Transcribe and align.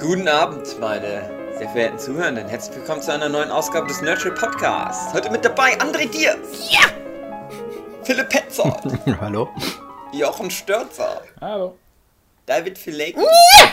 Guten 0.00 0.28
Abend, 0.28 0.78
meine 0.78 1.28
sehr 1.58 1.68
verehrten 1.70 1.98
Zuhörenden. 1.98 2.46
Herzlich 2.46 2.76
willkommen 2.76 3.02
zu 3.02 3.12
einer 3.12 3.28
neuen 3.28 3.50
Ausgabe 3.50 3.88
des 3.88 4.00
Nurture 4.00 4.32
Podcasts. 4.32 5.12
Heute 5.12 5.28
mit 5.28 5.44
dabei 5.44 5.76
André 5.80 6.08
Dier. 6.08 6.38
Ja! 6.70 6.82
Philipp 8.04 8.28
Petzold. 8.28 8.76
Hallo. 9.20 9.48
Jochen 10.12 10.52
Störzer. 10.52 11.22
Hallo. 11.40 11.76
David 12.46 12.78
Filecki. 12.78 13.18
Ja! 13.20 13.72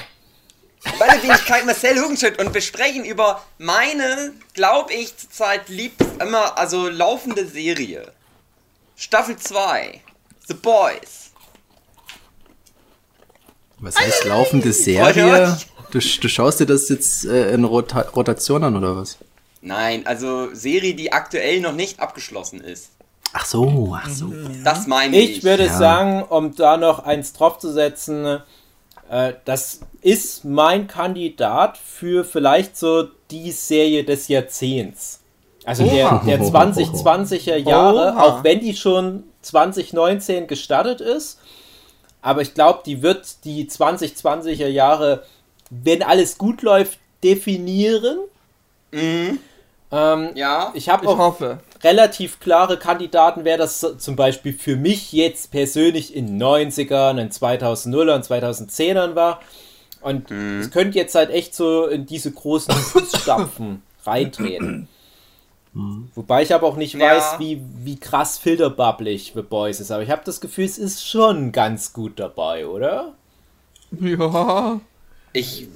Meine 0.98 1.22
Wenigkeit 1.22 1.64
Marcel 1.64 2.02
Hugenschild 2.02 2.40
und 2.40 2.52
wir 2.56 2.62
sprechen 2.62 3.06
über 3.06 3.44
meine, 3.60 4.34
glaube 4.54 4.94
ich, 4.94 5.16
zurzeit 5.16 5.70
liebst 5.70 6.10
immer, 6.20 6.58
also 6.58 6.90
laufende 6.90 7.46
Serie. 7.46 8.12
Staffel 8.96 9.38
2. 9.38 10.02
The 10.48 10.56
Boys. 10.56 11.32
Was 13.78 14.00
heißt 14.00 14.26
laufende 14.26 14.74
Serie? 14.74 15.56
Du, 15.92 16.00
du 16.00 16.30
schaust 16.30 16.60
dir 16.60 16.66
das 16.66 16.90
jetzt 16.90 17.26
äh, 17.26 17.54
in 17.54 17.64
Rota 17.64 18.02
Rotation 18.02 18.64
an 18.64 18.76
oder 18.76 18.96
was? 18.96 19.18
Nein, 19.62 20.06
also 20.06 20.54
Serie, 20.54 20.94
die 20.94 21.12
aktuell 21.12 21.60
noch 21.62 21.74
nicht 21.74 22.00
abgeschlossen 22.00 22.62
ist. 22.62 22.92
Ach 23.34 23.46
so, 23.46 23.98
ach 24.00 24.10
so. 24.10 24.32
Das 24.64 24.88
meine 24.88 25.18
ich. 25.18 25.38
Ich 25.38 25.44
würde 25.44 25.66
ja. 25.66 25.78
sagen, 25.78 26.24
um 26.24 26.56
da 26.56 26.78
noch 26.78 27.00
eins 27.00 27.34
draufzusetzen, 27.34 28.42
äh, 29.10 29.34
das 29.44 29.82
ist 30.02 30.46
mein 30.46 30.88
Kandidat 30.88 31.78
für 31.78 32.24
vielleicht 32.24 32.78
so 32.78 33.08
die 33.32 33.52
Serie 33.52 34.04
des 34.04 34.28
Jahrzehnts. 34.28 35.22
Also 35.66 35.84
der, 35.84 36.22
der 36.26 36.40
2020er 36.40 37.56
Jahre, 37.56 38.14
Oha. 38.14 38.24
auch 38.24 38.44
wenn 38.44 38.60
die 38.60 38.76
schon 38.76 39.24
2019 39.42 40.48
gestartet 40.48 41.02
ist. 41.02 41.40
Aber 42.22 42.42
ich 42.42 42.54
glaube, 42.54 42.82
die 42.86 43.02
wird 43.02 43.44
die 43.46 43.68
2020er 43.68 44.68
Jahre, 44.68 45.24
wenn 45.70 46.04
alles 46.04 46.38
gut 46.38 46.62
läuft, 46.62 47.00
definieren. 47.24 48.20
Mhm. 48.92 49.40
Ähm, 49.92 50.30
ja, 50.36 50.72
ich 50.74 50.90
habe 50.90 51.08
auch 51.08 51.18
hoffe. 51.18 51.60
relativ 51.84 52.40
klare 52.40 52.78
Kandidaten, 52.78 53.44
wer 53.44 53.58
das 53.58 53.86
zum 53.98 54.16
Beispiel 54.16 54.54
für 54.54 54.76
mich 54.76 55.14
jetzt 55.14 55.52
persönlich 55.52 56.16
in 56.16 56.42
90ern, 56.42 57.20
in 57.20 57.30
2000er 57.30 58.16
und 58.16 58.26
2010ern 58.26 59.16
war. 59.16 59.42
Und 60.02 60.30
mhm. 60.30 60.60
es 60.62 60.72
könnte 60.72 60.98
jetzt 60.98 61.16
halt 61.16 61.30
echt 61.30 61.56
so 61.56 61.88
in 61.88 62.06
diese 62.06 62.32
großen 62.32 62.74
Fußstapfen 62.74 63.82
reintreten. 64.04 64.88
Mhm. 65.74 66.10
Wobei 66.16 66.44
ich 66.44 66.54
aber 66.54 66.68
auch 66.68 66.78
nicht 66.78 66.96
ja. 66.96 67.16
weiß, 67.16 67.40
wie, 67.40 67.62
wie 67.84 68.00
krass 68.00 68.38
filterbubblig 68.38 69.34
The 69.36 69.42
Boys 69.42 69.80
ist. 69.80 69.92
Aber 69.92 70.04
ich 70.04 70.10
habe 70.10 70.22
das 70.26 70.42
Gefühl, 70.42 70.66
es 70.66 70.78
ist 70.78 71.08
schon 71.08 71.52
ganz 71.52 71.94
gut 71.94 72.20
dabei, 72.20 72.66
oder? 72.66 73.14
Ja. 74.00 74.80
Ich 75.36 75.68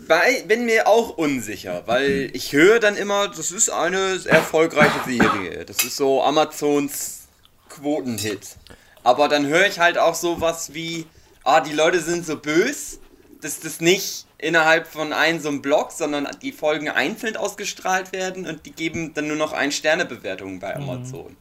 bin 0.47 0.63
mir 0.63 0.87
auch 0.87 1.17
unsicher, 1.17 1.83
weil 1.85 2.29
ich 2.31 2.53
höre 2.53 2.79
dann 2.79 2.95
immer, 2.95 3.27
das 3.27 3.51
ist 3.51 3.69
eine 3.69 4.17
erfolgreiche 4.23 5.01
Serie. 5.05 5.65
Das 5.65 5.83
ist 5.83 5.97
so 5.97 6.23
Amazons 6.23 7.27
Quotenhit. 7.67 8.55
Aber 9.03 9.27
dann 9.27 9.47
höre 9.47 9.67
ich 9.67 9.77
halt 9.77 9.97
auch 9.97 10.15
sowas 10.15 10.73
wie, 10.73 11.07
ah, 11.43 11.59
die 11.59 11.73
Leute 11.73 11.99
sind 11.99 12.25
so 12.25 12.37
bös, 12.37 12.99
dass 13.41 13.59
das 13.59 13.81
nicht 13.81 14.27
innerhalb 14.37 14.87
von 14.87 15.11
einem 15.11 15.41
so 15.41 15.49
einem 15.49 15.61
Blog, 15.61 15.91
sondern 15.91 16.29
die 16.41 16.53
Folgen 16.53 16.87
einzeln 16.87 17.35
ausgestrahlt 17.35 18.13
werden 18.13 18.47
und 18.47 18.65
die 18.65 18.71
geben 18.71 19.13
dann 19.13 19.27
nur 19.27 19.35
noch 19.35 19.51
ein 19.51 19.73
Sternebewertungen 19.73 20.59
bei 20.61 20.73
mhm. 20.73 20.89
Amazon. 20.89 21.31
Mhm. 21.31 21.37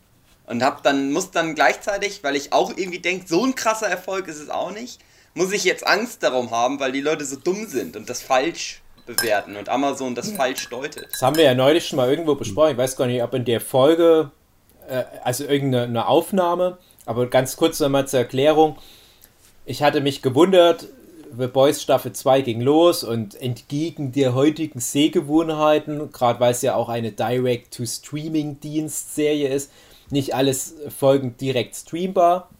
Und 0.46 0.64
hab 0.64 0.82
dann, 0.82 1.12
muss 1.12 1.30
dann 1.30 1.54
gleichzeitig, 1.54 2.24
weil 2.24 2.34
ich 2.34 2.52
auch 2.52 2.76
irgendwie 2.76 2.98
denke, 2.98 3.28
so 3.28 3.44
ein 3.44 3.54
krasser 3.54 3.86
Erfolg 3.86 4.26
ist 4.26 4.40
es 4.40 4.50
auch 4.50 4.72
nicht, 4.72 4.98
muss 5.38 5.52
ich 5.52 5.64
jetzt 5.64 5.86
Angst 5.86 6.22
darum 6.24 6.50
haben, 6.50 6.80
weil 6.80 6.90
die 6.90 7.00
Leute 7.00 7.24
so 7.24 7.36
dumm 7.36 7.66
sind 7.66 7.96
und 7.96 8.10
das 8.10 8.20
falsch 8.20 8.82
bewerten 9.06 9.54
und 9.56 9.68
Amazon 9.68 10.16
das 10.16 10.32
falsch 10.32 10.68
deutet. 10.68 11.06
Das 11.12 11.22
haben 11.22 11.36
wir 11.36 11.44
ja 11.44 11.54
neulich 11.54 11.86
schon 11.86 11.96
mal 11.96 12.10
irgendwo 12.10 12.34
besprochen. 12.34 12.72
Ich 12.72 12.76
weiß 12.76 12.96
gar 12.96 13.06
nicht, 13.06 13.22
ob 13.22 13.32
in 13.34 13.44
der 13.44 13.60
Folge, 13.60 14.32
äh, 14.88 15.04
also 15.22 15.44
irgendeine 15.44 16.08
Aufnahme, 16.08 16.78
aber 17.06 17.28
ganz 17.28 17.54
kurz 17.56 17.78
nochmal 17.78 18.08
zur 18.08 18.18
Erklärung. 18.18 18.78
Ich 19.64 19.84
hatte 19.84 20.00
mich 20.00 20.22
gewundert, 20.22 20.88
The 21.38 21.46
Boys 21.46 21.82
Staffel 21.82 22.12
2 22.12 22.40
ging 22.40 22.60
los 22.60 23.04
und 23.04 23.40
entgegen 23.40 24.10
der 24.10 24.34
heutigen 24.34 24.80
Sehgewohnheiten, 24.80 26.10
gerade 26.10 26.40
weil 26.40 26.50
es 26.50 26.62
ja 26.62 26.74
auch 26.74 26.88
eine 26.88 27.12
Direct-to-Streaming-Dienst-Serie 27.12 29.50
ist, 29.50 29.70
nicht 30.10 30.34
alles 30.34 30.74
Folgen 30.88 31.36
direkt 31.36 31.76
streambar 31.76 32.50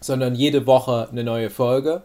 sondern 0.00 0.34
jede 0.34 0.66
Woche 0.66 1.08
eine 1.10 1.24
neue 1.24 1.50
Folge. 1.50 2.02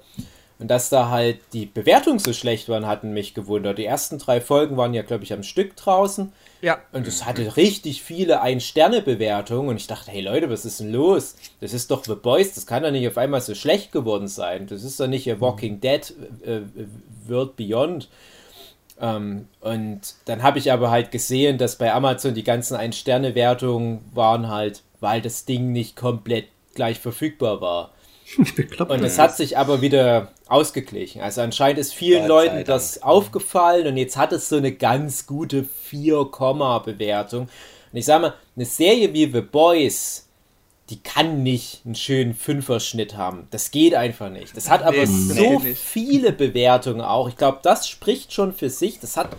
Und 0.62 0.68
dass 0.68 0.90
da 0.90 1.10
halt 1.10 1.40
die 1.54 1.66
Bewertungen 1.66 2.20
so 2.20 2.34
schlecht 2.34 2.70
waren, 2.70 2.86
hatten 2.86 3.14
mich 3.14 3.34
gewundert. 3.34 3.80
Die 3.80 3.86
ersten 3.86 4.20
drei 4.20 4.40
Folgen 4.40 4.78
waren 4.78 4.94
ja, 4.94 5.02
glaube 5.02 5.24
ich, 5.24 5.34
am 5.34 5.42
Stück 5.42 5.76
draußen. 5.76 6.32
Ja. 6.62 6.78
Und 6.92 7.08
es 7.08 7.26
hatte 7.26 7.58
richtig 7.58 8.04
viele 8.04 8.42
Ein-Sterne-Bewertungen. 8.42 9.70
Und 9.70 9.78
ich 9.78 9.88
dachte, 9.88 10.12
hey 10.12 10.22
Leute, 10.22 10.52
was 10.52 10.64
ist 10.64 10.80
denn 10.80 10.92
los? 10.92 11.36
Das 11.62 11.74
ist 11.74 11.90
doch 11.90 12.04
The 12.04 12.14
Boys, 12.14 12.54
das 12.54 12.68
kann 12.68 12.84
doch 12.84 12.92
nicht 12.92 13.08
auf 13.08 13.18
einmal 13.18 13.42
so 13.42 13.56
schlecht 13.56 13.92
geworden 13.92 14.28
sein. 14.28 14.68
Das 14.68 14.84
ist 14.84 15.00
doch 15.00 15.08
nicht 15.08 15.32
a 15.32 15.42
Walking 15.42 15.82
Dead 15.82 16.14
äh, 16.46 16.58
äh 16.58 16.62
World 17.28 17.56
Beyond. 17.56 18.08
Ähm, 19.00 19.48
und 19.62 20.02
dann 20.26 20.44
habe 20.44 20.60
ich 20.60 20.72
aber 20.72 20.92
halt 20.92 21.10
gesehen, 21.10 21.58
dass 21.58 21.76
bei 21.76 21.92
Amazon 21.92 22.36
die 22.36 22.44
ganzen 22.44 22.76
Ein-Sterne-Wertungen 22.76 24.02
waren 24.14 24.48
halt, 24.48 24.84
weil 25.00 25.22
das 25.22 25.46
Ding 25.46 25.72
nicht 25.72 25.96
komplett 25.96 26.46
gleich 26.74 27.00
verfügbar 27.00 27.62
war. 27.62 27.92
und 28.38 29.04
es 29.04 29.20
hat 29.20 29.36
sich 29.36 29.58
aber 29.58 29.82
wieder 29.82 30.32
ausgeglichen. 30.48 31.22
Also 31.22 31.42
anscheinend 31.42 31.80
ist 31.80 31.94
vielen 31.94 32.28
Leuten 32.28 32.64
das 32.66 33.02
aufgefallen 33.02 33.88
und 33.88 33.98
jetzt 33.98 34.18
hat 34.18 34.32
es 34.32 34.50
so 34.50 34.58
eine 34.58 34.72
ganz 34.72 35.28
gute 35.28 35.64
4, 35.64 36.26
Bewertung. 36.86 37.50
Und 37.92 37.98
ich 37.98 38.06
sage 38.06 38.22
mal, 38.22 38.34
eine 38.56 38.66
Serie 38.66 39.14
wie 39.14 39.32
The 39.32 39.42
Boys, 39.42 40.28
die 40.90 41.02
kann 41.02 41.44
nicht 41.44 41.82
einen 41.86 41.96
schönen 41.96 42.34
Fünfer-Schnitt 42.34 43.18
haben. 43.18 43.48
Das 43.52 43.72
geht 43.72 43.96
einfach 43.96 44.30
nicht. 44.30 44.56
Das 44.56 44.70
hat 44.70 44.84
aber 44.84 44.98
nee, 44.98 45.06
so 45.06 45.60
nee, 45.60 45.74
viele 45.74 46.32
Bewertungen 46.32 47.02
auch. 47.02 47.28
Ich 47.30 47.38
glaube, 47.38 47.60
das 47.64 47.88
spricht 47.88 48.34
schon 48.34 48.54
für 48.54 48.70
sich. 48.70 49.00
Das 49.00 49.18
hat 49.18 49.30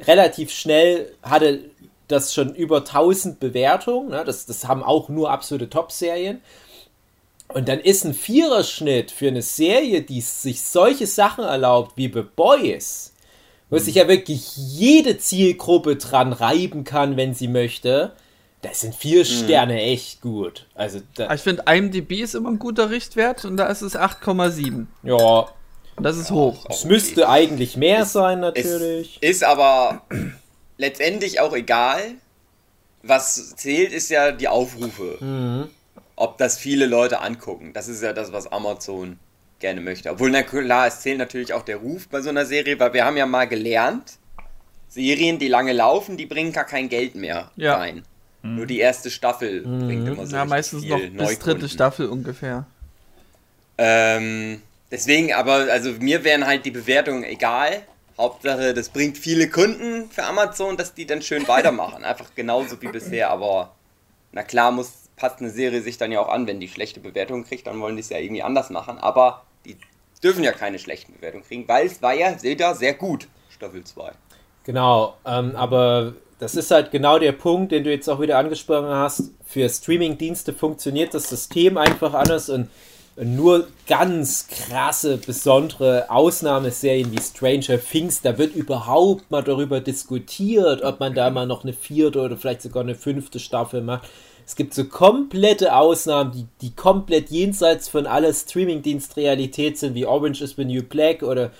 relativ 0.00 0.50
schnell, 0.50 1.12
hatte 1.22 1.64
das 2.08 2.34
schon 2.34 2.54
über 2.54 2.78
1000 2.78 3.38
Bewertungen. 3.38 4.10
Ne? 4.10 4.24
Das, 4.24 4.46
das 4.46 4.66
haben 4.66 4.82
auch 4.82 5.08
nur 5.08 5.30
absolute 5.30 5.70
Top-Serien. 5.70 6.40
Und 7.48 7.68
dann 7.68 7.80
ist 7.80 8.04
ein 8.04 8.14
Viererschnitt 8.14 9.10
für 9.10 9.28
eine 9.28 9.42
Serie, 9.42 10.02
die 10.02 10.20
sich 10.20 10.62
solche 10.62 11.06
Sachen 11.06 11.44
erlaubt 11.44 11.92
wie 11.96 12.10
The 12.12 12.22
Boys, 12.22 13.14
wo 13.70 13.76
mhm. 13.76 13.80
sich 13.80 13.94
ja 13.94 14.08
wirklich 14.08 14.56
jede 14.56 15.18
Zielgruppe 15.18 15.96
dran 15.96 16.32
reiben 16.32 16.84
kann, 16.84 17.16
wenn 17.16 17.34
sie 17.34 17.48
möchte. 17.48 18.12
Das 18.60 18.80
sind 18.80 18.94
vier 18.94 19.20
mhm. 19.20 19.24
Sterne 19.24 19.80
echt 19.80 20.20
gut. 20.20 20.66
Also 20.74 21.00
ich 21.16 21.40
finde, 21.40 21.62
IMDb 21.66 22.20
ist 22.20 22.34
immer 22.34 22.50
ein 22.50 22.58
guter 22.58 22.90
Richtwert 22.90 23.44
und 23.44 23.56
da 23.56 23.66
ist 23.66 23.82
es 23.82 23.96
8,7. 23.96 24.86
Ja. 25.04 25.48
Und 25.96 26.04
das 26.04 26.16
ist 26.16 26.30
ja, 26.30 26.36
hoch. 26.36 26.66
Es 26.68 26.84
müsste 26.84 27.28
eigentlich 27.28 27.76
mehr 27.76 28.02
ist, 28.02 28.12
sein, 28.12 28.40
natürlich. 28.40 29.22
Ist 29.22 29.42
aber 29.42 30.02
letztendlich 30.78 31.40
auch 31.40 31.54
egal. 31.54 32.14
Was 33.02 33.54
zählt, 33.56 33.92
ist 33.92 34.08
ja 34.08 34.32
die 34.32 34.48
Aufrufe. 34.48 35.18
Mhm. 35.20 35.68
Ob 36.16 36.38
das 36.38 36.58
viele 36.58 36.86
Leute 36.86 37.20
angucken. 37.20 37.72
Das 37.74 37.86
ist 37.86 38.02
ja 38.02 38.12
das, 38.12 38.32
was 38.32 38.50
Amazon 38.50 39.18
gerne 39.60 39.80
möchte. 39.80 40.10
Obwohl, 40.10 40.30
na 40.30 40.42
klar, 40.42 40.86
es 40.86 41.00
zählt 41.00 41.18
natürlich 41.18 41.52
auch 41.52 41.62
der 41.62 41.76
Ruf 41.76 42.08
bei 42.08 42.22
so 42.22 42.30
einer 42.30 42.46
Serie, 42.46 42.78
weil 42.80 42.92
wir 42.92 43.04
haben 43.04 43.16
ja 43.16 43.26
mal 43.26 43.46
gelernt, 43.46 44.18
Serien, 44.88 45.38
die 45.38 45.48
lange 45.48 45.72
laufen, 45.72 46.16
die 46.16 46.26
bringen 46.26 46.52
gar 46.52 46.64
kein 46.64 46.88
Geld 46.88 47.14
mehr 47.14 47.50
ja. 47.56 47.76
rein. 47.76 48.04
Mhm. 48.42 48.56
Nur 48.56 48.66
die 48.66 48.78
erste 48.78 49.10
Staffel 49.10 49.66
mhm. 49.66 49.86
bringt 49.86 50.08
immer 50.08 50.26
so 50.26 50.36
Ja, 50.36 50.44
meistens 50.44 50.84
noch 50.84 51.00
bis 51.00 51.38
dritte 51.38 51.68
Staffel 51.68 52.08
ungefähr. 52.08 52.66
Ähm, 53.76 54.62
deswegen, 54.90 55.32
aber, 55.34 55.68
also 55.70 55.92
mir 55.92 56.24
wären 56.24 56.46
halt 56.46 56.64
die 56.64 56.70
Bewertungen 56.70 57.24
egal. 57.24 57.82
Hauptsache, 58.18 58.74
das 58.74 58.88
bringt 58.88 59.16
viele 59.16 59.48
Kunden 59.48 60.10
für 60.10 60.24
Amazon, 60.24 60.76
dass 60.76 60.94
die 60.94 61.06
dann 61.06 61.22
schön 61.22 61.46
weitermachen. 61.46 62.04
Einfach 62.04 62.34
genauso 62.34 62.82
wie 62.82 62.88
bisher. 62.88 63.30
Aber 63.30 63.74
na 64.32 64.42
klar, 64.42 64.72
muss, 64.72 64.92
passt 65.16 65.40
eine 65.40 65.50
Serie 65.50 65.80
sich 65.82 65.98
dann 65.98 66.12
ja 66.12 66.20
auch 66.20 66.28
an, 66.28 66.46
wenn 66.46 66.60
die 66.60 66.68
schlechte 66.68 67.00
Bewertungen 67.00 67.44
kriegt, 67.44 67.66
dann 67.66 67.80
wollen 67.80 67.96
die 67.96 68.00
es 68.00 68.10
ja 68.10 68.18
irgendwie 68.18 68.42
anders 68.42 68.70
machen. 68.70 68.98
Aber 68.98 69.44
die 69.64 69.76
dürfen 70.22 70.42
ja 70.44 70.52
keine 70.52 70.78
schlechten 70.78 71.14
Bewertungen 71.14 71.44
kriegen, 71.44 71.68
weil 71.68 71.86
es 71.86 72.02
war 72.02 72.14
ja 72.14 72.36
Zelda 72.36 72.74
sehr 72.74 72.94
gut, 72.94 73.28
Staffel 73.50 73.84
2. 73.84 74.12
Genau, 74.64 75.16
ähm, 75.24 75.54
aber 75.56 76.14
das 76.38 76.54
ist 76.54 76.70
halt 76.70 76.90
genau 76.90 77.18
der 77.18 77.32
Punkt, 77.32 77.72
den 77.72 77.84
du 77.84 77.90
jetzt 77.90 78.08
auch 78.08 78.20
wieder 78.20 78.38
angesprochen 78.38 78.88
hast. 78.88 79.30
Für 79.44 79.68
Streaming-Dienste 79.68 80.52
funktioniert 80.52 81.14
das 81.14 81.28
System 81.28 81.76
einfach 81.76 82.14
anders 82.14 82.48
und 82.48 82.68
nur 83.24 83.66
ganz 83.86 84.46
krasse, 84.48 85.16
besondere 85.18 86.08
Ausnahmeserien 86.08 87.10
wie 87.12 87.20
Stranger 87.20 87.80
Things, 87.80 88.22
da 88.22 88.38
wird 88.38 88.54
überhaupt 88.54 89.30
mal 89.30 89.42
darüber 89.42 89.80
diskutiert, 89.80 90.82
ob 90.82 91.00
man 91.00 91.14
da 91.14 91.30
mal 91.30 91.46
noch 91.46 91.64
eine 91.64 91.72
vierte 91.72 92.20
oder 92.20 92.36
vielleicht 92.36 92.62
sogar 92.62 92.82
eine 92.82 92.94
fünfte 92.94 93.40
Staffel 93.40 93.80
macht. 93.80 94.08
Es 94.46 94.56
gibt 94.56 94.72
so 94.72 94.84
komplette 94.84 95.74
Ausnahmen, 95.74 96.32
die, 96.32 96.46
die 96.62 96.74
komplett 96.74 97.30
jenseits 97.30 97.88
von 97.88 98.06
aller 98.06 98.32
Streamingdienst-Realität 98.32 99.78
sind, 99.78 99.94
wie 99.94 100.06
Orange 100.06 100.42
is 100.42 100.54
the 100.56 100.64
New 100.64 100.82
Black 100.82 101.22
oder 101.22 101.50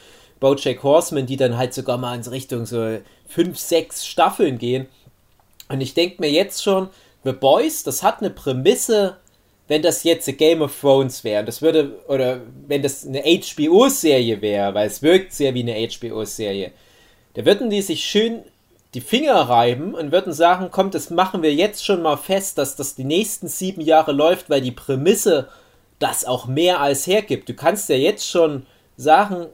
Bojack 0.40 0.82
Horseman, 0.82 1.26
die 1.26 1.36
dann 1.36 1.58
halt 1.58 1.74
sogar 1.74 1.98
mal 1.98 2.14
in 2.14 2.22
Richtung 2.22 2.66
so 2.66 2.98
fünf, 3.26 3.58
sechs 3.58 4.06
Staffeln 4.06 4.58
gehen. 4.58 4.86
Und 5.68 5.80
ich 5.80 5.94
denke 5.94 6.16
mir 6.20 6.30
jetzt 6.30 6.62
schon, 6.62 6.88
The 7.24 7.32
Boys, 7.32 7.82
das 7.82 8.02
hat 8.02 8.20
eine 8.20 8.30
Prämisse, 8.30 9.16
wenn 9.68 9.82
das 9.82 10.02
jetzt 10.02 10.26
Game 10.38 10.62
of 10.62 10.80
Thrones 10.80 11.22
wäre. 11.24 11.44
Das 11.44 11.62
würde, 11.62 12.00
oder 12.08 12.40
wenn 12.66 12.82
das 12.82 13.06
eine 13.06 13.22
HBO-Serie 13.22 14.40
wäre, 14.40 14.74
weil 14.74 14.86
es 14.86 15.02
wirkt 15.02 15.32
sehr 15.32 15.54
wie 15.54 15.60
eine 15.62 15.88
HBO-Serie. 15.88 16.72
Da 17.34 17.44
würden 17.44 17.70
die 17.70 17.82
sich 17.82 18.04
schön 18.04 18.42
die 18.94 19.02
Finger 19.02 19.34
reiben 19.34 19.94
und 19.94 20.12
würden 20.12 20.32
sagen, 20.32 20.68
komm, 20.70 20.90
das 20.90 21.10
machen 21.10 21.42
wir 21.42 21.54
jetzt 21.54 21.84
schon 21.84 22.00
mal 22.00 22.16
fest, 22.16 22.56
dass 22.56 22.74
das 22.74 22.94
die 22.94 23.04
nächsten 23.04 23.46
sieben 23.46 23.82
Jahre 23.82 24.12
läuft, 24.12 24.48
weil 24.48 24.62
die 24.62 24.72
Prämisse 24.72 25.48
das 25.98 26.24
auch 26.24 26.46
mehr 26.46 26.80
als 26.80 27.06
hergibt. 27.06 27.48
Du 27.48 27.54
kannst 27.54 27.90
ja 27.90 27.96
jetzt 27.96 28.26
schon 28.26 28.64
sagen, 28.96 29.46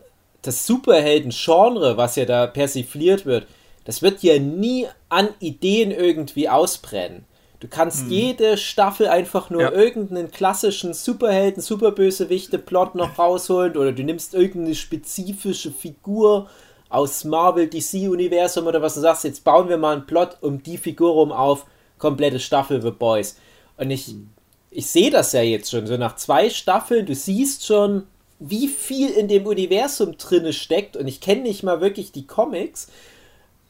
das 0.42 0.66
Superhelden-Genre, 0.66 1.96
was 1.96 2.14
ja 2.14 2.26
da 2.26 2.46
persifliert 2.46 3.26
wird, 3.26 3.46
das 3.84 4.02
wird 4.02 4.22
ja 4.22 4.38
nie 4.38 4.86
an 5.08 5.28
Ideen 5.40 5.90
irgendwie 5.90 6.48
ausbrennen. 6.48 7.24
Du 7.60 7.68
kannst 7.68 8.02
hm. 8.02 8.10
jede 8.10 8.56
Staffel 8.58 9.08
einfach 9.08 9.48
nur 9.50 9.62
ja. 9.62 9.72
irgendeinen 9.72 10.30
klassischen 10.30 10.92
Superhelden, 10.92 11.62
Superbösewichte-Plot 11.62 12.94
noch 12.94 13.18
rausholen 13.18 13.76
oder 13.76 13.92
du 13.92 14.02
nimmst 14.02 14.34
irgendeine 14.34 14.74
spezifische 14.74 15.70
Figur 15.70 16.48
aus 16.88 17.24
Marvel, 17.24 17.68
DC-Universum 17.68 18.66
oder 18.66 18.82
was 18.82 18.94
du 18.94 19.00
sagst, 19.00 19.24
jetzt 19.24 19.44
bauen 19.44 19.68
wir 19.68 19.78
mal 19.78 19.96
einen 19.96 20.06
Plot 20.06 20.38
um 20.42 20.62
die 20.62 20.78
Figur 20.78 21.12
rum 21.12 21.32
auf, 21.32 21.66
komplette 21.98 22.38
Staffel 22.38 22.82
The 22.82 22.90
Boys. 22.90 23.36
Und 23.76 23.90
ich, 23.90 24.08
hm. 24.08 24.30
ich 24.70 24.86
sehe 24.86 25.10
das 25.10 25.32
ja 25.32 25.42
jetzt 25.42 25.70
schon, 25.70 25.86
so 25.86 25.96
nach 25.96 26.16
zwei 26.16 26.50
Staffeln, 26.50 27.06
du 27.06 27.14
siehst 27.14 27.66
schon, 27.66 28.04
wie 28.40 28.68
viel 28.68 29.10
in 29.10 29.28
dem 29.28 29.46
Universum 29.46 30.18
drinne 30.18 30.52
steckt 30.52 30.96
und 30.96 31.06
ich 31.06 31.20
kenne 31.20 31.42
nicht 31.42 31.62
mal 31.62 31.80
wirklich 31.80 32.12
die 32.12 32.26
Comics 32.26 32.88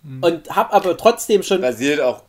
hm. 0.03 0.23
und 0.23 0.51
habe 0.51 0.73
aber 0.73 0.97
trotzdem 0.97 1.43
schon... 1.43 1.61
Basiert 1.61 2.01
auch 2.01 2.23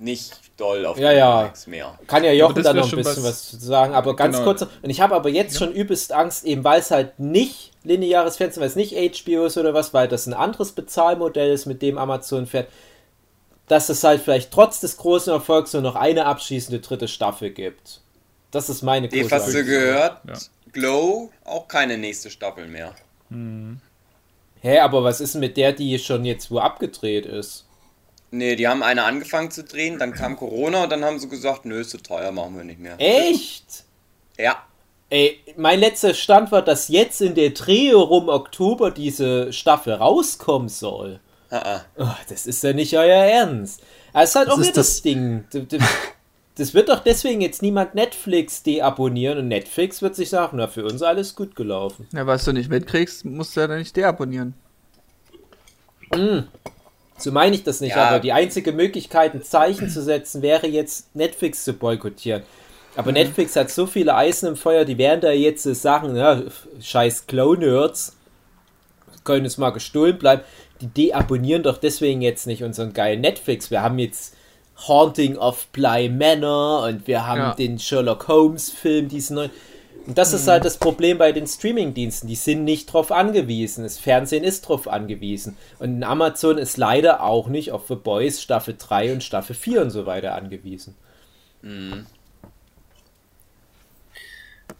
nicht 0.00 0.40
doll 0.56 0.86
auf 0.86 0.98
ja, 0.98 1.12
ja. 1.12 1.52
mehr. 1.66 1.98
Kann 2.06 2.24
ja 2.24 2.32
Jochen 2.32 2.62
da 2.62 2.72
noch 2.72 2.90
ein 2.90 2.96
bisschen 2.96 3.22
was, 3.22 3.52
was, 3.54 3.62
sagen, 3.62 3.94
aber 3.94 4.16
ganz 4.16 4.36
genau. 4.36 4.48
kurz. 4.48 4.62
Und 4.62 4.90
ich 4.90 5.00
habe 5.00 5.14
aber 5.14 5.28
jetzt 5.28 5.54
ja. 5.54 5.58
schon 5.60 5.72
übelst 5.72 6.12
Angst, 6.12 6.44
eben 6.44 6.64
weil 6.64 6.80
es 6.80 6.90
halt 6.90 7.18
nicht 7.18 7.72
lineares 7.84 8.36
Fernsehen, 8.36 8.60
weil 8.60 8.68
es 8.68 8.76
nicht 8.76 8.94
HBO 8.94 9.46
ist 9.46 9.58
oder 9.58 9.74
was, 9.74 9.94
weil 9.94 10.08
das 10.08 10.26
ein 10.26 10.34
anderes 10.34 10.72
Bezahlmodell 10.72 11.52
ist, 11.52 11.66
mit 11.66 11.82
dem 11.82 11.98
Amazon 11.98 12.46
fährt, 12.46 12.68
dass 13.68 13.88
es 13.88 14.02
halt 14.02 14.20
vielleicht 14.22 14.50
trotz 14.50 14.80
des 14.80 14.96
großen 14.96 15.32
Erfolgs 15.32 15.72
nur 15.72 15.82
noch 15.82 15.94
eine 15.94 16.26
abschließende 16.26 16.80
dritte 16.80 17.06
Staffel 17.06 17.50
gibt. 17.50 18.00
Das 18.50 18.68
ist 18.68 18.82
meine 18.82 19.08
große 19.08 19.22
Die 19.22 19.30
hast 19.30 19.54
du 19.54 19.64
gehört? 19.64 20.20
Ja. 20.26 20.34
Glow 20.72 21.30
auch 21.44 21.68
keine 21.68 21.98
nächste 21.98 22.30
Staffel 22.30 22.66
mehr. 22.66 22.94
Hm. 23.28 23.80
Hä, 24.60 24.78
aber 24.80 25.04
was 25.04 25.20
ist 25.20 25.36
mit 25.36 25.56
der, 25.56 25.72
die 25.72 25.98
schon 25.98 26.24
jetzt 26.24 26.50
wo 26.50 26.58
abgedreht 26.58 27.26
ist? 27.26 27.66
Nee, 28.32 28.54
die 28.56 28.68
haben 28.68 28.82
eine 28.82 29.04
angefangen 29.04 29.50
zu 29.50 29.64
drehen, 29.64 29.98
dann 29.98 30.12
kam 30.12 30.36
Corona 30.36 30.84
und 30.84 30.90
dann 30.90 31.04
haben 31.04 31.18
sie 31.18 31.28
gesagt, 31.28 31.64
nö, 31.64 31.80
ist 31.80 31.90
zu 31.90 31.98
teuer, 31.98 32.30
machen 32.30 32.56
wir 32.56 32.64
nicht 32.64 32.78
mehr. 32.78 32.94
Echt? 32.98 33.84
Ja. 34.38 34.62
Ey, 35.08 35.40
mein 35.56 35.80
letzter 35.80 36.14
Stand 36.14 36.52
war, 36.52 36.62
dass 36.62 36.86
jetzt 36.88 37.20
in 37.20 37.34
der 37.34 37.50
Dreh 37.50 37.90
rum 37.90 38.28
Oktober 38.28 38.92
diese 38.92 39.52
Staffel 39.52 39.94
rauskommen 39.94 40.68
soll. 40.68 41.18
Ah, 41.50 41.58
ah. 41.58 41.84
Oh, 41.98 42.16
das 42.28 42.46
ist 42.46 42.62
ja 42.62 42.72
nicht 42.72 42.96
euer 42.96 43.24
Ernst. 43.24 43.82
Aber 44.12 44.22
es 44.22 44.30
ist 44.30 44.36
halt 44.36 44.48
das 44.48 44.54
auch 44.54 44.58
das, 44.58 44.72
das 44.72 45.02
Ding. 45.02 45.44
Das 46.56 46.74
wird 46.74 46.88
doch 46.88 47.00
deswegen 47.00 47.40
jetzt 47.40 47.62
niemand 47.62 47.94
Netflix 47.94 48.62
deabonnieren 48.62 49.38
und 49.38 49.48
Netflix 49.48 50.02
wird 50.02 50.14
sich 50.14 50.28
sagen, 50.28 50.58
na, 50.58 50.68
für 50.68 50.84
uns 50.84 51.02
alles 51.02 51.34
gut 51.34 51.56
gelaufen. 51.56 52.06
Ja, 52.12 52.26
was 52.26 52.44
du 52.44 52.52
nicht 52.52 52.68
mitkriegst, 52.68 53.24
musst 53.24 53.56
du 53.56 53.60
ja 53.60 53.66
dann 53.66 53.78
nicht 53.78 53.96
deabonnieren. 53.96 54.54
Mm. 56.14 56.40
So 57.22 57.32
meine 57.32 57.54
ich 57.54 57.62
das 57.62 57.80
nicht, 57.80 57.96
ja. 57.96 58.08
aber 58.08 58.18
die 58.18 58.32
einzige 58.32 58.72
Möglichkeit, 58.72 59.34
ein 59.34 59.42
Zeichen 59.42 59.88
zu 59.88 60.02
setzen, 60.02 60.42
wäre 60.42 60.66
jetzt 60.66 61.14
Netflix 61.14 61.64
zu 61.64 61.72
boykottieren. 61.72 62.42
Aber 62.96 63.10
mhm. 63.10 63.18
Netflix 63.18 63.56
hat 63.56 63.70
so 63.70 63.86
viele 63.86 64.14
Eisen 64.14 64.48
im 64.48 64.56
Feuer, 64.56 64.84
die 64.84 64.98
werden 64.98 65.20
da 65.20 65.30
jetzt 65.30 65.62
sagen, 65.62 66.16
ja, 66.16 66.42
scheiß 66.80 67.26
Clown-Nerds, 67.26 68.16
können 69.24 69.46
es 69.46 69.58
mal 69.58 69.70
gestohlen 69.70 70.18
bleiben. 70.18 70.42
Die 70.80 70.86
deabonnieren 70.86 71.62
doch 71.62 71.76
deswegen 71.76 72.22
jetzt 72.22 72.46
nicht 72.46 72.64
unseren 72.64 72.92
geilen 72.92 73.20
Netflix. 73.20 73.70
Wir 73.70 73.82
haben 73.82 73.98
jetzt 73.98 74.34
Haunting 74.88 75.36
of 75.36 75.66
Bly 75.68 76.08
Manor 76.08 76.84
und 76.84 77.06
wir 77.06 77.26
haben 77.26 77.40
ja. 77.40 77.54
den 77.54 77.78
Sherlock 77.78 78.28
Holmes-Film, 78.28 79.08
diesen 79.08 79.36
neuen. 79.36 79.50
Und 80.06 80.16
das 80.18 80.30
mhm. 80.30 80.36
ist 80.36 80.48
halt 80.48 80.64
das 80.64 80.78
Problem 80.78 81.18
bei 81.18 81.32
den 81.32 81.46
Streaming-Diensten. 81.46 82.26
Die 82.26 82.34
sind 82.34 82.64
nicht 82.64 82.86
drauf 82.86 83.12
angewiesen. 83.12 83.84
Das 83.84 83.98
Fernsehen 83.98 84.44
ist 84.44 84.62
drauf 84.62 84.88
angewiesen. 84.88 85.56
Und 85.78 86.02
Amazon 86.02 86.58
ist 86.58 86.76
leider 86.76 87.22
auch 87.22 87.48
nicht 87.48 87.72
auf 87.72 87.86
The 87.88 87.96
Boys 87.96 88.42
Staffel 88.42 88.76
3 88.78 89.12
und 89.12 89.24
Staffel 89.24 89.54
4 89.54 89.82
und 89.82 89.90
so 89.90 90.06
weiter 90.06 90.34
angewiesen. 90.34 90.94
Mhm. 91.62 92.06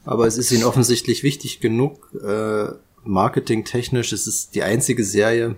Aber 0.05 0.27
es 0.27 0.39
ist 0.39 0.51
ihnen 0.51 0.65
offensichtlich 0.65 1.23
wichtig 1.23 1.61
genug, 1.61 2.11
äh, 2.27 2.69
marketingtechnisch. 3.05 4.13
Es 4.13 4.27
ist 4.27 4.55
die 4.55 4.63
einzige 4.63 5.05
Serie, 5.05 5.57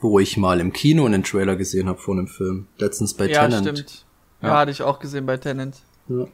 wo 0.00 0.18
ich 0.18 0.36
mal 0.36 0.60
im 0.60 0.72
Kino 0.72 1.06
einen 1.06 1.24
Trailer 1.24 1.56
gesehen 1.56 1.88
habe 1.88 1.98
von 1.98 2.18
einem 2.18 2.28
Film. 2.28 2.66
Letztens 2.78 3.14
bei 3.14 3.26
ja, 3.26 3.48
Tenant. 3.48 3.66
Stimmt. 3.66 4.04
Ja, 4.42 4.48
ja, 4.48 4.58
hatte 4.58 4.70
ich 4.70 4.82
auch 4.82 5.00
gesehen 5.00 5.26
bei 5.26 5.36
Tenant. 5.36 5.76
Ja. 6.08 6.26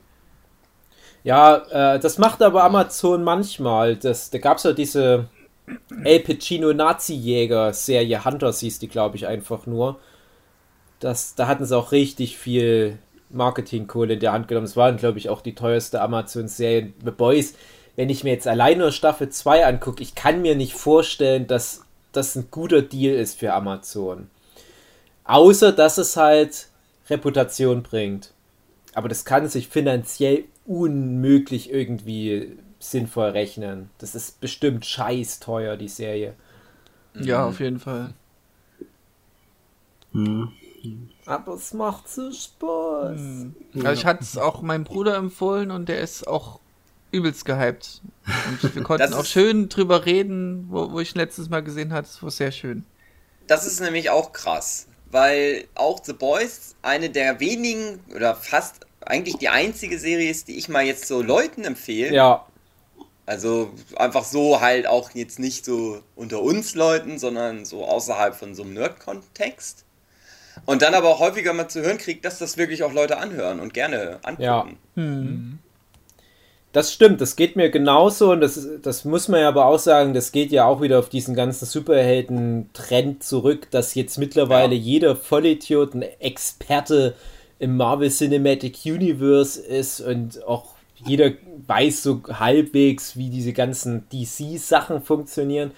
Ja, 1.24 1.94
äh, 1.94 1.98
das 1.98 2.18
macht 2.18 2.42
aber 2.42 2.62
Amazon 2.64 3.24
manchmal. 3.24 3.96
Das, 3.96 4.30
da 4.30 4.38
gab 4.38 4.58
es 4.58 4.64
ja 4.64 4.72
diese 4.72 5.28
El 6.04 6.20
Pacino 6.20 6.72
Nazi-Jäger-Serie, 6.72 8.24
Hunters 8.24 8.60
hieß 8.60 8.78
die, 8.78 8.88
glaube 8.88 9.16
ich, 9.16 9.26
einfach 9.26 9.66
nur. 9.66 9.98
Das, 11.00 11.34
da 11.34 11.48
hatten 11.48 11.64
sie 11.64 11.76
auch 11.76 11.92
richtig 11.92 12.36
viel 12.36 12.98
Marketingkohle 13.30 14.14
in 14.14 14.20
der 14.20 14.32
Hand 14.32 14.48
genommen. 14.48 14.66
Es 14.66 14.76
waren, 14.76 14.98
glaube 14.98 15.18
ich, 15.18 15.30
auch 15.30 15.40
die 15.40 15.54
teuerste 15.54 16.02
Amazon-Serie. 16.02 16.92
The 17.02 17.10
Boys, 17.10 17.54
wenn 17.96 18.10
ich 18.10 18.22
mir 18.22 18.32
jetzt 18.32 18.46
allein 18.46 18.78
nur 18.78 18.92
Staffel 18.92 19.30
2 19.30 19.66
angucke, 19.66 20.02
ich 20.02 20.14
kann 20.14 20.42
mir 20.42 20.54
nicht 20.54 20.74
vorstellen, 20.74 21.46
dass 21.46 21.82
das 22.12 22.36
ein 22.36 22.48
guter 22.50 22.82
Deal 22.82 23.14
ist 23.14 23.38
für 23.38 23.54
Amazon. 23.54 24.28
Außer, 25.24 25.72
dass 25.72 25.96
es 25.96 26.18
halt 26.18 26.68
Reputation 27.08 27.82
bringt. 27.82 28.32
Aber 28.94 29.08
das 29.08 29.24
kann 29.24 29.48
sich 29.48 29.68
finanziell 29.68 30.44
unmöglich 30.66 31.70
irgendwie 31.70 32.56
sinnvoll 32.78 33.30
rechnen. 33.30 33.90
Das 33.98 34.14
ist 34.14 34.40
bestimmt 34.40 34.84
scheiß 34.84 35.40
teuer, 35.40 35.76
die 35.76 35.88
Serie. 35.88 36.34
Ja, 37.14 37.42
mhm. 37.42 37.48
auf 37.48 37.60
jeden 37.60 37.80
Fall. 37.80 38.14
Mhm. 40.12 40.52
Aber 41.26 41.54
es 41.54 41.72
macht 41.72 42.08
so 42.08 42.30
Spaß. 42.30 43.18
Mhm. 43.18 43.54
Also 43.76 43.92
ich 43.92 44.04
hatte 44.04 44.22
es 44.22 44.36
auch 44.36 44.62
meinem 44.62 44.84
Bruder 44.84 45.16
empfohlen 45.16 45.70
und 45.70 45.88
der 45.88 46.00
ist 46.00 46.26
auch 46.26 46.60
übelst 47.10 47.44
gehypt. 47.44 48.02
Und 48.48 48.74
wir 48.74 48.82
konnten 48.82 49.14
auch 49.14 49.24
schön 49.24 49.68
drüber 49.68 50.04
reden, 50.04 50.66
wo, 50.70 50.92
wo 50.92 51.00
ich 51.00 51.14
letztes 51.14 51.48
Mal 51.48 51.62
gesehen 51.62 51.92
hatte. 51.92 52.08
Das 52.08 52.22
war 52.22 52.30
sehr 52.30 52.52
schön. 52.52 52.84
Das 53.46 53.66
ist 53.66 53.80
nämlich 53.80 54.10
auch 54.10 54.32
krass, 54.32 54.88
weil 55.10 55.66
auch 55.74 56.02
The 56.02 56.12
Boys 56.12 56.76
eine 56.82 57.10
der 57.10 57.40
wenigen 57.40 58.00
oder 58.14 58.34
fast 58.34 58.86
eigentlich 59.06 59.36
die 59.36 59.48
einzige 59.48 59.98
Serie 59.98 60.30
ist, 60.30 60.48
die 60.48 60.56
ich 60.56 60.68
mal 60.68 60.84
jetzt 60.84 61.06
so 61.06 61.22
Leuten 61.22 61.64
empfehle. 61.64 62.14
Ja. 62.14 62.46
Also 63.26 63.70
einfach 63.96 64.24
so 64.24 64.60
halt 64.60 64.86
auch 64.86 65.10
jetzt 65.12 65.38
nicht 65.38 65.64
so 65.64 66.00
unter 66.14 66.42
uns 66.42 66.74
Leuten, 66.74 67.18
sondern 67.18 67.64
so 67.64 67.84
außerhalb 67.84 68.34
von 68.34 68.54
so 68.54 68.62
einem 68.62 68.74
Nerd-Kontext. 68.74 69.84
Und 70.66 70.82
dann 70.82 70.94
aber 70.94 71.08
auch 71.08 71.20
häufiger 71.20 71.52
mal 71.52 71.68
zu 71.68 71.82
hören 71.82 71.98
kriegt, 71.98 72.24
dass 72.24 72.38
das 72.38 72.56
wirklich 72.56 72.82
auch 72.82 72.92
Leute 72.92 73.18
anhören 73.18 73.60
und 73.60 73.74
gerne 73.74 74.18
angucken. 74.22 74.42
Ja. 74.42 74.66
Hm. 74.94 75.58
Das 76.72 76.92
stimmt, 76.92 77.20
das 77.20 77.36
geht 77.36 77.54
mir 77.54 77.70
genauso 77.70 78.32
und 78.32 78.40
das, 78.40 78.66
das 78.82 79.04
muss 79.04 79.28
man 79.28 79.40
ja 79.40 79.48
aber 79.48 79.66
auch 79.66 79.78
sagen, 79.78 80.12
das 80.12 80.32
geht 80.32 80.50
ja 80.50 80.64
auch 80.64 80.82
wieder 80.82 80.98
auf 80.98 81.08
diesen 81.08 81.36
ganzen 81.36 81.66
Superhelden-Trend 81.66 83.22
zurück, 83.22 83.70
dass 83.70 83.94
jetzt 83.94 84.18
mittlerweile 84.18 84.74
ja. 84.74 84.80
jeder 84.80 85.14
Vollidiot 85.14 85.94
ein 85.94 86.02
Experte 86.02 87.14
im 87.58 87.76
Marvel 87.76 88.10
Cinematic 88.10 88.84
Universe 88.84 89.60
ist 89.60 90.00
und 90.00 90.44
auch 90.44 90.74
jeder 91.06 91.32
weiß 91.66 92.02
so 92.02 92.22
halbwegs, 92.28 93.16
wie 93.16 93.30
diese 93.30 93.52
ganzen 93.52 94.08
DC-Sachen 94.10 95.02
funktionieren. 95.02 95.72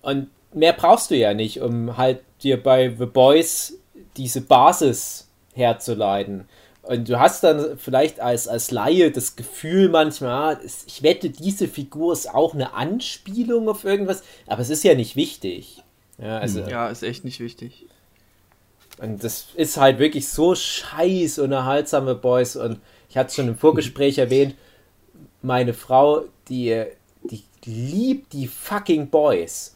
Und 0.00 0.28
mehr 0.52 0.72
brauchst 0.72 1.10
du 1.10 1.16
ja 1.16 1.34
nicht, 1.34 1.60
um 1.60 1.96
halt 1.96 2.20
dir 2.42 2.62
bei 2.62 2.94
The 2.96 3.06
Boys 3.06 3.78
diese 4.16 4.40
Basis 4.40 5.28
herzuleiten. 5.54 6.46
Und 6.82 7.08
du 7.08 7.20
hast 7.20 7.44
dann 7.44 7.78
vielleicht 7.78 8.18
als, 8.18 8.48
als 8.48 8.72
Laie 8.72 9.12
das 9.12 9.36
Gefühl 9.36 9.88
manchmal, 9.88 10.58
ich 10.86 11.02
wette, 11.02 11.30
diese 11.30 11.68
Figur 11.68 12.12
ist 12.12 12.32
auch 12.32 12.54
eine 12.54 12.74
Anspielung 12.74 13.68
auf 13.68 13.84
irgendwas, 13.84 14.24
aber 14.48 14.62
es 14.62 14.70
ist 14.70 14.82
ja 14.82 14.94
nicht 14.94 15.14
wichtig. 15.14 15.82
Ja, 16.18 16.38
also, 16.38 16.60
ja 16.60 16.88
ist 16.88 17.04
echt 17.04 17.24
nicht 17.24 17.38
wichtig. 17.38 17.86
Und 19.02 19.24
das 19.24 19.48
ist 19.56 19.78
halt 19.78 19.98
wirklich 19.98 20.28
so 20.28 20.54
scheiß 20.54 21.40
unerhaltsame 21.40 22.14
Boys. 22.14 22.54
Und 22.54 22.78
ich 23.08 23.16
hatte 23.16 23.28
es 23.28 23.34
schon 23.34 23.48
im 23.48 23.58
Vorgespräch 23.58 24.18
erwähnt, 24.18 24.54
meine 25.42 25.74
Frau, 25.74 26.22
die, 26.48 26.84
die 27.24 27.42
liebt 27.64 28.32
die 28.32 28.46
fucking 28.46 29.10
Boys. 29.10 29.74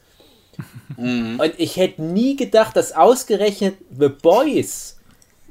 Mhm. 0.96 1.40
Und 1.40 1.54
ich 1.58 1.76
hätte 1.76 2.02
nie 2.02 2.36
gedacht, 2.36 2.76
dass 2.76 2.92
ausgerechnet 2.92 3.74
The 3.98 4.08
Boys 4.08 5.00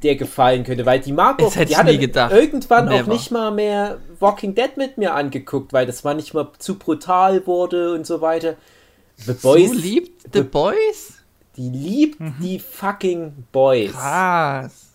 dir 0.01 0.15
gefallen 0.15 0.63
könnte, 0.63 0.85
weil 0.85 1.01
die 1.01 1.11
Marco, 1.11 1.49
die 1.49 1.75
hat 1.75 1.89
irgendwann 2.31 2.85
Never. 2.85 3.03
auch 3.03 3.07
nicht 3.07 3.29
mal 3.31 3.51
mehr 3.51 3.99
Walking 4.19 4.55
Dead 4.55 4.77
mit 4.77 4.97
mir 4.97 5.13
angeguckt, 5.13 5.73
weil 5.73 5.85
das 5.85 6.03
manchmal 6.05 6.47
zu 6.59 6.79
brutal 6.79 7.45
wurde 7.45 7.93
und 7.93 8.07
so 8.07 8.21
weiter. 8.21 8.55
The 9.17 9.33
Boys. 9.33 9.69
So 9.69 9.75
liebt 9.75 10.21
The, 10.23 10.39
The 10.39 10.43
Boys? 10.43 11.24
Die 11.57 11.69
liebt 11.69 12.19
mhm. 12.19 12.35
die 12.41 12.59
fucking 12.59 13.45
Boys. 13.51 13.91
Krass. 13.93 14.85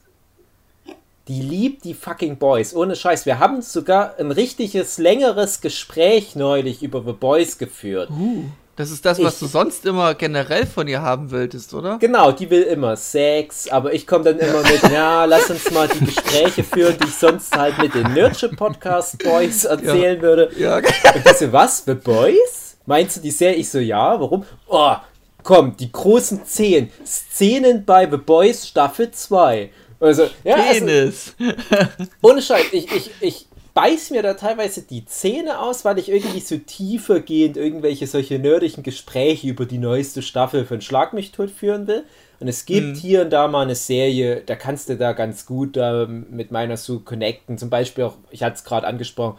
Die 1.28 1.42
liebt 1.42 1.84
die 1.84 1.94
fucking 1.94 2.36
Boys. 2.36 2.74
Ohne 2.74 2.96
Scheiß. 2.96 3.24
Wir 3.24 3.38
haben 3.38 3.62
sogar 3.62 4.18
ein 4.18 4.30
richtiges, 4.30 4.98
längeres 4.98 5.60
Gespräch 5.60 6.34
neulich 6.34 6.82
über 6.82 7.02
The 7.04 7.12
Boys 7.12 7.56
geführt. 7.56 8.10
Uh, 8.10 8.44
das 8.76 8.90
ist 8.90 9.04
das, 9.04 9.22
was 9.22 9.34
ich, 9.34 9.40
du 9.40 9.46
sonst 9.46 9.86
immer 9.86 10.14
generell 10.14 10.66
von 10.66 10.88
ihr 10.88 11.02
haben 11.02 11.30
wolltest, 11.30 11.74
oder? 11.74 11.98
Genau, 11.98 12.32
die 12.32 12.48
will 12.50 12.62
immer 12.62 12.96
Sex, 12.96 13.68
aber 13.68 13.92
ich 13.92 14.06
komme 14.06 14.24
dann 14.24 14.38
immer 14.38 14.62
mit, 14.62 14.82
ja, 14.90 15.24
lass 15.26 15.50
uns 15.50 15.70
mal 15.70 15.86
die 15.86 16.04
Gespräche 16.04 16.64
führen, 16.64 16.96
die 16.98 17.06
ich 17.06 17.14
sonst 17.14 17.56
halt 17.56 17.78
mit 17.78 17.94
den 17.94 18.12
Nerdship 18.14 18.56
Podcast 18.56 19.22
Boys 19.22 19.64
erzählen 19.64 20.16
ja. 20.16 20.22
würde. 20.22 20.50
Ja. 20.56 20.76
Und 20.78 21.36
so, 21.38 21.52
was? 21.52 21.84
The 21.84 21.94
Boys? 21.94 22.76
Meinst 22.86 23.18
du 23.18 23.20
die 23.20 23.30
Serie? 23.30 23.56
Ich 23.56 23.68
so, 23.68 23.78
ja, 23.78 24.18
warum? 24.18 24.44
Oh, 24.66 24.96
komm, 25.42 25.76
die 25.76 25.90
großen 25.90 26.44
Zehn. 26.44 26.90
Szenen 27.04 27.84
bei 27.84 28.08
The 28.10 28.16
Boys 28.16 28.66
Staffel 28.66 29.10
2. 29.10 29.70
Also, 30.00 30.28
ja, 30.44 30.56
also, 30.56 30.86
Penis. 30.86 31.34
Also, 31.38 32.10
ohne 32.22 32.42
Scheiß, 32.42 32.66
ich, 32.72 32.90
ich, 32.90 33.10
ich 33.20 33.46
beiß 33.74 34.10
mir 34.10 34.22
da 34.22 34.34
teilweise 34.34 34.82
die 34.82 35.04
Zähne 35.04 35.60
aus, 35.60 35.84
weil 35.84 35.98
ich 35.98 36.08
irgendwie 36.08 36.40
so 36.40 36.56
tiefergehend 36.56 37.56
irgendwelche 37.56 38.06
solche 38.06 38.38
nerdigen 38.38 38.82
Gespräche 38.82 39.48
über 39.48 39.66
die 39.66 39.78
neueste 39.78 40.22
Staffel 40.22 40.64
von 40.64 40.80
Schlag 40.80 41.12
mich 41.12 41.32
tot 41.32 41.50
führen 41.50 41.86
will. 41.86 42.04
Und 42.40 42.48
es 42.48 42.64
gibt 42.64 42.80
hm. 42.80 42.94
hier 42.94 43.22
und 43.22 43.30
da 43.30 43.48
mal 43.48 43.62
eine 43.62 43.74
Serie, 43.74 44.42
da 44.44 44.56
kannst 44.56 44.88
du 44.88 44.96
da 44.96 45.12
ganz 45.12 45.44
gut 45.44 45.76
äh, 45.76 46.06
mit 46.06 46.50
meiner 46.50 46.78
so 46.78 47.00
connecten. 47.00 47.58
Zum 47.58 47.68
Beispiel 47.68 48.04
auch, 48.04 48.16
ich 48.30 48.42
hatte 48.42 48.56
es 48.56 48.64
gerade 48.64 48.86
angesprochen, 48.86 49.38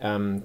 ähm, 0.00 0.42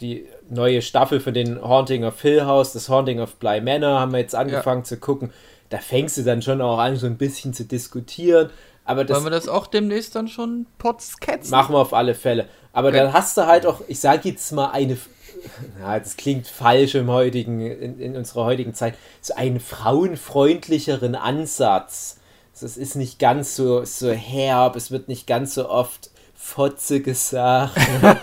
die 0.00 0.26
neue 0.50 0.82
Staffel 0.82 1.20
von 1.20 1.34
den 1.34 1.60
Haunting 1.62 2.04
of 2.04 2.20
Hill 2.20 2.44
House, 2.44 2.72
das 2.72 2.88
Haunting 2.88 3.20
of 3.20 3.36
Bly 3.36 3.60
Manor, 3.60 4.00
haben 4.00 4.12
wir 4.12 4.18
jetzt 4.18 4.34
angefangen 4.34 4.82
ja. 4.82 4.84
zu 4.84 4.96
gucken. 4.98 5.32
Da 5.68 5.78
fängst 5.78 6.18
du 6.18 6.22
dann 6.22 6.42
schon 6.42 6.60
auch 6.60 6.78
an, 6.78 6.96
so 6.96 7.06
ein 7.06 7.16
bisschen 7.16 7.54
zu 7.54 7.64
diskutieren. 7.64 8.50
Aber 8.84 9.04
das, 9.04 9.14
Wollen 9.16 9.26
wir 9.26 9.30
das 9.30 9.48
auch 9.48 9.68
demnächst 9.68 10.16
dann 10.16 10.26
schon 10.26 10.66
potsketzen? 10.78 11.50
Machen 11.52 11.74
wir 11.74 11.78
auf 11.78 11.94
alle 11.94 12.14
Fälle. 12.14 12.46
Aber 12.72 12.88
okay. 12.88 12.98
dann 12.98 13.12
hast 13.12 13.36
du 13.36 13.46
halt 13.46 13.66
auch, 13.66 13.80
ich 13.86 14.00
sage 14.00 14.28
jetzt 14.28 14.50
mal 14.52 14.70
eine, 14.70 14.96
ja, 15.80 15.98
das 15.98 16.16
klingt 16.16 16.48
falsch 16.48 16.96
im 16.96 17.08
heutigen, 17.08 17.60
in, 17.60 18.00
in 18.00 18.16
unserer 18.16 18.44
heutigen 18.44 18.74
Zeit, 18.74 18.94
so 19.20 19.34
einen 19.34 19.60
frauenfreundlicheren 19.60 21.14
Ansatz. 21.14 22.18
Das 22.60 22.76
ist 22.76 22.96
nicht 22.96 23.18
ganz 23.18 23.56
so, 23.56 23.84
so 23.84 24.10
herb, 24.10 24.76
es 24.76 24.90
wird 24.90 25.08
nicht 25.08 25.26
ganz 25.26 25.54
so 25.54 25.68
oft 25.68 26.10
Fotze 26.42 27.00
gesagt. 27.00 27.76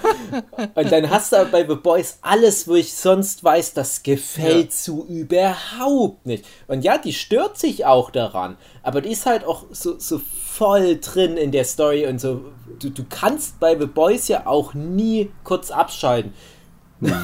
und 0.76 0.92
dann 0.92 1.10
hast 1.10 1.32
du 1.32 1.38
aber 1.38 1.52
bei 1.52 1.68
The 1.68 1.76
Boys 1.76 2.18
alles, 2.22 2.68
wo 2.68 2.76
ich 2.76 2.94
sonst 2.94 3.44
weiß, 3.44 3.74
das 3.74 4.04
gefällt 4.04 4.72
ja. 4.72 4.72
so 4.72 5.06
überhaupt 5.06 6.26
nicht. 6.26 6.44
Und 6.68 6.84
ja, 6.84 6.98
die 6.98 7.14
stört 7.14 7.58
sich 7.58 7.86
auch 7.86 8.10
daran, 8.10 8.58
aber 8.82 9.02
die 9.02 9.12
ist 9.12 9.28
halt 9.28 9.46
auch 9.46 9.66
so, 9.70 9.98
so 10.00 10.20
voll 10.20 10.98
drin 11.00 11.38
in 11.38 11.52
der 11.52 11.64
Story 11.64 12.08
und 12.08 12.20
so. 12.20 12.46
Du, 12.80 12.90
du 12.90 13.06
kannst 13.08 13.60
bei 13.60 13.78
The 13.80 13.86
Boys 13.86 14.28
ja 14.28 14.46
auch 14.48 14.74
nie 14.74 15.32
kurz 15.44 15.70
abschalten. 15.72 16.34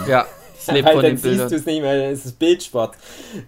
Ja, 0.08 0.26
das 0.56 0.74
lebt 0.74 0.88
Weil 0.88 0.94
von 0.94 1.04
dann 1.04 1.18
siehst 1.18 1.52
du 1.52 1.56
es 1.56 1.66
nicht 1.66 1.82
mehr, 1.82 2.12
es 2.12 2.26
ist 2.26 2.40
Bildsport. 2.40 2.96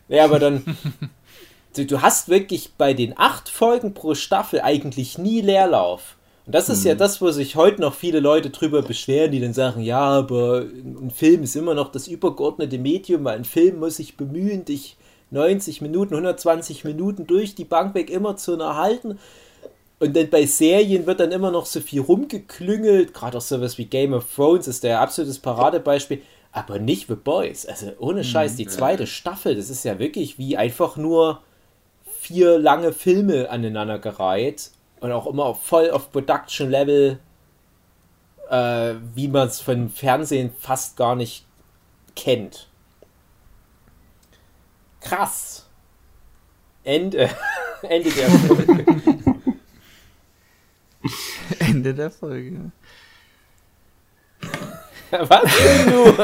Ja, 0.09 0.25
aber 0.25 0.39
dann. 0.39 0.77
du, 1.77 1.85
du 1.85 2.01
hast 2.01 2.27
wirklich 2.27 2.73
bei 2.73 2.93
den 2.93 3.17
acht 3.17 3.47
Folgen 3.47 3.93
pro 3.93 4.15
Staffel 4.15 4.59
eigentlich 4.61 5.19
nie 5.19 5.41
Leerlauf. 5.41 6.17
Und 6.45 6.53
das 6.53 6.69
ist 6.69 6.81
hm. 6.81 6.89
ja 6.89 6.93
mhm. 6.93 6.99
das, 6.99 7.21
wo 7.21 7.31
sich 7.31 7.55
heute 7.55 7.81
noch 7.81 7.95
viele 7.95 8.19
Leute 8.19 8.49
drüber 8.49 8.81
beschweren, 8.81 9.31
die 9.31 9.39
dann 9.39 9.53
sagen, 9.53 9.81
ja, 9.81 9.99
aber 9.99 10.59
ein 10.61 11.11
Film 11.11 11.43
ist 11.43 11.55
immer 11.55 11.73
noch 11.73 11.91
das 11.91 12.07
übergeordnete 12.07 12.77
Medium, 12.77 13.23
weil 13.23 13.37
ein 13.37 13.45
Film 13.45 13.79
muss 13.79 13.97
sich 13.97 14.15
bemühen, 14.15 14.65
dich 14.65 14.97
90 15.31 15.81
Minuten, 15.81 16.13
120 16.13 16.83
Minuten 16.83 17.25
durch 17.25 17.55
die 17.55 17.65
Bank 17.65 17.95
weg 17.95 18.09
immer 18.09 18.37
zu 18.37 18.59
erhalten. 18.59 19.17
Und 19.99 20.15
dann 20.15 20.29
bei 20.29 20.45
Serien 20.45 21.07
wird 21.07 21.19
dann 21.19 21.31
immer 21.31 21.51
noch 21.51 21.65
so 21.65 21.79
viel 21.79 22.01
rumgeklüngelt, 22.01 23.13
gerade 23.13 23.37
auch 23.37 23.41
sowas 23.41 23.77
wie 23.77 23.85
Game 23.85 24.13
of 24.13 24.25
Thrones 24.35 24.67
ist 24.67 24.83
der 24.83 25.01
absolutes 25.01 25.39
Paradebeispiel, 25.39 26.21
aber 26.51 26.79
nicht 26.79 27.07
The 27.07 27.15
Boys. 27.15 27.65
Also 27.65 27.91
ohne 27.97 28.23
Scheiß, 28.23 28.53
mhm. 28.53 28.57
die 28.57 28.67
zweite 28.67 29.07
Staffel, 29.07 29.55
das 29.55 29.69
ist 29.69 29.83
ja 29.83 29.97
wirklich 29.97 30.37
wie 30.37 30.57
einfach 30.57 30.95
nur 30.95 31.41
vier 32.19 32.59
lange 32.59 32.91
Filme 32.91 33.49
aneinander 33.49 33.97
gereiht 33.97 34.71
und 34.99 35.11
auch 35.11 35.27
immer 35.27 35.55
voll 35.55 35.91
auf 35.91 36.11
Production 36.11 36.69
Level, 36.69 37.19
äh, 38.49 38.95
wie 39.13 39.27
man 39.27 39.47
es 39.47 39.59
von 39.59 39.89
Fernsehen 39.89 40.51
fast 40.59 40.97
gar 40.97 41.15
nicht 41.15 41.45
kennt. 42.15 42.69
Krass. 45.01 45.67
Ende. 46.83 47.29
Ende 47.81 48.09
der 48.09 48.29
Folge. 48.29 48.85
Ende 51.59 51.93
der 51.93 52.11
Folge. 52.11 52.71
Was 55.11 55.57
denn 55.57 55.91
du? 55.91 56.17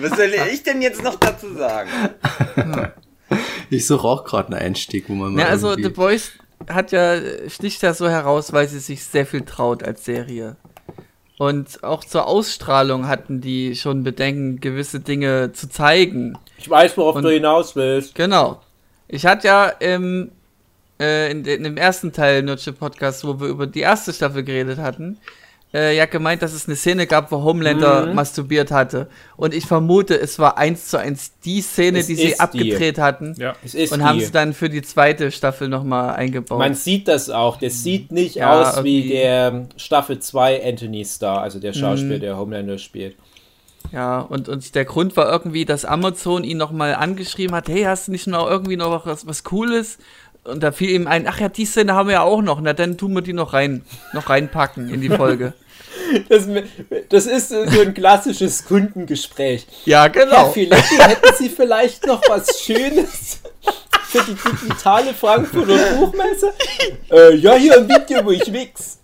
Was 0.00 0.16
soll 0.16 0.32
ich 0.52 0.62
denn 0.62 0.80
jetzt 0.80 1.02
noch 1.02 1.16
dazu 1.16 1.52
sagen? 1.54 1.90
Ich 3.70 3.86
suche 3.86 4.06
auch 4.06 4.24
gerade 4.24 4.52
einen 4.52 4.62
Einstieg, 4.62 5.08
wo 5.08 5.14
man 5.14 5.34
mal. 5.34 5.42
Ja, 5.42 5.48
also 5.48 5.74
The 5.74 5.88
Boys 5.88 6.32
hat 6.68 6.92
ja, 6.92 7.16
sticht 7.48 7.82
ja 7.82 7.94
so 7.94 8.08
heraus, 8.08 8.52
weil 8.52 8.68
sie 8.68 8.80
sich 8.80 9.04
sehr 9.04 9.26
viel 9.26 9.42
traut 9.42 9.82
als 9.82 10.04
Serie. 10.04 10.56
Und 11.38 11.84
auch 11.84 12.02
zur 12.02 12.26
Ausstrahlung 12.26 13.06
hatten 13.06 13.40
die 13.40 13.76
schon 13.76 14.02
Bedenken, 14.02 14.60
gewisse 14.60 14.98
Dinge 14.98 15.52
zu 15.52 15.68
zeigen. 15.68 16.36
Ich 16.58 16.68
weiß, 16.68 16.96
worauf 16.96 17.14
Und, 17.16 17.22
du 17.22 17.30
hinaus 17.30 17.76
willst. 17.76 18.16
Genau. 18.16 18.60
Ich 19.06 19.24
hatte 19.24 19.46
ja 19.46 19.68
im, 19.68 20.32
äh, 21.00 21.30
in, 21.30 21.44
in, 21.44 21.62
dem 21.62 21.76
ersten 21.76 22.12
Teil 22.12 22.42
Nurture 22.42 22.74
Podcast, 22.74 23.24
wo 23.24 23.40
wir 23.40 23.46
über 23.46 23.68
die 23.68 23.80
erste 23.80 24.12
Staffel 24.12 24.42
geredet 24.42 24.78
hatten, 24.78 25.18
äh, 25.72 25.96
ja 25.96 26.06
gemeint, 26.06 26.42
dass 26.42 26.52
es 26.52 26.66
eine 26.66 26.76
Szene 26.76 27.06
gab, 27.06 27.30
wo 27.30 27.42
Homelander 27.42 28.06
mhm. 28.06 28.14
masturbiert 28.14 28.70
hatte. 28.70 29.08
Und 29.36 29.54
ich 29.54 29.66
vermute, 29.66 30.18
es 30.18 30.38
war 30.38 30.56
eins 30.56 30.88
zu 30.88 30.98
eins 30.98 31.32
die 31.44 31.60
Szene, 31.60 31.98
es 31.98 32.06
die 32.06 32.14
sie 32.14 32.40
abgedreht 32.40 32.96
die. 32.96 33.00
hatten. 33.00 33.34
Ja, 33.38 33.54
es 33.64 33.74
ist 33.74 33.92
und 33.92 34.02
haben 34.02 34.20
sie 34.20 34.32
dann 34.32 34.54
für 34.54 34.68
die 34.68 34.82
zweite 34.82 35.30
Staffel 35.30 35.68
nochmal 35.68 36.14
eingebaut. 36.14 36.58
Man 36.58 36.74
sieht 36.74 37.08
das 37.08 37.30
auch. 37.30 37.56
Das 37.58 37.82
sieht 37.82 38.12
nicht 38.12 38.36
ja, 38.36 38.60
aus 38.60 38.76
irgendwie. 38.76 39.04
wie 39.04 39.08
der 39.08 39.66
Staffel 39.76 40.18
2 40.18 40.64
Anthony 40.64 41.04
Starr, 41.04 41.42
also 41.42 41.58
der 41.58 41.72
Schauspieler, 41.72 42.16
mhm. 42.16 42.20
der 42.20 42.36
Homelander 42.38 42.78
spielt. 42.78 43.16
Ja, 43.92 44.20
und, 44.20 44.48
und 44.48 44.74
der 44.74 44.84
Grund 44.84 45.16
war 45.16 45.30
irgendwie, 45.30 45.64
dass 45.64 45.84
Amazon 45.84 46.44
ihn 46.44 46.58
nochmal 46.58 46.94
angeschrieben 46.94 47.54
hat, 47.54 47.68
hey, 47.68 47.84
hast 47.84 48.08
du 48.08 48.12
nicht 48.12 48.26
noch 48.26 48.48
irgendwie 48.48 48.76
noch 48.76 49.06
was, 49.06 49.26
was 49.26 49.44
Cooles? 49.44 49.98
Und 50.48 50.62
da 50.62 50.72
fiel 50.72 50.90
ihm 50.90 51.06
ein, 51.06 51.26
ach 51.26 51.40
ja, 51.40 51.48
die 51.48 51.66
Szene 51.66 51.94
haben 51.94 52.08
wir 52.08 52.14
ja 52.14 52.22
auch 52.22 52.42
noch. 52.42 52.60
Na, 52.60 52.72
dann 52.72 52.96
tun 52.96 53.14
wir 53.14 53.22
die 53.22 53.32
noch 53.32 53.52
rein, 53.52 53.84
noch 54.12 54.30
reinpacken 54.30 54.92
in 54.92 55.00
die 55.00 55.10
Folge. 55.10 55.54
Das, 56.28 56.48
das 57.10 57.26
ist 57.26 57.50
so 57.50 57.80
ein 57.80 57.92
klassisches 57.92 58.64
Kundengespräch. 58.64 59.66
Ja, 59.84 60.08
genau. 60.08 60.36
Herr 60.36 60.52
Filetti, 60.52 60.96
hätten 60.96 61.34
Sie 61.36 61.50
vielleicht 61.50 62.06
noch 62.06 62.22
was 62.28 62.62
Schönes 62.62 63.40
für 64.04 64.22
die 64.22 64.34
digitale 64.34 65.12
Frankfurter 65.12 65.96
Buchmesse? 65.96 66.54
Äh, 67.10 67.34
ja, 67.36 67.54
hier 67.54 67.76
ein 67.76 67.88
Video, 67.88 68.24
wo 68.24 68.30
ich 68.30 68.50
wichs. 68.50 69.00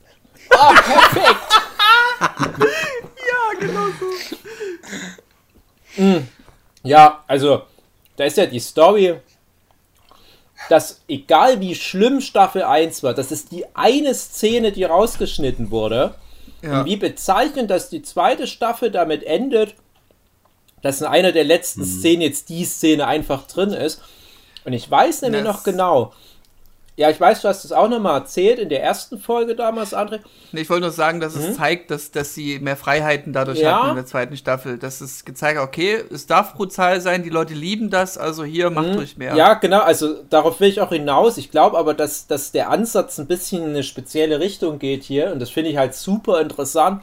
Ah, 0.50 0.72
perfekt. 0.72 1.36
ja, 2.20 3.60
genau 3.60 3.86
so. 4.00 6.02
Mm. 6.02 6.28
Ja, 6.84 7.24
also, 7.26 7.62
da 8.16 8.24
ist 8.24 8.36
ja 8.36 8.46
die 8.46 8.60
Story 8.60 9.14
dass 10.68 11.02
egal 11.08 11.60
wie 11.60 11.74
schlimm 11.74 12.20
Staffel 12.20 12.62
1 12.62 13.02
war, 13.02 13.14
das 13.14 13.32
ist 13.32 13.52
die 13.52 13.64
eine 13.74 14.14
Szene, 14.14 14.72
die 14.72 14.84
rausgeschnitten 14.84 15.70
wurde. 15.70 16.14
Ja. 16.62 16.80
Und 16.80 16.86
wie 16.86 16.96
bezeichnend, 16.96 17.70
dass 17.70 17.90
die 17.90 18.02
zweite 18.02 18.46
Staffel 18.46 18.90
damit 18.90 19.22
endet, 19.24 19.74
dass 20.82 21.00
in 21.00 21.06
einer 21.06 21.32
der 21.32 21.44
letzten 21.44 21.80
mhm. 21.80 21.86
Szenen 21.86 22.22
jetzt 22.22 22.48
die 22.48 22.64
Szene 22.64 23.06
einfach 23.06 23.46
drin 23.46 23.70
ist. 23.70 24.00
Und 24.64 24.72
ich 24.72 24.90
weiß 24.90 25.22
nämlich 25.22 25.42
das 25.42 25.56
noch 25.56 25.64
genau, 25.64 26.12
ja, 26.96 27.10
ich 27.10 27.20
weiß, 27.20 27.42
du 27.42 27.48
hast 27.48 27.64
es 27.64 27.72
auch 27.72 27.88
nochmal 27.88 28.20
erzählt 28.20 28.60
in 28.60 28.68
der 28.68 28.80
ersten 28.80 29.18
Folge 29.18 29.56
damals, 29.56 29.92
André. 29.92 30.20
Nee, 30.52 30.60
ich 30.60 30.70
wollte 30.70 30.82
nur 30.82 30.90
sagen, 30.92 31.18
dass 31.18 31.34
mhm. 31.34 31.42
es 31.42 31.56
zeigt, 31.56 31.90
dass, 31.90 32.12
dass 32.12 32.34
sie 32.34 32.60
mehr 32.60 32.76
Freiheiten 32.76 33.32
dadurch 33.32 33.58
ja. 33.58 33.78
hatten 33.78 33.90
in 33.90 33.96
der 33.96 34.06
zweiten 34.06 34.36
Staffel. 34.36 34.78
Dass 34.78 35.00
es 35.00 35.24
gezeigt 35.24 35.58
hat, 35.58 35.66
okay, 35.66 36.04
es 36.12 36.28
darf 36.28 36.54
brutal 36.54 37.00
sein, 37.00 37.24
die 37.24 37.30
Leute 37.30 37.52
lieben 37.52 37.90
das, 37.90 38.16
also 38.16 38.44
hier 38.44 38.70
macht 38.70 38.88
mhm. 38.88 38.94
ruhig 38.94 39.16
mehr. 39.16 39.34
Ja, 39.34 39.54
genau, 39.54 39.80
also 39.80 40.22
darauf 40.30 40.60
will 40.60 40.68
ich 40.68 40.80
auch 40.80 40.90
hinaus. 40.90 41.36
Ich 41.36 41.50
glaube 41.50 41.78
aber, 41.78 41.94
dass, 41.94 42.28
dass 42.28 42.52
der 42.52 42.70
Ansatz 42.70 43.18
ein 43.18 43.26
bisschen 43.26 43.64
in 43.64 43.70
eine 43.70 43.82
spezielle 43.82 44.38
Richtung 44.38 44.78
geht 44.78 45.02
hier 45.02 45.32
und 45.32 45.40
das 45.40 45.50
finde 45.50 45.70
ich 45.70 45.76
halt 45.76 45.94
super 45.94 46.40
interessant. 46.40 47.02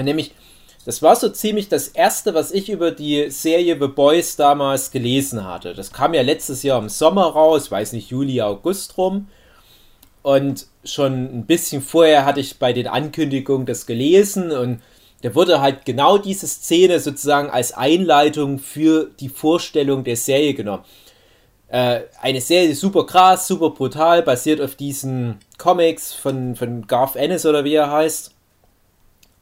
Nämlich, 0.00 0.34
Das 0.88 1.02
war 1.02 1.14
so 1.16 1.28
ziemlich 1.28 1.68
das 1.68 1.88
erste, 1.88 2.32
was 2.32 2.50
ich 2.50 2.70
über 2.70 2.90
die 2.90 3.28
Serie 3.28 3.76
The 3.78 3.88
Boys 3.88 4.36
damals 4.36 4.90
gelesen 4.90 5.44
hatte. 5.44 5.74
Das 5.74 5.92
kam 5.92 6.14
ja 6.14 6.22
letztes 6.22 6.62
Jahr 6.62 6.80
im 6.80 6.88
Sommer 6.88 7.26
raus, 7.26 7.70
weiß 7.70 7.92
nicht, 7.92 8.08
Juli, 8.08 8.40
August 8.40 8.96
rum. 8.96 9.28
Und 10.22 10.64
schon 10.84 11.40
ein 11.40 11.44
bisschen 11.44 11.82
vorher 11.82 12.24
hatte 12.24 12.40
ich 12.40 12.58
bei 12.58 12.72
den 12.72 12.86
Ankündigungen 12.86 13.66
das 13.66 13.84
gelesen 13.84 14.50
und 14.50 14.80
da 15.20 15.34
wurde 15.34 15.60
halt 15.60 15.84
genau 15.84 16.16
diese 16.16 16.46
Szene 16.46 17.00
sozusagen 17.00 17.50
als 17.50 17.72
Einleitung 17.72 18.58
für 18.58 19.10
die 19.20 19.28
Vorstellung 19.28 20.04
der 20.04 20.16
Serie 20.16 20.54
genommen. 20.54 20.84
Äh, 21.68 22.04
eine 22.22 22.40
Serie 22.40 22.74
super 22.74 23.04
krass, 23.04 23.46
super 23.46 23.72
brutal, 23.72 24.22
basiert 24.22 24.62
auf 24.62 24.74
diesen 24.74 25.38
Comics 25.58 26.14
von, 26.14 26.56
von 26.56 26.86
Garth 26.86 27.14
Ennis 27.14 27.44
oder 27.44 27.64
wie 27.64 27.74
er 27.74 27.90
heißt. 27.90 28.32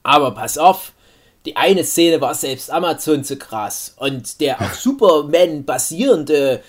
Aber 0.02 0.32
pass 0.32 0.58
auf, 0.58 0.92
die 1.46 1.56
eine 1.56 1.84
Szene 1.84 2.20
war 2.20 2.34
selbst 2.34 2.70
Amazon 2.70 3.24
zu 3.24 3.36
krass 3.36 3.94
und 3.98 4.40
der 4.40 4.60
auf 4.60 4.74
Superman 4.74 5.64
basierende 5.64 6.60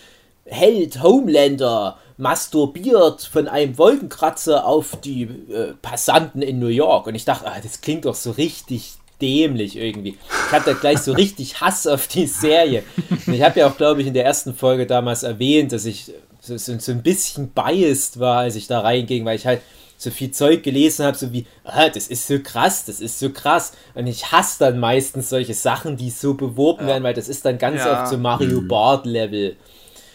Held 0.45 1.01
Homelander 1.01 1.97
masturbiert 2.17 3.21
von 3.21 3.47
einem 3.47 3.77
Wolkenkratzer 3.77 4.65
auf 4.65 4.99
die 5.01 5.23
äh, 5.23 5.73
Passanten 5.81 6.41
in 6.41 6.59
New 6.59 6.67
York. 6.67 7.07
Und 7.07 7.15
ich 7.15 7.25
dachte, 7.25 7.47
ah, 7.47 7.59
das 7.61 7.81
klingt 7.81 8.05
doch 8.05 8.15
so 8.15 8.31
richtig 8.31 8.93
dämlich 9.21 9.77
irgendwie. 9.77 10.17
Ich 10.47 10.51
hatte 10.51 10.75
gleich 10.75 10.99
so 10.99 11.11
richtig 11.13 11.61
Hass 11.61 11.85
auf 11.85 12.07
die 12.07 12.27
Serie. 12.27 12.83
Und 13.25 13.33
ich 13.33 13.41
habe 13.41 13.59
ja 13.59 13.69
auch, 13.69 13.77
glaube 13.77 14.01
ich, 14.01 14.07
in 14.07 14.13
der 14.13 14.25
ersten 14.25 14.55
Folge 14.55 14.87
damals 14.87 15.23
erwähnt, 15.23 15.71
dass 15.71 15.85
ich 15.85 16.11
so, 16.41 16.57
so, 16.57 16.77
so 16.79 16.91
ein 16.91 17.03
bisschen 17.03 17.49
biased 17.49 18.19
war, 18.19 18.39
als 18.39 18.55
ich 18.55 18.67
da 18.67 18.79
reinging, 18.81 19.25
weil 19.25 19.35
ich 19.35 19.45
halt 19.45 19.61
so 19.97 20.11
viel 20.11 20.31
Zeug 20.31 20.61
gelesen 20.61 21.05
habe, 21.05 21.17
so 21.17 21.33
wie, 21.33 21.45
ah, 21.63 21.89
das 21.89 22.07
ist 22.07 22.27
so 22.27 22.39
krass, 22.39 22.85
das 22.85 23.01
ist 23.01 23.19
so 23.19 23.31
krass. 23.31 23.73
Und 23.95 24.05
ich 24.05 24.31
hasse 24.31 24.59
dann 24.59 24.79
meistens 24.79 25.29
solche 25.29 25.55
Sachen, 25.55 25.97
die 25.97 26.11
so 26.11 26.35
beworben 26.35 26.81
ja. 26.81 26.93
werden, 26.93 27.03
weil 27.03 27.15
das 27.15 27.27
ist 27.27 27.43
dann 27.43 27.57
ganz 27.57 27.83
ja. 27.83 28.03
oft 28.03 28.11
so 28.11 28.17
Mario 28.17 28.61
mhm. 28.61 28.67
Bart 28.67 29.07
Level. 29.07 29.55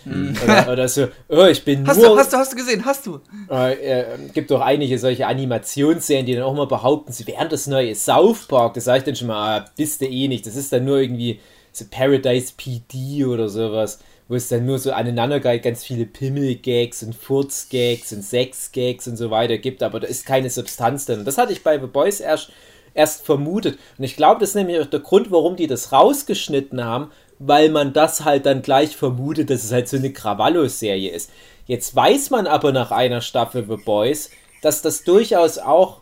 Mhm. 0.04 0.36
Oder, 0.42 0.72
oder, 0.72 0.88
so, 0.88 1.08
oh, 1.28 1.46
ich 1.46 1.64
bin 1.64 1.86
hast 1.86 1.98
nur... 1.98 2.10
Du, 2.10 2.16
hast 2.16 2.32
du, 2.32 2.36
hast 2.36 2.52
du 2.52 2.56
gesehen, 2.56 2.84
hast 2.84 3.06
du. 3.06 3.20
Äh, 3.50 3.72
äh, 3.72 4.04
gibt 4.32 4.50
doch 4.52 4.60
einige 4.60 4.98
solche 4.98 5.26
Animationsserien, 5.26 6.26
die 6.26 6.34
dann 6.34 6.44
auch 6.44 6.54
mal 6.54 6.66
behaupten, 6.66 7.12
sie 7.12 7.26
wären 7.26 7.48
das 7.48 7.66
neue 7.66 7.94
South 7.94 8.46
Park. 8.46 8.74
Das 8.74 8.84
sage 8.84 8.98
ich 8.98 9.04
dann 9.04 9.16
schon 9.16 9.28
mal, 9.28 9.60
ah, 9.60 9.64
bist 9.76 10.00
du 10.00 10.06
eh 10.06 10.28
nicht. 10.28 10.46
Das 10.46 10.56
ist 10.56 10.72
dann 10.72 10.84
nur 10.84 10.98
irgendwie 10.98 11.40
so 11.72 11.84
Paradise 11.90 12.52
PD 12.56 13.24
oder 13.24 13.48
sowas 13.48 13.98
wo 14.28 14.34
es 14.34 14.48
dann 14.48 14.66
nur 14.66 14.78
so 14.78 14.92
aneinandergeht, 14.92 15.62
ganz 15.62 15.84
viele 15.84 16.06
Pimmel-Gags 16.06 17.02
und 17.02 17.14
Furz-Gags 17.14 18.12
und 18.12 18.22
Sex-Gags 18.22 19.08
und 19.08 19.16
so 19.16 19.30
weiter 19.30 19.58
gibt, 19.58 19.82
aber 19.82 20.00
da 20.00 20.06
ist 20.06 20.26
keine 20.26 20.50
Substanz 20.50 21.06
drin. 21.06 21.24
Das 21.24 21.38
hatte 21.38 21.52
ich 21.52 21.62
bei 21.62 21.78
The 21.78 21.86
Boys 21.86 22.20
erst, 22.20 22.50
erst 22.94 23.24
vermutet. 23.24 23.78
Und 23.98 24.04
ich 24.04 24.16
glaube, 24.16 24.40
das 24.40 24.50
ist 24.50 24.54
nämlich 24.54 24.80
auch 24.80 24.86
der 24.86 25.00
Grund, 25.00 25.30
warum 25.30 25.56
die 25.56 25.66
das 25.66 25.92
rausgeschnitten 25.92 26.84
haben, 26.84 27.10
weil 27.38 27.70
man 27.70 27.92
das 27.92 28.24
halt 28.24 28.46
dann 28.46 28.62
gleich 28.62 28.96
vermutet, 28.96 29.50
dass 29.50 29.64
es 29.64 29.72
halt 29.72 29.88
so 29.88 29.96
eine 29.96 30.12
Krawallo-Serie 30.12 31.10
ist. 31.10 31.30
Jetzt 31.66 31.94
weiß 31.94 32.30
man 32.30 32.46
aber 32.46 32.72
nach 32.72 32.90
einer 32.90 33.20
Staffel 33.20 33.66
The 33.68 33.76
Boys, 33.76 34.30
dass 34.62 34.82
das 34.82 35.04
durchaus 35.04 35.58
auch 35.58 36.01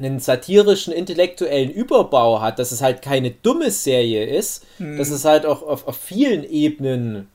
einen 0.00 0.18
satirischen, 0.18 0.92
intellektuellen 0.92 1.70
Überbau 1.70 2.40
hat, 2.40 2.58
dass 2.58 2.72
es 2.72 2.82
halt 2.82 3.02
keine 3.02 3.30
dumme 3.30 3.70
Serie 3.70 4.24
ist, 4.24 4.64
mhm. 4.78 4.96
dass 4.98 5.10
es 5.10 5.24
halt 5.24 5.46
auch 5.46 5.62
auf, 5.62 5.86
auf 5.86 5.96
vielen 5.96 6.44
Ebenen 6.44 7.28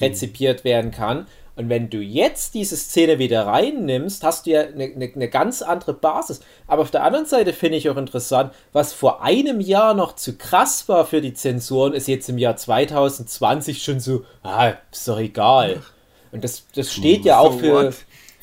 rezipiert 0.00 0.64
werden 0.64 0.90
kann. 0.90 1.26
Und 1.54 1.68
wenn 1.68 1.90
du 1.90 1.98
jetzt 1.98 2.54
diese 2.54 2.76
Szene 2.76 3.18
wieder 3.18 3.46
reinnimmst, 3.46 4.24
hast 4.24 4.46
du 4.46 4.52
ja 4.52 4.62
eine, 4.62 4.84
eine, 4.84 5.12
eine 5.14 5.28
ganz 5.28 5.60
andere 5.60 5.92
Basis. 5.92 6.40
Aber 6.66 6.80
auf 6.80 6.90
der 6.90 7.04
anderen 7.04 7.26
Seite 7.26 7.52
finde 7.52 7.76
ich 7.76 7.90
auch 7.90 7.98
interessant, 7.98 8.54
was 8.72 8.94
vor 8.94 9.22
einem 9.22 9.60
Jahr 9.60 9.92
noch 9.92 10.16
zu 10.16 10.38
krass 10.38 10.88
war 10.88 11.04
für 11.04 11.20
die 11.20 11.34
Zensuren, 11.34 11.92
ist 11.92 12.08
jetzt 12.08 12.28
im 12.30 12.38
Jahr 12.38 12.56
2020 12.56 13.82
schon 13.82 14.00
so, 14.00 14.24
ah, 14.42 14.72
ist 14.90 15.06
doch 15.06 15.18
egal. 15.18 15.82
Und 16.32 16.42
das, 16.42 16.64
das 16.74 16.90
steht 16.90 17.26
ja 17.26 17.38
auch 17.38 17.58
für, 17.58 17.92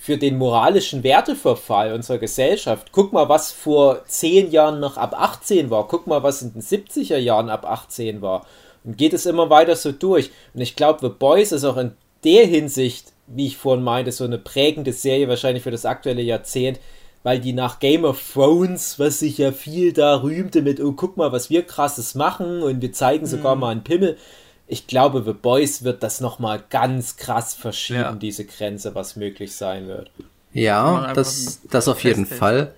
für 0.10 0.18
den 0.18 0.40
moralischen 0.40 1.04
Werteverfall 1.04 1.94
unserer 1.94 2.18
Gesellschaft. 2.18 2.88
Guck 2.92 3.14
mal, 3.14 3.30
was 3.30 3.52
vor 3.52 4.06
zehn 4.06 4.50
Jahren 4.50 4.80
noch 4.80 4.98
ab 4.98 5.14
18 5.16 5.70
war. 5.70 5.88
Guck 5.88 6.08
mal, 6.08 6.24
was 6.24 6.42
in 6.42 6.52
den 6.54 6.64
70er 6.64 7.18
Jahren 7.18 7.52
ab 7.52 7.64
18 7.64 8.20
war. 8.24 8.48
Und 8.84 8.98
geht 8.98 9.14
es 9.14 9.28
immer 9.28 9.52
weiter 9.52 9.76
so 9.76 9.92
durch. 9.92 10.32
Und 10.56 10.62
ich 10.62 10.76
glaube, 10.76 10.98
The 11.02 11.10
Boys 11.10 11.52
ist 11.52 11.64
auch 11.64 11.78
in 11.78 11.92
der 12.24 12.48
Hinsicht, 12.48 13.14
wie 13.28 13.46
ich 13.46 13.58
vorhin 13.58 13.84
meinte, 13.84 14.12
so 14.12 14.24
eine 14.24 14.40
prägende 14.40 14.94
Serie 14.94 15.30
wahrscheinlich 15.30 15.62
für 15.62 15.70
das 15.70 15.86
aktuelle 15.86 16.24
Jahrzehnt, 16.24 16.80
weil 17.22 17.40
die 17.40 17.54
nach 17.54 17.78
Game 17.78 18.04
of 18.04 18.20
Thrones, 18.34 18.98
was 18.98 19.20
sich 19.20 19.38
ja 19.38 19.52
viel 19.52 19.94
da 19.94 20.24
rühmte 20.24 20.64
mit, 20.64 20.80
oh, 20.80 20.94
guck 20.94 21.18
mal, 21.18 21.32
was 21.32 21.52
wir 21.52 21.62
krasses 21.62 22.16
machen 22.16 22.64
und 22.64 22.82
wir 22.82 22.94
zeigen 22.94 23.28
sogar 23.28 23.54
mhm. 23.54 23.62
mal 23.62 23.70
einen 23.70 23.84
Pimmel, 23.84 24.18
ich 24.70 24.86
glaube, 24.86 25.24
The 25.26 25.34
Boys 25.34 25.84
wird 25.84 26.04
das 26.04 26.22
nochmal 26.22 26.64
ganz 26.70 27.18
krass 27.18 27.56
verschieben, 27.56 28.00
ja. 28.00 28.14
diese 28.14 28.46
Grenze, 28.46 28.94
was 28.94 29.16
möglich 29.16 29.56
sein 29.56 29.88
wird. 29.88 30.12
Ja, 30.54 31.12
das, 31.14 31.62
das 31.70 31.88
auf 31.88 32.04
jeden 32.04 32.28
Fall. 32.28 32.76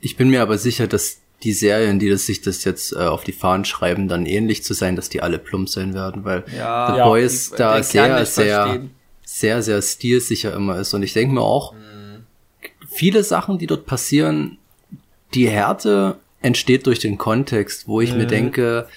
Ich 0.00 0.16
bin 0.16 0.28
mir 0.28 0.42
aber 0.42 0.58
sicher, 0.58 0.88
dass 0.88 1.18
die 1.44 1.52
Serien, 1.52 2.00
die 2.00 2.08
das, 2.08 2.26
sich 2.26 2.42
das 2.42 2.64
jetzt 2.64 2.92
äh, 2.92 2.96
auf 2.96 3.22
die 3.22 3.32
Fahnen 3.32 3.64
schreiben, 3.64 4.08
dann 4.08 4.26
ähnlich 4.26 4.64
zu 4.64 4.74
sein, 4.74 4.96
dass 4.96 5.08
die 5.08 5.22
alle 5.22 5.38
plump 5.38 5.68
sein 5.68 5.94
werden, 5.94 6.24
weil 6.24 6.44
ja, 6.56 6.90
The 6.92 6.98
ja, 6.98 7.06
Boys 7.06 7.50
die, 7.50 7.56
da 7.56 7.82
sehr, 7.82 8.26
sehr, 8.26 8.80
sehr, 9.24 9.62
sehr 9.62 9.82
stilsicher 9.82 10.54
immer 10.54 10.78
ist. 10.78 10.92
Und 10.92 11.04
ich 11.04 11.12
denke 11.12 11.34
mir 11.34 11.42
auch, 11.42 11.72
mhm. 11.72 12.26
viele 12.88 13.22
Sachen, 13.22 13.58
die 13.58 13.66
dort 13.68 13.86
passieren, 13.86 14.58
die 15.34 15.48
Härte 15.48 16.16
entsteht 16.42 16.86
durch 16.86 16.98
den 16.98 17.16
Kontext, 17.16 17.86
wo 17.86 18.00
ich 18.00 18.12
mhm. 18.12 18.18
mir 18.18 18.26
denke, 18.26 18.88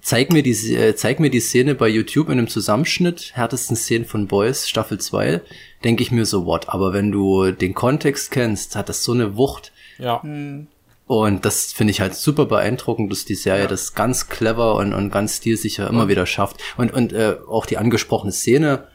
zeig 0.00 0.32
mir 0.32 0.42
die, 0.42 0.74
äh, 0.74 0.94
zeig 0.94 1.20
mir 1.20 1.30
die 1.30 1.40
Szene 1.40 1.74
bei 1.74 1.88
YouTube 1.88 2.28
in 2.28 2.38
einem 2.38 2.48
Zusammenschnitt, 2.48 3.32
härtesten 3.34 3.76
Szenen 3.76 4.06
von 4.06 4.26
Boys, 4.26 4.68
Staffel 4.68 4.98
2, 4.98 5.40
denke 5.84 6.02
ich 6.02 6.10
mir 6.10 6.26
so, 6.26 6.46
what? 6.46 6.68
Aber 6.68 6.92
wenn 6.92 7.12
du 7.12 7.52
den 7.52 7.74
Kontext 7.74 8.30
kennst, 8.30 8.76
hat 8.76 8.88
das 8.88 9.04
so 9.04 9.12
eine 9.12 9.36
Wucht. 9.36 9.72
Ja. 9.98 10.22
Hm. 10.22 10.66
Und 11.06 11.44
das 11.44 11.72
finde 11.72 11.90
ich 11.90 12.00
halt 12.00 12.14
super 12.14 12.46
beeindruckend, 12.46 13.10
dass 13.10 13.24
die 13.24 13.34
Serie 13.34 13.62
ja. 13.62 13.68
das 13.68 13.94
ganz 13.94 14.28
clever 14.28 14.76
und, 14.76 14.94
und 14.94 15.10
ganz 15.10 15.38
stilsicher 15.38 15.88
immer 15.88 16.06
wieder 16.06 16.24
schafft. 16.24 16.60
Und, 16.76 16.92
und 16.92 17.12
äh, 17.12 17.36
auch 17.48 17.66
die 17.66 17.78
angesprochene 17.78 18.30
Szene, 18.30 18.86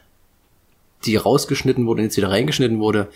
die 1.04 1.16
rausgeschnitten 1.16 1.86
wurde 1.86 2.00
und 2.00 2.06
jetzt 2.06 2.16
wieder 2.16 2.30
reingeschnitten 2.30 2.80
wurde, 2.80 3.08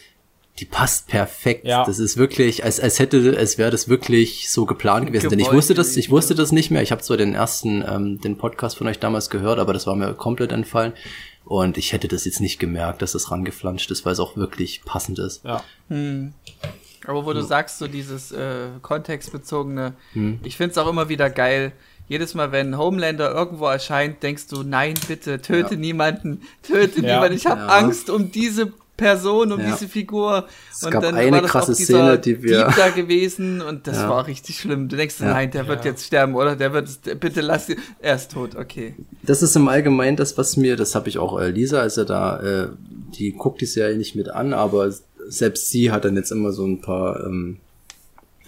die 0.58 0.64
passt 0.66 1.08
perfekt. 1.08 1.64
Ja. 1.66 1.84
Das 1.84 1.98
ist 1.98 2.16
wirklich, 2.16 2.64
als, 2.64 2.80
als 2.80 2.98
hätte, 2.98 3.36
als 3.38 3.56
wäre 3.56 3.70
das 3.70 3.88
wirklich 3.88 4.50
so 4.50 4.66
geplant 4.66 5.06
gewesen. 5.06 5.22
Gebäude 5.22 5.36
Denn 5.36 5.46
ich 5.46 5.52
wusste 5.52 5.74
das, 5.74 5.96
ich 5.96 6.10
wusste 6.10 6.34
das 6.34 6.52
nicht 6.52 6.70
mehr. 6.70 6.82
Ich 6.82 6.92
habe 6.92 7.00
zwar 7.02 7.16
den 7.16 7.34
ersten, 7.34 7.82
ähm, 7.86 8.20
den 8.20 8.36
Podcast 8.36 8.76
von 8.76 8.86
euch 8.86 8.98
damals 8.98 9.30
gehört, 9.30 9.58
aber 9.58 9.72
das 9.72 9.86
war 9.86 9.96
mir 9.96 10.12
komplett 10.14 10.52
entfallen. 10.52 10.92
Und 11.44 11.78
ich 11.78 11.92
hätte 11.92 12.08
das 12.08 12.26
jetzt 12.26 12.40
nicht 12.40 12.58
gemerkt, 12.58 13.02
dass 13.02 13.12
das 13.12 13.30
rangeflanscht 13.30 13.90
ist, 13.90 14.04
weil 14.04 14.12
es 14.12 14.20
auch 14.20 14.36
wirklich 14.36 14.82
passend 14.84 15.18
ist. 15.18 15.44
Ja. 15.44 15.64
Hm. 15.88 16.34
Aber 17.06 17.24
wo 17.24 17.32
du 17.32 17.42
sagst, 17.42 17.78
so 17.78 17.88
dieses 17.88 18.30
äh, 18.30 18.68
kontextbezogene, 18.82 19.94
hm. 20.12 20.40
ich 20.44 20.56
find's 20.56 20.76
auch 20.76 20.86
immer 20.86 21.08
wieder 21.08 21.30
geil. 21.30 21.72
Jedes 22.08 22.34
Mal, 22.34 22.52
wenn 22.52 22.76
Homelander 22.76 23.32
irgendwo 23.32 23.66
erscheint, 23.66 24.22
denkst 24.22 24.48
du, 24.48 24.62
nein, 24.62 24.94
bitte, 25.08 25.40
töte 25.40 25.74
ja. 25.74 25.80
niemanden, 25.80 26.42
töte 26.62 27.00
ja. 27.00 27.14
niemanden. 27.14 27.36
Ich 27.36 27.46
habe 27.46 27.60
ja. 27.60 27.68
Angst 27.68 28.10
um 28.10 28.30
diese 28.30 28.72
Person, 29.00 29.50
um 29.50 29.60
ja. 29.60 29.72
diese 29.72 29.88
Figur. 29.88 30.46
Es 30.70 30.82
und 30.82 30.90
gab 30.90 31.02
dann 31.02 31.14
eine 31.14 31.32
war 31.32 31.42
das 31.42 31.50
krasse 31.50 31.74
Szene, 31.74 32.18
die 32.18 32.42
wir. 32.42 32.66
Dieb 32.66 32.76
da 32.76 32.90
gewesen 32.90 33.62
und 33.62 33.86
das 33.86 33.96
ja. 33.96 34.10
war 34.10 34.26
richtig 34.26 34.60
schlimm. 34.60 34.88
Du 34.88 34.96
denkst, 34.96 35.16
ja. 35.20 35.32
nein, 35.32 35.50
der 35.50 35.66
wird 35.68 35.86
jetzt 35.86 36.04
sterben 36.04 36.34
oder 36.34 36.54
der 36.54 36.74
wird, 36.74 36.88
bitte 37.18 37.40
lass 37.40 37.70
ihn, 37.70 37.78
er 37.98 38.16
ist 38.16 38.32
tot, 38.32 38.56
okay. 38.56 38.94
Das 39.22 39.42
ist 39.42 39.56
im 39.56 39.68
Allgemeinen 39.68 40.18
das, 40.18 40.36
was 40.36 40.58
mir, 40.58 40.76
das 40.76 40.94
habe 40.94 41.08
ich 41.08 41.16
auch 41.16 41.40
äh, 41.40 41.50
Lisa, 41.50 41.80
als 41.80 41.96
er 41.96 42.04
da, 42.04 42.40
äh, 42.40 42.68
die 43.18 43.32
guckt 43.32 43.62
die 43.62 43.66
Serie 43.66 43.96
nicht 43.96 44.14
mit 44.14 44.28
an, 44.28 44.52
aber 44.52 44.92
selbst 45.28 45.70
sie 45.70 45.90
hat 45.90 46.04
dann 46.04 46.16
jetzt 46.16 46.30
immer 46.30 46.52
so 46.52 46.66
ein 46.66 46.82
paar 46.82 47.24
ähm, 47.24 47.56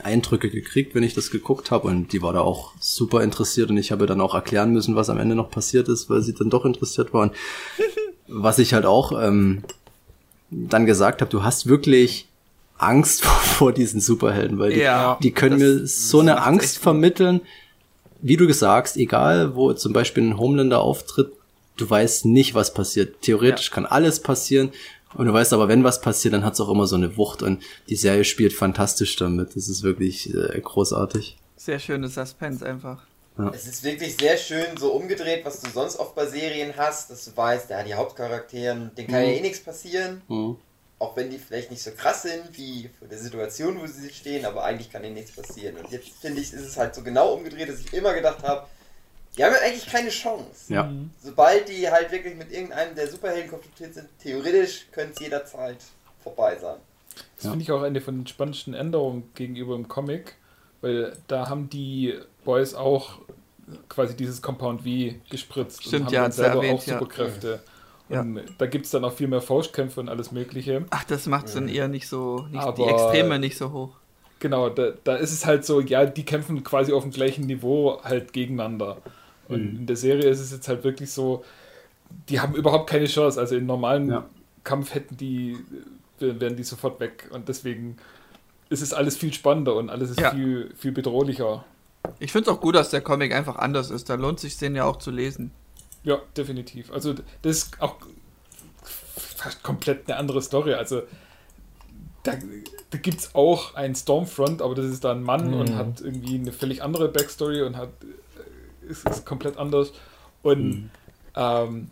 Eindrücke 0.02 0.50
gekriegt, 0.50 0.94
wenn 0.94 1.02
ich 1.02 1.14
das 1.14 1.30
geguckt 1.30 1.70
habe 1.70 1.88
und 1.88 2.12
die 2.12 2.20
war 2.20 2.34
da 2.34 2.40
auch 2.40 2.72
super 2.78 3.22
interessiert 3.22 3.70
und 3.70 3.78
ich 3.78 3.90
habe 3.90 4.04
dann 4.04 4.20
auch 4.20 4.34
erklären 4.34 4.72
müssen, 4.72 4.96
was 4.96 5.08
am 5.08 5.18
Ende 5.18 5.34
noch 5.34 5.50
passiert 5.50 5.88
ist, 5.88 6.10
weil 6.10 6.20
sie 6.20 6.34
dann 6.34 6.50
doch 6.50 6.66
interessiert 6.66 7.14
war. 7.14 7.22
Und 7.22 7.32
was 8.28 8.58
ich 8.58 8.74
halt 8.74 8.84
auch 8.84 9.12
ähm, 9.18 9.62
dann 10.52 10.86
gesagt 10.86 11.20
habe, 11.20 11.30
du 11.30 11.42
hast 11.42 11.66
wirklich 11.66 12.28
Angst 12.78 13.24
vor, 13.24 13.72
diesen 13.72 14.00
Superhelden, 14.00 14.58
weil 14.58 14.72
die, 14.72 14.80
ja, 14.80 15.18
die 15.22 15.32
können 15.32 15.58
mir 15.58 15.86
so 15.86 16.20
eine 16.20 16.42
Angst 16.42 16.78
vermitteln, 16.78 17.40
wie 18.20 18.36
du 18.36 18.52
sagst, 18.52 18.96
egal 18.96 19.56
wo 19.56 19.72
zum 19.72 19.92
Beispiel 19.92 20.22
ein 20.22 20.38
Homelander 20.38 20.80
auftritt, 20.80 21.32
du 21.76 21.88
weißt 21.88 22.26
nicht, 22.26 22.54
was 22.54 22.74
passiert. 22.74 23.22
Theoretisch 23.22 23.68
ja. 23.68 23.74
kann 23.74 23.86
alles 23.86 24.20
passieren 24.20 24.70
und 25.14 25.26
du 25.26 25.32
weißt 25.32 25.52
aber, 25.52 25.68
wenn 25.68 25.84
was 25.84 26.00
passiert, 26.00 26.34
dann 26.34 26.44
hat 26.44 26.54
es 26.54 26.60
auch 26.60 26.70
immer 26.70 26.86
so 26.86 26.96
eine 26.96 27.16
Wucht 27.16 27.42
und 27.42 27.62
die 27.88 27.96
Serie 27.96 28.24
spielt 28.24 28.52
fantastisch 28.52 29.16
damit. 29.16 29.56
Das 29.56 29.68
ist 29.68 29.82
wirklich 29.82 30.32
äh, 30.34 30.60
großartig. 30.60 31.36
Sehr 31.56 31.78
schönes 31.78 32.14
Suspense 32.14 32.64
einfach. 32.64 33.02
Ja. 33.38 33.50
Es 33.54 33.66
ist 33.66 33.82
wirklich 33.82 34.16
sehr 34.16 34.36
schön 34.36 34.76
so 34.76 34.92
umgedreht, 34.92 35.44
was 35.44 35.60
du 35.60 35.70
sonst 35.70 35.98
oft 35.98 36.14
bei 36.14 36.26
Serien 36.26 36.74
hast, 36.76 37.10
dass 37.10 37.24
du 37.24 37.36
weißt, 37.36 37.70
ja, 37.70 37.82
die 37.82 37.94
Hauptcharaktere, 37.94 38.90
denen 38.96 39.08
kann 39.08 39.22
mhm. 39.22 39.26
ja 39.26 39.32
eh 39.32 39.40
nichts 39.40 39.60
passieren. 39.60 40.22
Mhm. 40.28 40.56
auch 40.98 41.16
wenn 41.16 41.30
die 41.30 41.38
vielleicht 41.38 41.70
nicht 41.70 41.82
so 41.82 41.90
krass 41.92 42.22
sind 42.22 42.56
wie 42.56 42.88
von 42.98 43.08
der 43.08 43.18
Situation, 43.18 43.80
wo 43.80 43.86
sie 43.86 44.10
stehen, 44.10 44.44
aber 44.44 44.64
eigentlich 44.64 44.90
kann 44.90 45.02
ihnen 45.02 45.14
nichts 45.14 45.32
passieren. 45.32 45.76
Und 45.76 45.90
jetzt 45.90 46.10
finde 46.20 46.40
ich, 46.40 46.52
ist 46.52 46.60
es 46.60 46.76
halt 46.76 46.94
so 46.94 47.02
genau 47.02 47.32
umgedreht, 47.34 47.68
dass 47.68 47.80
ich 47.80 47.92
immer 47.92 48.14
gedacht 48.14 48.42
habe, 48.44 48.66
die 49.36 49.44
haben 49.44 49.52
ja 49.52 49.60
eigentlich 49.60 49.86
keine 49.86 50.10
Chance. 50.10 50.72
Ja. 50.72 50.92
Sobald 51.20 51.68
die 51.68 51.90
halt 51.90 52.12
wirklich 52.12 52.36
mit 52.36 52.52
irgendeinem 52.52 52.94
der 52.94 53.08
Superhelden 53.08 53.50
konfrontiert 53.50 53.94
sind, 53.94 54.08
theoretisch 54.22 54.86
können 54.92 55.12
es 55.14 55.20
jederzeit 55.20 55.78
vorbei 56.22 56.56
sein. 56.60 56.76
Das 57.36 57.44
ja. 57.44 57.50
finde 57.50 57.64
ich 57.64 57.72
auch 57.72 57.82
eine 57.82 58.00
von 58.00 58.18
den 58.18 58.26
spannendsten 58.26 58.74
Änderungen 58.74 59.32
gegenüber 59.34 59.74
dem 59.74 59.88
Comic, 59.88 60.36
weil 60.82 61.16
da 61.28 61.48
haben 61.48 61.70
die 61.70 62.18
Boys 62.44 62.74
auch 62.74 63.18
quasi 63.88 64.16
dieses 64.16 64.42
Compound 64.42 64.82
V 64.82 65.14
gespritzt 65.30 65.82
Stimmt, 65.82 65.94
und 65.94 66.06
haben 66.06 66.14
ja, 66.14 66.22
dann 66.22 66.32
selber 66.32 66.56
erwähnt, 66.56 66.80
auch 66.80 66.82
Superkräfte. 66.82 67.60
Ja. 68.08 68.20
Und 68.20 68.36
ja. 68.36 68.42
da 68.58 68.66
gibt 68.66 68.84
es 68.84 68.90
dann 68.90 69.04
auch 69.04 69.12
viel 69.12 69.28
mehr 69.28 69.40
Faustkämpfe 69.40 70.00
und 70.00 70.08
alles 70.08 70.32
Mögliche. 70.32 70.84
Ach, 70.90 71.04
das 71.04 71.26
macht 71.26 71.46
es 71.46 71.54
dann 71.54 71.68
eher 71.68 71.88
nicht 71.88 72.08
so, 72.08 72.46
nicht, 72.50 72.60
Aber, 72.60 72.84
die 72.84 72.90
Extreme 72.90 73.38
nicht 73.38 73.56
so 73.56 73.72
hoch. 73.72 73.90
Genau, 74.40 74.68
da, 74.68 74.92
da 75.04 75.16
ist 75.16 75.32
es 75.32 75.46
halt 75.46 75.64
so, 75.64 75.80
ja, 75.80 76.04
die 76.04 76.24
kämpfen 76.24 76.64
quasi 76.64 76.92
auf 76.92 77.04
dem 77.04 77.12
gleichen 77.12 77.46
Niveau 77.46 78.02
halt 78.02 78.32
gegeneinander. 78.32 78.98
Und 79.48 79.72
mhm. 79.72 79.78
in 79.80 79.86
der 79.86 79.96
Serie 79.96 80.28
ist 80.28 80.40
es 80.40 80.50
jetzt 80.50 80.68
halt 80.68 80.84
wirklich 80.84 81.12
so, 81.12 81.44
die 82.28 82.40
haben 82.40 82.54
überhaupt 82.54 82.90
keine 82.90 83.06
Chance. 83.06 83.38
Also 83.38 83.56
im 83.56 83.66
normalen 83.66 84.10
ja. 84.10 84.26
Kampf 84.64 84.94
hätten 84.94 85.16
die, 85.16 85.56
wären 86.18 86.56
die 86.56 86.64
sofort 86.64 87.00
weg. 87.00 87.28
Und 87.30 87.48
deswegen 87.48 87.96
ist 88.68 88.82
es 88.82 88.92
alles 88.92 89.16
viel 89.16 89.32
spannender 89.32 89.76
und 89.76 89.90
alles 89.90 90.10
ist 90.10 90.20
ja. 90.20 90.32
viel, 90.32 90.72
viel 90.76 90.92
bedrohlicher. 90.92 91.64
Ich 92.18 92.32
finde 92.32 92.50
es 92.50 92.56
auch 92.56 92.60
gut, 92.60 92.74
dass 92.74 92.90
der 92.90 93.00
Comic 93.00 93.32
einfach 93.34 93.56
anders 93.56 93.90
ist. 93.90 94.08
Da 94.10 94.14
lohnt 94.14 94.40
sich 94.40 94.56
den 94.56 94.74
ja 94.74 94.84
auch 94.84 94.96
zu 94.96 95.10
lesen. 95.10 95.52
Ja, 96.04 96.18
definitiv. 96.36 96.92
Also 96.92 97.14
das 97.42 97.56
ist 97.56 97.80
auch 97.80 97.96
fast 99.16 99.62
komplett 99.62 100.08
eine 100.08 100.18
andere 100.18 100.42
Story. 100.42 100.74
Also 100.74 101.02
da, 102.22 102.32
da 102.90 102.98
gibt 102.98 103.20
es 103.20 103.34
auch 103.34 103.74
einen 103.74 103.94
Stormfront, 103.94 104.62
aber 104.62 104.74
das 104.74 104.86
ist 104.86 105.04
da 105.04 105.12
ein 105.12 105.22
Mann 105.22 105.48
mhm. 105.48 105.60
und 105.60 105.76
hat 105.76 106.00
irgendwie 106.00 106.36
eine 106.36 106.52
völlig 106.52 106.82
andere 106.82 107.08
Backstory 107.08 107.62
und 107.62 107.76
hat 107.76 107.90
ist, 108.88 109.08
ist 109.08 109.26
komplett 109.26 109.56
anders. 109.56 109.92
Und 110.42 110.64
mhm. 110.64 110.90
ähm, 111.36 111.90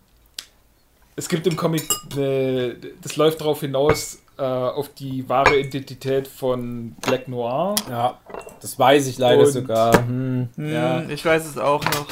es 1.16 1.28
gibt 1.28 1.46
im 1.46 1.56
Comic, 1.56 1.88
eine, 2.12 2.76
das 3.02 3.16
läuft 3.16 3.40
darauf 3.40 3.60
hinaus, 3.60 4.22
äh, 4.38 4.42
auf 4.42 4.88
die 4.94 5.28
wahre 5.28 5.58
Identität 5.58 6.26
von 6.28 6.96
Black 7.02 7.28
Noir. 7.28 7.74
Ja, 7.88 8.18
das 8.60 8.78
weiß 8.78 9.06
ich 9.06 9.18
leider 9.18 9.42
Und, 9.42 9.52
sogar. 9.52 10.06
Hm. 10.06 10.48
Ja. 10.56 11.02
Ich 11.08 11.24
weiß 11.24 11.46
es 11.46 11.58
auch 11.58 11.84
noch. 11.84 12.06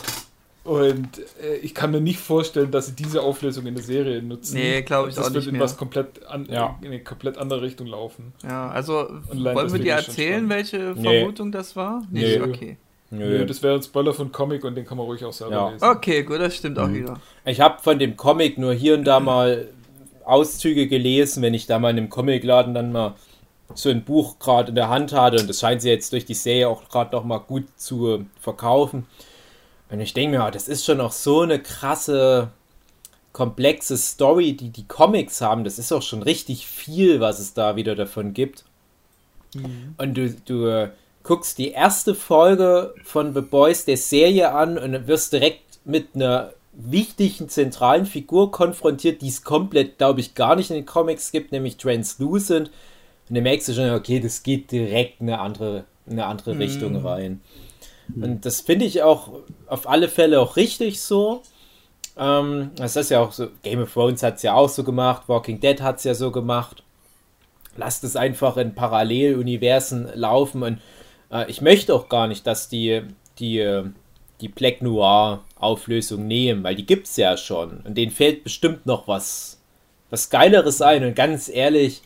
Und 0.64 1.18
äh, 1.42 1.56
ich 1.62 1.74
kann 1.74 1.90
mir 1.90 2.00
nicht 2.00 2.18
vorstellen, 2.18 2.70
dass 2.70 2.88
sie 2.88 2.92
diese 2.92 3.22
Auflösung 3.22 3.64
in 3.64 3.74
der 3.74 3.82
Serie 3.82 4.22
nutzen. 4.22 4.56
Nee, 4.56 4.82
glaube 4.82 5.08
ich 5.08 5.14
das 5.14 5.24
auch 5.24 5.30
nicht. 5.30 5.38
Das 5.38 5.46
wird 5.46 5.54
in 5.54 5.60
was 5.60 5.76
komplett 5.78 6.26
an, 6.26 6.46
ja. 6.50 6.78
in 6.82 6.88
eine 6.88 7.00
komplett 7.00 7.38
andere 7.38 7.62
Richtung 7.62 7.86
laufen. 7.86 8.34
Ja, 8.42 8.68
also 8.68 9.08
wollen 9.32 9.72
wir 9.72 9.80
dir 9.80 9.94
erzählen, 9.94 10.46
welche 10.50 10.94
Vermutung 10.94 11.48
nee. 11.48 11.52
das 11.52 11.74
war? 11.74 12.02
Nicht? 12.10 12.38
Nee. 12.38 12.42
Okay. 12.42 12.76
Nö. 13.10 13.38
Nö, 13.38 13.46
das 13.46 13.62
wäre 13.62 13.76
ein 13.76 13.82
Spoiler 13.82 14.12
von 14.12 14.30
Comic 14.30 14.64
und 14.64 14.74
den 14.74 14.84
kann 14.84 14.98
man 14.98 15.06
ruhig 15.06 15.24
auch 15.24 15.32
selber 15.32 15.54
ja. 15.54 15.70
lesen. 15.70 15.84
Okay, 15.88 16.22
gut, 16.22 16.40
das 16.40 16.54
stimmt 16.54 16.78
auch 16.78 16.88
mhm. 16.88 16.96
wieder. 16.96 17.14
Ich 17.46 17.62
habe 17.62 17.80
von 17.80 17.98
dem 17.98 18.18
Comic 18.18 18.58
nur 18.58 18.74
hier 18.74 18.92
und 18.94 19.04
da 19.04 19.20
mal 19.20 19.68
Auszüge 20.26 20.86
gelesen, 20.86 21.42
wenn 21.42 21.54
ich 21.54 21.66
da 21.66 21.78
mal 21.78 21.90
in 21.90 21.96
einem 21.96 22.10
Comicladen 22.10 22.74
dann 22.74 22.92
mal 22.92 23.14
so 23.74 23.90
ein 23.90 24.04
Buch 24.04 24.38
gerade 24.38 24.70
in 24.70 24.74
der 24.74 24.88
Hand 24.88 25.12
hatte 25.12 25.40
und 25.40 25.48
das 25.48 25.60
scheint 25.60 25.82
sie 25.82 25.90
jetzt 25.90 26.12
durch 26.12 26.24
die 26.24 26.34
Serie 26.34 26.68
auch 26.68 26.88
gerade 26.88 27.14
noch 27.14 27.24
mal 27.24 27.38
gut 27.38 27.66
zu 27.76 28.26
verkaufen. 28.40 29.06
Und 29.90 30.00
ich 30.00 30.14
denke 30.14 30.38
mir, 30.38 30.50
das 30.50 30.68
ist 30.68 30.84
schon 30.84 31.00
auch 31.00 31.12
so 31.12 31.42
eine 31.42 31.58
krasse, 31.58 32.50
komplexe 33.32 33.96
Story, 33.96 34.54
die 34.54 34.70
die 34.70 34.86
Comics 34.86 35.40
haben. 35.40 35.64
Das 35.64 35.78
ist 35.78 35.92
auch 35.92 36.02
schon 36.02 36.22
richtig 36.22 36.66
viel, 36.66 37.20
was 37.20 37.38
es 37.38 37.54
da 37.54 37.76
wieder 37.76 37.94
davon 37.94 38.34
gibt. 38.34 38.64
Mhm. 39.54 39.94
Und 39.96 40.14
du, 40.14 40.30
du 40.30 40.90
guckst 41.22 41.58
die 41.58 41.70
erste 41.70 42.14
Folge 42.14 42.94
von 43.04 43.34
The 43.34 43.40
Boys 43.40 43.84
der 43.84 43.96
Serie 43.96 44.52
an 44.52 44.78
und 44.78 45.06
wirst 45.06 45.32
direkt 45.32 45.62
mit 45.84 46.14
einer 46.14 46.52
wichtigen 46.72 47.48
zentralen 47.48 48.06
Figur 48.06 48.52
konfrontiert, 48.52 49.20
die 49.20 49.28
es 49.28 49.42
komplett, 49.42 49.98
glaube 49.98 50.20
ich, 50.20 50.34
gar 50.34 50.54
nicht 50.54 50.70
in 50.70 50.76
den 50.76 50.86
Comics 50.86 51.32
gibt, 51.32 51.50
nämlich 51.50 51.76
Translucent. 51.76 52.70
Und 53.28 53.34
dann 53.34 53.42
merkst 53.42 53.68
du 53.68 53.74
schon, 53.74 53.90
okay, 53.90 54.20
das 54.20 54.42
geht 54.42 54.70
direkt 54.72 55.20
in 55.20 55.28
eine 55.28 55.40
andere, 55.40 55.84
in 56.06 56.12
eine 56.12 56.26
andere 56.26 56.54
mhm. 56.54 56.60
Richtung 56.60 56.96
rein. 56.96 57.40
Und 58.16 58.46
das 58.46 58.62
finde 58.62 58.86
ich 58.86 59.02
auch 59.02 59.30
auf 59.66 59.88
alle 59.88 60.08
Fälle 60.08 60.40
auch 60.40 60.56
richtig 60.56 61.00
so. 61.00 61.42
Ähm, 62.16 62.70
das 62.76 62.96
ist 62.96 63.10
ja 63.10 63.20
auch 63.20 63.32
so, 63.32 63.48
Game 63.62 63.82
of 63.82 63.92
Thrones 63.92 64.22
hat 64.22 64.36
es 64.36 64.42
ja 64.42 64.54
auch 64.54 64.68
so 64.68 64.82
gemacht, 64.82 65.28
Walking 65.28 65.60
Dead 65.60 65.80
hat 65.82 65.98
es 65.98 66.04
ja 66.04 66.14
so 66.14 66.30
gemacht. 66.30 66.82
Lasst 67.76 68.02
es 68.04 68.16
einfach 68.16 68.56
in 68.56 68.74
Paralleluniversen 68.74 70.08
laufen 70.14 70.62
und 70.62 70.80
äh, 71.30 71.48
ich 71.50 71.60
möchte 71.60 71.94
auch 71.94 72.08
gar 72.08 72.26
nicht, 72.26 72.46
dass 72.46 72.68
die, 72.68 73.02
die, 73.38 73.82
die 74.40 74.48
Black 74.48 74.82
Noir 74.82 75.44
Auflösung 75.56 76.26
nehmen, 76.26 76.64
weil 76.64 76.74
die 76.74 76.86
gibt 76.86 77.06
es 77.06 77.16
ja 77.16 77.36
schon. 77.36 77.80
Und 77.84 77.96
denen 77.96 78.12
fällt 78.12 78.44
bestimmt 78.44 78.86
noch 78.86 79.06
was, 79.08 79.60
was 80.10 80.30
Geileres 80.30 80.80
ein. 80.82 81.04
Und 81.04 81.14
ganz 81.14 81.48
ehrlich, 81.48 82.02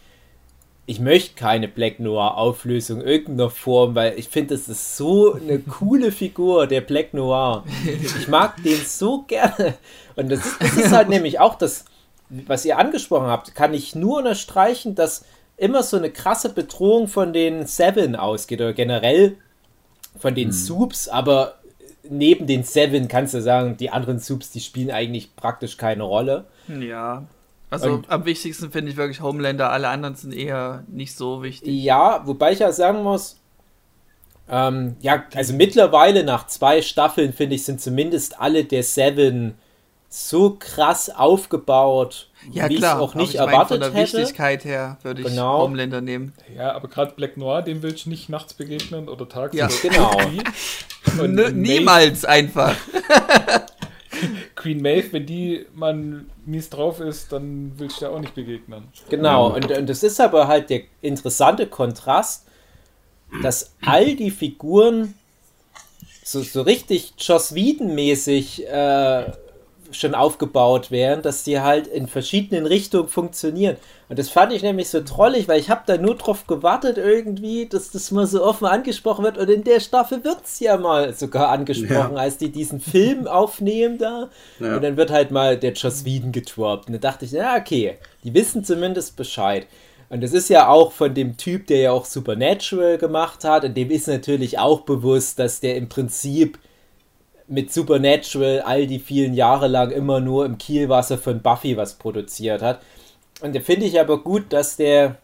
ich 0.85 0.99
möchte 0.99 1.35
keine 1.37 1.69
Black 1.69 2.01
Noir 2.01 2.37
Auflösung 2.37 3.01
irgendeiner 3.01 3.51
Form, 3.51 3.95
weil 3.95 4.19
ich 4.19 4.29
finde, 4.29 4.55
das 4.55 4.69
ist 4.69 4.97
so 4.97 5.35
eine 5.35 5.59
coole 5.79 6.11
Figur, 6.11 6.67
der 6.67 6.81
Black 6.81 7.15
Noir. 7.15 7.65
Ich 8.01 8.29
mag 8.29 8.63
den 8.63 8.85
so 8.85 9.23
gerne. 9.23 9.75
Und 10.17 10.31
das 10.31 10.45
ist, 10.45 10.61
das 10.61 10.77
ist 10.77 10.93
halt 10.93 11.09
nämlich 11.09 11.39
auch 11.39 11.55
das, 11.55 11.85
was 12.29 12.65
ihr 12.65 12.79
angesprochen 12.79 13.29
habt, 13.29 13.55
kann 13.55 13.75
ich 13.75 13.95
nur 13.95 14.19
unterstreichen, 14.19 14.95
dass 14.95 15.25
immer 15.57 15.83
so 15.83 15.97
eine 15.97 16.11
krasse 16.11 16.49
Bedrohung 16.49 17.07
von 17.07 17.33
den 17.33 17.67
Seven 17.67 18.17
ausgeht 18.17 18.61
oder 18.61 18.73
generell 18.73 19.37
von 20.19 20.35
den 20.35 20.49
hm. 20.49 20.53
Soups, 20.53 21.09
aber 21.09 21.61
neben 22.09 22.47
den 22.47 22.65
Seven 22.65 23.07
kannst 23.07 23.35
du 23.35 23.41
sagen, 23.41 23.77
die 23.77 23.91
anderen 23.91 24.19
Soups, 24.19 24.51
die 24.51 24.61
spielen 24.61 24.91
eigentlich 24.91 25.37
praktisch 25.37 25.77
keine 25.77 26.03
Rolle. 26.03 26.47
Ja. 26.69 27.25
Also 27.73 27.91
Und, 27.91 28.11
am 28.11 28.27
wichtigsten 28.27 28.71
finde 28.71 28.91
ich 28.91 28.99
wirklich 28.99 29.23
Homelander, 29.23 29.71
alle 29.71 29.89
anderen 29.89 30.15
sind 30.15 30.35
eher 30.35 30.85
nicht 30.89 31.17
so 31.17 31.43
wichtig. 31.43 31.73
Ja, 31.73 32.21
wobei 32.27 32.53
ich 32.53 32.59
ja 32.59 32.71
sagen 32.71 33.03
muss, 33.03 33.41
ähm, 34.47 34.97
ja, 35.01 35.25
also 35.35 35.55
mittlerweile 35.55 36.23
nach 36.23 36.47
zwei 36.49 36.83
Staffeln 36.83 37.33
finde 37.33 37.55
ich, 37.55 37.65
sind 37.65 37.81
zumindest 37.81 38.39
alle 38.39 38.65
der 38.65 38.83
Seven 38.83 39.55
so 40.11 40.59
krass 40.59 41.09
aufgebaut, 41.09 42.29
ja, 42.51 42.69
wie 42.69 42.75
ich 42.75 42.83
es 42.83 42.89
auch 42.91 43.15
nicht 43.15 43.31
ich 43.31 43.41
erwartet 43.41 43.81
mein, 43.81 43.89
von 43.89 43.95
der 43.95 44.03
hätte. 44.03 44.19
Wichtigkeit 44.19 44.67
her 44.67 44.99
würde 45.03 45.23
ich 45.23 45.29
genau. 45.29 45.63
Homelander 45.63 46.03
nehmen. 46.03 46.35
Ja, 46.55 46.73
aber 46.75 46.89
gerade 46.89 47.15
Black 47.15 47.39
Noir, 47.39 47.63
dem 47.63 47.83
willst 47.83 48.05
du 48.05 48.11
nicht 48.11 48.29
nachts 48.29 48.53
begegnen 48.53 49.09
oder 49.09 49.27
tags. 49.27 49.57
Ja, 49.57 49.71
genau. 49.81 50.15
Und 51.23 51.57
niemals 51.57 52.27
einfach. 52.27 52.77
Queen 54.63 54.81
Maeve, 54.81 55.13
wenn 55.13 55.27
die 55.27 55.67
man 55.75 56.31
mies 56.47 56.71
drauf 56.71 57.01
ist, 57.01 57.33
dann 57.33 57.73
willst 57.79 58.01
du 58.01 58.05
ja 58.05 58.13
auch 58.13 58.21
nicht 58.21 58.37
begegnen. 58.37 58.85
Genau, 59.09 59.53
und, 59.53 59.71
und 59.73 59.89
das 59.89 60.05
ist 60.05 60.21
aber 60.21 60.47
halt 60.47 60.71
der 60.71 60.83
interessante 61.01 61.67
Kontrast, 61.67 62.47
dass 63.43 63.75
all 63.85 64.15
die 64.15 64.31
Figuren 64.31 65.15
so, 66.23 66.43
so 66.43 66.63
richtig 66.63 67.15
Joss 67.19 67.57
Whedon-mäßig 67.57 68.65
äh, 68.69 69.33
schon 69.93 70.15
aufgebaut 70.15 70.91
werden, 70.91 71.23
dass 71.23 71.45
die 71.45 71.61
halt 71.61 71.87
in 71.87 72.07
verschiedenen 72.07 72.67
Richtungen 72.67 73.09
funktionieren. 73.09 73.77
Und 74.09 74.19
das 74.19 74.29
fand 74.29 74.53
ich 74.53 74.63
nämlich 74.63 74.89
so 74.91 75.01
trollig, 75.01 75.49
weil 75.49 75.59
ich 75.59 75.71
habe 75.71 75.83
da 75.87 75.97
nur 75.97 76.17
drauf 76.17 76.47
gewartet 76.47 76.99
irgendwie, 76.99 77.67
dass 77.67 77.91
das 77.91 78.11
mal 78.11 78.27
so 78.27 78.45
offen 78.45 78.67
angesprochen 78.67 79.25
wird. 79.25 79.39
Und 79.39 79.49
in 79.49 79.65
der 79.65 79.81
Staffel 79.81 80.23
wird 80.25 80.45
es 80.45 80.61
ja 80.61 80.77
mal 80.77 81.15
sogar 81.15 81.49
angesprochen, 81.49 82.15
ja. 82.15 82.21
als 82.21 82.37
die 82.37 82.51
diesen 82.51 82.81
Film 82.81 83.27
aufnehmen 83.27 83.99
da. 83.99 84.29
Ja. 84.61 84.77
Und 84.77 84.83
dann 84.83 84.97
wird 84.97 85.11
halt 85.11 85.31
mal 85.31 85.57
der 85.57 85.73
Joss 85.73 86.05
Whedon 86.05 86.33
getroppt. 86.33 86.89
Und 86.89 86.93
da 86.93 86.99
dachte 86.99 87.25
ich, 87.25 87.33
ja, 87.33 87.57
okay, 87.57 87.97
die 88.25 88.35
wissen 88.35 88.65
zumindest 88.65 89.17
Bescheid. 89.17 89.67
Und 90.13 90.23
das 90.23 90.35
ist 90.35 90.51
ja 90.51 90.69
auch 90.69 90.93
von 90.93 91.15
dem 91.15 91.39
Typ, 91.39 91.69
der 91.69 91.79
ja 91.79 91.93
auch 91.93 92.05
Supernatural 92.05 92.99
gemacht 92.99 93.45
hat. 93.45 93.65
Und 93.65 93.75
dem 93.79 93.91
ist 93.91 94.09
natürlich 94.09 94.59
auch 94.59 94.83
bewusst, 94.83 95.39
dass 95.39 95.61
der 95.61 95.77
im 95.77 95.89
Prinzip 95.89 96.59
mit 97.53 97.71
Supernatural 97.71 98.63
all 98.63 98.87
die 98.87 98.99
vielen 98.99 99.35
Jahre 99.35 99.69
lang 99.69 99.91
immer 99.91 100.21
nur 100.21 100.47
im 100.47 100.57
Kielwasser 100.57 101.19
von 101.19 101.43
Buffy 101.43 101.77
was 101.77 101.95
produziert 101.95 102.63
hat. 102.63 102.81
Und 103.43 103.55
da 103.55 103.61
finde 103.61 103.85
ich 103.85 104.01
aber 104.01 104.23
gut, 104.23 104.55
dass 104.55 104.77
der 104.77 105.17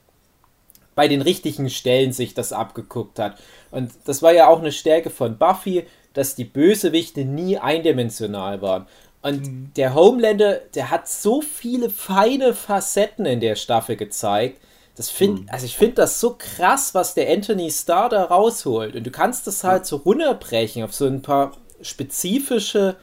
bei 0.94 1.08
den 1.08 1.22
richtigen 1.22 1.70
Stellen 1.70 2.12
sich 2.12 2.34
das 2.34 2.52
abgeguckt 2.52 3.18
hat. 3.18 3.38
Und 3.70 3.92
das 4.04 4.20
war 4.20 4.32
ja 4.32 4.48
auch 4.48 4.58
eine 4.58 4.72
Stärke 4.72 5.08
von 5.08 5.38
Buffy, 5.38 5.86
dass 6.12 6.34
die 6.34 6.44
Bösewichte 6.44 7.24
nie 7.24 7.56
eindimensional 7.56 8.60
waren. 8.60 8.86
Und 9.22 9.46
mhm. 9.46 9.70
der 9.76 9.94
Homelander, 9.94 10.56
der 10.74 10.90
hat 10.90 11.08
so 11.08 11.40
viele 11.40 11.88
feine 11.88 12.52
Facetten 12.52 13.24
in 13.24 13.40
der 13.40 13.56
Staffel 13.56 13.96
gezeigt. 13.96 14.60
Das 14.96 15.08
find, 15.08 15.42
mhm. 15.42 15.46
Also 15.50 15.64
ich 15.64 15.76
finde 15.76 15.94
das 15.94 16.20
so 16.20 16.36
krass, 16.36 16.94
was 16.94 17.14
der 17.14 17.30
Anthony 17.30 17.70
Starr 17.70 18.10
da 18.10 18.24
rausholt. 18.24 18.96
Und 18.96 19.04
du 19.04 19.10
kannst 19.10 19.46
das 19.46 19.64
halt 19.64 19.86
so 19.86 19.96
runterbrechen 19.96 20.82
auf 20.82 20.92
so 20.92 21.06
ein 21.06 21.22
paar 21.22 21.52
spezifische 21.82 22.96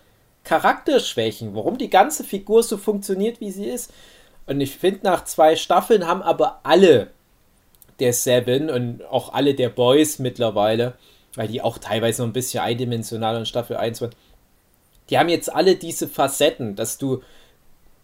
Charakterschwächen, 0.44 1.56
warum 1.56 1.78
die 1.78 1.90
ganze 1.90 2.24
Figur 2.24 2.64
so 2.64 2.78
funktioniert, 2.78 3.40
wie 3.42 3.52
sie 3.52 3.66
ist. 3.66 3.92
Und 4.46 4.62
ich 4.62 4.78
finde, 4.78 5.02
nach 5.04 5.24
zwei 5.26 5.56
Staffeln 5.56 6.06
haben 6.06 6.22
aber 6.22 6.60
alle 6.64 7.10
der 8.00 8.14
Seven 8.14 8.70
und 8.70 9.04
auch 9.06 9.34
alle 9.34 9.56
der 9.56 9.70
Boys 9.70 10.20
mittlerweile, 10.20 10.94
weil 11.36 11.48
die 11.48 11.62
auch 11.62 11.78
teilweise 11.78 12.22
noch 12.22 12.30
ein 12.30 12.34
bisschen 12.34 12.62
eindimensional 12.62 13.38
in 13.38 13.46
Staffel 13.46 13.78
1 13.78 14.02
waren, 14.02 14.16
die 15.10 15.18
haben 15.18 15.30
jetzt 15.30 15.54
alle 15.54 15.76
diese 15.76 16.08
Facetten, 16.08 16.76
dass 16.76 16.98
du 16.98 17.22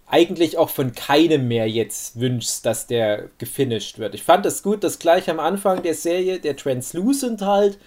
eigentlich 0.08 0.58
auch 0.58 0.70
von 0.70 0.94
keinem 0.94 1.48
mehr 1.48 1.70
jetzt 1.70 2.20
wünschst, 2.20 2.66
dass 2.66 2.86
der 2.86 3.30
gefinisht 3.38 3.98
wird. 3.98 4.14
Ich 4.14 4.24
fand 4.24 4.46
es 4.46 4.62
gut, 4.62 4.84
dass 4.84 5.00
gleich 5.00 5.30
am 5.30 5.40
Anfang 5.40 5.84
der 5.84 5.96
Serie 5.96 6.40
der 6.40 6.58
Translucent 6.58 7.42
halt 7.42 7.78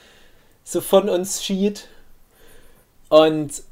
so 0.65 0.81
von 0.81 1.11
uns 1.11 1.45
schied. 1.45 1.87
Und 3.09 3.63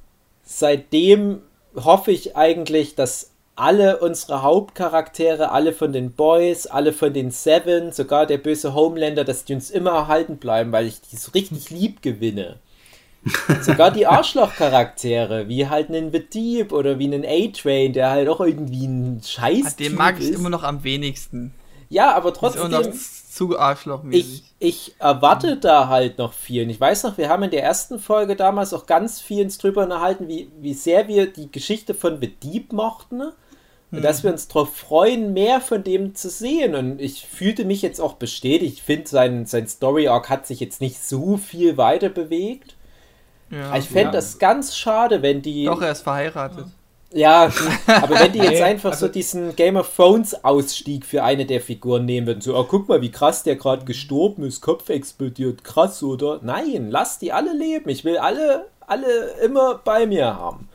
seitdem 0.45 1.41
hoffe 1.75 2.13
ich 2.13 2.37
eigentlich, 2.37 2.95
dass 2.95 3.31
alle 3.55 3.99
unsere 3.99 4.43
Hauptcharaktere, 4.43 5.51
alle 5.51 5.73
von 5.73 5.93
den 5.93 6.13
Boys, 6.13 6.67
alle 6.67 6.93
von 6.93 7.13
den 7.13 7.31
Seven, 7.31 7.93
sogar 7.93 8.27
der 8.27 8.39
böse 8.39 8.75
Homelander, 8.75 9.25
dass 9.25 9.45
die 9.45 9.55
uns 9.55 9.71
immer 9.71 9.91
erhalten 9.91 10.39
bleiben, 10.39 10.73
weil 10.73 10.87
ich 10.87 11.01
die 11.01 11.17
so 11.17 11.33
richtig 11.33 11.71
lieb 11.71 12.03
gewinne. 12.03 12.59
Sogar 13.63 13.93
die 13.93 14.05
Arschloch-Charaktere, 14.05 15.47
wie 15.47 15.69
halt 15.69 15.91
einen 15.91 16.11
The 16.11 16.27
Deep 16.29 16.73
oder 16.73 16.99
wie 16.99 17.05
einen 17.05 17.25
A-Train, 17.25 17.93
der 17.93 18.11
halt 18.11 18.29
auch 18.29 18.41
irgendwie 18.41 18.85
ein 18.85 19.23
Scheiß 19.25 19.69
ist. 19.69 19.81
Den 19.81 19.95
mag 19.95 20.19
ich 20.19 20.31
ist. 20.31 20.35
immer 20.35 20.51
noch 20.51 20.65
am 20.65 20.83
wenigsten. 20.83 21.55
Ja, 21.89 22.15
aber 22.17 22.35
trotzdem. 22.35 22.73
Zu 23.33 23.59
arschlochmäßig. 23.59 24.45
Ich, 24.59 24.89
ich 24.91 24.95
erwarte 24.99 25.57
da 25.57 25.89
halt 25.89 26.19
noch 26.19 26.35
viel. 26.35 26.65
Und 26.65 26.69
ich 26.69 26.79
weiß 26.79 27.05
noch, 27.05 27.17
wir 27.17 27.31
haben 27.31 27.43
in 27.45 27.51
der 27.51 27.63
ersten 27.63 27.99
Folge 27.99 28.37
damals 28.37 28.75
auch 28.75 28.85
ganz 28.85 29.23
viel 29.23 29.41
ins 29.41 29.57
drüber 29.57 29.89
erhalten, 29.89 30.29
wie, 30.29 30.51
wie 30.61 30.75
sehr 30.75 31.09
wir 31.09 31.33
die 31.33 31.51
Geschichte 31.51 31.95
von 31.95 32.21
The 32.21 32.29
Deep 32.29 32.75
mochten. 32.75 33.17
Ne? 33.17 33.33
Und 33.91 34.03
dass 34.03 34.23
wir 34.23 34.31
uns 34.31 34.49
darauf 34.49 34.77
freuen, 34.77 35.33
mehr 35.33 35.63
von 35.63 35.83
dem 35.83 36.15
zu 36.15 36.29
sehen. 36.29 36.75
Und 36.75 37.01
ich 37.01 37.27
fühlte 37.27 37.65
mich 37.65 37.81
jetzt 37.81 38.03
auch 38.03 38.15
bestätigt. 38.15 38.75
Ich 38.75 38.83
finde, 38.83 39.09
sein, 39.09 39.47
sein 39.47 39.67
Story-Arc 39.67 40.29
hat 40.29 40.47
sich 40.47 40.61
jetzt 40.61 40.83
nicht 40.83 41.03
so 41.03 41.39
viel 41.39 41.79
weiter 41.79 42.11
bewegt. 42.11 42.77
Ja, 43.51 43.75
ich 43.77 43.87
fände 43.87 44.09
ja. 44.09 44.13
das 44.13 44.39
ganz 44.39 44.77
schade, 44.77 45.23
wenn 45.23 45.41
die. 45.41 45.65
Doch, 45.65 45.81
er 45.81 45.93
ist 45.93 46.03
verheiratet. 46.03 46.67
Ja, 47.15 47.53
aber 47.87 48.19
wenn 48.19 48.33
die 48.33 48.39
jetzt 48.39 48.63
einfach 48.63 48.93
also, 48.93 49.07
so 49.07 49.13
diesen 49.13 49.55
Game 49.55 49.77
of 49.77 49.95
Thrones 49.95 50.45
Ausstieg 50.45 51.05
für 51.05 51.23
eine 51.23 51.45
der 51.47 51.61
Figuren 51.61 52.05
nehmen 52.05 52.27
würden, 52.27 52.41
so, 52.41 52.57
oh, 52.57 52.65
guck 52.65 52.89
mal, 52.89 53.03
wie 53.03 53.11
krass 53.11 53.43
der 53.43 53.57
gerade 53.57 53.85
gestorben 53.85 54.45
ist, 54.45 54.61
Kopf 54.61 54.89
explodiert, 54.89 55.65
krass, 55.65 56.03
oder? 56.03 56.41
Nein, 56.43 56.91
lass 56.91 57.19
die 57.19 57.33
alle 57.33 57.53
leben. 57.53 57.89
Ich 57.91 58.05
will 58.05 58.17
alle, 58.17 58.67
alle 58.81 59.33
immer 59.43 59.77
bei 59.77 60.07
mir 60.07 60.27
haben. 60.27 60.69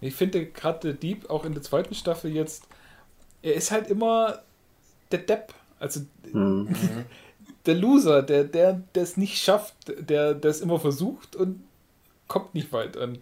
Ich 0.00 0.14
finde 0.14 0.46
gerade 0.46 0.80
der 0.80 0.92
Dieb 0.94 1.28
auch 1.28 1.44
in 1.44 1.52
der 1.52 1.62
zweiten 1.62 1.94
Staffel 1.94 2.34
jetzt, 2.34 2.64
er 3.42 3.54
ist 3.54 3.70
halt 3.70 3.88
immer 3.88 4.40
der 5.12 5.20
Depp. 5.20 5.54
Also 5.78 6.00
mhm. 6.32 6.74
der 7.66 7.74
Loser, 7.74 8.22
der, 8.22 8.44
der 8.44 8.82
es 8.94 9.16
nicht 9.16 9.38
schafft, 9.38 9.74
der 9.86 10.42
es 10.44 10.60
immer 10.60 10.80
versucht 10.80 11.36
und 11.36 11.62
kommt 12.28 12.54
nicht 12.54 12.72
weit 12.72 12.96
an. 12.96 13.18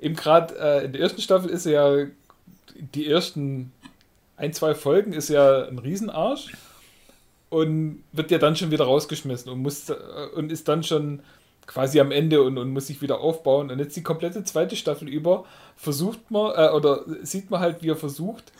Eben 0.00 0.14
gerade 0.14 0.54
äh, 0.58 0.84
in 0.84 0.92
der 0.92 1.00
ersten 1.00 1.20
Staffel 1.20 1.50
ist 1.50 1.66
er 1.66 1.72
ja, 1.72 2.06
die 2.94 3.08
ersten 3.08 3.72
ein, 4.36 4.52
zwei 4.52 4.74
Folgen 4.74 5.12
ist 5.12 5.30
ja 5.30 5.66
ein 5.66 5.78
Riesenarsch 5.78 6.52
und 7.48 8.02
wird 8.12 8.30
ja 8.30 8.38
dann 8.38 8.56
schon 8.56 8.70
wieder 8.70 8.84
rausgeschmissen 8.84 9.50
und 9.50 9.60
muss 9.60 9.88
äh, 9.88 9.94
und 10.34 10.52
ist 10.52 10.68
dann 10.68 10.82
schon 10.82 11.20
quasi 11.66 12.00
am 12.00 12.12
Ende 12.12 12.42
und, 12.42 12.58
und 12.58 12.70
muss 12.70 12.86
sich 12.86 13.02
wieder 13.02 13.20
aufbauen. 13.20 13.70
Und 13.70 13.78
jetzt 13.78 13.96
die 13.96 14.02
komplette 14.02 14.44
zweite 14.44 14.76
Staffel 14.76 15.08
über 15.08 15.44
versucht 15.76 16.30
man, 16.30 16.52
äh, 16.54 16.70
oder 16.70 17.04
sieht 17.22 17.50
man 17.50 17.60
halt, 17.60 17.82
wie 17.82 17.90
er 17.90 17.96
versucht, 17.96 18.52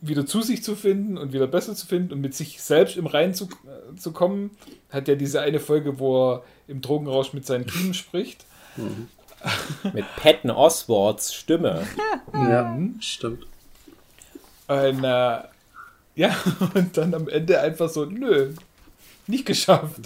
wieder 0.00 0.26
zu 0.26 0.42
sich 0.42 0.62
zu 0.64 0.74
finden 0.74 1.16
und 1.16 1.32
wieder 1.32 1.46
besser 1.46 1.74
zu 1.74 1.86
finden 1.86 2.12
und 2.12 2.20
mit 2.20 2.34
sich 2.34 2.60
selbst 2.60 2.96
im 2.96 3.06
Rein 3.06 3.34
zu, 3.34 3.44
äh, 3.46 3.96
zu 3.96 4.12
kommen. 4.12 4.50
Hat 4.90 5.08
ja 5.08 5.14
diese 5.14 5.40
eine 5.40 5.60
Folge, 5.60 5.98
wo 5.98 6.32
er 6.32 6.44
im 6.68 6.80
Drogenrausch 6.80 7.32
mit 7.32 7.46
seinen 7.46 7.66
Kiemen 7.66 7.94
spricht. 7.94 8.44
Mhm. 8.76 9.08
mit 9.92 10.04
Patton 10.16 10.50
Oswards 10.50 11.34
Stimme. 11.34 11.86
ja, 12.32 12.64
mhm. 12.64 12.96
stimmt. 13.00 13.46
Und, 14.68 15.04
äh, 15.04 15.42
ja, 16.14 16.36
und 16.74 16.96
dann 16.96 17.14
am 17.14 17.28
Ende 17.28 17.60
einfach 17.60 17.88
so, 17.88 18.04
nö, 18.04 18.54
nicht 19.26 19.46
geschafft. 19.46 20.00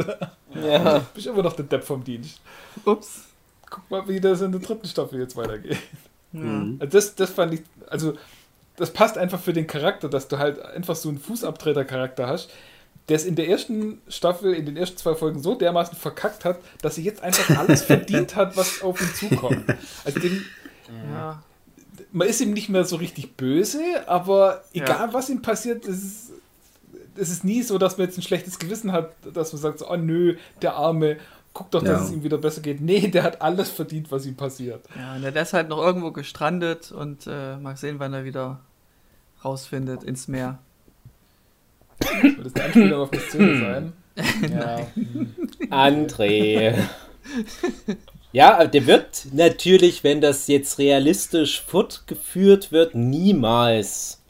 Ja. 0.55 0.99
Bist 1.15 1.27
immer 1.27 1.43
noch 1.43 1.55
der 1.55 1.67
Depp 1.67 1.85
vom 1.85 2.03
Dienst. 2.05 2.41
Ups. 2.85 3.25
Guck 3.69 3.91
mal, 3.91 4.09
wie 4.09 4.21
das 4.21 4.41
in 4.41 4.53
der 4.53 4.61
dritten 4.61 4.87
Staffel 4.87 5.21
jetzt 5.21 5.37
weitergeht. 5.37 5.79
Mhm. 6.33 6.77
Also 6.81 6.93
das, 6.93 7.15
das 7.15 7.31
fand 7.31 7.55
ich, 7.55 7.63
also 7.89 8.15
das 8.77 8.93
passt 8.93 9.19
einfach 9.19 9.41
für 9.41 9.53
den 9.53 9.67
Charakter, 9.67 10.09
dass 10.09 10.29
du 10.29 10.39
halt 10.39 10.61
einfach 10.61 10.95
so 10.95 11.09
einen 11.09 11.19
Fußabtreter-Charakter 11.19 12.27
hast, 12.27 12.51
der 13.09 13.17
es 13.17 13.25
in 13.25 13.37
der 13.37 13.49
ersten 13.49 14.01
Staffel, 14.09 14.55
in 14.55 14.67
den 14.67 14.77
ersten 14.77 14.97
zwei 14.97 15.15
Folgen 15.15 15.41
so 15.41 15.55
dermaßen 15.55 15.97
verkackt 15.97 16.45
hat, 16.45 16.59
dass 16.83 16.99
er 16.99 17.05
jetzt 17.05 17.23
einfach 17.23 17.57
alles 17.59 17.83
verdient 17.83 18.37
hat, 18.37 18.57
was 18.57 18.83
auf 18.83 19.01
ihn 19.01 19.15
zukommt. 19.15 19.65
Also 20.05 20.21
den, 20.21 20.45
ja. 21.13 21.43
man 22.13 22.29
ist 22.29 22.41
ihm 22.41 22.53
nicht 22.53 22.69
mehr 22.69 22.85
so 22.85 22.97
richtig 22.97 23.37
böse, 23.37 23.81
aber 24.07 24.65
egal 24.73 25.09
ja. 25.09 25.13
was 25.13 25.29
ihm 25.29 25.43
passiert, 25.43 25.85
es 25.85 26.03
ist, 26.03 26.33
es 27.17 27.31
ist 27.31 27.45
nie 27.45 27.63
so, 27.63 27.79
dass 27.79 27.99
man 27.99 28.07
jetzt 28.07 28.19
ein 28.19 28.23
schlechtes 28.23 28.59
Gewissen 28.59 28.93
hat, 28.93 29.13
dass 29.33 29.53
man 29.53 29.63
sagt, 29.63 29.79
so, 29.81 29.91
oh 29.91 29.97
nö, 29.97 30.37
der 30.63 30.75
Arme, 30.75 31.19
guck 31.53 31.71
doch, 31.71 31.83
dass 31.83 32.01
ja. 32.01 32.05
es 32.05 32.13
ihm 32.13 32.23
wieder 32.23 32.39
besser 32.39 32.61
geht. 32.61 32.81
Nee, 32.81 33.09
der 33.09 33.23
hat 33.23 33.41
alles 33.41 33.71
verdient, 33.71 34.11
was 34.13 34.27
ihm 34.27 34.37
passiert. 34.37 34.85
Ja, 34.95 35.17
und 35.17 35.23
der 35.23 35.35
ist 35.35 35.53
halt 35.53 35.69
noch 35.69 35.79
irgendwo 35.79 36.13
gestrandet 36.13 36.93
und 36.93 37.27
äh, 37.27 37.57
mal 37.57 37.77
sehen, 37.77 37.99
wann 37.99 38.13
er 38.13 38.25
wieder 38.25 38.61
rausfindet 39.45 40.05
ins 40.05 40.29
Meer. 40.29 40.59
Soll 42.01 42.45
das 42.45 42.55
eine 42.55 42.65
Anspielung 42.65 43.01
auf 43.01 43.11
die 43.11 43.19
Szene 43.19 43.59
sein? 43.59 43.93
Ja. 44.51 44.87
André. 45.69 46.73
Ja, 48.33 48.67
der 48.67 48.87
wird 48.87 49.27
natürlich, 49.33 50.05
wenn 50.05 50.23
das 50.23 50.47
jetzt 50.47 50.79
realistisch 50.79 51.61
fortgeführt 51.61 52.73
wird, 52.73 52.95
niemals 52.95 54.23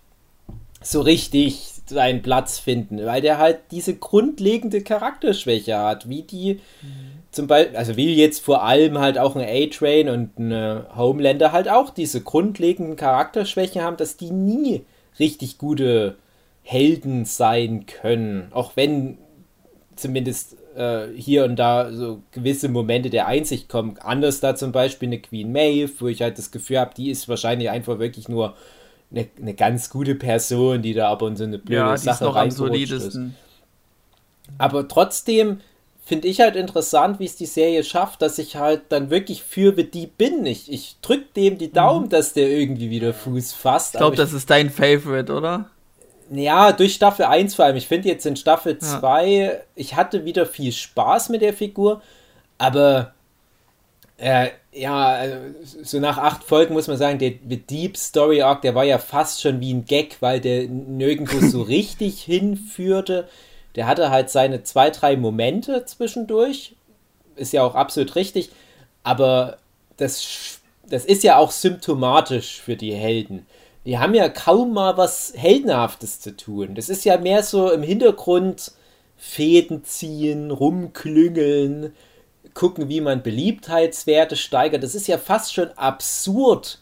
so 0.82 1.02
richtig 1.02 1.70
seinen 1.86 2.20
Platz 2.22 2.58
finden, 2.58 3.06
weil 3.06 3.22
der 3.22 3.38
halt 3.38 3.60
diese 3.70 3.94
grundlegende 3.94 4.82
Charakterschwäche 4.82 5.78
hat, 5.78 6.08
wie 6.08 6.22
die 6.22 6.54
mhm 6.82 7.16
zum 7.36 7.46
Beispiel, 7.46 7.76
also 7.76 7.96
wie 7.96 8.14
jetzt 8.14 8.44
vor 8.44 8.64
allem 8.64 8.98
halt 8.98 9.18
auch 9.18 9.36
ein 9.36 9.46
A-Train 9.46 10.08
und 10.08 10.38
ein 10.38 10.84
Homelander 10.96 11.52
halt 11.52 11.68
auch 11.68 11.90
diese 11.90 12.22
grundlegenden 12.22 12.96
Charakterschwächen 12.96 13.82
haben, 13.82 13.98
dass 13.98 14.16
die 14.16 14.30
nie 14.30 14.84
richtig 15.20 15.58
gute 15.58 16.16
Helden 16.66 17.24
sein 17.24 17.86
können. 17.86 18.48
Auch 18.50 18.72
wenn 18.74 19.18
zumindest 19.94 20.56
äh, 20.76 21.06
hier 21.16 21.44
und 21.44 21.56
da 21.56 21.92
so 21.92 22.22
gewisse 22.32 22.68
Momente 22.68 23.08
der 23.08 23.28
Einsicht 23.28 23.68
kommen. 23.68 23.98
Anders 24.00 24.40
da 24.40 24.56
zum 24.56 24.72
Beispiel 24.72 25.08
eine 25.08 25.20
Queen 25.20 25.52
Maeve, 25.52 25.92
wo 26.00 26.08
ich 26.08 26.22
halt 26.22 26.38
das 26.38 26.50
Gefühl 26.50 26.80
habe, 26.80 26.92
die 26.96 27.10
ist 27.10 27.28
wahrscheinlich 27.28 27.70
einfach 27.70 28.00
wirklich 28.00 28.28
nur 28.28 28.56
eine, 29.12 29.28
eine 29.40 29.54
ganz 29.54 29.90
gute 29.90 30.16
Person, 30.16 30.82
die 30.82 30.92
da 30.92 31.08
aber 31.08 31.28
in 31.28 31.36
so 31.36 31.44
eine 31.44 31.58
blöde 31.58 31.80
ja, 31.80 31.96
Sache 31.96 32.48
ist. 32.48 33.18
Aber 34.58 34.88
trotzdem 34.88 35.60
finde 36.04 36.26
ich 36.26 36.40
halt 36.40 36.56
interessant, 36.56 37.20
wie 37.20 37.26
es 37.26 37.36
die 37.36 37.46
Serie 37.46 37.84
schafft, 37.84 38.22
dass 38.22 38.38
ich 38.38 38.56
halt 38.56 38.82
dann 38.88 39.10
wirklich 39.10 39.44
für 39.44 39.72
die 39.72 40.08
bin. 40.08 40.46
Ich, 40.46 40.70
ich 40.70 40.96
drück 41.00 41.32
dem 41.34 41.58
die 41.58 41.72
Daumen, 41.72 42.06
mhm. 42.06 42.10
dass 42.10 42.32
der 42.32 42.50
irgendwie 42.50 42.90
wieder 42.90 43.14
Fuß 43.14 43.52
fasst. 43.52 43.94
Ich 43.94 43.98
glaube, 43.98 44.16
das 44.16 44.32
ist 44.32 44.50
dein 44.50 44.70
Favorite, 44.70 45.32
oder? 45.32 45.70
Ja, 46.30 46.72
durch 46.72 46.94
Staffel 46.94 47.26
1 47.26 47.54
vor 47.54 47.64
allem. 47.64 47.76
Ich 47.76 47.86
finde 47.86 48.08
jetzt 48.08 48.26
in 48.26 48.36
Staffel 48.36 48.78
2, 48.78 49.26
ja. 49.26 49.52
ich 49.74 49.94
hatte 49.94 50.24
wieder 50.24 50.46
viel 50.46 50.72
Spaß 50.72 51.28
mit 51.28 51.42
der 51.42 51.52
Figur, 51.52 52.02
aber 52.58 53.14
äh, 54.18 54.48
ja, 54.72 55.06
also, 55.06 55.36
so 55.82 56.00
nach 56.00 56.18
acht 56.18 56.42
Folgen 56.42 56.74
muss 56.74 56.88
man 56.88 56.96
sagen, 56.96 57.18
der, 57.18 57.30
der 57.30 57.58
Deep 57.58 57.96
Story 57.96 58.42
Arc, 58.42 58.62
der 58.62 58.74
war 58.74 58.84
ja 58.84 58.98
fast 58.98 59.40
schon 59.40 59.60
wie 59.60 59.72
ein 59.72 59.84
Gag, 59.84 60.16
weil 60.20 60.40
der 60.40 60.68
nirgendwo 60.68 61.38
so 61.46 61.62
richtig 61.62 62.22
hinführte 62.22 63.28
der 63.76 63.86
hatte 63.86 64.10
halt 64.10 64.30
seine 64.30 64.62
zwei, 64.64 64.90
drei 64.90 65.16
Momente 65.16 65.84
zwischendurch. 65.84 66.74
Ist 67.36 67.52
ja 67.52 67.62
auch 67.62 67.74
absolut 67.74 68.16
richtig. 68.16 68.50
Aber 69.02 69.58
das, 69.98 70.60
das 70.88 71.04
ist 71.04 71.22
ja 71.22 71.36
auch 71.36 71.50
symptomatisch 71.50 72.60
für 72.60 72.74
die 72.74 72.94
Helden. 72.94 73.46
Die 73.86 73.98
haben 73.98 74.14
ja 74.14 74.28
kaum 74.28 74.72
mal 74.72 74.96
was 74.96 75.32
Heldenhaftes 75.36 76.20
zu 76.20 76.36
tun. 76.36 76.74
Das 76.74 76.88
ist 76.88 77.04
ja 77.04 77.18
mehr 77.18 77.42
so 77.42 77.70
im 77.70 77.82
Hintergrund 77.82 78.72
Fäden 79.16 79.84
ziehen, 79.84 80.50
rumklüngeln, 80.50 81.94
gucken, 82.52 82.88
wie 82.88 83.00
man 83.00 83.22
Beliebtheitswerte 83.22 84.36
steigert. 84.36 84.82
Das 84.82 84.94
ist 84.94 85.06
ja 85.06 85.18
fast 85.18 85.54
schon 85.54 85.68
absurd, 85.76 86.80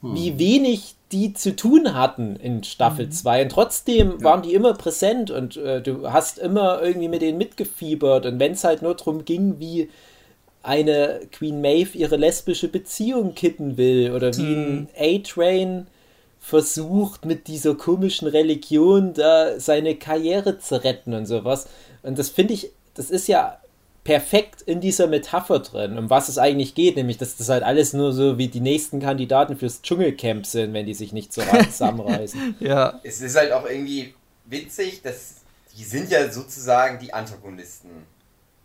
hm. 0.00 0.14
wie 0.14 0.38
wenig 0.38 0.94
die 1.12 1.32
zu 1.32 1.54
tun 1.54 1.94
hatten 1.94 2.36
in 2.36 2.64
Staffel 2.64 3.08
2. 3.08 3.38
Mhm. 3.38 3.42
Und 3.42 3.48
trotzdem 3.50 4.10
ja. 4.18 4.24
waren 4.24 4.42
die 4.42 4.52
immer 4.52 4.74
präsent 4.74 5.30
und 5.30 5.56
äh, 5.56 5.80
du 5.80 6.10
hast 6.10 6.38
immer 6.38 6.82
irgendwie 6.82 7.08
mit 7.08 7.22
denen 7.22 7.38
mitgefiebert. 7.38 8.26
Und 8.26 8.38
wenn 8.38 8.52
es 8.52 8.64
halt 8.64 8.82
nur 8.82 8.94
darum 8.94 9.24
ging, 9.24 9.58
wie 9.58 9.88
eine 10.62 11.20
Queen 11.32 11.60
Maeve 11.60 11.96
ihre 11.96 12.16
lesbische 12.16 12.68
Beziehung 12.68 13.34
kitten 13.34 13.76
will 13.76 14.12
oder 14.12 14.36
wie 14.36 14.42
mhm. 14.42 14.88
ein 14.96 15.22
A-Train 15.22 15.86
versucht, 16.48 17.26
mit 17.26 17.46
dieser 17.46 17.74
komischen 17.74 18.26
Religion 18.26 19.12
da 19.12 19.60
seine 19.60 19.96
Karriere 19.96 20.58
zu 20.58 20.82
retten 20.82 21.12
und 21.12 21.26
sowas. 21.26 21.68
Und 22.02 22.18
das 22.18 22.30
finde 22.30 22.54
ich, 22.54 22.70
das 22.94 23.10
ist 23.10 23.28
ja 23.28 23.60
perfekt 24.02 24.62
in 24.62 24.80
dieser 24.80 25.08
Metapher 25.08 25.58
drin, 25.58 25.98
um 25.98 26.08
was 26.08 26.30
es 26.30 26.38
eigentlich 26.38 26.74
geht, 26.74 26.96
nämlich 26.96 27.18
dass 27.18 27.36
das 27.36 27.50
halt 27.50 27.62
alles 27.62 27.92
nur 27.92 28.14
so 28.14 28.38
wie 28.38 28.48
die 28.48 28.60
nächsten 28.60 28.98
Kandidaten 28.98 29.58
fürs 29.58 29.82
Dschungelcamp 29.82 30.46
sind, 30.46 30.72
wenn 30.72 30.86
die 30.86 30.94
sich 30.94 31.12
nicht 31.12 31.34
so 31.34 31.42
zusammenreißen. 31.42 32.56
ja. 32.60 32.98
Es 33.02 33.20
ist 33.20 33.36
halt 33.36 33.52
auch 33.52 33.68
irgendwie 33.68 34.14
witzig, 34.46 35.02
dass 35.02 35.42
die 35.76 35.84
sind 35.84 36.10
ja 36.10 36.30
sozusagen 36.32 36.98
die 36.98 37.12
Antagonisten. 37.12 37.90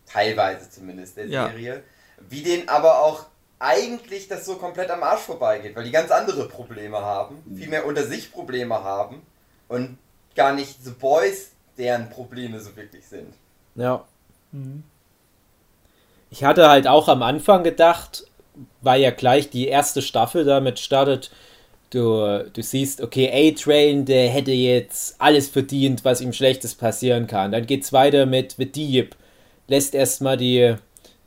Teilweise 0.06 0.70
zumindest 0.70 1.18
der 1.18 1.28
ja. 1.28 1.50
Serie. 1.50 1.84
Wie 2.30 2.44
denen 2.44 2.70
aber 2.70 3.00
auch 3.04 3.26
eigentlich 3.64 4.28
das 4.28 4.46
so 4.46 4.56
komplett 4.56 4.92
am 4.92 5.04
Arsch 5.04 5.22
vorbeigeht, 5.22 5.76
weil 5.76 5.86
die 5.86 5.92
ganz 5.92 6.12
andere 6.12 6.50
Probleme 6.50 7.00
haben, 7.00 7.42
mhm. 7.46 7.58
viel 7.58 7.70
mehr 7.70 7.86
unter 7.86 8.04
sich 8.04 8.32
Probleme 8.32 8.84
haben 8.84 9.22
und 9.70 9.98
gar 10.36 10.54
nicht 10.54 10.84
The 10.84 10.92
Boys 10.92 11.52
deren 11.78 12.10
Probleme 12.10 12.60
so 12.60 12.76
wirklich 12.76 13.06
sind. 13.06 13.34
Ja. 13.76 14.04
Mhm. 14.52 14.84
Ich 16.30 16.44
hatte 16.44 16.68
halt 16.68 16.88
auch 16.88 17.08
am 17.08 17.24
Anfang 17.24 17.64
gedacht, 17.64 18.26
weil 18.82 19.02
ja 19.02 19.12
gleich 19.12 19.50
die 19.50 19.68
erste 19.68 20.02
Staffel 20.02 20.44
damit 20.44 20.80
startet, 20.80 21.32
du, 21.90 22.50
du 22.52 22.62
siehst, 22.62 23.02
okay, 23.02 23.30
A-Train, 23.32 24.06
der 24.06 24.30
hätte 24.30 24.52
jetzt 24.52 25.16
alles 25.20 25.48
verdient, 25.48 26.04
was 26.04 26.22
ihm 26.22 26.34
Schlechtes 26.34 26.76
passieren 26.76 27.28
kann. 27.28 27.52
Dann 27.52 27.66
geht's 27.66 27.94
weiter 27.94 28.26
mit 28.26 28.56
The 28.58 28.66
Deep, 28.66 29.16
lässt 29.68 29.96
erstmal 29.96 30.36
die, 30.36 30.76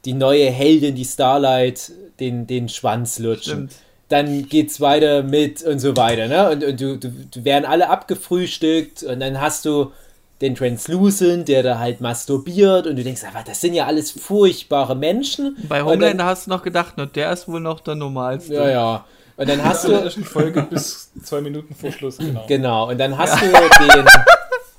die 0.04 0.12
neue 0.12 0.50
Heldin, 0.50 0.94
die 0.94 1.04
Starlight, 1.04 1.92
den, 2.20 2.46
den 2.46 2.68
Schwanz 2.68 3.18
lutschen. 3.18 3.68
Stimmt. 3.68 3.74
Dann 4.08 4.48
geht's 4.48 4.80
weiter 4.80 5.22
mit 5.24 5.62
und 5.64 5.80
so 5.80 5.96
weiter, 5.96 6.28
ne? 6.28 6.50
Und, 6.50 6.64
und 6.64 6.80
du, 6.80 6.96
du, 6.96 7.10
du 7.10 7.44
werden 7.44 7.64
alle 7.64 7.88
abgefrühstückt 7.88 9.02
und 9.02 9.18
dann 9.18 9.40
hast 9.40 9.64
du 9.64 9.90
den 10.40 10.54
Translucent, 10.54 11.48
der 11.48 11.62
da 11.62 11.78
halt 11.78 12.00
masturbiert 12.00 12.86
und 12.86 12.96
du 12.96 13.02
denkst, 13.02 13.22
aber 13.24 13.42
das 13.44 13.60
sind 13.60 13.74
ja 13.74 13.86
alles 13.86 14.10
furchtbare 14.10 14.94
Menschen. 14.94 15.56
Bei 15.68 15.80
Homelander 15.82 16.14
dann, 16.14 16.26
hast 16.26 16.46
du 16.46 16.50
noch 16.50 16.62
gedacht, 16.62 16.96
ne, 16.98 17.06
der 17.06 17.32
ist 17.32 17.48
wohl 17.48 17.60
noch 17.60 17.80
der 17.80 17.94
normalste. 17.94 18.54
Ja, 18.54 18.68
ja. 18.68 19.04
Und 19.36 19.48
dann 19.48 19.64
hast 19.64 19.84
du. 19.88 19.92
In 19.92 20.24
Folge 20.24 20.62
bis 20.62 21.10
zwei 21.22 21.40
Minuten 21.40 21.74
vor 21.74 21.90
Schluss, 21.90 22.18
genau. 22.18 22.44
Genau, 22.46 22.90
und 22.90 22.98
dann 22.98 23.16
hast 23.16 23.40
ja. 23.42 23.48
du 23.48 23.86
den. 23.86 24.06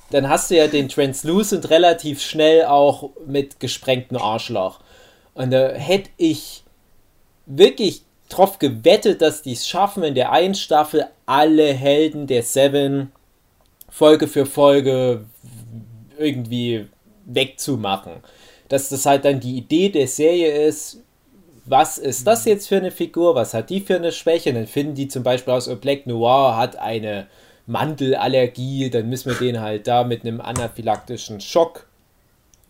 Dann 0.10 0.30
hast 0.30 0.50
du 0.50 0.56
ja 0.56 0.68
den 0.68 0.88
Translucent 0.88 1.70
relativ 1.70 2.22
schnell 2.22 2.66
auch 2.66 3.10
mit 3.26 3.60
gesprengtem 3.60 4.18
Arschloch. 4.18 4.80
Und 5.34 5.52
da 5.52 5.70
hätte 5.74 6.10
ich 6.16 6.64
wirklich 7.48 8.04
drauf 8.30 8.60
gewettet, 8.60 9.22
dass 9.22 9.42
die 9.42 9.54
es 9.54 9.68
schaffen, 9.68 10.04
in 10.04 10.16
der 10.16 10.32
einen 10.32 10.56
Staffel 10.56 11.06
alle 11.26 11.74
Helden 11.74 12.28
der 12.28 12.44
Seven 12.44 13.12
Folge 13.90 14.28
für 14.28 14.46
Folge 14.46 15.26
irgendwie 16.20 16.88
wegzumachen. 17.26 18.14
Dass 18.70 18.90
das 18.90 19.06
halt 19.06 19.26
dann 19.26 19.40
die 19.40 19.58
Idee 19.58 19.90
der 19.90 20.08
Serie 20.08 20.68
ist, 20.68 21.02
was 21.66 21.98
ist 21.98 22.26
das 22.26 22.46
jetzt 22.46 22.68
für 22.68 22.78
eine 22.78 22.92
Figur, 22.92 23.36
was 23.36 23.54
hat 23.54 23.70
die 23.70 23.82
für 23.82 23.96
eine 23.96 24.12
Schwäche? 24.12 24.50
Und 24.50 24.56
dann 24.56 24.68
finden 24.68 24.96
die 24.96 25.08
zum 25.08 25.24
Beispiel 25.24 25.54
aus, 25.54 25.68
oh, 25.68 25.76
Black 25.76 26.08
Noir 26.08 26.56
hat 26.56 26.78
eine 26.78 27.28
Mandelallergie, 27.66 28.90
dann 28.90 29.10
müssen 29.10 29.32
wir 29.32 29.38
den 29.38 29.60
halt 29.60 29.88
da 29.88 30.04
mit 30.04 30.22
einem 30.22 30.40
anaphylaktischen 30.40 31.42
Schock 31.42 31.88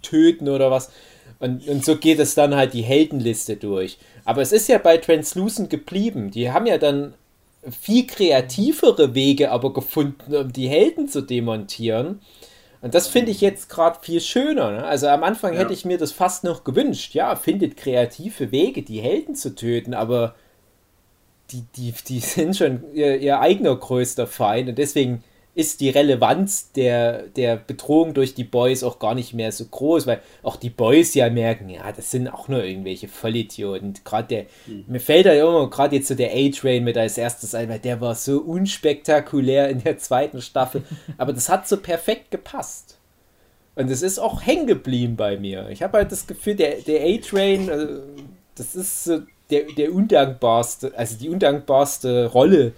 töten 0.01 0.49
oder 0.49 0.71
was. 0.71 0.91
Und, 1.39 1.67
und 1.67 1.85
so 1.85 1.97
geht 1.97 2.19
es 2.19 2.35
dann 2.35 2.55
halt 2.55 2.73
die 2.73 2.81
Heldenliste 2.81 3.57
durch. 3.57 3.97
Aber 4.25 4.41
es 4.41 4.51
ist 4.51 4.67
ja 4.67 4.77
bei 4.77 4.97
Translucent 4.97 5.69
geblieben. 5.69 6.31
Die 6.31 6.51
haben 6.51 6.65
ja 6.65 6.77
dann 6.77 7.13
viel 7.69 8.07
kreativere 8.07 9.13
Wege 9.13 9.51
aber 9.51 9.73
gefunden, 9.73 10.35
um 10.35 10.51
die 10.51 10.67
Helden 10.67 11.07
zu 11.07 11.21
demontieren. 11.21 12.21
Und 12.81 12.93
das 12.93 13.07
finde 13.07 13.31
ich 13.31 13.41
jetzt 13.41 13.69
gerade 13.69 13.99
viel 14.01 14.21
schöner. 14.21 14.71
Ne? 14.71 14.83
Also 14.83 15.07
am 15.07 15.23
Anfang 15.23 15.53
ja. 15.53 15.59
hätte 15.59 15.73
ich 15.73 15.85
mir 15.85 15.97
das 15.97 16.11
fast 16.11 16.43
noch 16.43 16.63
gewünscht. 16.63 17.13
Ja, 17.13 17.35
findet 17.35 17.77
kreative 17.77 18.51
Wege, 18.51 18.83
die 18.83 19.01
Helden 19.01 19.35
zu 19.35 19.55
töten, 19.55 19.93
aber 19.93 20.35
die, 21.51 21.63
die, 21.75 21.93
die 22.07 22.19
sind 22.19 22.55
schon 22.55 22.83
ihr, 22.93 23.17
ihr 23.17 23.39
eigener 23.39 23.75
größter 23.75 24.27
Feind. 24.27 24.69
Und 24.69 24.77
deswegen 24.77 25.23
ist 25.57 25.81
die 25.81 25.89
Relevanz 25.89 26.71
der, 26.73 27.23
der 27.29 27.55
Bedrohung 27.55 28.13
durch 28.13 28.35
die 28.35 28.43
Boys 28.43 28.83
auch 28.83 28.99
gar 28.99 29.15
nicht 29.15 29.33
mehr 29.33 29.51
so 29.51 29.65
groß, 29.65 30.05
weil 30.05 30.21
auch 30.43 30.55
die 30.55 30.69
Boys 30.69 31.15
ja 31.15 31.31
merken, 31.31 31.67
ja, 31.67 31.91
das 31.91 32.11
sind 32.11 32.27
auch 32.27 32.47
nur 32.47 32.63
irgendwelche 32.63 33.07
Vollidioten. 33.07 33.95
Gerade 34.05 34.27
der, 34.27 34.45
mhm. 34.67 34.85
mir 34.85 34.99
fällt 34.99 35.25
da 35.25 35.33
immer 35.33 35.67
gerade 35.71 35.95
jetzt 35.95 36.09
so 36.09 36.13
der 36.13 36.29
A-Train 36.31 36.83
mit 36.83 36.95
als 36.95 37.17
erstes 37.17 37.55
ein, 37.55 37.69
weil 37.69 37.79
der 37.79 37.99
war 38.01 38.13
so 38.13 38.37
unspektakulär 38.37 39.69
in 39.69 39.83
der 39.83 39.97
zweiten 39.97 40.43
Staffel, 40.43 40.83
aber 41.17 41.33
das 41.33 41.49
hat 41.49 41.67
so 41.67 41.77
perfekt 41.77 42.29
gepasst. 42.29 42.99
Und 43.73 43.89
es 43.89 44.03
ist 44.03 44.19
auch 44.19 44.45
hängen 44.45 44.67
geblieben 44.67 45.15
bei 45.15 45.37
mir. 45.37 45.69
Ich 45.69 45.81
habe 45.81 45.97
halt 45.97 46.11
das 46.11 46.27
Gefühl, 46.27 46.53
der, 46.53 46.81
der 46.81 47.01
A-Train, 47.01 47.67
also, 47.71 48.03
das 48.53 48.75
ist 48.75 49.05
so 49.05 49.21
der, 49.49 49.63
der 49.75 49.91
undankbarste, 49.91 50.95
also 50.95 51.17
die 51.17 51.29
undankbarste 51.29 52.27
Rolle 52.27 52.73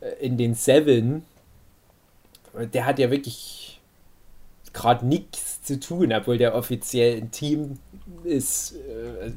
äh, 0.00 0.24
in 0.24 0.38
den 0.38 0.54
Seven 0.54 1.26
der 2.54 2.86
hat 2.86 2.98
ja 2.98 3.10
wirklich 3.10 3.80
gerade 4.72 5.06
nichts 5.06 5.62
zu 5.62 5.78
tun, 5.78 6.12
obwohl 6.12 6.38
der 6.38 6.54
offiziell 6.54 7.18
ein 7.18 7.30
Team 7.30 7.78
ist. 8.24 8.72
Äh, 8.72 9.32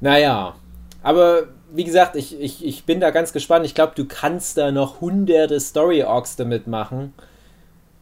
naja, 0.00 0.56
aber 1.02 1.44
wie 1.72 1.84
gesagt, 1.84 2.16
ich, 2.16 2.38
ich, 2.40 2.64
ich 2.64 2.84
bin 2.84 3.00
da 3.00 3.10
ganz 3.10 3.32
gespannt. 3.32 3.66
Ich 3.66 3.74
glaube, 3.74 3.92
du 3.94 4.04
kannst 4.06 4.56
da 4.58 4.70
noch 4.70 5.00
hunderte 5.00 5.58
Story-Orks 5.60 6.36
damit 6.36 6.66
machen. 6.66 7.12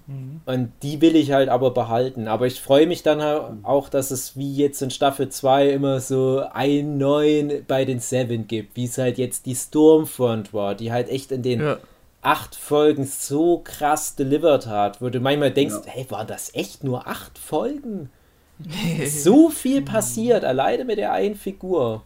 Mhm. 0.06 0.40
Und 0.44 0.72
die 0.82 1.00
will 1.00 1.16
ich 1.16 1.32
halt 1.32 1.48
aber 1.48 1.70
behalten. 1.72 2.28
Aber 2.28 2.46
ich 2.46 2.60
freue 2.60 2.86
mich 2.86 3.02
dann 3.02 3.22
halt 3.22 3.42
auch, 3.62 3.88
dass 3.88 4.10
es 4.10 4.36
wie 4.36 4.54
jetzt 4.54 4.82
in 4.82 4.90
Staffel 4.90 5.28
2 5.28 5.70
immer 5.70 6.00
so 6.00 6.42
einen 6.52 6.98
neuen 6.98 7.64
bei 7.66 7.84
den 7.84 8.00
Seven 8.00 8.46
gibt, 8.46 8.76
wie 8.76 8.84
es 8.84 8.98
halt 8.98 9.18
jetzt 9.18 9.46
die 9.46 9.54
Stormfront 9.54 10.52
war, 10.52 10.74
die 10.74 10.92
halt 10.92 11.08
echt 11.08 11.32
in 11.32 11.42
den 11.42 11.60
ja 11.60 11.78
acht 12.24 12.54
Folgen 12.54 13.04
so 13.04 13.58
krass 13.58 14.16
delivered 14.16 14.66
hat, 14.66 15.00
wo 15.00 15.08
du 15.10 15.20
manchmal 15.20 15.50
denkst, 15.50 15.74
ja. 15.86 15.92
hey, 15.92 16.06
waren 16.10 16.26
das 16.26 16.54
echt 16.54 16.84
nur 16.84 17.06
acht 17.06 17.38
Folgen? 17.38 18.10
so 19.06 19.50
viel 19.50 19.82
passiert, 19.82 20.44
alleine 20.44 20.84
mit 20.84 20.98
der 20.98 21.12
einen 21.12 21.34
Figur. 21.34 22.02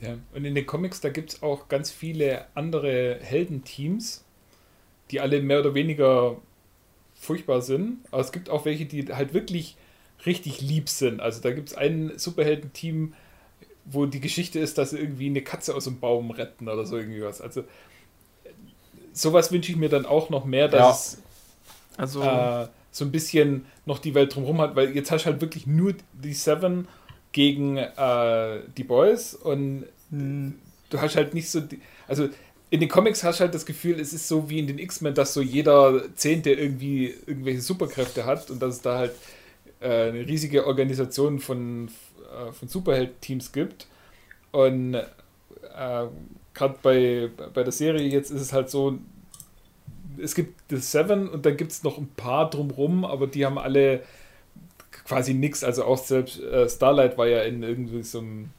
Ja, 0.00 0.16
und 0.34 0.44
in 0.44 0.54
den 0.54 0.66
Comics, 0.66 1.00
da 1.00 1.10
gibt 1.10 1.34
es 1.34 1.42
auch 1.42 1.68
ganz 1.68 1.90
viele 1.90 2.46
andere 2.54 3.20
Heldenteams, 3.22 4.24
die 5.10 5.20
alle 5.20 5.40
mehr 5.40 5.60
oder 5.60 5.74
weniger 5.74 6.38
furchtbar 7.14 7.62
sind. 7.62 7.98
Aber 8.10 8.20
es 8.20 8.32
gibt 8.32 8.50
auch 8.50 8.64
welche, 8.64 8.86
die 8.86 9.12
halt 9.14 9.32
wirklich 9.32 9.76
richtig 10.26 10.60
lieb 10.60 10.88
sind. 10.88 11.20
Also 11.20 11.40
da 11.40 11.52
gibt 11.52 11.68
es 11.68 11.74
ein 11.76 12.12
Superheldenteam, 12.16 13.14
wo 13.84 14.06
die 14.06 14.20
Geschichte 14.20 14.58
ist, 14.58 14.78
dass 14.78 14.90
sie 14.90 14.98
irgendwie 14.98 15.26
eine 15.26 15.42
Katze 15.42 15.74
aus 15.74 15.84
dem 15.84 16.00
Baum 16.00 16.30
retten 16.30 16.68
oder 16.68 16.86
so 16.86 16.96
irgendwie 16.96 17.22
was. 17.22 17.40
Also 17.40 17.64
sowas 19.12 19.52
wünsche 19.52 19.72
ich 19.72 19.78
mir 19.78 19.88
dann 19.88 20.06
auch 20.06 20.30
noch 20.30 20.44
mehr, 20.44 20.68
dass 20.68 21.14
ja. 21.14 21.98
also 21.98 22.22
äh, 22.22 22.68
so 22.90 23.04
ein 23.04 23.10
bisschen 23.12 23.66
noch 23.86 23.98
die 23.98 24.14
Welt 24.14 24.34
drumherum 24.34 24.60
hat, 24.60 24.76
weil 24.76 24.94
jetzt 24.94 25.10
hast 25.10 25.24
du 25.24 25.30
halt 25.30 25.40
wirklich 25.40 25.66
nur 25.66 25.94
die 26.12 26.34
Seven 26.34 26.86
gegen 27.32 27.78
äh, 27.78 28.60
die 28.76 28.84
Boys 28.84 29.34
und 29.34 29.86
mhm. 30.10 30.54
du 30.90 31.00
hast 31.00 31.16
halt 31.16 31.34
nicht 31.34 31.50
so, 31.50 31.60
die, 31.60 31.80
also 32.06 32.28
in 32.70 32.80
den 32.80 32.88
Comics 32.88 33.22
hast 33.22 33.40
du 33.40 33.44
halt 33.44 33.54
das 33.54 33.66
Gefühl, 33.66 34.00
es 34.00 34.12
ist 34.12 34.28
so 34.28 34.48
wie 34.48 34.58
in 34.58 34.66
den 34.66 34.78
X-Men, 34.78 35.14
dass 35.14 35.34
so 35.34 35.42
jeder 35.42 36.14
Zehnte 36.14 36.52
irgendwie 36.52 37.14
irgendwelche 37.26 37.60
Superkräfte 37.60 38.24
hat 38.24 38.50
und 38.50 38.62
dass 38.62 38.76
es 38.76 38.82
da 38.82 38.96
halt 38.98 39.12
äh, 39.80 40.08
eine 40.08 40.26
riesige 40.26 40.66
Organisation 40.66 41.38
von, 41.38 41.90
äh, 42.32 42.52
von 42.52 42.68
Superheld-Teams 42.68 43.52
gibt. 43.52 43.86
Und 44.50 44.94
äh, 44.94 46.06
gerade 46.54 46.74
bei, 46.82 47.30
bei 47.52 47.62
der 47.62 47.72
Serie 47.72 48.06
jetzt 48.08 48.30
ist 48.30 48.40
es 48.40 48.52
halt 48.52 48.70
so, 48.70 48.98
es 50.18 50.34
gibt 50.34 50.60
The 50.70 50.76
Seven 50.76 51.28
und 51.28 51.46
dann 51.46 51.56
gibt 51.56 51.72
es 51.72 51.82
noch 51.82 51.98
ein 51.98 52.08
paar 52.08 52.50
drumrum, 52.50 53.04
aber 53.04 53.26
die 53.26 53.46
haben 53.46 53.58
alle 53.58 54.02
quasi 55.04 55.34
nichts. 55.34 55.64
Also 55.64 55.84
auch 55.84 55.98
selbst 55.98 56.40
äh, 56.40 56.68
Starlight 56.68 57.16
war 57.18 57.26
ja 57.26 57.42
in 57.42 57.62
irgendwie 57.62 58.02
so 58.02 58.18
einem 58.18 58.50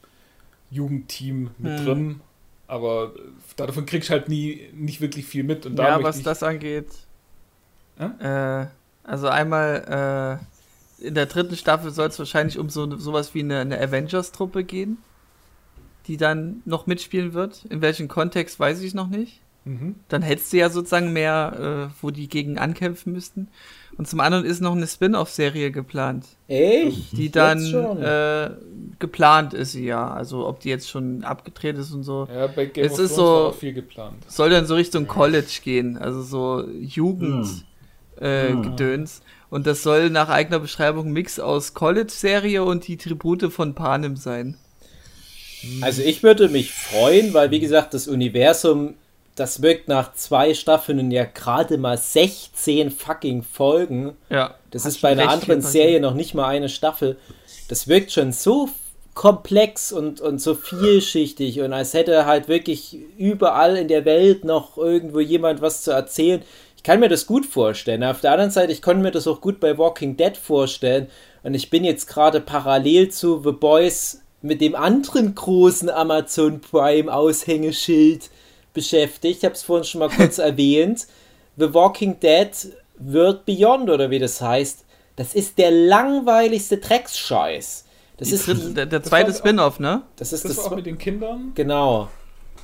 Jugendteam 0.70 1.50
mit 1.58 1.78
hm. 1.78 1.84
drin, 1.84 2.20
aber 2.66 3.12
davon 3.56 3.86
kriegst 3.86 4.08
du 4.08 4.14
halt 4.14 4.28
nie 4.28 4.68
nicht 4.72 5.00
wirklich 5.00 5.26
viel 5.26 5.44
mit. 5.44 5.66
Und 5.66 5.76
da 5.76 5.98
ja, 5.98 6.02
was 6.02 6.22
das 6.22 6.42
angeht. 6.42 6.88
Äh, 7.98 8.66
also 9.04 9.28
einmal 9.28 10.40
äh, 10.40 10.53
in 11.04 11.14
der 11.14 11.26
dritten 11.26 11.56
Staffel 11.56 11.90
soll 11.90 12.08
es 12.08 12.18
wahrscheinlich 12.18 12.58
um 12.58 12.68
so 12.68 12.96
sowas 12.98 13.34
wie 13.34 13.40
eine, 13.40 13.60
eine 13.60 13.80
Avengers-Truppe 13.80 14.64
gehen, 14.64 14.98
die 16.06 16.16
dann 16.16 16.62
noch 16.64 16.86
mitspielen 16.86 17.34
wird. 17.34 17.64
In 17.68 17.80
welchem 17.80 18.08
Kontext 18.08 18.58
weiß 18.58 18.80
ich 18.82 18.94
noch 18.94 19.08
nicht. 19.08 19.40
Mhm. 19.64 19.94
Dann 20.08 20.20
hättest 20.22 20.52
du 20.52 20.58
ja 20.58 20.68
sozusagen 20.68 21.12
mehr, 21.12 21.88
äh, 21.90 21.94
wo 22.02 22.10
die 22.10 22.28
gegen 22.28 22.58
ankämpfen 22.58 23.12
müssten. 23.12 23.48
Und 23.96 24.08
zum 24.08 24.20
anderen 24.20 24.44
ist 24.44 24.60
noch 24.60 24.72
eine 24.72 24.86
Spin-off-Serie 24.86 25.70
geplant. 25.70 26.26
Echt? 26.48 27.16
Die 27.16 27.30
dann 27.30 27.64
äh, 28.02 28.50
geplant 28.98 29.54
ist 29.54 29.72
sie 29.72 29.86
ja. 29.86 30.08
Also 30.08 30.46
ob 30.46 30.60
die 30.60 30.68
jetzt 30.68 30.90
schon 30.90 31.24
abgedreht 31.24 31.78
ist 31.78 31.92
und 31.92 32.02
so. 32.02 32.28
Ja, 32.34 32.48
bei 32.48 32.66
Game 32.66 32.84
es 32.84 32.94
of 32.94 32.98
ist 32.98 33.14
Thrones 33.14 33.18
war 33.18 33.42
so, 33.42 33.48
auch 33.48 33.54
viel 33.54 33.72
geplant. 33.72 34.16
Soll 34.26 34.50
dann 34.50 34.66
so 34.66 34.74
Richtung 34.74 35.06
College 35.06 35.60
gehen, 35.62 35.96
also 35.96 36.22
so 36.22 36.68
Jugend 36.68 37.46
Hm. 37.46 37.62
Äh, 38.20 38.48
Hm. 38.48 38.62
Gedöns. 38.62 39.22
Und 39.50 39.66
das 39.66 39.82
soll 39.82 40.10
nach 40.10 40.28
eigener 40.28 40.58
Beschreibung 40.58 41.12
Mix 41.12 41.38
aus 41.38 41.74
College-Serie 41.74 42.64
und 42.64 42.88
die 42.88 42.96
Tribute 42.96 43.52
von 43.52 43.74
Panem 43.74 44.16
sein. 44.16 44.56
Also 45.80 46.02
ich 46.02 46.22
würde 46.22 46.48
mich 46.48 46.72
freuen, 46.72 47.32
weil 47.34 47.50
wie 47.50 47.60
gesagt, 47.60 47.94
das 47.94 48.08
Universum, 48.08 48.94
das 49.34 49.62
wirkt 49.62 49.88
nach 49.88 50.12
zwei 50.14 50.54
Staffeln 50.54 51.10
ja 51.10 51.24
gerade 51.24 51.78
mal 51.78 51.96
16 51.96 52.90
fucking 52.90 53.42
Folgen. 53.42 54.12
Ja. 54.28 54.54
Das 54.70 54.86
ist 54.86 55.00
bei 55.00 55.10
einer 55.10 55.28
anderen 55.30 55.62
Serie 55.62 56.00
noch 56.00 56.14
nicht 56.14 56.34
mal 56.34 56.48
eine 56.48 56.68
Staffel. 56.68 57.16
Das 57.68 57.88
wirkt 57.88 58.12
schon 58.12 58.32
so 58.32 58.68
komplex 59.14 59.92
und, 59.92 60.20
und 60.20 60.40
so 60.40 60.54
vielschichtig 60.54 61.60
und 61.60 61.72
als 61.72 61.94
hätte 61.94 62.26
halt 62.26 62.48
wirklich 62.48 62.98
überall 63.16 63.76
in 63.76 63.86
der 63.88 64.04
Welt 64.04 64.44
noch 64.44 64.76
irgendwo 64.76 65.20
jemand 65.20 65.62
was 65.62 65.82
zu 65.82 65.92
erzählen. 65.92 66.42
Ich 66.84 66.86
kann 66.86 67.00
mir 67.00 67.08
das 67.08 67.26
gut 67.26 67.46
vorstellen. 67.46 68.04
Auf 68.04 68.20
der 68.20 68.32
anderen 68.32 68.50
Seite, 68.50 68.70
ich 68.70 68.82
konnte 68.82 69.02
mir 69.02 69.10
das 69.10 69.26
auch 69.26 69.40
gut 69.40 69.58
bei 69.58 69.78
Walking 69.78 70.18
Dead 70.18 70.36
vorstellen. 70.36 71.08
Und 71.42 71.54
ich 71.54 71.70
bin 71.70 71.82
jetzt 71.82 72.06
gerade 72.06 72.42
parallel 72.42 73.08
zu 73.08 73.40
The 73.42 73.52
Boys 73.52 74.20
mit 74.42 74.60
dem 74.60 74.74
anderen 74.74 75.34
großen 75.34 75.88
Amazon 75.88 76.60
Prime 76.60 77.10
Aushängeschild 77.10 78.28
beschäftigt. 78.74 79.38
Ich 79.38 79.44
habe 79.46 79.54
es 79.54 79.62
vorhin 79.62 79.84
schon 79.84 80.00
mal 80.00 80.10
kurz 80.10 80.36
erwähnt. 80.50 81.06
The 81.56 81.72
Walking 81.72 82.20
Dead 82.20 82.50
World 82.98 83.46
Beyond 83.46 83.88
oder 83.88 84.10
wie 84.10 84.18
das 84.18 84.42
heißt. 84.42 84.84
Das 85.16 85.34
ist 85.34 85.56
der 85.56 85.70
langweiligste 85.70 86.76
Drecksscheiß. 86.76 87.86
Das 88.18 88.28
Die 88.28 88.34
ist 88.34 88.46
dritte, 88.46 88.60
die, 88.60 88.74
der, 88.74 88.84
der 88.84 89.02
zweite 89.02 89.32
Spin-off, 89.32 89.80
ne? 89.80 90.02
das 90.16 90.34
ist 90.34 90.44
Das 90.44 90.56
das, 90.56 90.66
auch 90.66 90.76
mit 90.76 90.84
den 90.84 90.98
Kindern. 90.98 91.52
genau. 91.54 92.10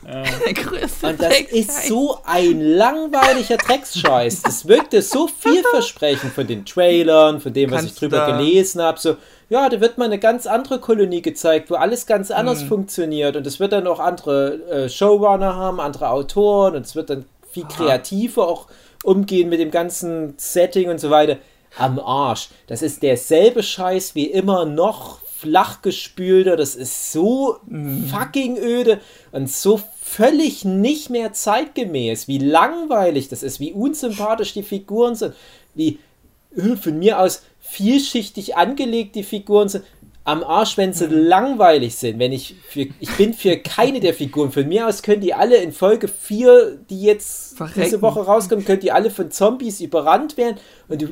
Größte 0.54 1.06
Und 1.06 1.20
das 1.22 1.40
ist 1.52 1.86
so 1.88 2.18
ein 2.24 2.60
langweiliger 2.60 3.56
Drecksscheiß. 3.56 4.42
Das 4.42 4.66
wirkte 4.66 5.02
so 5.02 5.28
vielversprechend 5.28 6.32
von 6.32 6.46
den 6.46 6.64
Trailern, 6.64 7.40
von 7.40 7.52
dem, 7.52 7.70
was 7.70 7.80
Kannst 7.80 7.94
ich 7.94 7.98
drüber 8.00 8.18
da- 8.18 8.36
gelesen 8.36 8.82
habe. 8.82 8.98
So, 8.98 9.16
ja, 9.48 9.68
da 9.68 9.80
wird 9.80 9.98
mal 9.98 10.04
eine 10.06 10.18
ganz 10.18 10.46
andere 10.46 10.78
Kolonie 10.78 11.22
gezeigt, 11.22 11.70
wo 11.70 11.74
alles 11.74 12.06
ganz 12.06 12.30
Mhm. 12.30 12.34
anders 12.36 12.62
funktioniert. 12.62 13.36
Und 13.36 13.46
es 13.46 13.60
wird 13.60 13.72
dann 13.72 13.86
auch 13.86 14.00
andere 14.00 14.54
äh, 14.70 14.88
Showrunner 14.88 15.54
haben, 15.56 15.80
andere 15.80 16.10
Autoren. 16.10 16.76
Und 16.76 16.86
es 16.86 16.94
wird 16.94 17.10
dann 17.10 17.24
viel 17.52 17.64
kreativer 17.64 18.46
auch 18.48 18.66
umgehen 19.02 19.48
mit 19.48 19.60
dem 19.60 19.70
ganzen 19.70 20.34
Setting 20.36 20.88
und 20.88 20.98
so 21.00 21.10
weiter. 21.10 21.36
Am 21.78 21.98
Arsch. 22.00 22.48
Das 22.66 22.82
ist 22.82 23.02
derselbe 23.02 23.62
Scheiß 23.62 24.14
wie 24.16 24.26
immer 24.26 24.64
noch 24.64 25.19
flachgespülter. 25.40 26.56
Das 26.56 26.74
ist 26.74 27.12
so 27.12 27.56
fucking 28.10 28.56
öde 28.58 29.00
und 29.32 29.50
so 29.50 29.80
völlig 30.00 30.64
nicht 30.64 31.10
mehr 31.10 31.32
zeitgemäß. 31.32 32.28
Wie 32.28 32.38
langweilig 32.38 33.28
das 33.28 33.42
ist, 33.42 33.60
wie 33.60 33.72
unsympathisch 33.72 34.52
die 34.52 34.62
Figuren 34.62 35.14
sind, 35.14 35.34
wie 35.74 35.98
von 36.80 36.98
mir 36.98 37.20
aus 37.20 37.42
vielschichtig 37.60 38.56
angelegt 38.56 39.14
die 39.14 39.22
Figuren 39.22 39.68
sind. 39.68 39.84
Am 40.24 40.44
Arsch, 40.44 40.76
wenn 40.76 40.92
sie 40.92 41.06
langweilig 41.06 41.94
sind. 41.96 42.18
Wenn 42.18 42.32
ich 42.32 42.54
für, 42.68 42.86
ich 43.00 43.10
bin 43.16 43.32
für 43.32 43.56
keine 43.56 44.00
der 44.00 44.12
Figuren. 44.12 44.52
Von 44.52 44.68
mir 44.68 44.86
aus 44.86 45.02
können 45.02 45.22
die 45.22 45.32
alle 45.32 45.56
in 45.56 45.72
Folge 45.72 46.08
4, 46.08 46.78
die 46.90 47.00
jetzt 47.02 47.52
diese 47.52 47.56
Verrecken. 47.56 48.02
Woche 48.02 48.20
rauskommen, 48.20 48.64
können 48.64 48.80
die 48.80 48.92
alle 48.92 49.10
von 49.10 49.30
Zombies 49.30 49.80
überrannt 49.80 50.36
werden 50.36 50.58
und 50.88 51.02
du 51.02 51.08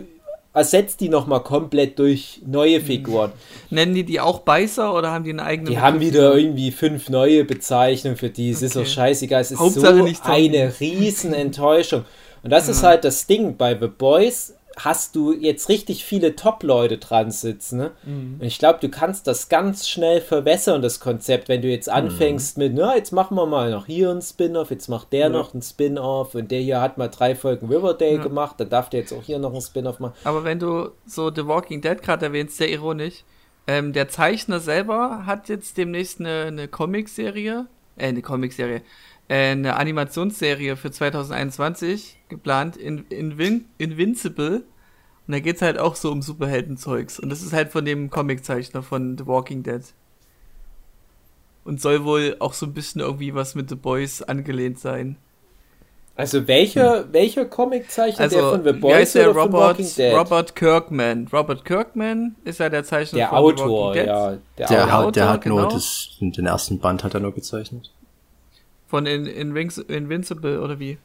ersetzt 0.55 1.01
die 1.01 1.09
nochmal 1.09 1.43
komplett 1.43 1.99
durch 1.99 2.41
neue 2.47 2.81
Figuren. 2.81 3.33
Nennen 3.71 3.95
die 3.95 4.05
die 4.05 4.19
auch 4.21 4.41
Beißer 4.41 4.95
oder 4.95 5.11
haben 5.13 5.25
die 5.25 5.31
eine 5.31 5.43
eigene 5.45 5.71
Die 5.71 5.79
haben 5.79 5.99
Begriff? 5.99 6.15
wieder 6.15 6.37
irgendwie 6.37 6.71
fünf 6.73 7.09
neue 7.09 7.45
Bezeichnungen 7.45 8.17
für 8.17 8.31
die. 8.31 8.51
Es 8.51 8.63
ist 8.63 8.77
Okay. 8.77 8.85
auch 8.87 8.91
scheißegal. 8.91 9.41
Es 9.43 9.51
ist 9.53 9.59
Hauptsache 9.61 9.97
so 9.99 10.23
eine 10.25 10.73
riesen 10.81 11.33
Enttäuschung. 11.35 12.05
Und 12.43 12.51
das 12.51 12.69
ist 12.69 12.83
halt 12.83 13.05
das 13.05 13.27
Ding. 13.27 13.57
Bei 13.57 13.77
The 13.79 13.87
Boys 13.89 14.55
hast 14.79 15.17
du 15.17 15.33
jetzt 15.33 15.69
richtig 15.69 16.05
viele 16.05 16.37
Top-Leute 16.37 16.99
dran 16.99 17.31
sitzen. 17.31 17.79
Ne? 17.79 17.91
Und 18.05 18.43
ich 18.43 18.59
glaube, 18.59 18.79
du 18.81 18.89
kannst 18.89 19.27
das 19.27 19.49
ganz 19.49 19.89
schnell 19.89 20.21
verwässern, 20.21 20.83
das 20.83 21.01
Konzept, 21.01 21.49
wenn 21.49 21.63
du 21.63 21.69
jetzt 21.69 21.89
anfängst 21.89 22.59
mit, 22.59 22.75
na, 22.75 22.97
jetzt 22.97 23.13
machen 23.13 23.37
wir 23.37 23.47
mal 23.47 23.71
noch 23.71 23.87
hier 23.87 24.11
einen 24.11 24.23
Spin-off, 24.23 24.71
jetzt 24.71 24.89
macht 24.89 25.13
der 25.13 25.29
noch 25.29 25.53
einen 25.53 25.63
Spin-off 25.63 26.35
und 26.35 26.51
der 26.51 26.61
hier 26.61 26.81
hat 26.81 26.99
mal 26.99 27.09
drei 27.09 27.35
Folgen 27.35 27.69
Riverdale 27.69 28.19
gemacht, 28.19 28.57
dann 28.59 28.69
darf 28.71 28.89
der 28.89 29.01
jetzt 29.01 29.13
auch 29.13 29.23
hier 29.23 29.39
noch 29.39 29.53
einen 29.53 29.61
Spin-off 29.61 30.01
machen. 30.01 30.15
Aber 30.25 30.45
wenn 30.45 30.59
du 30.59 30.91
so 31.07 31.33
The 31.35 31.47
Walking 31.47 31.81
Dead 31.81 32.01
gerade 32.01 32.27
erwähnst, 32.27 32.57
sehr 32.57 32.71
ironisch, 32.71 33.25
ähm, 33.67 33.93
der 33.93 34.09
Zeichner 34.09 34.61
selber 34.61 35.27
hat 35.27 35.49
jetzt 35.49 35.77
demnächst 35.77 36.21
eine, 36.21 36.45
eine 36.47 36.69
Comicserie, 36.69 37.67
äh, 37.97 38.07
eine 38.07 38.23
Comicserie, 38.23 38.83
eine 39.29 39.77
Animationsserie 39.77 40.77
für 40.77 40.91
2021 40.91 42.19
geplant, 42.29 42.77
in, 42.77 43.05
in 43.09 43.67
Invincible. 43.79 44.65
Und 45.27 45.33
da 45.33 45.41
geht's 45.41 45.61
halt 45.61 45.79
auch 45.79 45.95
so 45.97 46.11
um 46.11 46.23
Superheldenzeugs. 46.23 47.21
Und 47.21 47.29
das 47.29 47.43
ist 47.43 47.53
halt 47.53 47.71
von 47.71 47.85
dem 47.85 48.09
Comiczeichner 48.09 48.83
von 48.83 49.19
The 49.19 49.27
Walking 49.27 49.63
Dead. 49.63 49.83
Und 51.65 51.83
soll 51.83 52.05
wohl 52.05 52.37
auch 52.39 52.55
so 52.55 52.65
ein 52.65 52.73
bisschen 52.73 53.03
irgendwie 53.03 53.35
was 53.35 53.55
mit 53.55 53.69
The 53.69 53.75
Boys 53.75 54.23
angelehnt 54.23 54.79
sein. 54.79 55.17
Also 56.17 56.49
welcher, 56.49 57.13
welcher 57.13 57.45
Comiczeichner, 57.45 58.21
Also, 58.25 58.39
der 58.41 58.51
von 58.51 58.65
The 58.65 58.73
Boys 58.73 59.13
der 59.13 59.31
oder 59.31 59.35
von 59.43 59.43
Robert, 59.53 59.61
Walking 59.79 59.95
Dead? 59.97 60.15
Robert 60.15 60.57
Kirkman. 60.57 61.29
Robert 61.33 61.65
Kirkman 61.65 62.35
ist 62.45 62.59
ja 62.59 62.71
der 62.71 62.85
Zeichner 62.85 63.19
der 63.19 63.29
von 63.29 63.37
The 63.57 63.63
Autor, 63.63 63.69
Walking 63.71 63.93
Dead. 63.93 64.07
ja. 64.07 64.31
Der, 64.57 64.67
Der, 64.67 64.85
Autor. 64.85 65.07
hat, 65.09 65.17
der 65.17 65.29
hat 65.29 65.47
nur 65.47 65.59
genau. 65.59 65.71
das, 65.71 66.09
den 66.21 66.47
ersten 66.47 66.79
Band 66.81 67.05
hat 67.05 67.13
er 67.15 67.21
nur 67.21 67.35
gezeichnet. 67.35 67.93
Von 68.89 69.07
In 69.07 69.27
Invinci- 69.27 69.89
Invincible 69.89 70.61
oder 70.61 70.81
wie? 70.81 70.99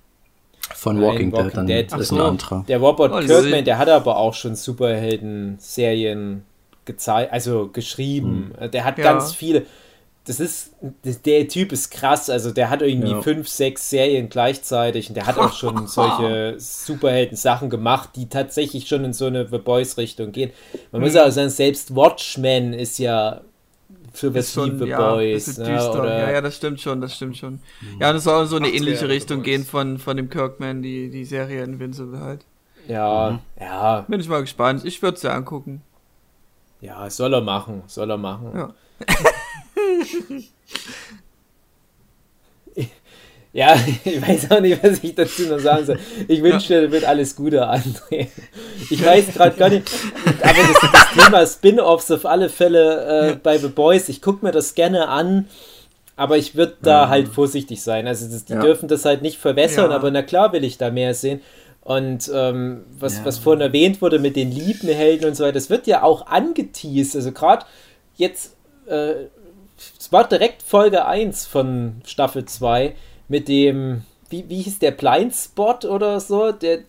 Von 0.74 0.96
Nein, 0.96 1.06
Walking, 1.06 1.32
Walking 1.34 1.46
Dead, 1.50 1.58
dann 1.58 1.68
Dead. 1.68 1.86
ist 1.86 2.12
ein 2.12 2.18
so. 2.18 2.24
anderer. 2.24 2.66
Der 2.68 2.80
Robert 2.80 3.12
Oh, 3.14 3.20
Kirkman, 3.20 3.66
der 3.66 3.78
hat 3.78 3.90
aber 3.90 4.18
auch 4.18 4.34
schon 4.34 4.56
Superhelden-Serien 4.56 6.44
gezeigt, 6.86 7.32
also 7.32 7.70
geschrieben. 7.72 8.54
Der 8.74 8.84
hat 8.86 8.98
Ja. 8.98 9.04
ganz 9.04 9.34
viele. 9.34 9.66
Das 10.26 10.40
ist, 10.40 10.72
der 11.26 11.50
Typ 11.50 11.74
ist 11.74 11.92
krass, 11.92 12.30
also 12.30 12.52
der 12.52 12.70
hat 12.70 12.82
irgendwie 12.82 13.12
Ja. 13.12 13.22
fünf, 13.22 13.50
sechs 13.50 13.90
Serien 13.90 14.30
gleichzeitig 14.30 15.10
und 15.10 15.16
der 15.16 15.26
hat 15.28 15.38
auch 15.38 15.52
schon 15.52 15.86
solche 15.88 16.56
Superhelden-Sachen 16.58 17.70
gemacht, 17.70 18.12
die 18.16 18.30
tatsächlich 18.30 18.88
schon 18.88 19.04
in 19.04 19.12
so 19.12 19.26
eine 19.26 19.46
The 19.50 19.58
Boys-Richtung 19.58 20.32
gehen. 20.32 20.52
Man 20.94 21.02
muss 21.02 21.18
auch 21.18 21.30
sagen, 21.30 21.50
selbst 21.50 21.94
Watchmen 21.94 22.72
ist 22.74 23.00
ja 23.00 23.42
für 24.12 24.34
was 24.34 24.48
Ist 24.48 24.56
wie 24.58 24.60
schon, 24.60 24.80
The 24.80 24.86
ja, 24.86 24.98
Boys. 25.14 25.46
bisschen 25.46 25.64
Ne? 25.64 25.74
düster. 25.76 26.00
Oder 26.02 26.18
ja, 26.20 26.32
ja, 26.32 26.42
das 26.42 26.56
stimmt 26.58 26.82
schon, 26.82 27.00
das 27.02 27.16
stimmt 27.16 27.38
schon. 27.38 27.60
Ja, 28.00 28.10
und 28.10 28.18
es 28.18 28.24
soll 28.26 28.44
in 28.44 28.48
so 28.50 28.56
eine 28.58 28.68
80er 28.68 28.74
ähnliche 28.74 29.08
Richtung 29.10 29.38
Boys. 29.38 29.46
gehen 29.46 29.66
von, 29.66 29.98
von 30.00 30.18
dem 30.18 30.30
Kirkman, 30.30 30.82
die, 30.82 31.10
die 31.10 31.26
Serie 31.26 31.64
Invincible 31.64 32.20
halt. 32.20 32.46
ja, 32.88 33.40
ja, 33.60 34.02
Bin 34.08 34.20
ich 34.20 34.28
mal 34.28 34.42
gespannt. 34.42 34.84
Ich 34.86 35.02
würde 35.02 35.16
es 35.18 35.24
ja 35.24 35.32
angucken. 35.34 35.82
ja, 36.82 37.10
soll 37.10 37.34
er 37.34 37.42
machen, 37.42 37.84
soll 37.88 38.10
er 38.12 38.18
machen. 38.18 38.52
Ja. 38.56 38.74
Ja, 43.54 43.76
ich 44.04 44.20
weiß 44.22 44.50
auch 44.52 44.60
nicht, 44.62 44.84
was 44.84 45.04
ich 45.04 45.14
dazu 45.14 45.44
noch 45.44 45.60
sagen 45.60 45.86
soll. 45.86 46.00
Ich 46.28 46.42
wünsche 46.42 46.82
dir 46.82 46.92
wird 46.92 47.06
alles 47.06 47.36
Gute, 47.36 47.64
André. 47.70 48.28
Ich 48.90 49.06
weiß 49.06 49.28
gerade 49.34 49.56
gar 49.56 49.70
nicht, 49.70 49.90
aber 50.42 50.54
das, 50.54 50.92
das 50.92 51.26
Thema 51.26 51.46
Spin-Offs 51.46 52.10
auf 52.12 52.26
alle 52.26 52.50
Fälle 52.50 53.32
äh, 53.32 53.36
bei 53.36 53.58
The 53.60 53.68
Boys, 53.68 54.10
ich 54.10 54.22
gucke 54.24 54.44
mir 54.44 54.52
das 54.52 54.74
gerne 54.74 55.08
an, 55.08 55.48
aber 56.16 56.38
ich 56.38 56.56
würde 56.56 56.78
da 56.82 57.10
halt 57.10 57.28
vorsichtig 57.28 57.82
sein. 57.84 58.08
Also 58.08 58.28
das, 58.28 58.46
die 58.46 58.54
Ja. 58.54 58.60
dürfen 58.62 58.88
das 58.88 59.06
halt 59.06 59.22
nicht 59.22 59.38
verwässern, 59.38 59.92
Ja. 59.92 59.96
aber 59.98 60.10
na 60.10 60.24
klar 60.24 60.52
will 60.52 60.64
ich 60.64 60.78
da 60.80 60.90
mehr 60.90 61.14
sehen. 61.14 61.42
Und 61.82 62.32
ähm, 62.34 62.86
was, 62.98 63.24
was 63.26 63.38
vorhin 63.38 63.62
erwähnt 63.62 64.02
wurde 64.02 64.18
mit 64.18 64.36
den 64.36 64.52
lieben 64.52 64.88
Helden 64.88 65.26
und 65.26 65.36
so 65.36 65.44
weiter, 65.44 65.54
das 65.54 65.70
wird 65.70 65.86
ja 65.86 66.02
auch 66.02 66.26
angeteased. 66.28 67.16
Also 67.18 67.32
gerade 67.34 67.66
jetzt, 68.16 68.56
äh, 68.88 69.14
es 70.00 70.12
war 70.12 70.28
direkt 70.28 70.64
Folge 70.64 71.06
1 71.06 71.46
von 71.46 72.02
Staffel 72.06 72.46
2 72.46 72.96
mit 73.34 73.48
dem, 73.48 74.04
wie, 74.30 74.46
wie 74.48 74.62
hieß 74.62 74.78
der, 74.78 74.92
Blindspot 74.92 75.86
oder 75.86 76.20
so, 76.20 76.52
der, 76.52 76.80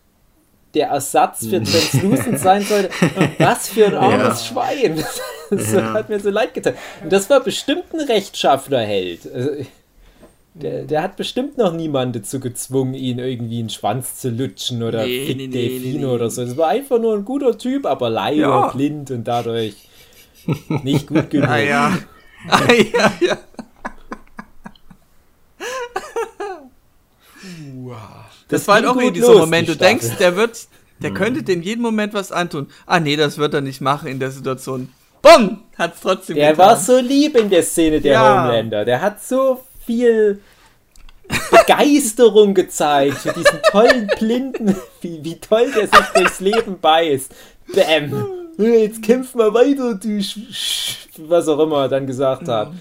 der 0.74 0.88
Ersatz 0.88 1.46
für 1.46 1.62
Translucent 1.62 2.38
sein 2.38 2.62
sollte. 2.62 2.90
Was 3.38 3.68
für 3.70 3.86
ein 3.86 3.94
armes 3.94 4.46
Schwein. 4.46 5.02
Das 5.50 5.72
Ja. 5.72 5.92
hat 5.92 6.08
mir 6.08 6.18
so 6.20 6.30
leid 6.30 6.54
getan. 6.54 6.72
Und 7.02 7.12
das 7.12 7.28
war 7.30 7.40
bestimmt 7.40 7.84
ein 7.92 8.00
rechtschaffener 8.00 8.80
Held. 8.80 9.20
Also, 9.32 9.50
der, 10.54 10.84
der 10.84 11.02
hat 11.02 11.16
bestimmt 11.16 11.58
noch 11.58 11.72
niemand 11.72 12.16
dazu 12.16 12.40
gezwungen, 12.40 12.94
ihn 12.94 13.18
irgendwie 13.18 13.58
einen 13.60 13.68
Schwanz 13.68 14.16
zu 14.16 14.30
lutschen 14.30 14.82
oder 14.82 15.04
Nee, 15.04 15.26
Fick 15.26 15.36
nee, 15.36 15.48
Delfine 15.48 15.98
nee, 15.98 16.04
oder 16.06 16.30
so. 16.30 16.44
Das 16.44 16.56
war 16.56 16.68
einfach 16.68 16.98
nur 16.98 17.14
ein 17.14 17.24
guter 17.26 17.56
Typ, 17.58 17.84
aber 17.86 18.08
leider 18.10 18.36
Ja. 18.40 18.68
blind 18.68 19.10
und 19.10 19.24
dadurch 19.28 19.74
nicht 20.82 21.06
gut 21.06 21.28
genug. 21.30 21.48
Ah 21.48 21.58
ja. 21.58 21.98
ah, 22.48 22.72
ja, 22.72 23.12
ja. 23.20 23.38
Das, 28.48 28.66
war 28.68 28.76
halt 28.76 28.86
auch 28.86 28.96
wieder 28.96 29.06
gut 29.06 29.16
dieser 29.16 29.32
los, 29.32 29.40
Moment, 29.40 29.68
die 29.68 29.72
du 29.72 29.78
denkst, 29.78 30.16
der 30.18 30.36
wird, 30.36 30.66
der 31.00 31.12
könnte 31.12 31.42
dem 31.42 31.62
jeden 31.62 31.82
Moment 31.82 32.14
was 32.14 32.32
antun. 32.32 32.68
Ah 32.86 33.00
nee, 33.00 33.16
das 33.16 33.38
wird 33.38 33.54
er 33.54 33.60
nicht 33.60 33.80
machen 33.80 34.08
in 34.08 34.18
der 34.18 34.30
Situation. 34.30 34.88
bumm, 35.22 35.62
hat's 35.78 36.00
trotzdem 36.00 36.36
Der 36.36 36.50
getan. 36.50 36.66
war 36.66 36.76
so 36.76 36.98
lieb 36.98 37.36
in 37.36 37.50
der 37.50 37.62
Szene, 37.62 38.00
der 38.00 38.12
ja. 38.12 38.44
Homelander. 38.44 38.84
Der 38.84 39.00
hat 39.00 39.22
so 39.22 39.64
viel 39.84 40.40
Begeisterung 41.50 42.54
gezeigt 42.54 43.18
für 43.18 43.32
diesen 43.32 43.60
tollen 43.70 44.06
Blinden, 44.18 44.76
wie, 45.00 45.24
wie 45.24 45.40
toll 45.40 45.70
der 45.74 45.88
sich 45.88 46.06
durchs 46.14 46.40
Leben 46.40 46.78
beißt. 46.80 47.34
Bäm. 47.72 48.26
Jetzt 48.58 49.02
kämpf 49.02 49.34
mal 49.34 49.52
weiter, 49.52 49.94
du 49.94 50.22
Sch 50.22 51.08
was 51.16 51.48
auch 51.48 51.58
immer 51.60 51.82
er 51.82 51.88
dann 51.88 52.06
gesagt 52.06 52.48
hat. 52.48 52.72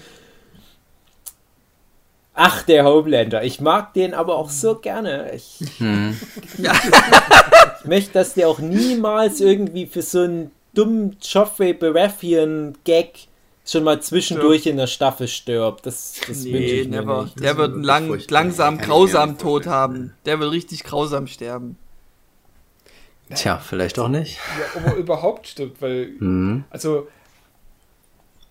Ach, 2.34 2.62
der 2.62 2.84
Homelander. 2.84 3.44
Ich 3.44 3.60
mag 3.60 3.94
den 3.94 4.12
aber 4.12 4.36
auch 4.36 4.50
so 4.50 4.74
gerne. 4.74 5.32
Ich, 5.34 5.60
hm. 5.78 6.18
ich 6.58 7.84
möchte, 7.84 8.12
dass 8.12 8.34
der 8.34 8.48
auch 8.48 8.58
niemals 8.58 9.40
irgendwie 9.40 9.86
für 9.86 10.02
so 10.02 10.22
einen 10.22 10.50
dummen 10.74 11.16
Joffrey 11.22 11.72
Baratheon-Gag 11.72 13.28
schon 13.64 13.84
mal 13.84 14.02
zwischendurch 14.02 14.64
ja. 14.64 14.72
in 14.72 14.76
der 14.76 14.88
Staffel 14.88 15.28
stirbt. 15.28 15.86
Das, 15.86 16.20
das 16.26 16.42
nee, 16.42 16.52
wünsche 16.52 16.74
ich 16.74 16.88
never. 16.88 17.24
nicht. 17.24 17.40
Der 17.40 17.56
wird 17.56 17.72
einen 17.72 17.84
lang, 17.84 18.20
langsam, 18.28 18.78
grausam 18.78 19.38
Tod 19.38 19.66
haben. 19.66 20.14
Der 20.26 20.40
wird 20.40 20.50
richtig 20.50 20.82
grausam 20.82 21.28
sterben. 21.28 21.78
Tja, 23.32 23.58
vielleicht 23.58 23.98
auch 23.98 24.08
nicht. 24.08 24.38
Ja, 24.58 24.80
ob 24.80 24.86
er 24.86 24.96
überhaupt 24.96 25.46
stirbt, 25.46 25.80
weil, 25.80 26.08
mhm. 26.18 26.64
also, 26.68 27.08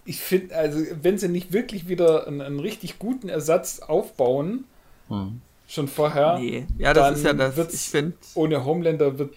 ich 0.06 0.20
finde, 0.20 0.56
also, 0.56 0.80
wenn 1.02 1.18
sie 1.18 1.30
nicht 1.30 1.54
wirklich 1.54 1.88
wieder 1.88 2.28
einen, 2.28 2.42
einen 2.42 2.60
richtig 2.60 3.00
guten 3.00 3.30
Ersatz 3.30 3.80
aufbauen, 3.80 4.66
mhm. 5.10 5.42
schon 5.68 5.88
vorher, 5.88 6.40
nee. 6.40 6.66
ja, 6.78 6.94
das 6.94 7.20
ist 7.20 7.26
ja 7.26 7.34
das. 7.34 7.74
Ich 7.74 7.90
finde, 7.90 8.16
ohne 8.36 8.66
Homelander 8.66 9.18
wird 9.18 9.34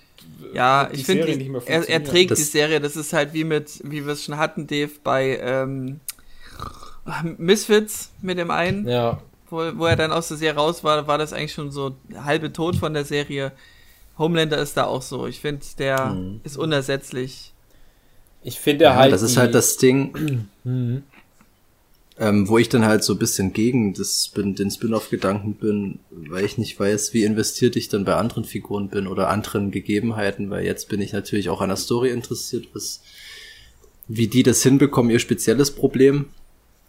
ja, 0.53 0.89
ich 0.93 1.05
finde, 1.05 1.27
er, 1.67 1.89
er, 1.89 2.05
trägt 2.05 2.31
das 2.31 2.39
die 2.39 2.45
Serie. 2.45 2.81
Das 2.81 2.97
ist 2.97 3.13
halt 3.13 3.33
wie 3.33 3.45
mit, 3.45 3.81
wie 3.85 4.05
wir 4.05 4.13
es 4.13 4.25
schon 4.25 4.37
hatten, 4.37 4.67
Dave, 4.67 4.91
bei 5.03 5.39
ähm, 5.41 6.01
Misfits 7.39 8.11
mit 8.23 8.39
dem 8.39 8.51
einen. 8.51 8.89
Ja. 8.89 9.21
Wo, 9.49 9.59
wo 9.77 9.87
er 9.87 9.97
dann 9.97 10.13
aus 10.13 10.29
der 10.29 10.37
Serie 10.37 10.59
raus 10.59 10.83
war, 10.83 11.07
war 11.07 11.19
das 11.19 11.33
eigentlich 11.33 11.53
schon 11.53 11.71
so 11.71 11.97
halbe 12.17 12.53
Tod 12.53 12.77
von 12.77 12.95
der 12.95 13.05
Serie. 13.05 13.53
Homelander 14.19 14.59
ist 14.59 14.77
da 14.77 14.85
auch 14.85 15.03
so. 15.03 15.27
Ich 15.27 15.41
finde, 15.41 15.65
der 15.79 16.07
mhm. 16.07 16.41
ist 16.43 16.57
unersetzlich. 16.57 17.53
Ich 18.47 18.61
finde 18.61 18.85
ja, 18.85 18.95
halt. 18.95 19.13
Das 19.13 19.23
ist 19.23 19.37
halt 19.37 19.55
das 19.55 19.77
Ding. 19.77 20.47
Mhm. 20.65 21.05
Ähm, 22.19 22.49
wo 22.49 22.59
ich 22.59 22.69
dann 22.69 22.85
halt 22.85 23.05
so 23.05 23.13
ein 23.13 23.21
bisschen 23.21 23.53
gegen 23.53 23.95
das, 23.95 24.33
den 24.35 24.69
Spin-off-Gedanken 24.69 25.55
bin, 25.55 26.01
weil 26.11 26.45
ich 26.45 26.59
nicht 26.59 26.81
weiß, 26.81 27.15
wie 27.15 27.23
investiert 27.23 27.77
ich 27.77 27.89
dann 27.89 28.05
bei 28.05 28.17
anderen 28.17 28.43
Figuren 28.43 28.89
bin 28.89 29.07
oder 29.07 29.29
anderen 29.29 29.71
Gegebenheiten, 29.71 30.51
weil 30.51 30.65
jetzt 30.65 30.89
bin 30.89 31.01
ich 31.01 31.13
natürlich 31.13 31.51
auch 31.51 31.61
an 31.61 31.69
der 31.69 31.77
Story 31.77 32.11
interessiert, 32.11 32.67
was, 32.73 33.01
wie 34.09 34.27
die 34.27 34.43
das 34.43 34.61
hinbekommen, 34.63 35.13
ihr 35.13 35.21
spezielles 35.21 35.71
Problem. 35.71 36.31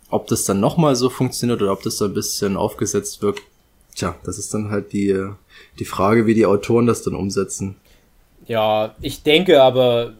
Ob 0.09 0.25
das 0.25 0.45
dann 0.45 0.59
nochmal 0.59 0.95
so 0.95 1.09
funktioniert 1.09 1.61
oder 1.61 1.73
ob 1.73 1.83
das 1.83 1.97
so 1.97 2.05
ein 2.05 2.15
bisschen 2.15 2.57
aufgesetzt 2.57 3.21
wirkt, 3.21 3.43
tja, 3.93 4.15
das 4.23 4.39
ist 4.39 4.51
dann 4.55 4.71
halt 4.71 4.91
die, 4.91 5.23
die 5.77 5.85
Frage, 5.85 6.25
wie 6.25 6.33
die 6.33 6.47
Autoren 6.47 6.87
das 6.87 7.03
dann 7.03 7.13
umsetzen. 7.13 7.75
Ja, 8.47 8.95
ich 9.01 9.21
denke 9.21 9.61
aber, 9.61 10.15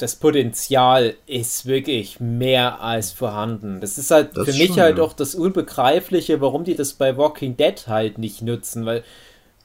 das 0.00 0.16
Potenzial 0.16 1.14
ist 1.26 1.66
wirklich 1.66 2.20
mehr 2.20 2.80
als 2.80 3.12
vorhanden. 3.12 3.80
Das 3.80 3.98
ist 3.98 4.10
halt 4.10 4.36
das 4.36 4.46
für 4.46 4.52
mich 4.56 4.68
schon, 4.68 4.80
halt 4.80 4.98
ja. 4.98 5.04
auch 5.04 5.12
das 5.12 5.34
Unbegreifliche, 5.34 6.40
warum 6.40 6.64
die 6.64 6.74
das 6.74 6.94
bei 6.94 7.16
Walking 7.16 7.56
Dead 7.56 7.86
halt 7.86 8.18
nicht 8.18 8.42
nutzen, 8.42 8.86
weil 8.86 9.04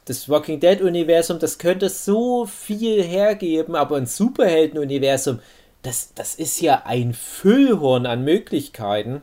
das 0.06 0.30
Walking 0.30 0.60
Dead 0.60 0.82
Universum, 0.82 1.40
das 1.40 1.58
könnte 1.58 1.90
so 1.90 2.46
viel 2.46 3.02
hergeben, 3.02 3.76
aber 3.76 3.98
ein 3.98 4.06
Superhelden 4.06 4.80
Universum, 4.80 5.40
das, 5.82 6.14
das 6.14 6.36
ist 6.36 6.62
ja 6.62 6.84
ein 6.86 7.14
Füllhorn 7.14 8.06
an 8.06 8.24
Möglichkeiten. 8.24 9.22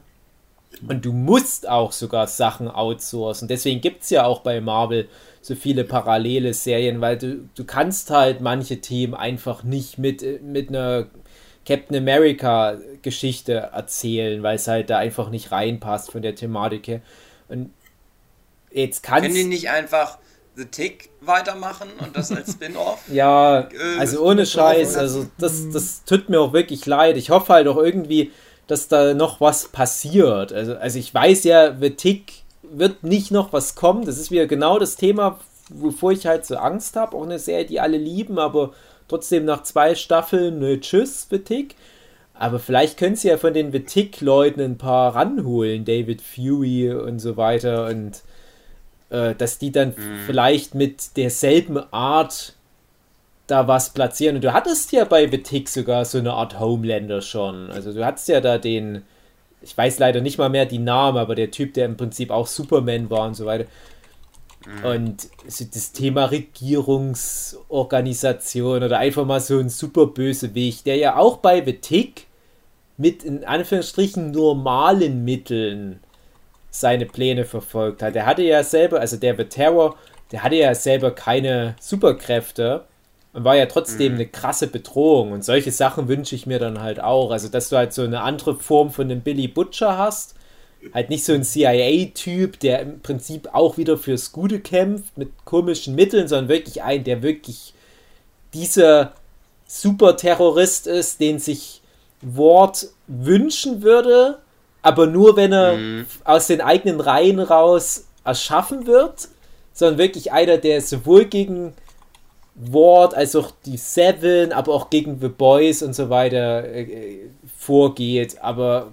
Und 0.89 1.05
du 1.05 1.13
musst 1.13 1.69
auch 1.69 1.93
sogar 1.93 2.27
Sachen 2.27 2.69
outsourcen. 2.69 3.47
Deswegen 3.47 3.81
gibt 3.81 4.03
es 4.03 4.11
ja 4.11 4.25
auch 4.25 4.41
bei 4.41 4.61
Marvel 4.61 5.09
so 5.43 5.57
viele 5.57 5.85
parallele 5.85 6.55
Serien, 6.55 7.01
weil 7.01 7.19
du, 7.19 7.49
du 7.55 7.65
kannst 7.65 8.11
halt 8.11 8.41
manche 8.41 8.81
Themen 8.81 9.15
einfach 9.15 9.65
nicht 9.65 9.99
mit, 9.99 10.43
mit 10.43 10.69
einer 10.69 11.09
Captain 11.67 11.97
America 11.97 12.79
Geschichte 13.03 13.55
erzählen, 13.55 14.43
weil 14.43 14.57
es 14.57 14.69
halt 14.69 14.89
da 14.89 14.99
einfach 14.99 15.31
nicht 15.31 15.51
reinpasst 15.51 16.13
von 16.13 16.23
der 16.23 16.37
Thematik 16.37 16.87
her. 16.87 17.01
Und 17.49 17.73
jetzt 18.71 19.03
kannst 19.03 19.25
Können 19.25 19.35
die 19.35 19.45
nicht 19.45 19.69
einfach 19.69 20.19
The 20.55 20.67
Tick 20.67 21.11
weitermachen 21.21 21.89
und 21.99 22.17
das 22.17 22.31
als 22.31 22.53
Spin-off? 22.53 23.01
ja, 23.13 23.63
äh, 23.63 23.99
also 23.99 24.25
ohne 24.25 24.47
Scheiß, 24.47 24.97
also 24.97 25.27
das, 25.39 25.71
das 25.71 26.05
tut 26.05 26.29
mir 26.29 26.41
auch 26.41 26.53
wirklich 26.53 26.87
leid. 26.87 27.17
Ich 27.17 27.31
hoffe 27.31 27.53
halt 27.53 27.67
auch 27.67 27.79
irgendwie, 27.79 28.31
dass 28.69 28.87
da 28.87 29.15
noch 29.15 29.41
was 29.41 29.69
passiert. 29.69 30.53
Also, 30.53 30.77
also 30.77 30.99
ich 30.99 31.13
weiß 31.13 31.45
ja, 31.45 31.75
The 31.75 31.91
Tick 31.91 32.42
wird 32.79 33.05
nicht 33.05 33.31
noch 33.31 33.53
was 33.53 33.75
kommen. 33.75 34.05
Das 34.05 34.19
ist 34.19 34.31
wieder 34.31 34.47
genau 34.47 34.79
das 34.79 34.97
Thema, 34.97 35.39
wovor 35.71 36.13
ich 36.13 36.27
halt 36.27 36.47
so 36.47 36.57
Angst 36.57 36.97
habe. 36.97 37.17
Auch 37.17 37.25
eine 37.25 37.39
Serie, 37.39 37.67
die 37.67 37.81
alle 37.81 37.99
lieben, 37.99 38.39
aber 38.39 38.73
trotzdem 39.09 39.45
nach 39.45 39.63
zwei 39.63 39.95
Staffeln, 39.95 40.59
ne, 40.59 40.81
tschüss, 40.81 41.27
Vitik. 41.31 41.77
Aber 42.35 42.59
vielleicht 42.59 42.99
können 42.99 43.17
sie 43.17 43.29
ja 43.29 43.37
von 43.37 43.55
den 43.55 43.73
Vitik-Leuten 43.73 44.61
ein 44.61 44.79
paar 44.79 45.15
ranholen, 45.15 45.85
David 45.85 46.23
Fury 46.23 46.93
und 46.93 47.19
so 47.19 47.37
weiter, 47.37 47.87
und 47.87 48.23
äh, 49.11 49.35
dass 49.35 49.59
die 49.59 49.71
dann 49.71 49.91
mhm. 49.91 50.21
vielleicht 50.27 50.75
mit 50.75 51.17
derselben 51.17 51.79
Art 51.93 52.55
da 53.47 53.69
was 53.69 53.91
platzieren. 53.91 54.37
Und 54.37 54.45
du 54.45 54.53
hattest 54.53 54.93
ja 54.93 55.05
bei 55.05 55.31
Vitik 55.31 55.69
sogar 55.69 56.05
so 56.05 56.19
eine 56.19 56.33
Art 56.33 56.59
Homelander 56.59 57.21
schon. 57.21 57.71
Also 57.71 57.93
du 57.93 58.05
hattest 58.05 58.29
ja 58.29 58.41
da 58.41 58.59
den, 58.59 59.03
ich 59.63 59.77
weiß 59.77 59.99
leider 59.99 60.21
nicht 60.21 60.39
mal 60.39 60.49
mehr 60.49 60.67
die 60.67 60.79
Namen, 60.79 61.19
aber 61.19 61.35
der 61.35 61.51
Typ, 61.51 61.75
der 61.75 61.87
im 61.87 61.97
Prinzip 61.97 62.31
auch 62.31 62.47
Superman 62.47 63.11
war 63.11 63.27
und 63.27 63.35
so 63.35 63.47
weiter. 63.47 63.65
Mhm. 64.67 64.85
Und 64.85 65.29
das 65.47 65.93
Thema 65.93 66.27
Regierungsorganisation 66.27 68.83
oder 68.83 68.99
einfach 68.99 69.25
mal 69.25 69.41
so 69.41 69.59
ein 69.59 69.69
super 69.69 70.07
böse 70.07 70.55
Weg, 70.55 70.85
der 70.85 70.97
ja 70.97 71.17
auch 71.17 71.39
bei 71.39 71.65
The 71.65 71.75
Tick 71.75 72.27
mit 72.97 73.25
in 73.25 73.45
Anführungsstrichen 73.45 74.31
normalen 74.31 75.25
Mitteln 75.25 76.01
seine 76.71 77.07
Pläne 77.07 77.45
verfolgt 77.45 78.03
hat. 78.03 78.15
Der 78.15 78.27
hatte 78.27 78.43
ja 78.43 78.63
selber, 78.63 79.01
also 79.01 79.17
der 79.17 79.37
The 79.37 79.45
Terror, 79.45 79.97
der 80.31 80.43
hatte 80.43 80.57
ja 80.57 80.75
selber 80.75 81.11
keine 81.11 81.75
Superkräfte 81.81 82.85
und 83.33 83.45
war 83.45 83.57
ja 83.57 83.67
trotzdem 83.67 84.13
mhm. 84.13 84.19
eine 84.19 84.27
krasse 84.29 84.67
Bedrohung. 84.67 85.33
Und 85.33 85.45
solche 85.45 85.73
Sachen 85.73 86.09
wünsche 86.09 86.35
ich 86.35 86.47
mir 86.47 86.59
dann 86.59 86.81
halt 86.81 87.01
auch. 87.01 87.31
Also, 87.31 87.49
dass 87.49 87.71
du 87.71 87.77
halt 87.77 87.93
so 87.93 88.03
eine 88.03 88.21
andere 88.21 88.57
Form 88.57 88.91
von 88.91 89.11
einem 89.11 89.23
Billy 89.23 89.49
Butcher 89.49 89.97
hast. 89.97 90.35
Halt 90.93 91.11
nicht 91.11 91.25
so 91.25 91.33
ein 91.33 91.45
CIA-Typ, 91.45 92.59
der 92.59 92.81
im 92.81 93.01
Prinzip 93.01 93.49
auch 93.53 93.77
wieder 93.79 93.97
fürs 93.97 94.33
Gute 94.33 94.59
kämpft 94.59 95.17
mit 95.17 95.31
komischen 95.45 95.95
Mitteln, 95.95 96.27
sondern 96.27 96.49
wirklich 96.49 96.83
ein, 96.83 97.05
der 97.05 97.23
wirklich 97.23 97.73
dieser 98.53 99.13
Superterrorist 99.67 100.89
ist, 100.89 101.21
den 101.21 101.39
sich 101.39 101.83
Ward 102.21 102.89
wünschen 103.07 103.83
würde, 103.83 104.39
aber 104.83 105.07
nur 105.07 105.37
wenn 105.37 105.53
er 105.53 105.77
mhm. 105.77 106.07
aus 106.25 106.49
den 106.49 106.61
eigenen 106.61 107.01
Reihen 107.01 107.41
raus 107.41 108.07
erschaffen 108.25 108.87
wird, 108.87 109.29
sondern 109.73 109.99
wirklich 109.99 110.33
einer, 110.33 110.59
der 110.59 110.81
sowohl 110.83 111.25
gegen 111.25 111.73
Ward, 112.55 113.15
als 113.15 113.35
auch 113.35 113.53
die 113.65 113.77
Seven, 113.77 114.53
aber 114.53 114.75
auch 114.75 114.91
gegen 114.91 115.21
The 115.21 115.29
Boys 115.29 115.83
und 115.83 115.95
so 115.95 116.11
weiter 116.11 116.65
äh, 116.69 117.31
vorgeht, 117.59 118.37
aber 118.43 118.93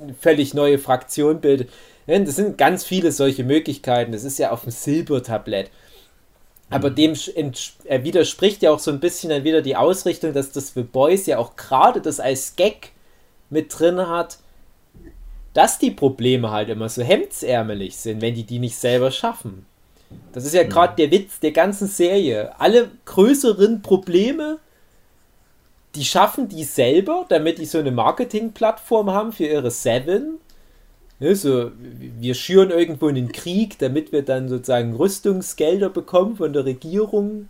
eine 0.00 0.14
völlig 0.14 0.54
neue 0.54 0.78
Fraktion 0.78 1.40
bildet. 1.40 1.70
Das 2.06 2.36
sind 2.36 2.58
ganz 2.58 2.84
viele 2.84 3.12
solche 3.12 3.44
Möglichkeiten. 3.44 4.12
Das 4.12 4.24
ist 4.24 4.38
ja 4.38 4.50
auf 4.50 4.62
dem 4.62 4.70
Silbertablett. 4.70 5.70
Aber 6.70 6.90
mhm. 6.90 6.94
dem 6.94 7.52
er 7.84 8.04
widerspricht 8.04 8.62
ja 8.62 8.70
auch 8.70 8.78
so 8.78 8.90
ein 8.90 9.00
bisschen 9.00 9.30
dann 9.30 9.44
wieder 9.44 9.60
die 9.60 9.76
Ausrichtung, 9.76 10.32
dass 10.32 10.52
das 10.52 10.74
The 10.74 10.82
Boys 10.82 11.26
ja 11.26 11.38
auch 11.38 11.56
gerade 11.56 12.00
das 12.00 12.20
als 12.20 12.56
Gag 12.56 12.92
mit 13.50 13.76
drin 13.76 14.08
hat, 14.08 14.38
dass 15.52 15.78
die 15.78 15.90
Probleme 15.90 16.50
halt 16.50 16.68
immer 16.68 16.88
so 16.88 17.02
hemdsärmelig 17.02 17.96
sind, 17.96 18.22
wenn 18.22 18.34
die 18.34 18.44
die 18.44 18.60
nicht 18.60 18.76
selber 18.76 19.10
schaffen. 19.10 19.66
Das 20.32 20.44
ist 20.44 20.54
ja 20.54 20.62
gerade 20.62 20.94
der 20.96 21.10
Witz 21.10 21.40
der 21.40 21.52
ganzen 21.52 21.88
Serie. 21.88 22.52
Alle 22.58 22.90
größeren 23.04 23.82
Probleme, 23.82 24.58
die 25.94 26.04
schaffen 26.04 26.48
die 26.48 26.64
selber, 26.64 27.26
damit 27.28 27.58
die 27.58 27.66
so 27.66 27.78
eine 27.78 27.90
Marketingplattform 27.90 29.10
haben 29.10 29.32
für 29.32 29.46
ihre 29.46 29.70
Seven. 29.70 30.38
Ja, 31.18 31.34
so, 31.34 31.70
wir 31.76 32.34
schüren 32.34 32.70
irgendwo 32.70 33.08
einen 33.08 33.32
Krieg, 33.32 33.78
damit 33.78 34.12
wir 34.12 34.22
dann 34.22 34.48
sozusagen 34.48 34.94
Rüstungsgelder 34.94 35.90
bekommen 35.90 36.36
von 36.36 36.52
der 36.52 36.64
Regierung. 36.64 37.48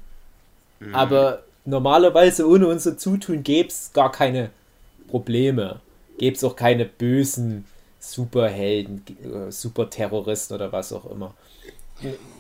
Mhm. 0.81 0.95
Aber 0.95 1.43
normalerweise 1.65 2.49
ohne 2.49 2.67
unser 2.67 2.97
Zutun 2.97 3.43
gäbe 3.43 3.69
es 3.69 3.93
gar 3.93 4.11
keine 4.11 4.51
Probleme. 5.09 5.81
Gäbe 6.19 6.35
es 6.35 6.43
auch 6.45 6.57
keine 6.57 6.87
bösen 6.87 7.67
Superhelden, 8.01 9.05
äh, 9.23 9.53
Superterroristen 9.53 10.57
oder 10.57 10.73
was 10.73 10.93
auch 10.93 11.11
immer 11.11 11.35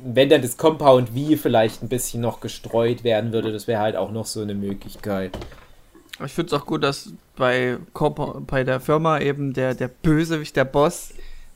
wenn 0.04 0.28
dann 0.28 0.42
das 0.42 0.56
Compound 0.56 1.14
wie 1.14 1.36
vielleicht 1.36 1.82
ein 1.82 1.88
bisschen 1.88 2.20
noch 2.20 2.40
gestreut 2.40 3.04
werden 3.04 3.32
würde, 3.32 3.52
das 3.52 3.66
wäre 3.66 3.80
halt 3.80 3.96
auch 3.96 4.10
noch 4.10 4.26
so 4.26 4.40
eine 4.40 4.54
Möglichkeit. 4.54 5.36
Ich 6.24 6.32
finde 6.32 6.54
es 6.54 6.60
auch 6.60 6.66
gut, 6.66 6.84
dass 6.84 7.12
bei, 7.36 7.78
bei 8.46 8.64
der 8.64 8.80
Firma 8.80 9.20
eben 9.20 9.52
der, 9.52 9.74
der 9.74 9.88
Bösewicht, 9.88 10.56
der 10.56 10.64
Boss, 10.64 11.14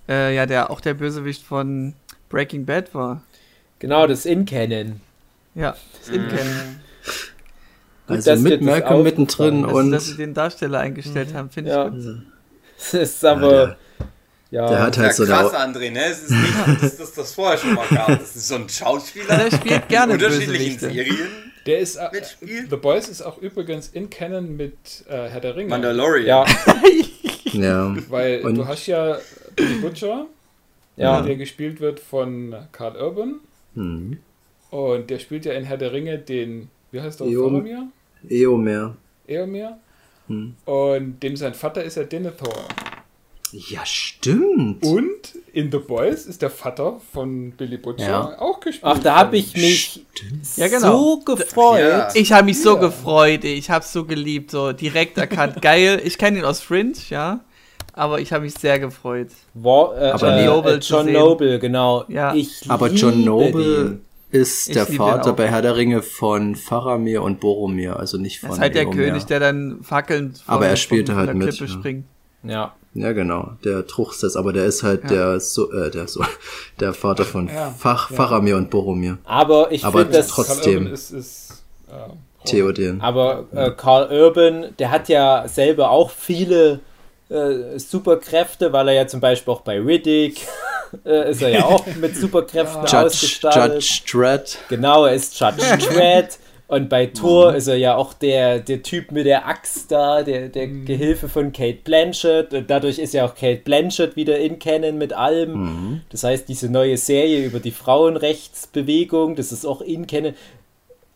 äh, 0.08 0.34
ja, 0.34 0.46
der 0.46 0.70
auch 0.70 0.80
der 0.80 0.94
Bösewicht 0.94 1.42
von 1.42 1.94
Breaking 2.30 2.64
Bad 2.64 2.94
war. 2.94 3.22
Genau, 3.78 4.06
das 4.06 4.24
In-Canon. 4.24 5.00
Ja, 5.54 5.76
das 5.98 6.08
In-Canon. 6.08 6.80
Also 8.06 8.34
gut, 8.34 8.42
mit 8.42 8.62
Malcolm 8.62 9.02
mittendrin 9.02 9.64
also, 9.64 9.76
und. 9.76 9.90
Dass 9.90 10.06
sie 10.06 10.16
den 10.16 10.34
Darsteller 10.34 10.80
eingestellt 10.80 11.32
mhm. 11.32 11.36
haben, 11.36 11.50
finde 11.50 11.70
ja. 11.70 11.86
ich 11.86 11.92
gut. 11.92 12.22
Das 12.76 12.94
ist 12.94 13.24
aber. 13.24 13.68
Ja, 13.68 13.76
der 14.50 14.82
hat 14.82 14.98
halt 14.98 15.08
ja, 15.08 15.12
so 15.12 15.24
krass, 15.26 15.52
André, 15.54 15.90
ne? 15.90 16.04
Es 16.04 16.22
ist 16.22 16.30
nicht, 16.30 16.82
dass 16.82 16.96
das, 16.96 17.12
das 17.12 17.34
vorher 17.34 17.58
schon 17.58 17.74
mal 17.74 17.86
gab. 17.88 18.06
Das 18.08 18.36
ist 18.36 18.48
so 18.48 18.56
ein 18.56 18.68
Schauspieler. 18.68 19.36
Der 19.36 19.50
spielt 19.50 19.88
gerne 19.88 20.14
in 20.14 20.22
unterschiedlichen 20.22 20.78
Serien. 20.78 21.28
Der 21.66 21.78
ist 21.78 21.96
äh, 21.96 22.10
The 22.70 22.76
Boys 22.76 23.08
ist 23.08 23.22
auch 23.22 23.38
übrigens 23.38 23.88
in 23.88 24.10
Canon 24.10 24.56
mit 24.56 25.04
äh, 25.08 25.28
Herr 25.28 25.40
der 25.40 25.56
Ringe. 25.56 25.70
Mandalorian. 25.70 26.26
Ja. 26.26 26.44
ja. 27.52 27.96
Weil 28.08 28.44
und 28.44 28.56
du 28.56 28.66
hast 28.66 28.86
ja 28.86 29.18
den 29.58 29.80
Butcher, 29.80 30.26
ja. 30.96 31.22
der 31.22 31.36
gespielt 31.36 31.80
wird 31.80 32.00
von 32.00 32.54
Carl 32.72 32.96
Urban. 32.96 33.40
Mhm. 33.74 34.18
Und 34.70 35.08
der 35.08 35.18
spielt 35.20 35.46
ja 35.46 35.54
in 35.54 35.64
Herr 35.64 35.78
der 35.78 35.92
Ringe 35.92 36.18
den, 36.18 36.68
wie 36.90 37.00
heißt 37.00 37.20
der? 37.20 37.28
Eomer. 37.28 37.88
Eomer. 38.28 38.96
Eomer. 39.26 39.78
Hm. 40.26 40.54
Und 40.64 41.20
dem 41.22 41.36
sein 41.36 41.54
Vater 41.54 41.84
ist 41.84 41.96
ja 41.96 42.04
Denethor. 42.04 42.66
Ja, 43.56 43.86
stimmt. 43.86 44.82
Und 44.84 45.34
in 45.52 45.70
The 45.70 45.78
Boys 45.78 46.26
ist 46.26 46.42
der 46.42 46.50
Vater 46.50 47.00
von 47.12 47.52
Billy 47.52 47.76
Butcher 47.76 48.08
Ja. 48.08 48.38
auch 48.40 48.58
gespielt. 48.58 48.82
Ach, 48.84 48.98
da 48.98 49.16
habe 49.16 49.36
ich 49.36 49.54
mich 49.54 50.04
Ja, 50.56 50.66
genau. 50.66 50.98
so 50.98 51.20
gefreut. 51.20 51.78
Ja. 51.80 52.08
Ich 52.14 52.32
habe 52.32 52.46
mich 52.46 52.60
so 52.60 52.74
Ja. 52.74 52.80
gefreut, 52.80 53.44
ich 53.44 53.70
habe 53.70 53.84
so 53.84 54.04
geliebt, 54.04 54.50
so 54.50 54.72
direkt 54.72 55.18
erkannt. 55.18 55.62
Geil, 55.62 56.00
ich 56.04 56.18
kenne 56.18 56.38
ihn 56.40 56.44
aus 56.44 56.60
Fringe, 56.60 56.94
ja. 57.10 57.40
Aber 57.92 58.18
ich 58.20 58.32
habe 58.32 58.42
mich 58.44 58.54
sehr 58.54 58.80
gefreut. 58.80 59.28
War, 59.54 59.96
äh, 60.02 60.10
Aber 60.10 60.36
äh, 60.36 60.46
Noble 60.46 60.74
äh, 60.74 60.78
John. 60.80 61.12
Noble, 61.12 61.60
genau. 61.60 62.04
Ja. 62.08 62.34
Ich 62.34 62.68
Aber 62.68 62.88
John 62.90 63.22
Noble 63.24 63.84
den. 64.32 64.40
ist 64.40 64.66
Ich 64.68 64.74
der 64.74 64.86
Vater 64.88 65.32
bei 65.32 65.46
Herr 65.48 65.62
der 65.62 65.76
Ringe 65.76 66.02
von 66.02 66.56
Faramir 66.56 67.22
und 67.22 67.38
Boromir, 67.38 67.96
also 68.00 68.18
nicht 68.18 68.40
von 68.40 68.48
Das 68.48 68.56
ist 68.58 68.62
halt 68.62 68.74
der 68.74 68.82
Eomer. 68.82 68.96
König, 68.96 69.26
der 69.26 69.38
dann 69.38 69.78
fackelnd 69.84 70.38
von, 70.38 70.54
Aber 70.54 70.66
er 70.66 70.74
spielte 70.74 71.12
von, 71.12 71.18
halt 71.18 71.28
der 71.28 71.34
mit, 71.36 71.48
Klippe 71.50 71.66
ja. 71.66 71.78
springt. 71.78 72.04
Ja. 72.42 72.74
Ja, 72.94 73.12
genau, 73.12 73.52
der 73.64 73.86
Truchsess, 73.86 74.36
aber 74.36 74.52
der 74.52 74.66
ist 74.66 74.82
halt 74.84 75.02
Ja. 75.04 75.08
der 75.08 75.40
so 75.40 75.72
äh, 75.72 75.90
der 75.90 76.06
so 76.06 76.24
der 76.80 76.94
Vater 76.94 77.24
von 77.24 77.48
Ja, 77.48 77.74
Fach, 77.76 78.10
ja. 78.10 78.16
Faramir 78.16 78.56
und 78.56 78.70
Boromir. 78.70 79.18
Aber 79.24 79.72
ich 79.72 79.84
Aber 79.84 80.00
finde 80.00 80.18
das. 80.18 80.28
trotzdem. 80.28 80.86
Ist, 80.86 81.10
ist 81.10 81.64
äh, 81.88 82.46
Theoden. 82.48 83.00
Aber 83.00 83.46
äh, 83.52 83.70
Carl 83.72 84.10
Urban, 84.12 84.74
der 84.78 84.90
hat 84.90 85.08
ja 85.08 85.44
selber 85.48 85.90
auch 85.90 86.10
viele 86.10 86.80
äh, 87.30 87.78
Superkräfte, 87.78 88.72
weil 88.72 88.88
er 88.88 88.94
ja 88.94 89.06
zum 89.06 89.20
Beispiel 89.20 89.52
auch 89.54 89.62
bei 89.62 89.80
Riddick 89.80 90.40
äh, 91.04 91.30
ist 91.30 91.42
er 91.42 91.48
ja 91.48 91.64
auch 91.64 91.84
mit 91.96 92.14
Superkräften 92.16 92.82
Judge, 92.84 92.98
ausgestattet. 93.06 93.82
Judge 93.82 94.00
Dredd. 94.12 94.58
Genau, 94.68 95.06
er 95.06 95.14
ist 95.14 95.38
Judge 95.40 95.64
Dredd. 95.78 96.38
Und 96.66 96.88
bei 96.88 97.06
Thor 97.06 97.54
ist 97.54 97.66
er 97.66 97.76
ja 97.76 97.94
auch 97.94 98.14
der, 98.14 98.58
der 98.58 98.82
Typ 98.82 99.12
mit 99.12 99.26
der 99.26 99.46
Axt 99.46 99.92
da, 99.92 100.22
der, 100.22 100.48
der 100.48 100.66
Gehilfe 100.66 101.28
von 101.28 101.52
Kate 101.52 101.78
Blanchett. 101.84 102.54
Und 102.54 102.70
dadurch 102.70 102.98
ist 102.98 103.12
ja 103.12 103.26
auch 103.26 103.34
Kate 103.34 103.60
Blanchett 103.62 104.16
wieder 104.16 104.38
in 104.38 104.58
Canon 104.58 104.96
mit 104.96 105.12
allem. 105.12 105.52
Das 106.10 106.24
heißt, 106.24 106.48
diese 106.48 106.70
neue 106.70 106.96
Serie 106.96 107.44
über 107.44 107.60
die 107.60 107.70
Frauenrechtsbewegung, 107.70 109.36
das 109.36 109.52
ist 109.52 109.66
auch 109.66 109.82
in 109.82 110.06
Canon. 110.06 110.34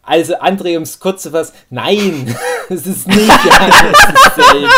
Also, 0.08 0.36
André, 0.38 0.78
um 0.78 0.84
es 0.84 1.00
kurz 1.00 1.22
zu 1.22 1.32
fassen, 1.32 1.52
nein, 1.68 2.34
es 2.70 2.86
ist 2.86 3.06
nicht 3.06 3.28
dasselbe. 3.28 4.68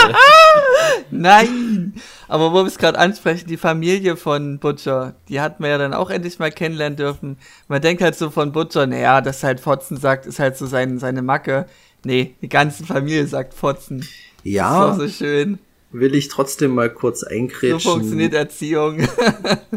Nein! 1.12 1.94
Aber 2.26 2.52
wo 2.52 2.56
wir 2.56 2.66
es 2.66 2.78
gerade 2.78 2.98
ansprechen, 2.98 3.46
die 3.46 3.56
Familie 3.56 4.16
von 4.16 4.58
Butcher, 4.58 5.14
die 5.28 5.40
hat 5.40 5.60
man 5.60 5.70
ja 5.70 5.78
dann 5.78 5.94
auch 5.94 6.10
endlich 6.10 6.40
mal 6.40 6.50
kennenlernen 6.50 6.96
dürfen. 6.96 7.38
Man 7.68 7.80
denkt 7.80 8.02
halt 8.02 8.16
so 8.16 8.30
von 8.30 8.50
Butcher, 8.50 8.88
naja, 8.88 9.20
dass 9.20 9.44
halt 9.44 9.60
Fotzen 9.60 9.96
sagt, 9.96 10.26
ist 10.26 10.40
halt 10.40 10.56
so 10.56 10.66
sein, 10.66 10.98
seine 10.98 11.22
Macke. 11.22 11.66
Nee, 12.04 12.34
die 12.42 12.48
ganze 12.48 12.84
Familie 12.84 13.26
sagt 13.28 13.54
Fotzen. 13.54 14.04
Ja, 14.42 14.86
Das 14.86 14.96
ist 14.96 15.02
auch 15.02 15.06
so 15.06 15.08
schön. 15.24 15.58
Will 15.92 16.14
ich 16.14 16.28
trotzdem 16.28 16.72
mal 16.74 16.88
kurz 16.88 17.20
So 17.20 17.26
einkrätschen. 17.26 17.80
funktioniert 17.80 18.32
Erziehung. 18.34 19.00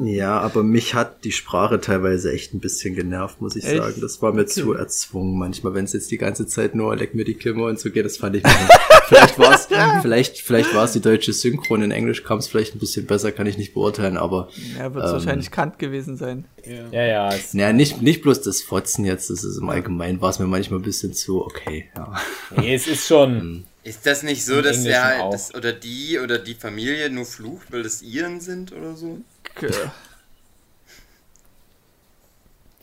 Ja, 0.04 0.40
aber 0.42 0.64
mich 0.64 0.96
hat 0.96 1.24
die 1.24 1.32
Sprache 1.32 1.80
teilweise 1.80 2.32
echt 2.34 2.54
ein 2.54 2.60
bisschen 2.60 2.94
genervt, 2.96 3.40
muss 3.42 3.56
ich 3.56 3.64
Echt? 3.64 3.78
sagen. 3.78 4.02
Das 4.02 4.22
war 4.22 4.34
mir 4.34 4.42
Okay. 4.42 4.50
zu 4.62 4.74
erzwungen 4.74 5.38
manchmal, 5.38 5.74
wenn 5.76 5.86
es 5.86 5.94
jetzt 5.94 6.12
die 6.12 6.18
ganze 6.18 6.46
Zeit 6.48 6.76
nur 6.76 6.96
leck 6.96 7.14
mir 7.16 7.24
die 7.26 7.36
Kimme 7.36 7.64
und 7.66 7.80
so 7.80 7.90
geht, 7.90 8.04
das 8.06 8.18
fand 8.18 8.36
ich 8.36 8.44
nicht. 8.44 8.56
vielleicht 9.08 9.40
war 9.40 9.54
es, 9.54 9.68
vielleicht, 10.02 10.38
vielleicht 10.40 10.74
war 10.76 10.84
es 10.86 10.92
die 10.94 11.00
deutsche 11.00 11.32
Synchron, 11.32 11.84
in 11.84 11.92
Englisch 11.92 12.24
kam 12.24 12.40
es 12.40 12.48
vielleicht 12.48 12.76
ein 12.76 12.80
bisschen 12.80 13.06
besser, 13.06 13.32
kann 13.32 13.46
ich 13.48 13.58
nicht 13.58 13.74
beurteilen, 13.74 14.18
aber 14.18 14.50
Ja, 14.78 14.94
wird 14.94 15.06
Ähm. 15.06 15.12
wahrscheinlich 15.14 15.52
Kant 15.52 15.80
gewesen 15.80 16.18
sein. 16.18 16.46
ja. 16.66 16.90
Ja, 16.92 17.04
ja, 17.06 17.36
naja, 17.54 17.72
nicht, 17.74 18.02
nicht 18.02 18.22
bloß 18.24 18.42
das 18.42 18.62
Fotzen 18.62 19.06
jetzt, 19.06 19.30
das 19.30 19.44
ist 19.44 19.58
im 19.58 19.70
Allgemeinen 19.70 20.20
war 20.22 20.32
es 20.32 20.40
mir 20.40 20.48
manchmal 20.48 20.80
ein 20.80 20.84
bisschen 20.84 21.14
zu 21.14 21.44
okay, 21.46 21.90
ja. 21.96 22.14
nee, 22.58 22.74
es 22.76 22.88
ist 22.88 23.08
schon. 23.08 23.66
Ist 23.84 24.06
das 24.06 24.24
nicht 24.24 24.46
so, 24.46 24.58
Im 24.58 24.64
dass 24.64 24.78
Englischen 24.78 24.90
der 24.92 25.04
halt, 25.04 25.34
das, 25.34 25.54
oder 25.54 25.74
die 25.74 26.18
oder 26.20 26.40
die 26.40 26.54
Familie 26.56 27.10
nur 27.10 27.26
flucht, 27.26 27.72
weil 27.72 27.84
das 27.84 28.02
ihren 28.02 28.40
sind 28.40 28.72
oder 28.72 28.96
so? 28.96 29.20
K- 29.56 29.68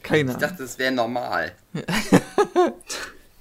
Keine 0.03 0.31
Ich 0.33 0.37
Ahnung. 0.37 0.41
dachte, 0.41 0.63
das 0.63 0.79
wäre 0.79 0.93
normal. 0.93 1.53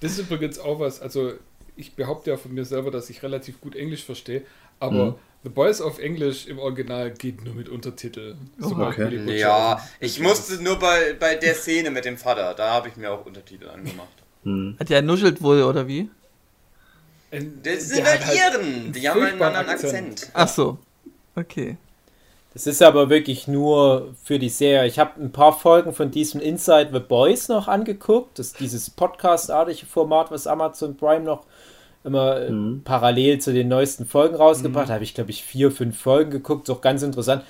Das 0.01 0.13
ist 0.13 0.19
übrigens 0.19 0.57
auch 0.59 0.79
was, 0.79 1.01
also 1.01 1.33
ich 1.75 1.93
behaupte 1.93 2.29
ja 2.29 2.37
von 2.37 2.53
mir 2.53 2.63
selber, 2.63 2.89
dass 2.89 3.09
ich 3.09 3.21
relativ 3.21 3.59
gut 3.59 3.75
Englisch 3.75 4.05
verstehe, 4.05 4.43
aber 4.79 5.05
Mhm. 5.11 5.15
The 5.43 5.49
Boys 5.49 5.79
of 5.81 5.99
English 5.99 6.47
im 6.47 6.57
Original 6.59 7.11
geht 7.11 7.43
nur 7.45 7.53
mit 7.53 7.67
Untertitel. 7.69 8.35
Sobald 8.57 8.97
Okay. 8.97 9.37
Ja, 9.39 9.75
auf 9.75 9.81
ich 10.01 10.19
musste 10.19 10.61
nur 10.61 10.77
bei, 10.79 11.13
bei 11.19 11.35
der 11.35 11.53
Szene 11.55 11.91
mit 11.91 12.03
dem 12.05 12.17
Vater, 12.17 12.53
da 12.53 12.73
habe 12.73 12.89
ich 12.89 12.95
mir 12.97 13.09
auch 13.11 13.25
Untertitel 13.25 13.69
angemacht. 13.69 14.09
Hm. 14.43 14.75
Hat 14.79 14.89
der 14.89 15.01
nuschelt 15.01 15.41
wohl, 15.41 15.63
oder 15.63 15.87
wie? 15.87 16.09
Und 17.31 17.65
Das 17.65 17.89
sind 17.89 18.05
hat 18.05 18.25
halt 18.25 18.37
Iren, 18.37 18.91
die 18.91 19.07
haben 19.09 19.21
halt 19.21 19.33
einen 19.33 19.41
anderen 19.41 19.69
Akzent. 19.69 19.95
Akzent. 19.95 20.31
Ach 20.33 20.47
so. 20.47 20.77
Okay. 21.35 21.77
Das 22.53 22.65
ist 22.65 22.81
aber 22.81 23.09
wirklich 23.09 23.47
nur 23.47 24.15
für 24.23 24.39
die 24.39 24.49
Serie. 24.49 24.87
Ich 24.87 24.97
habe 24.97 25.21
ein 25.21 25.31
paar 25.31 25.53
Folgen 25.57 25.93
von 25.93 26.09
diesem 26.09 26.41
Inside 26.41 26.89
the 26.91 26.99
Boys 26.99 27.47
noch 27.47 27.67
angeguckt. 27.67 28.39
Das 28.39 28.47
ist 28.47 28.59
dieses 28.59 28.89
Podcast-artige 28.89 29.85
Format, 29.85 30.31
was 30.31 30.47
Amazon 30.47 30.97
Prime 30.97 31.21
noch 31.23 31.45
immer 32.03 32.41
äh, 32.41 32.49
Mhm. 32.49 32.81
parallel 32.83 33.39
zu 33.39 33.53
den 33.53 33.67
neuesten 33.67 34.05
Folgen 34.07 34.35
rausgebracht. 34.35 34.89
Da 34.89 34.95
habe 34.95 35.03
ich, 35.03 35.13
glaube 35.13 35.29
ich, 35.29 35.43
vier, 35.43 35.71
fünf 35.71 35.99
Folgen 35.99 36.31
geguckt. 36.31 36.67
Ist 36.67 36.73
auch 36.75 36.81
ganz 36.81 37.03
interessant. 37.03 37.43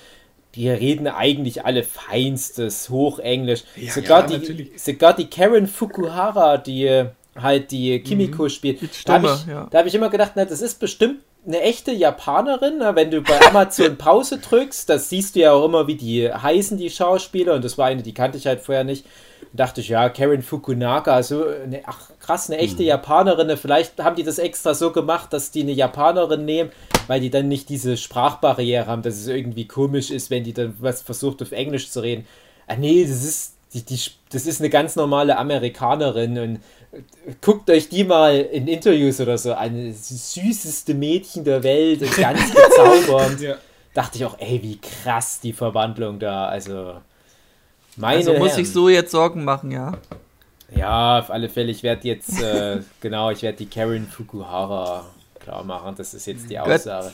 Die 0.54 0.68
reden 0.68 1.06
eigentlich 1.06 1.64
alle 1.64 1.82
feinstes 1.84 2.90
Hochenglisch. 2.90 3.62
sogar, 3.94 4.22
ja, 4.22 4.26
die, 4.26 4.38
natürlich. 4.38 4.82
sogar 4.82 5.14
die 5.14 5.30
Karen 5.30 5.66
Fukuhara, 5.66 6.58
die 6.58 6.84
äh, 6.86 7.06
halt 7.42 7.70
die 7.70 8.00
Kimiko 8.00 8.48
spielt. 8.48 8.80
Die 8.80 8.88
Da 9.04 9.14
habe 9.14 9.28
Stimme, 9.28 9.40
ich, 9.42 9.52
ja. 9.52 9.66
da 9.70 9.78
hab 9.78 9.86
ich 9.86 9.94
immer 9.94 10.10
gedacht, 10.10 10.32
na, 10.34 10.44
das 10.44 10.62
ist 10.62 10.78
bestimmt 10.80 11.20
eine 11.46 11.60
echte 11.62 11.92
Japanerin. 11.92 12.78
Na, 12.78 12.94
wenn 12.96 13.10
du 13.10 13.22
bei 13.22 13.40
Amazon 13.46 13.96
Pause 13.98 14.38
drückst, 14.38 14.88
das 14.88 15.08
siehst 15.08 15.36
du 15.36 15.40
ja 15.40 15.52
auch 15.52 15.64
immer, 15.64 15.86
wie 15.86 15.96
die 15.96 16.32
heißen, 16.32 16.76
die 16.76 16.90
Schauspieler. 16.90 17.54
Und 17.54 17.64
das 17.64 17.78
war 17.78 17.86
eine, 17.86 18.02
die 18.02 18.14
kannte 18.14 18.38
ich 18.38 18.46
halt 18.46 18.60
vorher 18.60 18.84
nicht. 18.84 19.06
Da 19.52 19.64
dachte 19.64 19.80
ich, 19.80 19.88
ja, 19.88 20.08
Karen 20.10 20.42
Fukunaga, 20.42 21.22
so 21.22 21.44
eine, 21.44 21.82
ach 21.86 22.10
krass, 22.20 22.50
eine 22.50 22.60
echte 22.60 22.82
Japanerin. 22.82 23.56
Vielleicht 23.56 23.98
haben 24.02 24.16
die 24.16 24.22
das 24.22 24.38
extra 24.38 24.74
so 24.74 24.92
gemacht, 24.92 25.32
dass 25.32 25.50
die 25.50 25.62
eine 25.62 25.72
Japanerin 25.72 26.44
nehmen, 26.44 26.70
weil 27.08 27.20
die 27.20 27.30
dann 27.30 27.48
nicht 27.48 27.68
diese 27.68 27.96
Sprachbarriere 27.96 28.86
haben, 28.86 29.02
dass 29.02 29.14
es 29.14 29.26
irgendwie 29.26 29.66
komisch 29.66 30.10
ist, 30.10 30.30
wenn 30.30 30.44
die 30.44 30.52
dann 30.52 30.76
was 30.78 31.02
versucht 31.02 31.42
auf 31.42 31.52
Englisch 31.52 31.90
zu 31.90 32.00
reden. 32.00 32.26
Ah, 32.68 32.76
nee, 32.76 33.02
das 33.02 33.24
ist, 33.24 33.54
die, 33.72 33.82
die, 33.82 34.00
das 34.30 34.46
ist 34.46 34.60
eine 34.60 34.70
ganz 34.70 34.96
normale 34.96 35.38
Amerikanerin 35.38 36.38
und 36.38 36.56
äh, 36.92 37.02
guckt 37.40 37.70
euch 37.70 37.88
die 37.88 38.04
mal 38.04 38.36
in 38.36 38.66
Interviews 38.66 39.20
oder 39.20 39.38
so 39.38 39.54
an. 39.54 39.88
Das 39.88 40.34
süßeste 40.34 40.94
Mädchen 40.94 41.44
der 41.44 41.62
Welt 41.62 42.02
und 42.02 42.16
ganz 42.16 42.40
bezaubernd. 42.54 43.40
Ja. 43.40 43.56
Dachte 43.94 44.18
ich 44.18 44.24
auch, 44.24 44.38
ey, 44.38 44.60
wie 44.62 44.78
krass 44.78 45.40
die 45.40 45.52
Verwandlung 45.52 46.18
da. 46.18 46.46
Also, 46.46 46.94
meine 47.96 48.18
Also 48.18 48.34
muss 48.34 48.50
Herren. 48.50 48.60
ich 48.60 48.72
so 48.72 48.88
jetzt 48.88 49.10
Sorgen 49.12 49.44
machen, 49.44 49.70
ja. 49.70 49.92
Ja, 50.74 51.18
auf 51.20 51.30
alle 51.30 51.48
Fälle. 51.48 51.70
Ich 51.70 51.82
werde 51.82 52.06
jetzt, 52.06 52.40
äh, 52.40 52.80
genau, 53.00 53.30
ich 53.30 53.42
werde 53.42 53.58
die 53.58 53.66
Karen 53.66 54.06
Fukuhara 54.06 55.06
klar 55.38 55.64
machen. 55.64 55.94
Das 55.96 56.14
ist 56.14 56.26
jetzt 56.26 56.50
die. 56.50 56.58
Aussage. 56.58 57.12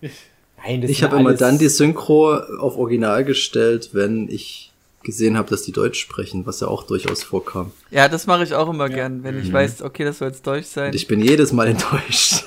Nein, 0.00 0.80
das 0.82 0.90
Ich 0.90 1.02
habe 1.02 1.16
immer 1.16 1.34
dann 1.34 1.58
die 1.58 1.68
Synchro 1.68 2.34
auf 2.34 2.76
Original 2.76 3.24
gestellt, 3.24 3.90
wenn 3.92 4.28
ich 4.28 4.67
gesehen 5.08 5.38
habe, 5.38 5.48
dass 5.48 5.62
die 5.62 5.72
Deutsch 5.72 5.98
sprechen, 5.98 6.44
was 6.44 6.60
ja 6.60 6.68
auch 6.68 6.82
durchaus 6.86 7.22
vorkam. 7.22 7.72
Ja, 7.90 8.08
das 8.08 8.26
mache 8.26 8.44
ich 8.44 8.52
auch 8.54 8.68
immer 8.68 8.90
gern, 8.90 9.24
wenn 9.24 9.38
ich 9.40 9.50
weiß, 9.50 9.80
okay, 9.80 10.04
das 10.04 10.18
soll 10.18 10.28
jetzt 10.28 10.46
Deutsch 10.46 10.66
sein. 10.66 10.90
Und 10.90 10.94
ich 10.94 11.06
bin 11.06 11.20
jedes 11.20 11.52
Mal 11.54 11.66
enttäuscht, 11.74 12.44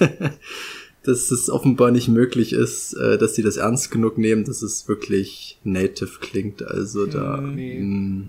dass 1.04 1.32
es 1.32 1.50
offenbar 1.50 1.90
nicht 1.90 2.08
möglich 2.08 2.54
ist, 2.54 2.94
äh, 2.94 3.18
dass 3.18 3.34
die 3.34 3.42
das 3.42 3.58
ernst 3.58 3.90
genug 3.90 4.20
nehmen, 4.20 4.44
dass 4.46 4.62
es 4.62 4.88
wirklich 4.88 5.58
native 5.64 6.20
klingt. 6.20 6.62
Also 6.62 7.08
da. 7.08 7.38
Nee. 7.42 7.80
mh, 7.80 8.26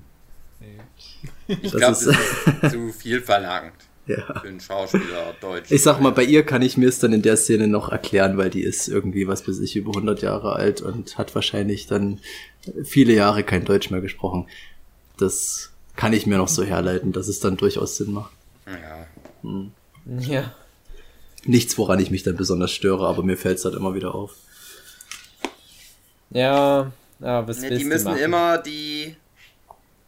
Nee. 0.61 1.57
Ich 1.63 1.73
glaube, 1.73 1.93
ist- 1.93 2.07
das 2.07 2.17
ist 2.63 2.73
zu 2.73 2.93
viel 2.99 3.21
verlangt. 3.21 3.75
Ja. 4.07 4.41
Für 4.41 4.49
einen 4.49 4.61
Schauspieler 4.61 5.35
Deutsch. 5.41 5.71
Ich 5.71 5.83
sag 5.83 6.01
mal, 6.01 6.11
bei 6.11 6.25
ihr 6.25 6.45
kann 6.45 6.63
ich 6.63 6.77
mir 6.77 6.89
es 6.89 6.99
dann 6.99 7.13
in 7.13 7.23
der 7.23 7.37
Szene 7.37 7.69
noch 7.69 7.91
erklären, 7.91 8.37
weil 8.37 8.51
die 8.51 8.63
ist 8.63 8.89
irgendwie, 8.89 9.29
was 9.29 9.47
weiß 9.47 9.61
ich, 9.61 9.77
über 9.77 9.91
100 9.91 10.23
Jahre 10.23 10.55
alt 10.55 10.81
und 10.81 11.19
hat 11.19 11.35
wahrscheinlich 11.35 11.87
dann 11.87 12.19
viele 12.85 13.13
Jahre 13.13 13.45
kein 13.45 13.65
Deutsch 13.65 13.91
mehr 13.91 14.01
gesprochen. 14.01 14.49
Das 15.19 15.71
kann 15.95 16.13
ich 16.13 16.27
mir 16.27 16.39
noch 16.39 16.49
so 16.49 16.65
herleiten, 16.65 17.13
dass 17.13 17.29
es 17.29 17.39
dann 17.39 17.57
durchaus 17.57 17.97
Sinn 17.97 18.13
macht. 18.13 18.33
Ja. 18.67 19.07
Hm. 19.43 19.73
Ja. 20.19 20.55
Nichts, 21.45 21.77
woran 21.79 22.01
ich 22.01 22.11
mich 22.11 22.23
dann 22.23 22.37
besonders 22.37 22.73
störe, 22.73 23.07
aber 23.07 23.23
mir 23.23 23.37
fällt 23.37 23.59
es 23.59 23.65
halt 23.65 23.75
immer 23.75 23.95
wieder 23.95 24.15
auf. 24.15 24.35
Ja, 26.31 26.93
ja 27.21 27.47
was 27.47 27.61
ne, 27.61 27.77
Die 27.77 27.85
müssen 27.85 28.17
immer 28.17 28.59
die 28.59 29.17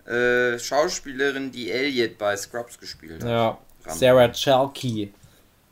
äh, 0.07 0.59
Schauspielerin, 0.59 1.51
die 1.51 1.71
Elliot 1.71 2.19
bei 2.19 2.37
Scrubs 2.37 2.79
gespielt 2.79 3.23
hat. 3.23 3.29
Ja, 3.29 3.59
Sarah 3.89 4.29
Chalky. 4.33 5.13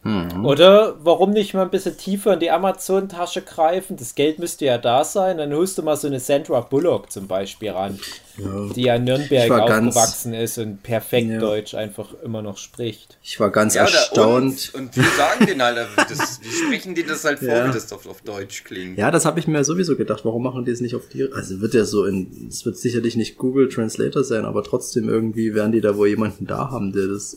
Mhm. 0.04 0.44
Oder 0.44 0.96
warum 1.04 1.30
nicht 1.30 1.54
mal 1.54 1.62
ein 1.62 1.70
bisschen 1.70 1.96
tiefer 1.96 2.34
in 2.34 2.40
die 2.40 2.50
Amazon-Tasche 2.50 3.42
greifen? 3.42 3.96
Das 3.96 4.16
Geld 4.16 4.40
müsste 4.40 4.64
ja 4.64 4.76
da 4.76 5.04
sein. 5.04 5.38
Dann 5.38 5.52
holst 5.52 5.78
du 5.78 5.82
mal 5.82 5.96
so 5.96 6.08
eine 6.08 6.18
Sandra 6.18 6.60
Bullock 6.60 7.12
zum 7.12 7.28
Beispiel 7.28 7.70
ran, 7.70 8.00
ja. 8.36 8.66
die 8.74 8.82
ja 8.82 8.96
in 8.96 9.04
Nürnberg 9.04 9.48
aufgewachsen 9.52 10.34
ist 10.34 10.58
und 10.58 10.82
perfekt 10.82 11.30
ja. 11.30 11.38
Deutsch 11.38 11.74
einfach 11.74 12.14
immer 12.24 12.42
noch 12.42 12.58
spricht. 12.58 13.16
Ich 13.22 13.38
war 13.38 13.50
ganz 13.50 13.76
ja, 13.76 13.82
erstaunt. 13.82 14.72
Und, 14.74 14.80
und 14.80 14.96
wir 14.96 15.04
sagen 15.04 15.46
denen 15.46 15.62
halt, 15.62 15.78
das, 15.96 16.40
wie 16.42 16.50
sprechen 16.50 16.96
die 16.96 17.06
das 17.06 17.24
halt 17.24 17.38
vor, 17.38 17.68
wie 17.68 17.72
das 17.72 17.92
auf, 17.92 18.04
auf 18.08 18.22
Deutsch 18.22 18.64
klingt. 18.64 18.98
Ja, 18.98 19.12
das 19.12 19.24
habe 19.24 19.38
ich 19.38 19.46
mir 19.46 19.62
sowieso 19.62 19.96
gedacht. 19.96 20.24
Warum 20.24 20.42
machen 20.42 20.64
die 20.64 20.72
es 20.72 20.80
nicht 20.80 20.96
auf 20.96 21.08
die. 21.08 21.32
Also 21.32 21.60
wird 21.60 21.74
ja 21.74 21.84
so 21.84 22.06
in. 22.06 22.48
Es 22.48 22.66
wird 22.66 22.76
sicherlich 22.76 23.14
nicht 23.14 23.38
Google 23.38 23.68
Translator 23.68 24.24
sein, 24.24 24.46
aber 24.46 24.64
trotzdem 24.64 25.08
irgendwie 25.08 25.54
werden 25.54 25.70
die 25.70 25.80
da 25.80 25.96
wohl 25.96 26.08
jemanden 26.08 26.48
da 26.48 26.70
haben, 26.70 26.92
der 26.92 27.06
das 27.06 27.36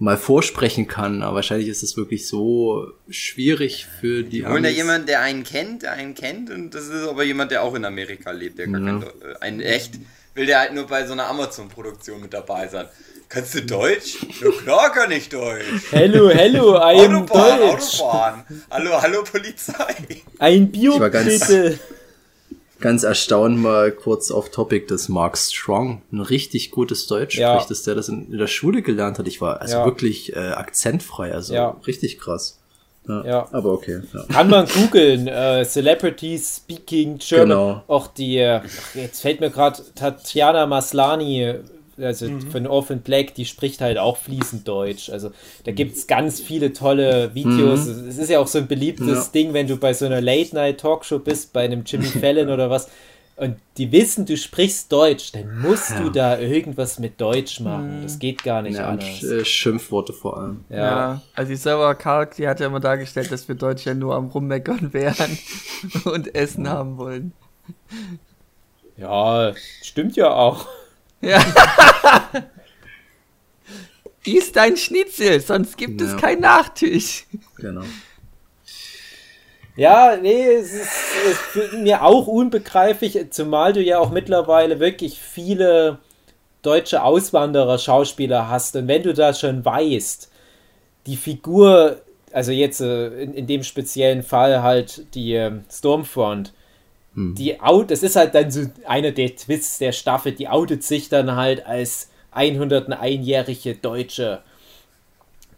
mal 0.00 0.16
vorsprechen 0.16 0.88
kann. 0.88 1.22
Aber 1.22 1.36
wahrscheinlich 1.36 1.68
ist 1.68 1.84
es 1.84 1.96
wirklich 1.96 2.26
so 2.26 2.90
schwierig 3.08 3.86
für 4.00 4.24
die. 4.24 4.44
Holen 4.44 4.64
da 4.64 4.68
jemanden, 4.68 5.06
der 5.06 5.20
einen 5.20 5.44
kennt, 5.44 5.82
der 5.82 5.92
einen 5.92 6.14
kennt, 6.14 6.50
und 6.50 6.74
das 6.74 6.88
ist 6.88 7.06
aber 7.06 7.22
jemand, 7.22 7.52
der 7.52 7.62
auch 7.62 7.74
in 7.74 7.84
Amerika 7.84 8.32
lebt, 8.32 8.58
der 8.58 8.66
gar 8.66 8.80
ja. 8.80 8.86
kein, 8.86 9.02
äh, 9.02 9.34
ein 9.40 9.60
echt 9.60 9.94
will 10.34 10.46
der 10.46 10.60
halt 10.60 10.74
nur 10.74 10.86
bei 10.86 11.06
so 11.06 11.12
einer 11.12 11.26
Amazon-Produktion 11.28 12.20
mit 12.20 12.32
dabei 12.32 12.66
sein. 12.68 12.86
Kannst 13.28 13.54
du 13.54 13.62
Deutsch? 13.62 14.18
Ja 14.40 14.50
klar 14.50 14.92
kann 14.92 15.10
ich 15.12 15.28
Deutsch. 15.28 15.64
Hello, 15.90 16.30
hello, 16.30 16.76
I 16.76 17.04
am 17.04 17.22
Autobahn, 17.22 17.58
Deutsch. 17.60 18.00
Autobahn. 18.00 18.44
Hallo, 18.70 19.02
hallo 19.02 19.22
Polizei. 19.22 19.94
Ein 20.38 20.70
Bio, 20.70 20.98
bitte 20.98 21.78
ganz 22.80 23.02
erstaunt 23.02 23.58
mal 23.58 23.92
kurz 23.92 24.30
auf 24.30 24.50
Topic, 24.50 24.86
dass 24.86 25.08
Mark 25.08 25.36
Strong 25.38 26.02
ein 26.12 26.20
richtig 26.20 26.70
gutes 26.70 27.06
Deutsch 27.06 27.38
ja. 27.38 27.54
spricht, 27.54 27.70
dass 27.70 27.82
der 27.82 27.94
das 27.94 28.08
in, 28.08 28.32
in, 28.32 28.38
der 28.38 28.46
Schule 28.46 28.82
gelernt 28.82 29.18
hat. 29.18 29.28
Ich 29.28 29.40
war 29.40 29.60
also 29.60 29.78
ja. 29.78 29.84
wirklich 29.84 30.34
äh, 30.34 30.38
akzentfrei, 30.38 31.32
also 31.32 31.54
ja. 31.54 31.76
richtig 31.86 32.18
krass. 32.18 32.60
Ja. 33.08 33.48
Aber 33.50 33.72
okay. 33.72 34.02
Kann 34.32 34.48
man 34.50 34.66
googeln. 34.66 35.26
Äh, 35.26 35.64
Celebrity 35.64 36.38
Speaking 36.38 37.18
German. 37.18 37.48
Genau. 37.48 37.82
Auch 37.88 38.06
die, 38.06 38.38
äh, 38.38 38.60
jetzt 38.94 39.22
fällt 39.22 39.40
mir 39.40 39.50
gerade 39.50 39.82
Tatjana 39.94 40.66
Maslani 40.66 41.54
also 42.02 42.28
mhm. 42.28 42.50
von 42.50 42.66
Orphan 42.66 43.00
Black, 43.00 43.34
die 43.34 43.44
spricht 43.44 43.80
halt 43.80 43.98
auch 43.98 44.16
fließend 44.16 44.66
Deutsch. 44.66 45.10
Also 45.10 45.30
da 45.64 45.72
gibt 45.72 45.96
es 45.96 46.06
ganz 46.06 46.40
viele 46.40 46.72
tolle 46.72 47.34
Videos. 47.34 47.86
Mhm. 47.86 48.08
Es 48.08 48.18
ist 48.18 48.30
ja 48.30 48.38
auch 48.38 48.46
so 48.46 48.58
ein 48.58 48.66
beliebtes 48.66 49.26
ja. 49.26 49.30
Ding, 49.32 49.52
wenn 49.52 49.66
du 49.66 49.76
bei 49.76 49.92
so 49.92 50.06
einer 50.06 50.20
Late-Night-Talkshow 50.20 51.18
bist, 51.18 51.52
bei 51.52 51.64
einem 51.64 51.82
Jimmy 51.84 52.06
Fallon 52.20 52.50
oder 52.50 52.70
was, 52.70 52.88
und 53.40 53.56
die 53.78 53.90
wissen, 53.90 54.26
du 54.26 54.36
sprichst 54.36 54.92
Deutsch, 54.92 55.32
dann 55.32 55.60
musst 55.60 55.92
ja. 55.92 56.00
du 56.00 56.10
da 56.10 56.38
irgendwas 56.38 56.98
mit 56.98 57.18
Deutsch 57.18 57.60
machen. 57.60 58.00
Das 58.02 58.18
geht 58.18 58.44
gar 58.44 58.60
nicht 58.60 58.76
ja, 58.76 58.86
anders. 58.86 59.22
Äh, 59.22 59.46
Schimpfworte 59.46 60.12
vor 60.12 60.36
allem. 60.36 60.64
Ja. 60.68 60.76
ja. 60.76 61.22
also 61.34 61.50
ich 61.50 61.60
selber, 61.60 61.94
Karl, 61.94 62.28
die 62.36 62.46
hat 62.46 62.60
ja 62.60 62.66
immer 62.66 62.80
dargestellt, 62.80 63.32
dass 63.32 63.48
wir 63.48 63.54
Deutsch 63.54 63.86
ja 63.86 63.94
nur 63.94 64.14
am 64.14 64.26
Rummeckern 64.26 64.92
wären 64.92 65.38
und 66.04 66.34
Essen 66.34 66.68
haben 66.68 66.98
wollen. 66.98 67.32
Ja, 68.98 69.54
stimmt 69.80 70.16
ja 70.16 70.34
auch. 70.34 70.66
Ja. 71.20 71.42
Iss 74.24 74.52
dein 74.52 74.76
Schnitzel, 74.76 75.40
sonst 75.40 75.76
gibt 75.76 76.00
ja. 76.00 76.06
es 76.06 76.16
keinen 76.16 76.42
Nachtisch. 76.42 77.26
Genau. 77.56 77.82
Ja, 79.76 80.16
nee, 80.20 80.46
es 80.46 80.72
ist, 80.72 80.90
es 81.26 81.56
ist 81.56 81.72
mir 81.74 82.02
auch 82.04 82.26
unbegreiflich, 82.26 83.18
zumal 83.30 83.72
du 83.72 83.80
ja 83.80 83.98
auch 83.98 84.10
mittlerweile 84.10 84.78
wirklich 84.78 85.18
viele 85.18 85.98
deutsche 86.62 87.02
Auswanderer, 87.02 87.78
Schauspieler 87.78 88.48
hast. 88.48 88.76
Und 88.76 88.88
wenn 88.88 89.02
du 89.02 89.14
da 89.14 89.32
schon 89.32 89.64
weißt, 89.64 90.30
die 91.06 91.16
Figur, 91.16 92.02
also 92.32 92.52
jetzt 92.52 92.80
äh, 92.80 93.22
in, 93.22 93.32
in 93.32 93.46
dem 93.46 93.62
speziellen 93.62 94.22
Fall 94.22 94.62
halt 94.62 95.14
die 95.14 95.32
ähm, 95.34 95.64
Stormfront, 95.70 96.52
hm. 97.20 97.34
Die 97.34 97.60
out, 97.60 97.90
das 97.90 98.02
ist 98.02 98.16
halt 98.16 98.34
dann 98.34 98.50
so 98.50 98.62
einer 98.86 99.10
der 99.10 99.36
Twists 99.36 99.78
der 99.78 99.92
Staffel, 99.92 100.32
die 100.32 100.48
outet 100.48 100.82
sich 100.82 101.08
dann 101.08 101.36
halt 101.36 101.66
als 101.66 102.08
101-jährige 102.34 103.74
Deutsche. 103.74 104.40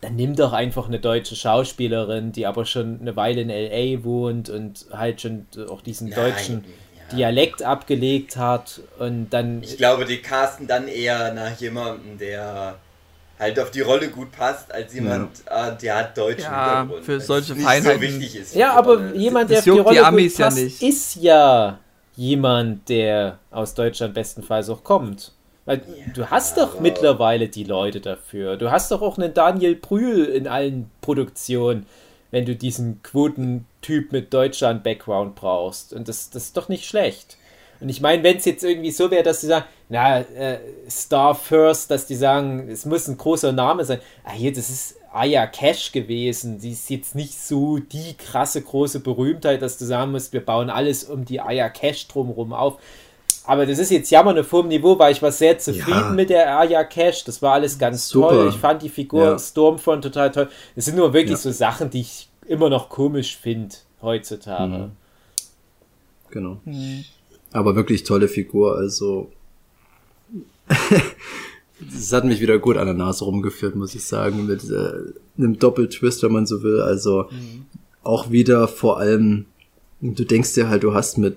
Dann 0.01 0.17
nimm 0.17 0.35
doch 0.35 0.53
einfach 0.53 0.89
eine 0.89 0.99
deutsche 0.99 1.37
Schauspielerin, 1.37 2.33
die 2.33 2.47
aber 2.47 2.65
schon 2.65 3.01
eine 3.01 3.15
Weile 3.15 3.43
in 3.43 3.49
LA 3.51 4.03
wohnt 4.03 4.51
und 4.51 4.87
halt 4.93 5.21
schon 5.21 5.47
auch 5.69 5.81
diesen 5.81 6.09
Nein, 6.09 6.19
deutschen. 6.19 6.65
Dialekt 7.13 7.63
abgelegt 7.63 8.37
hat 8.37 8.81
und 8.99 9.31
dann. 9.31 9.63
Ich 9.63 9.77
glaube, 9.77 10.07
die 10.07 10.19
casten 10.19 10.67
dann 10.67 10.89
eher 10.89 11.35
nach 11.35 11.61
jemandem, 11.61 12.17
der 12.17 12.77
halt 13.39 13.59
auf 13.59 13.71
die 13.71 13.81
Rolle 13.81 14.09
gut 14.09 14.33
passt, 14.33 14.73
als 14.73 14.95
jemand, 14.95 15.31
ja. 15.47 15.69
äh, 15.69 15.79
der 15.79 15.97
hat 15.97 16.17
deutschen 16.17 16.43
ja, 16.43 16.81
Hintergrund. 16.81 17.05
Für 17.05 17.21
solche 17.21 17.57
Feinheiten. 17.57 18.21
So 18.21 18.39
ist 18.39 18.55
ja, 18.55 18.73
aber 18.73 18.97
Rolle. 18.97 19.17
jemand, 19.17 19.51
der 19.51 19.59
auf 19.59 19.65
die 19.65 19.71
Rolle 19.71 19.95
die 19.95 20.01
Amis 20.01 20.37
gut 20.37 20.45
passt, 20.45 20.81
ja 20.81 20.89
ist 20.89 21.17
ja 21.17 21.79
jemand, 22.17 22.89
der 22.89 23.39
aus 23.51 23.75
Deutschland 23.75 24.15
bestenfalls 24.15 24.69
auch 24.69 24.85
kommt. 24.85 25.33
Weil 25.65 25.79
ja, 25.79 26.13
du 26.13 26.31
hast 26.31 26.57
doch 26.59 26.81
mittlerweile 26.81 27.49
die 27.49 27.65
Leute 27.65 28.01
dafür. 28.01 28.57
Du 28.57 28.71
hast 28.71 28.91
doch 28.91 29.01
auch 29.01 29.17
einen 29.17 29.33
Daniel 29.33 29.77
Brühl 29.77 30.25
in 30.25 30.49
allen 30.49 30.91
Produktionen, 31.01 31.87
wenn 32.33 32.45
du 32.45 32.57
diesen 32.57 33.03
Quotentyp 33.03 34.11
mit 34.11 34.35
Deutschland-Background 34.35 35.37
brauchst. 35.37 35.93
Und 35.93 36.09
das, 36.09 36.31
das 36.31 36.45
ist 36.45 36.57
doch 36.57 36.69
nicht 36.69 36.87
schlecht. 36.87 37.37
Und 37.81 37.89
ich 37.89 38.01
meine, 38.01 38.23
wenn 38.23 38.37
es 38.37 38.45
jetzt 38.45 38.65
irgendwie 38.65 38.91
so 38.91 39.11
wäre, 39.11 39.23
dass 39.23 39.41
sie 39.41 39.49
sagen, 39.49 39.67
na, 39.93 40.21
äh, 40.21 40.59
Star 40.89 41.35
First, 41.35 41.91
dass 41.91 42.07
die 42.07 42.15
sagen, 42.15 42.67
es 42.71 42.87
muss 42.87 43.09
ein 43.09 43.19
großer 43.19 43.53
Name 43.53 43.85
sein. 43.85 43.99
Ah, 44.25 44.33
hier, 44.33 44.51
das 44.51 44.71
ist 44.71 44.97
Aya 45.13 45.47
Cash 45.47 45.93
gewesen. 45.93 46.59
Sie 46.61 46.73
ist 46.73 46.89
jetzt 46.89 47.15
nicht 47.15 47.39
so 47.39 47.77
die 47.77 48.17
krasse 48.17 48.63
große 48.63 49.01
Berühmtheit, 49.01 49.61
dass 49.61 49.77
du 49.77 49.85
sagen 49.85 50.13
musst, 50.13 50.33
wir 50.33 50.43
bauen 50.43 50.71
alles 50.71 51.05
um 51.05 51.27
die 51.27 51.43
Aya 51.43 51.69
Cash 51.69 52.09
drumherum 52.09 52.55
auf. 52.55 52.79
Aber 53.45 53.67
das 53.67 53.79
ist 53.79 53.91
jetzt 53.91 54.11
jammern 54.11 54.39
auf 54.39 54.51
hohem 54.51 54.69
Niveau, 54.69 54.99
weil 54.99 55.13
ich 55.13 55.21
war 55.21 55.31
sehr 55.31 55.59
zufrieden 55.59 55.91
ja. 55.91 56.11
mit 56.11 56.31
der 56.31 56.59
Aya 56.59 56.85
Cash. 56.85 57.25
Das 57.25 57.43
war 57.43 57.53
alles 57.53 57.79
ganz 57.79 58.09
Super. 58.09 58.31
toll. 58.31 58.49
Ich 58.49 58.57
fand 58.57 58.81
die 58.81 58.89
Figur 58.89 59.25
ja. 59.25 59.39
Stormfront 59.39 60.05
total 60.05 60.33
toll. 60.33 60.49
Das 60.75 60.87
sind 60.87 60.97
nur 60.97 61.13
wirklich 61.13 61.33
ja. 61.33 61.37
so 61.37 61.51
Sachen, 61.51 61.91
die 61.91 62.01
ich 62.01 62.31
immer 62.47 62.71
noch 62.71 62.89
komisch 62.89 63.37
finde 63.37 63.75
heutzutage. 64.01 64.73
Mhm. 64.73 64.91
Genau. 66.31 66.61
Mhm. 66.65 67.05
Aber 67.53 67.77
wirklich 67.77 68.05
tolle 68.05 68.29
Figur, 68.29 68.79
also. 68.79 69.31
das 71.81 72.13
hat 72.13 72.25
mich 72.25 72.41
wieder 72.41 72.59
gut 72.59 72.77
an 72.77 72.87
der 72.87 72.95
Nase 72.95 73.25
rumgeführt, 73.25 73.77
muss 73.77 73.95
ich 73.95 74.05
sagen, 74.05 74.47
mit 74.47 74.65
äh, 74.71 75.13
einem 75.39 75.59
Doppeltwist, 75.59 76.23
wenn 76.23 76.33
man 76.33 76.47
so 76.47 76.63
will. 76.63 76.81
Also 76.81 77.27
mhm. 77.31 77.67
auch 78.03 78.31
wieder 78.31 78.69
vor 78.69 78.99
allem, 78.99 79.47
du 80.01 80.25
denkst 80.25 80.55
dir 80.55 80.69
halt, 80.69 80.83
du 80.83 80.95
hast 80.95 81.19
mit 81.19 81.37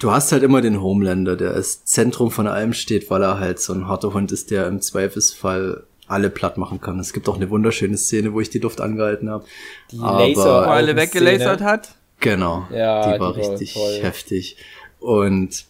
du 0.00 0.10
hast 0.10 0.32
halt 0.32 0.42
immer 0.42 0.60
den 0.60 0.82
Homelander, 0.82 1.36
der 1.36 1.52
als 1.52 1.84
Zentrum 1.84 2.30
von 2.30 2.46
allem 2.46 2.72
steht, 2.72 3.10
weil 3.10 3.22
er 3.22 3.38
halt 3.38 3.60
so 3.60 3.72
ein 3.72 3.86
harter 3.86 4.12
Hund 4.14 4.32
ist, 4.32 4.50
der 4.50 4.66
im 4.66 4.80
Zweifelsfall 4.80 5.84
alle 6.08 6.30
platt 6.30 6.58
machen 6.58 6.80
kann. 6.80 6.98
Es 6.98 7.12
gibt 7.12 7.28
auch 7.28 7.36
eine 7.36 7.50
wunderschöne 7.50 7.96
Szene, 7.96 8.32
wo 8.32 8.40
ich 8.40 8.50
die 8.50 8.58
Luft 8.58 8.80
angehalten 8.80 9.30
habe. 9.30 9.44
Die 9.92 9.98
Laser 9.98 10.66
alle 10.66 10.96
weggelasert 10.96 11.60
hat. 11.60 11.94
Genau. 12.18 12.66
Ja, 12.72 13.12
die 13.12 13.20
war 13.20 13.32
die 13.34 13.40
richtig 13.40 13.76
war 13.76 13.92
heftig. 14.02 14.56
Und 14.98 15.64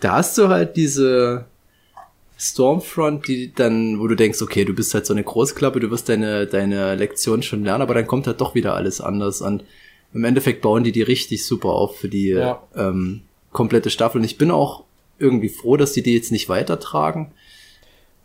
da 0.00 0.16
hast 0.16 0.36
du 0.38 0.48
halt 0.48 0.76
diese 0.76 1.46
Stormfront, 2.38 3.28
die 3.28 3.52
dann, 3.54 4.00
wo 4.00 4.06
du 4.08 4.16
denkst, 4.16 4.40
okay, 4.40 4.64
du 4.64 4.72
bist 4.72 4.94
halt 4.94 5.06
so 5.06 5.12
eine 5.12 5.22
Großklappe, 5.22 5.78
du 5.78 5.90
wirst 5.90 6.08
deine, 6.08 6.46
deine 6.46 6.94
Lektion 6.94 7.42
schon 7.42 7.64
lernen, 7.64 7.82
aber 7.82 7.94
dann 7.94 8.06
kommt 8.06 8.26
halt 8.26 8.40
doch 8.40 8.54
wieder 8.54 8.74
alles 8.74 9.00
anders 9.00 9.42
an. 9.42 9.62
Im 10.14 10.24
Endeffekt 10.24 10.62
bauen 10.62 10.82
die 10.82 10.92
die 10.92 11.02
richtig 11.02 11.44
super 11.44 11.68
auf 11.68 11.98
für 11.98 12.08
die 12.08 12.28
ja. 12.28 12.62
ähm, 12.74 13.22
komplette 13.52 13.90
Staffel. 13.90 14.18
Und 14.18 14.24
ich 14.24 14.38
bin 14.38 14.50
auch 14.50 14.84
irgendwie 15.18 15.50
froh, 15.50 15.76
dass 15.76 15.92
die 15.92 16.02
die 16.02 16.14
jetzt 16.14 16.32
nicht 16.32 16.48
weitertragen. 16.48 17.30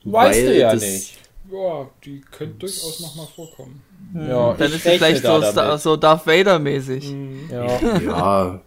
Weißt 0.05 0.47
du 0.47 0.57
ja 0.57 0.73
nicht. 0.73 1.17
Ja, 1.51 1.87
die 2.03 2.21
könnte 2.31 2.55
durchaus 2.59 3.01
nochmal 3.01 3.27
vorkommen. 3.35 3.81
Ja, 4.15 4.53
dann 4.53 4.71
ist 4.71 4.83
sie 4.83 4.97
vielleicht 4.97 5.23
so, 5.23 5.39
da 5.39 5.77
so 5.77 5.95
Darth 5.95 6.25
Vader-mäßig. 6.25 7.11
Mhm. 7.11 7.49
Ja. 7.51 7.99
ja. 7.99 8.61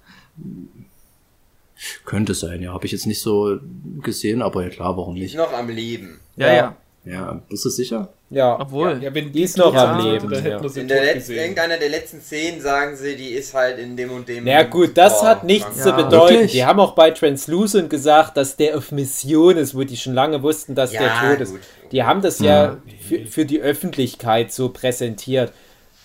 Könnte 2.04 2.34
sein, 2.34 2.62
ja. 2.62 2.72
Habe 2.72 2.86
ich 2.86 2.92
jetzt 2.92 3.06
nicht 3.06 3.20
so 3.20 3.58
gesehen, 4.02 4.42
aber 4.42 4.62
ja 4.64 4.68
klar, 4.68 4.96
warum 4.96 5.14
nicht? 5.14 5.34
Ist 5.34 5.36
noch 5.36 5.52
am 5.52 5.68
Leben. 5.68 6.18
Ja, 6.36 6.52
ja. 6.52 6.76
Ja, 7.04 7.40
bist 7.48 7.64
du 7.64 7.70
sicher? 7.70 8.12
Ja. 8.28 8.60
Obwohl. 8.60 9.00
Ja, 9.02 9.14
wenn 9.14 9.32
Die 9.32 9.42
ist 9.42 9.56
noch 9.56 9.74
am 9.74 10.04
Leben, 10.04 10.28
dann 10.30 10.42
hätten 10.42 10.64
ja. 10.68 10.80
In 10.82 10.88
der 10.88 11.04
letzten, 11.04 11.32
irgendeiner 11.32 11.78
der 11.78 11.88
letzten 11.88 12.20
Szenen 12.20 12.60
sagen 12.60 12.96
sie, 12.96 13.16
die 13.16 13.28
ist 13.28 13.54
halt 13.54 13.78
in 13.78 13.96
dem 13.96 14.10
und 14.10 14.28
dem. 14.28 14.44
Na 14.44 14.64
gut, 14.64 14.90
das 14.98 15.22
Oh, 15.22 15.24
hat 15.24 15.44
nichts 15.44 15.82
zu 15.82 15.88
Ja. 15.88 15.96
bedeuten. 15.96 16.34
Wirklich? 16.34 16.52
Die 16.52 16.66
haben 16.66 16.80
auch 16.80 16.92
bei 16.94 17.10
Translucent 17.12 17.88
gesagt, 17.88 18.36
dass 18.36 18.56
der 18.56 18.76
auf 18.76 18.92
Mission 18.92 19.56
ist, 19.56 19.74
wo 19.74 19.84
die 19.84 19.96
schon 19.96 20.12
lange 20.12 20.42
wussten, 20.42 20.74
dass 20.74 20.92
Ja, 20.92 21.00
der 21.00 21.30
tot 21.30 21.40
ist. 21.40 21.50
gut. 21.52 21.60
Die 21.92 22.02
haben 22.02 22.20
das 22.20 22.40
ja 22.40 22.76
für, 23.08 23.24
für 23.24 23.46
die 23.46 23.60
Öffentlichkeit 23.60 24.52
so 24.52 24.68
präsentiert. 24.68 25.52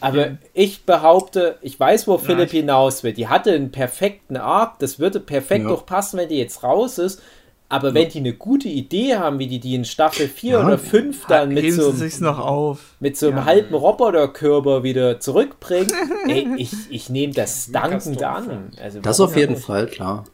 Aber 0.04 0.38
ich 0.54 0.86
behaupte, 0.86 1.58
ich 1.62 1.80
weiß, 1.80 2.08
wo 2.08 2.18
Philipp 2.18 2.52
hinaus 2.52 3.04
will. 3.04 3.14
Die 3.14 3.28
hatte 3.28 3.52
einen 3.54 3.72
perfekten 3.72 4.38
Arc, 4.38 4.80
das 4.80 5.00
würde 5.00 5.20
perfekt 5.20 5.64
Ja. 5.64 5.70
doch 5.70 5.86
passen, 5.86 6.18
wenn 6.18 6.30
die 6.30 6.38
jetzt 6.38 6.64
raus 6.64 6.98
ist. 6.98 7.22
Aber 7.70 7.96
wenn 7.96 8.10
die 8.10 8.20
eine 8.20 8.34
gute 8.34 8.68
Idee 8.68 9.16
haben, 9.16 9.40
wie 9.40 9.48
die 9.48 9.60
die 9.60 9.74
in 9.74 9.84
Staffel 9.86 10.28
4 10.28 10.52
Ja. 10.52 10.66
oder 10.66 10.78
5 10.78 11.26
dann 11.28 11.50
mit 11.56 11.74
so, 11.74 11.90
sie 11.92 11.98
sich's 11.98 12.20
noch 12.20 12.38
auf. 12.38 12.80
mit 13.00 13.18
so 13.18 13.30
einem 13.30 13.46
halben 13.46 13.74
Roboterkörper 13.74 14.84
wieder 14.84 15.20
zurückbringen, 15.20 15.92
ey, 16.28 16.48
ich, 16.58 16.72
ich 16.92 17.10
nehme 17.10 17.34
das 17.34 17.72
dankend 17.72 18.22
an. 18.22 18.72
Also 18.80 19.00
Das 19.00 19.20
auf 19.20 19.36
jeden? 19.36 19.56
Fall, 19.56 19.88
klar. 19.88 20.26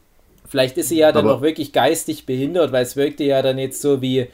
Vielleicht 0.46 0.76
ist 0.78 0.88
sie 0.88 0.98
ja 0.98 1.12
dann 1.12 1.26
Aber- 1.26 1.36
auch 1.36 1.42
wirklich 1.42 1.72
geistig 1.72 2.26
behindert, 2.26 2.72
weil 2.72 2.82
es 2.82 2.96
wirkte 2.96 3.24
ja 3.24 3.40
dann 3.40 3.56
jetzt 3.56 3.80
so 3.80 4.02
wie, 4.02 4.26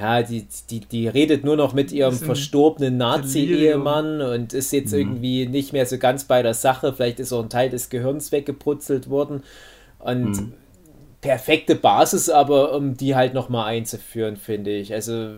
ja, 0.00 0.22
die, 0.22 0.46
die, 0.70 0.80
die 0.80 1.08
redet 1.08 1.44
nur 1.44 1.56
noch 1.56 1.72
mit 1.72 1.92
ihrem 1.92 2.14
verstorbenen 2.14 2.96
Nazi-Ehemann 2.98 4.20
und 4.20 4.52
ist 4.52 4.72
jetzt 4.72 4.92
Mhm. 4.92 4.98
irgendwie 4.98 5.46
nicht 5.46 5.72
mehr 5.72 5.86
so 5.86 5.98
ganz 5.98 6.24
bei 6.24 6.42
der 6.42 6.54
Sache. 6.54 6.92
Vielleicht 6.92 7.20
ist 7.20 7.32
auch 7.32 7.42
ein 7.42 7.48
Teil 7.48 7.70
des 7.70 7.88
Gehirns 7.88 8.30
weggebrutzelt 8.32 9.08
worden. 9.08 9.42
Und 9.98 10.30
Mhm. 10.32 10.52
perfekte 11.20 11.74
Basis, 11.74 12.28
aber 12.30 12.74
um 12.74 12.96
die 12.96 13.14
halt 13.16 13.34
nochmal 13.34 13.66
einzuführen, 13.68 14.36
finde 14.36 14.70
ich. 14.70 14.92
Also 14.92 15.30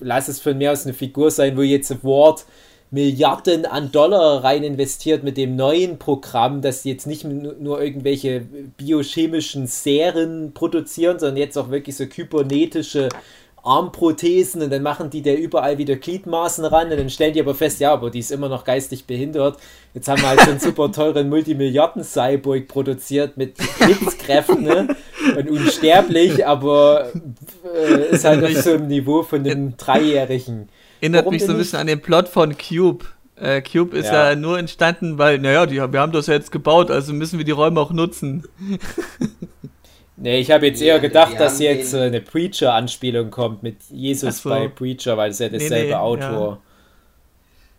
lass 0.00 0.28
es 0.28 0.40
von 0.40 0.58
mir 0.58 0.72
aus 0.72 0.84
eine 0.84 0.92
Figur 0.94 1.30
sein, 1.30 1.56
wo 1.56 1.62
jetzt 1.62 2.04
Ward 2.04 2.44
Milliarden 2.92 3.66
an 3.66 3.90
Dollar 3.90 4.44
rein 4.44 4.62
investiert 4.62 5.24
mit 5.24 5.36
dem 5.36 5.56
neuen 5.56 5.98
Programm, 5.98 6.60
dass 6.62 6.82
sie 6.84 6.90
jetzt 6.90 7.06
nicht 7.06 7.24
nu- 7.24 7.54
nur 7.58 7.82
irgendwelche 7.82 8.42
biochemischen 8.76 9.66
Serien 9.66 10.52
produzieren, 10.54 11.18
sondern 11.18 11.36
jetzt 11.36 11.58
auch 11.58 11.70
wirklich 11.70 11.96
so 11.96 12.06
kybernetische 12.06 13.08
Armprothesen 13.66 14.62
und 14.62 14.70
dann 14.70 14.82
machen 14.82 15.10
die 15.10 15.22
der 15.22 15.38
überall 15.38 15.78
wieder 15.78 15.96
Gliedmaßen 15.96 16.64
ran 16.64 16.90
und 16.90 16.98
dann 16.98 17.10
stellen 17.10 17.34
die 17.34 17.40
aber 17.40 17.54
fest, 17.54 17.80
ja, 17.80 17.92
aber 17.92 18.10
die 18.10 18.20
ist 18.20 18.30
immer 18.30 18.48
noch 18.48 18.64
geistig 18.64 19.06
behindert. 19.06 19.58
Jetzt 19.92 20.08
haben 20.08 20.22
wir 20.22 20.28
halt 20.28 20.40
so 20.40 20.50
einen 20.50 20.60
super 20.60 20.92
teuren 20.92 21.28
Multimilliarden-Cyborg 21.28 22.68
produziert 22.68 23.36
mit 23.36 23.56
Blitzkräften 23.78 24.62
ne? 24.62 24.96
und 25.36 25.50
unsterblich, 25.50 26.46
aber 26.46 27.10
äh, 27.74 28.14
ist 28.14 28.24
halt 28.24 28.44
auf 28.44 28.52
so 28.62 28.74
einem 28.74 28.86
Niveau 28.86 29.22
von 29.22 29.40
einem 29.40 29.76
Dreijährigen. 29.76 30.68
Erinnert 31.00 31.24
Warum 31.24 31.34
mich 31.34 31.44
so 31.44 31.52
ein 31.52 31.58
bisschen 31.58 31.80
an 31.80 31.86
den 31.86 32.00
Plot 32.00 32.28
von 32.28 32.56
Cube. 32.56 33.04
Äh, 33.36 33.60
Cube 33.60 33.96
ist 33.96 34.06
ja. 34.06 34.30
Ja. 34.30 34.36
nur 34.36 34.58
entstanden, 34.58 35.18
weil, 35.18 35.38
naja, 35.38 35.66
die, 35.66 35.76
wir 35.76 36.00
haben 36.00 36.12
das 36.12 36.26
ja 36.26 36.34
jetzt 36.34 36.52
gebaut, 36.52 36.90
also 36.90 37.12
müssen 37.12 37.38
wir 37.38 37.44
die 37.44 37.52
Räume 37.52 37.80
auch 37.80 37.92
nutzen. 37.92 38.44
Nee, 40.18 40.40
ich 40.40 40.50
habe 40.50 40.66
jetzt 40.66 40.80
Ja, 40.80 40.94
eher 40.94 41.00
gedacht, 41.00 41.34
die 41.34 41.36
dass 41.36 41.58
jetzt 41.60 41.92
den- 41.92 42.00
äh, 42.00 42.04
eine 42.06 42.20
Preacher-Anspielung 42.22 43.30
kommt 43.30 43.62
mit 43.62 43.76
Jesus 43.90 44.42
so. 44.42 44.48
bei 44.48 44.68
Preacher, 44.68 45.16
weil 45.16 45.30
es 45.30 45.38
ja 45.38 45.48
derselbe 45.48 45.88
nee, 45.88 45.94
Autor. 45.94 46.60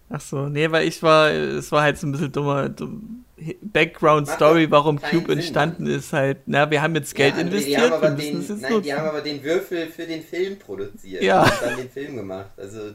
Ach 0.09 0.21
so, 0.21 0.47
nee, 0.47 0.69
weil 0.71 0.87
ich 0.87 1.01
war, 1.03 1.31
es 1.31 1.71
war 1.71 1.81
halt 1.81 1.97
so 1.97 2.07
ein 2.07 2.11
bisschen 2.11 2.31
dummer 2.31 2.69
dumm, 2.69 3.25
Background-Story, 3.61 4.71
warum 4.71 5.01
Cube 5.01 5.27
Sinn, 5.27 5.39
entstanden 5.39 5.85
ist, 5.87 6.13
halt, 6.13 6.37
na, 6.45 6.69
wir 6.71 6.81
haben 6.81 6.95
jetzt 6.95 7.13
Geld 7.13 7.35
Ja, 7.35 7.41
André, 7.41 7.47
investiert, 7.47 7.77
die 7.77 7.91
haben, 7.91 8.17
den, 8.17 8.61
nein, 8.61 8.81
die 8.81 8.93
haben 8.93 9.07
aber 9.07 9.21
den 9.21 9.43
Würfel 9.43 9.87
für 9.87 10.05
den 10.05 10.23
Film 10.23 10.57
produziert. 10.57 11.21
Ja. 11.23 11.43
Und 11.43 11.53
dann 11.61 11.77
den 11.77 11.89
Film 11.89 12.15
gemacht. 12.15 12.51
Also, 12.57 12.91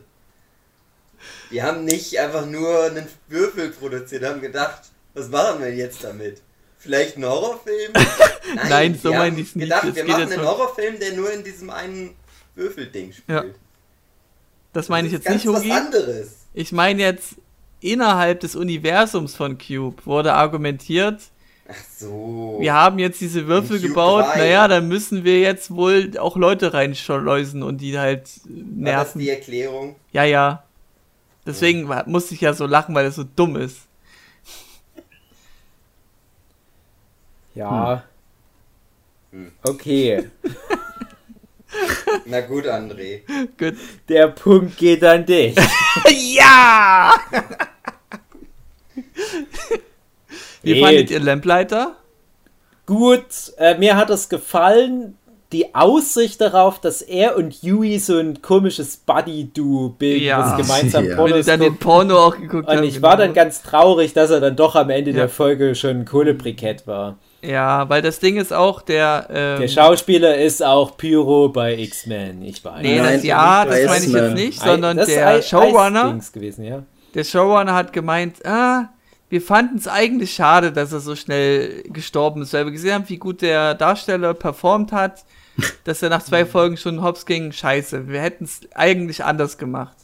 die 1.51 1.63
haben 1.63 1.85
nicht 1.85 2.19
einfach 2.19 2.47
nur 2.47 2.85
einen 2.85 3.07
Würfel 3.29 3.71
produziert, 3.71 4.25
haben 4.25 4.41
gedacht, 4.41 4.83
was 5.15 5.29
machen 5.29 5.61
wir 5.61 5.75
jetzt 5.75 6.03
damit? 6.03 6.41
Vielleicht 6.83 7.17
einen 7.17 7.27
Horrorfilm? 7.27 7.93
Nein, 8.57 8.69
Nein, 8.69 8.99
so 9.01 9.11
meine 9.11 9.25
haben 9.33 9.39
ich's 9.39 9.55
nicht. 9.55 9.65
gedacht, 9.65 9.85
Es 9.85 9.95
wir 9.95 10.05
machen 10.05 10.33
einen 10.33 10.43
Horrorfilm, 10.45 10.99
der 10.99 11.13
nur 11.15 11.33
in 11.33 11.45
diesem 11.45 11.71
einen 11.71 12.15
Würfelding 12.55 13.13
spielt. 13.13 13.29
Ja. 13.29 13.45
Das 14.73 14.89
meine 14.89 15.07
ich 15.09 15.15
Das 15.15 15.25
jetzt 15.25 15.29
ist 15.37 15.45
nicht, 15.45 15.55
ganz 15.55 15.59
Hugi. 15.65 15.71
was 15.71 15.77
anderes. 15.87 16.37
Ich 16.55 16.73
meine 16.73 17.03
jetzt, 17.03 17.37
innerhalb 17.81 18.41
des 18.41 18.57
Universums 18.57 19.35
von 19.35 19.59
Cube 19.59 20.05
wurde 20.07 20.33
argumentiert, 20.33 21.21
Ach 21.69 21.75
so. 21.97 22.57
wir 22.61 22.73
haben 22.75 22.99
jetzt 22.99 23.21
diese 23.21 23.47
Würfel 23.47 23.81
gebaut, 23.81 24.25
3. 24.35 24.39
naja, 24.39 24.69
dann 24.69 24.89
müssen 24.89 25.25
wir 25.25 25.41
jetzt 25.41 25.71
wohl 25.71 26.11
auch 26.19 26.37
Leute 26.37 26.75
reinschleusen 26.75 27.63
und 27.63 27.79
die 27.81 27.99
halt 27.99 28.29
War 28.45 28.53
das 28.55 29.15
nerven. 29.15 29.19
die 29.21 29.31
Erklärung? 29.31 29.97
Ja, 30.13 30.25
ja. 30.25 30.65
Deswegen 31.47 31.89
wa- 31.89 32.05
musste 32.07 32.35
ich 32.35 32.41
ja 32.41 32.53
so 32.55 32.67
lachen, 32.67 32.95
weil 32.95 33.07
es 33.07 33.15
so 33.17 33.25
dumm 33.25 33.57
ist. 33.57 33.79
Ja. 37.55 38.03
Hm. 39.31 39.53
Okay. 39.63 40.31
Na 42.27 42.41
gut, 42.43 42.67
André. 42.67 43.23
Gut. 43.59 43.75
Der 44.09 44.29
Punkt 44.29 44.77
geht 44.77 45.03
an 45.05 45.25
dich. 45.25 45.57
ja! 46.37 47.15
Wie 50.63 50.75
Nee. 50.75 50.81
fandet 50.81 51.11
ihr 51.11 51.21
Lamplighter? 51.21 51.97
Gut, 52.87 53.25
äh, 53.59 53.77
mir 53.79 53.97
hat 53.97 54.11
es 54.11 54.29
gefallen. 54.29 55.17
Die 55.53 55.75
Aussicht 55.75 56.41
darauf, 56.41 56.81
dass 56.81 57.03
er 57.03 57.37
und 57.37 57.63
Yui 57.63 57.99
so 57.99 58.17
ein 58.19 58.41
komisches 58.41 58.97
Buddy-Do 58.97 59.91
bilden, 59.99 60.25
Ja. 60.25 60.57
das 60.57 60.57
gemeinsam 60.67 61.05
Ja. 61.05 61.11
Wenn 61.11 61.17
Pornos 61.19 61.37
ihr 61.39 61.45
dann 61.45 61.61
den. 61.61 61.77
Porno 61.79 62.19
auch 62.19 62.37
geguckt. 62.39 62.69
Und 62.69 62.83
ich 62.85 63.03
war 63.03 63.17
genau. 63.17 63.27
dann 63.27 63.35
ganz 63.35 63.63
traurig, 63.63 64.15
dass 64.15 64.31
er 64.31 64.41
dann 64.41 64.57
doch 64.57 64.77
am 64.77 64.89
Ende 64.89 65.11
Ja. 65.11 65.17
der 65.19 65.29
Folge 65.29 65.75
schon 65.75 65.91
ein 66.01 66.05
Kohlebrikett 66.07 66.87
war. 66.87 67.19
Ja, 67.43 67.89
weil 67.89 68.03
das 68.03 68.21
Ding 68.21 68.37
ist 68.37 68.53
auch, 68.53 68.83
der. 68.83 69.27
Ähm, 69.31 69.61
Der 69.61 69.69
Schauspieler 69.69 70.37
ist 70.37 70.63
auch 70.63 70.97
Pyro 70.97 71.49
bei 71.49 71.77
X-Men, 71.77 72.43
ich 72.43 72.65
weiß. 72.65 72.83
Nee, 72.83 72.99
Nein, 73.01 73.15
das, 73.15 73.25
ja, 73.25 73.65
das 73.65 73.85
meine 73.87 74.05
ich 74.05 74.13
jetzt 74.13 74.35
nicht, 74.35 74.61
sondern 74.61 74.97
das 74.97 75.09
ist 75.09 75.17
der 75.17 75.27
Ei- 75.27 75.43
Showrunner. 75.43 76.19
Gewesen, 76.33 76.65
ja. 76.65 76.83
Der 77.15 77.25
Showrunner 77.25 77.75
hat 77.75 77.93
gemeint, 77.93 78.47
ah, 78.47 78.89
wir 79.29 79.43
fanden 79.43 79.77
es 79.79 79.89
eigentlich 79.89 80.33
schade, 80.35 80.71
dass 80.73 80.93
er 80.93 81.01
so 81.01 81.17
schnell 81.17 81.83
gestorben 81.85 82.43
ist, 82.43 82.53
weil 82.53 82.65
wir 82.67 82.73
gesehen 82.73 82.95
haben, 82.95 83.09
wie 83.09 83.19
gut 83.19 83.43
der 83.43 83.75
Darsteller 83.75 84.35
performt 84.35 84.93
hat, 84.93 85.25
dass 85.85 86.01
er 86.03 86.11
nach 86.11 86.23
zwei 86.23 86.47
Folgen 86.47 86.77
schon 86.77 87.03
hops 87.03 87.27
ging. 87.27 87.51
Scheiße, 87.51 88.09
wir 88.09 88.21
hätten 88.21 88.45
es 88.45 88.61
eigentlich 88.75 89.25
anders 89.25 89.59
gemacht. 89.59 89.97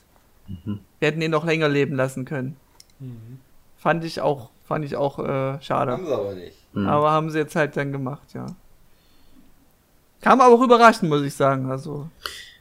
Wir 0.99 1.09
hätten 1.09 1.23
ihn 1.23 1.31
noch 1.31 1.45
länger 1.45 1.69
leben 1.69 1.95
lassen 1.95 2.25
können. 2.25 2.57
Fand 3.77 4.03
ich 4.05 4.21
auch, 4.21 4.51
fand 4.67 4.85
ich 4.85 4.97
auch 4.97 5.19
äh, 5.21 5.63
schade. 5.63 5.93
Haben 5.93 6.07
sie 6.07 6.13
aber 6.13 6.33
nicht. 6.35 6.58
Aber 6.75 7.11
haben 7.11 7.31
sie 7.31 7.39
jetzt 7.39 7.57
halt 7.57 7.77
dann 7.77 7.93
gemacht, 7.93 8.35
ja. 8.35 8.47
Kam 10.21 10.41
aber 10.41 10.55
auch 10.55 10.61
überraschend, 10.63 11.09
muss 11.09 11.23
ich 11.23 11.35
sagen. 11.35 11.71
Also, 11.71 12.07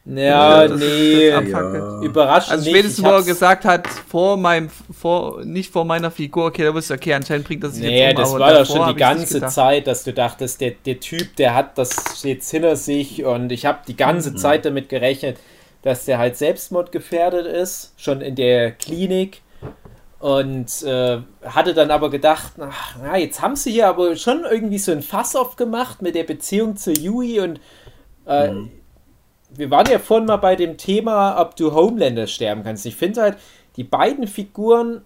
Ja, 0.06 0.64
Ja, 0.64 0.76
nee, 0.76 1.30
Ja. 1.30 2.02
überraschend 2.02 2.52
also 2.54 2.70
spätestens, 2.70 3.04
wo 3.04 3.10
er 3.10 3.24
gesagt 3.24 3.66
hat, 3.66 3.88
vor 3.88 4.38
meinem, 4.38 4.70
vor, 4.70 5.44
nicht 5.44 5.72
vor 5.72 5.84
meiner 5.84 6.12
Figur, 6.12 6.46
okay, 6.46 6.64
da 6.64 6.74
wusste 6.74 6.94
ich, 6.94 7.00
okay, 7.02 7.14
anscheinend 7.14 7.46
bringt 7.46 7.64
das 7.64 7.74
sich 7.74 7.84
Nee, 7.84 8.08
jetzt 8.08 8.18
um, 8.18 8.24
das 8.24 8.30
aber 8.30 8.40
war 8.40 8.54
doch 8.54 8.66
schon 8.66 8.94
die 8.94 9.00
ganze. 9.00 9.46
Zeit, 9.48 9.88
dass 9.88 10.04
du 10.06 10.14
dachtest, 10.14 10.62
der, 10.62 10.72
der 10.86 11.00
Typ, 11.02 11.36
der 11.36 11.56
hat 11.56 11.78
das 11.78 12.24
jetzt 12.24 12.50
hinter 12.52 12.76
sich 12.78 13.26
und 13.26 13.52
ich 13.52 13.66
habe 13.66 13.80
die 13.88 13.98
ganze 13.98 14.32
Mhm. 14.32 14.38
Zeit 14.38 14.66
damit 14.66 14.88
gerechnet, 14.90 15.38
dass 15.82 16.06
der 16.06 16.20
halt 16.20 16.38
selbstmordgefährdet 16.38 17.46
ist, 17.46 17.94
schon 17.98 18.22
in 18.22 18.36
der 18.36 18.72
Klinik 18.72 19.42
und 20.20 20.84
äh, 20.84 21.20
hatte 21.46 21.74
dann 21.74 21.92
aber 21.92 22.10
gedacht, 22.10 22.54
ach, 22.60 22.96
na, 23.02 23.18
jetzt 23.18 23.42
haben 23.42 23.56
sie 23.56 23.72
hier 23.72 23.88
aber 23.88 24.16
schon 24.16 24.46
irgendwie 24.50 24.80
so 24.80 24.92
ein 24.92 25.02
Fass 25.02 25.36
aufgemacht 25.36 26.02
mit 26.02 26.16
der 26.16 26.24
Beziehung 26.24 26.76
zu 26.76 26.92
Yui 26.92 27.40
und 27.40 27.60
äh, 28.26 28.52
wir 29.50 29.72
waren 29.72 29.90
ja 29.90 30.00
vorhin 30.00 30.26
mal 30.26 30.38
bei 30.38 30.56
dem 30.56 30.78
Thema, 30.78 31.40
ob 31.40 31.56
du 31.56 31.74
Homelander 31.74 32.28
sterben 32.28 32.64
kannst. 32.64 32.86
Ich 32.86 32.96
finde 32.96 33.22
halt, 33.22 33.38
die 33.76 33.84
beiden 33.84 34.28
Figuren, 34.28 35.02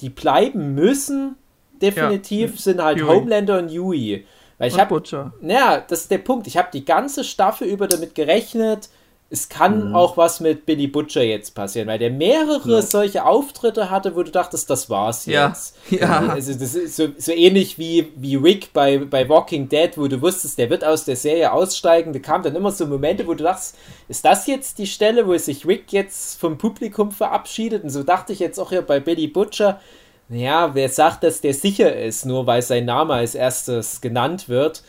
die 0.00 0.10
bleiben 0.10 0.74
müssen, 0.74 1.36
definitiv, 1.80 2.60
sind 2.60 2.82
halt 2.82 2.98
Yui. 2.98 3.08
Homelander 3.08 3.58
und 3.58 3.70
Yui. 3.70 4.26
Weil 4.58 4.68
ich 4.68 4.78
habe, 4.78 5.02
naja, 5.40 5.84
das 5.86 6.02
ist 6.02 6.10
der 6.10 6.18
Punkt. 6.18 6.46
Ich 6.46 6.56
habe 6.56 6.68
die 6.72 6.84
ganze 6.84 7.24
Staffel 7.24 7.68
über 7.68 7.86
damit 7.86 8.14
gerechnet, 8.14 8.88
es 9.28 9.48
kann 9.48 9.92
auch 9.92 10.16
was 10.16 10.38
mit 10.38 10.66
Billy 10.66 10.86
Butcher 10.86 11.22
jetzt 11.22 11.56
passieren, 11.56 11.88
weil 11.88 11.98
der 11.98 12.10
mehrere 12.10 12.80
solche 12.82 13.24
Auftritte 13.24 13.90
hatte, 13.90 14.14
wo 14.14 14.22
du 14.22 14.30
dachtest, 14.30 14.70
das 14.70 14.88
war's 14.88 15.26
Ja, 15.26 15.48
jetzt. 15.48 15.76
ja. 15.90 16.28
Also 16.28 16.52
das 16.52 16.76
ist 16.76 16.94
so, 16.94 17.08
so 17.18 17.32
ähnlich 17.32 17.76
wie, 17.76 18.12
wie 18.14 18.36
Rick 18.36 18.72
bei, 18.72 18.98
bei 18.98 19.28
Walking 19.28 19.68
Dead, 19.68 19.90
wo 19.98 20.06
du 20.06 20.22
wusstest, 20.22 20.58
der 20.58 20.70
wird 20.70 20.84
aus 20.84 21.04
der 21.04 21.16
Serie 21.16 21.52
aussteigen. 21.52 22.12
Da 22.12 22.20
kamen 22.20 22.44
dann 22.44 22.54
immer 22.54 22.70
so 22.70 22.86
Momente, 22.86 23.26
wo 23.26 23.34
du 23.34 23.42
dachtest, 23.42 23.76
ist 24.08 24.24
das 24.24 24.46
jetzt 24.46 24.78
die 24.78 24.86
Stelle, 24.86 25.26
wo 25.26 25.36
sich 25.36 25.66
Rick 25.66 25.92
jetzt 25.92 26.38
vom 26.38 26.56
Publikum 26.56 27.10
verabschiedet? 27.10 27.82
Und 27.82 27.90
so 27.90 28.04
dachte 28.04 28.32
ich 28.32 28.38
jetzt 28.38 28.60
auch 28.60 28.68
hier 28.68 28.82
bei 28.82 29.00
Billy 29.00 29.26
Butcher, 29.26 29.80
naja, 30.28 30.70
wer 30.74 30.88
sagt, 30.88 31.24
dass 31.24 31.40
der 31.40 31.54
sicher 31.54 31.96
ist, 31.96 32.26
nur 32.26 32.46
weil 32.46 32.62
sein 32.62 32.84
Name 32.84 33.14
als 33.14 33.34
erstes 33.34 34.00
genannt 34.00 34.48
wird. 34.48 34.84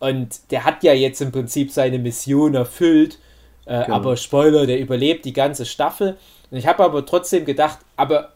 Und 0.00 0.50
der 0.50 0.64
hat 0.64 0.82
ja 0.82 0.92
jetzt 0.92 1.20
im 1.20 1.30
Prinzip 1.30 1.70
seine 1.70 1.98
Mission 1.98 2.54
erfüllt. 2.54 3.18
Äh, 3.68 3.84
genau. 3.84 3.96
Aber 3.96 4.16
Spoiler, 4.16 4.66
der 4.66 4.80
überlebt 4.80 5.24
die 5.26 5.34
ganze 5.34 5.66
Staffel. 5.66 6.16
Und 6.50 6.56
ich 6.56 6.66
habe 6.66 6.82
aber 6.82 7.04
trotzdem 7.04 7.44
gedacht, 7.44 7.78
aber 7.96 8.32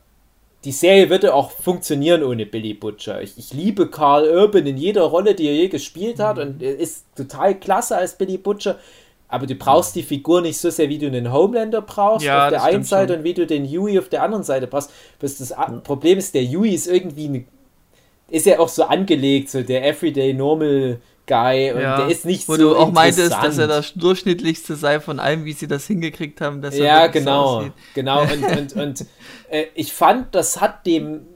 die 0.65 0.73
Serie 0.73 1.09
würde 1.11 1.35
auch 1.35 1.51
funktionieren 1.51 2.23
ohne 2.23 2.45
Billy 2.45 2.75
Butcher. 2.75 3.23
Ich, 3.23 3.37
ich, 3.39 3.53
liebe 3.53 3.89
Carl 3.89 4.29
Urban 4.29 4.67
in 4.67 4.77
jeder 4.77 5.03
Rolle, 5.03 5.35
die 5.35 5.49
er 5.49 5.55
je 5.55 5.69
gespielt 5.69 6.21
hat 6.21 6.37
mhm. 6.37 6.43
und 6.43 6.63
er 6.63 6.77
ist 6.77 7.07
total 7.17 7.59
klasse 7.59 7.97
als 7.97 8.17
Billy 8.17 8.37
Butcher. 8.37 8.79
Aber 9.27 9.47
du 9.47 9.55
brauchst 9.55 9.97
die 9.97 10.03
Figur 10.03 10.43
nicht 10.43 10.59
so 10.59 10.69
sehr, 10.69 10.91
wie 10.91 10.99
du 10.99 11.07
einen 11.07 11.33
Homelander 11.33 11.81
brauchst 11.81 12.27
ja, 12.27 12.45
auf 12.45 12.51
der 12.51 12.63
einen 12.65 12.85
Seite 12.85 13.15
schon. 13.15 13.21
und 13.21 13.25
wie 13.25 13.33
du 13.33 13.47
den 13.47 13.67
Huey 13.67 13.99
auf 13.99 14.11
der 14.11 14.23
anderen 14.23 14.45
Seite 14.45 14.67
brauchst. 14.67 14.91
Das, 15.21 15.39
das 15.39 15.51
ja. 15.51 15.81
Problem 15.83 16.19
ist, 16.19 16.35
der 16.35 16.45
Huey 16.45 16.75
ist 16.75 16.87
irgendwie 16.87 17.25
eine, 17.25 17.45
ist 18.29 18.45
ja 18.45 18.59
auch 18.59 18.69
so 18.69 18.85
angelegt, 18.85 19.49
so 19.49 19.63
der 19.63 19.89
Everyday 19.89 20.35
Normal 20.35 21.01
Guy 21.27 21.73
und 21.73 21.81
ja, 21.81 21.99
der 21.99 22.09
ist 22.09 22.25
nicht 22.25 22.49
wo 22.49 22.57
so. 22.57 22.63
Wo 22.63 22.75
du 22.75 22.77
auch 22.77 22.93
meintest, 22.93 23.33
dass 23.33 23.59
er 23.59 23.69
das 23.69 23.95
durchschnittlichste 23.95 24.77
sei 24.77 25.01
von 25.01 25.21
allem, 25.21 25.45
wie 25.45 25.53
sie 25.53 25.69
das 25.69 25.87
hingekriegt 25.87 26.41
haben. 26.41 26.63
Dass 26.63 26.77
ja, 26.77 27.07
genau. 27.07 27.63
So 27.63 27.71
genau. 27.95 28.23
Und, 28.23 28.45
und, 28.59 28.77
und 28.77 29.07
äh, 29.51 29.67
ich 29.75 29.93
fand, 29.93 30.35
das 30.35 30.61
hat 30.61 30.87
dem 30.87 31.27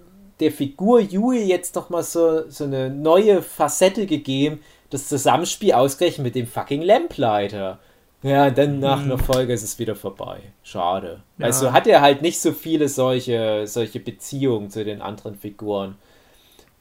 der 0.41 0.53
Figur 0.53 1.01
Yui 1.01 1.45
jetzt 1.45 1.75
noch 1.77 1.89
mal 1.89 2.03
so, 2.03 2.49
so 2.51 2.65
eine 2.65 2.91
neue 2.91 3.43
Facette 3.43 4.07
gegeben. 4.07 4.61
Das 4.91 5.09
Zusammenspiel 5.09 5.73
ausgerechnet 5.73 6.25
mit 6.25 6.35
dem 6.35 6.47
fucking 6.47 6.83
Lamplighter. 6.83 7.79
Ja, 8.23 8.51
dann 8.51 8.81
nach 8.81 9.01
hm. 9.03 9.13
einer 9.13 9.19
Folge 9.19 9.53
ist 9.53 9.63
es 9.63 9.79
wieder 9.79 9.95
vorbei. 9.95 10.41
Schade. 10.63 11.23
Ja. 11.39 11.47
Also 11.47 11.73
hat 11.73 11.87
er 11.87 12.01
halt 12.01 12.23
nicht 12.23 12.41
so 12.41 12.53
viele 12.53 12.89
solche, 12.89 13.67
solche 13.67 14.01
Beziehungen 14.01 14.71
zu 14.71 14.85
den 14.85 15.01
anderen 15.01 15.37
Figuren. 15.37 15.97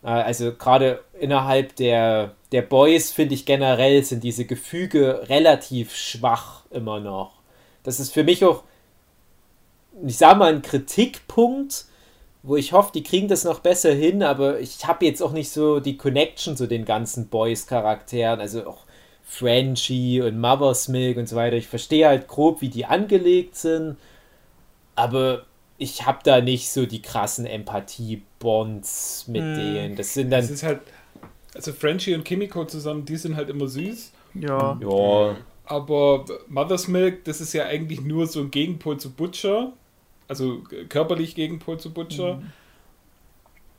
Äh, 0.05 0.09
also 0.09 0.53
gerade 0.53 1.03
innerhalb 1.19 1.75
der, 1.75 2.35
der 2.51 2.61
Boys 2.61 3.11
finde 3.11 3.33
ich 3.33 3.45
generell 3.45 4.03
sind 4.03 4.23
diese 4.23 4.45
Gefüge 4.45 5.27
relativ 5.27 5.95
schwach 5.95 6.63
immer 6.69 6.99
noch. 6.99 7.33
Das 7.83 7.99
ist 7.99 8.13
für 8.13 8.23
mich 8.23 8.45
auch, 8.45 8.63
ich 10.05 10.17
sage 10.17 10.39
mal, 10.39 10.53
ein 10.53 10.61
Kritikpunkt, 10.61 11.85
wo 12.43 12.55
ich 12.55 12.73
hoffe, 12.73 12.91
die 12.93 13.03
kriegen 13.03 13.27
das 13.27 13.43
noch 13.43 13.59
besser 13.59 13.91
hin, 13.91 14.21
aber 14.21 14.59
ich 14.59 14.85
habe 14.85 15.05
jetzt 15.05 15.21
auch 15.21 15.31
nicht 15.31 15.49
so 15.49 15.79
die 15.79 15.97
Connection 15.97 16.55
zu 16.55 16.67
den 16.67 16.85
ganzen 16.85 17.27
Boys-Charakteren, 17.27 18.39
also 18.39 18.67
auch 18.67 18.85
Frenchie 19.23 20.21
und 20.21 20.39
Mother's 20.39 20.87
Milk 20.87 21.17
und 21.17 21.27
so 21.27 21.35
weiter. 21.35 21.55
Ich 21.55 21.67
verstehe 21.67 22.07
halt 22.07 22.27
grob, 22.27 22.61
wie 22.61 22.69
die 22.69 22.85
angelegt 22.85 23.55
sind, 23.55 23.97
aber 24.95 25.45
ich 25.77 26.05
habe 26.05 26.19
da 26.23 26.41
nicht 26.41 26.69
so 26.69 26.85
die 26.85 27.01
krassen 27.01 27.45
Empathie-Bonds 27.45 29.27
mit 29.27 29.41
hm. 29.41 29.55
denen. 29.55 29.95
Das 29.95 30.13
sind 30.13 30.31
dann. 30.31 30.41
Das 30.41 30.49
ist 30.49 30.63
halt. 30.63 30.81
Also 31.53 31.71
Frenchie 31.71 32.13
und 32.15 32.25
Kimiko 32.25 32.65
zusammen, 32.65 33.05
die 33.05 33.15
sind 33.15 33.35
halt 33.35 33.49
immer 33.49 33.67
süß. 33.67 34.11
Ja. 34.33 34.77
Ja. 34.81 35.35
Aber 35.63 36.25
Mother's 36.47 36.87
Milk, 36.87 37.23
das 37.23 37.39
ist 37.39 37.53
ja 37.53 37.65
eigentlich 37.65 38.01
nur 38.01 38.27
so 38.27 38.41
ein 38.41 38.51
Gegenpol 38.51 38.97
zu 38.97 39.11
Butcher. 39.11 39.71
Also 40.27 40.61
körperlich 40.89 41.35
Gegenpol 41.35 41.79
zu 41.79 41.93
Butcher. 41.93 42.35
Mhm. 42.35 42.51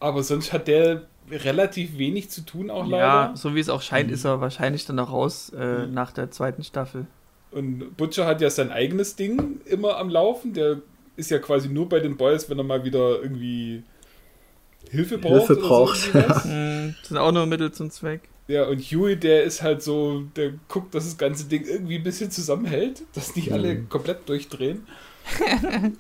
Aber 0.01 0.23
sonst 0.23 0.53
hat 0.53 0.69
der 0.69 1.03
relativ 1.31 1.99
wenig 1.99 2.31
zu 2.31 2.43
tun 2.43 2.71
auch 2.71 2.87
leider. 2.87 3.05
Ja, 3.05 3.33
so 3.35 3.55
wie 3.55 3.61
es 3.61 3.69
auch 3.69 3.83
scheint, 3.83 4.09
mhm. 4.09 4.15
ist 4.15 4.25
er 4.25 4.41
wahrscheinlich 4.41 4.87
dann 4.87 4.99
auch 4.99 5.11
raus 5.11 5.51
äh, 5.51 5.87
mhm. 5.87 5.95
nach 5.95 6.13
der 6.13 6.31
zweiten 6.31 6.65
Staffel. 6.65 7.07
Und 7.51 7.97
Butcher 7.97 8.27
hat 8.27 8.41
ja 8.41 8.51
sein 8.51 8.71
eigenes 8.71 9.17
Ding 9.17 9.61
immer 9.65 9.97
am 9.97 10.09
Laufen. 10.09 10.53
Der 10.55 10.79
ist 11.17 11.31
ja 11.31 11.39
quasi 11.39 11.69
nur 11.69 11.89
bei 11.89 12.01
den 12.01 12.17
Boys, 12.17 12.49
wenn 12.49 12.59
er 12.59 12.65
mal 12.65 12.85
wieder 12.85 13.23
irgendwie 13.23 13.83
Hilfe 14.91 15.19
braucht. 15.19 15.47
Hilfe 15.47 15.57
braucht. 15.57 15.97
So 15.97 16.19
mhm, 16.49 16.95
das 17.01 17.09
sind 17.09 17.17
auch 17.17 17.33
nur 17.33 17.47
Mittel 17.47 17.73
zum 17.73 17.91
Zweck. 17.91 18.29
Ja, 18.49 18.67
und 18.67 18.81
Huey, 18.81 19.17
der 19.17 19.43
ist 19.43 19.63
halt 19.63 19.83
so, 19.83 20.23
der 20.37 20.53
guckt, 20.69 20.95
dass 20.95 21.05
das 21.05 21.19
ganze 21.19 21.47
Ding 21.47 21.65
irgendwie 21.65 21.97
ein 21.97 22.05
bisschen 22.05 22.31
zusammenhält, 22.31 23.03
dass 23.13 23.35
nicht 23.35 23.53
alle 23.53 23.75
mhm. 23.75 23.89
komplett 23.89 24.29
durchdrehen. 24.29 24.87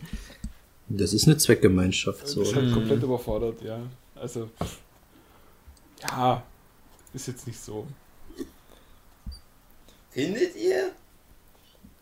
das 0.88 1.12
ist 1.12 1.26
eine 1.26 1.36
Zweckgemeinschaft. 1.36 2.28
So. 2.28 2.42
Ist 2.42 2.54
halt 2.54 2.66
mhm. 2.66 2.72
komplett 2.74 3.02
überfordert, 3.02 3.62
ja. 3.62 3.80
Also, 4.14 4.48
ja, 6.02 6.42
ist 7.12 7.26
jetzt 7.26 7.46
nicht 7.48 7.58
so. 7.58 7.86
Findet 10.10 10.56
ihr? 10.56 10.92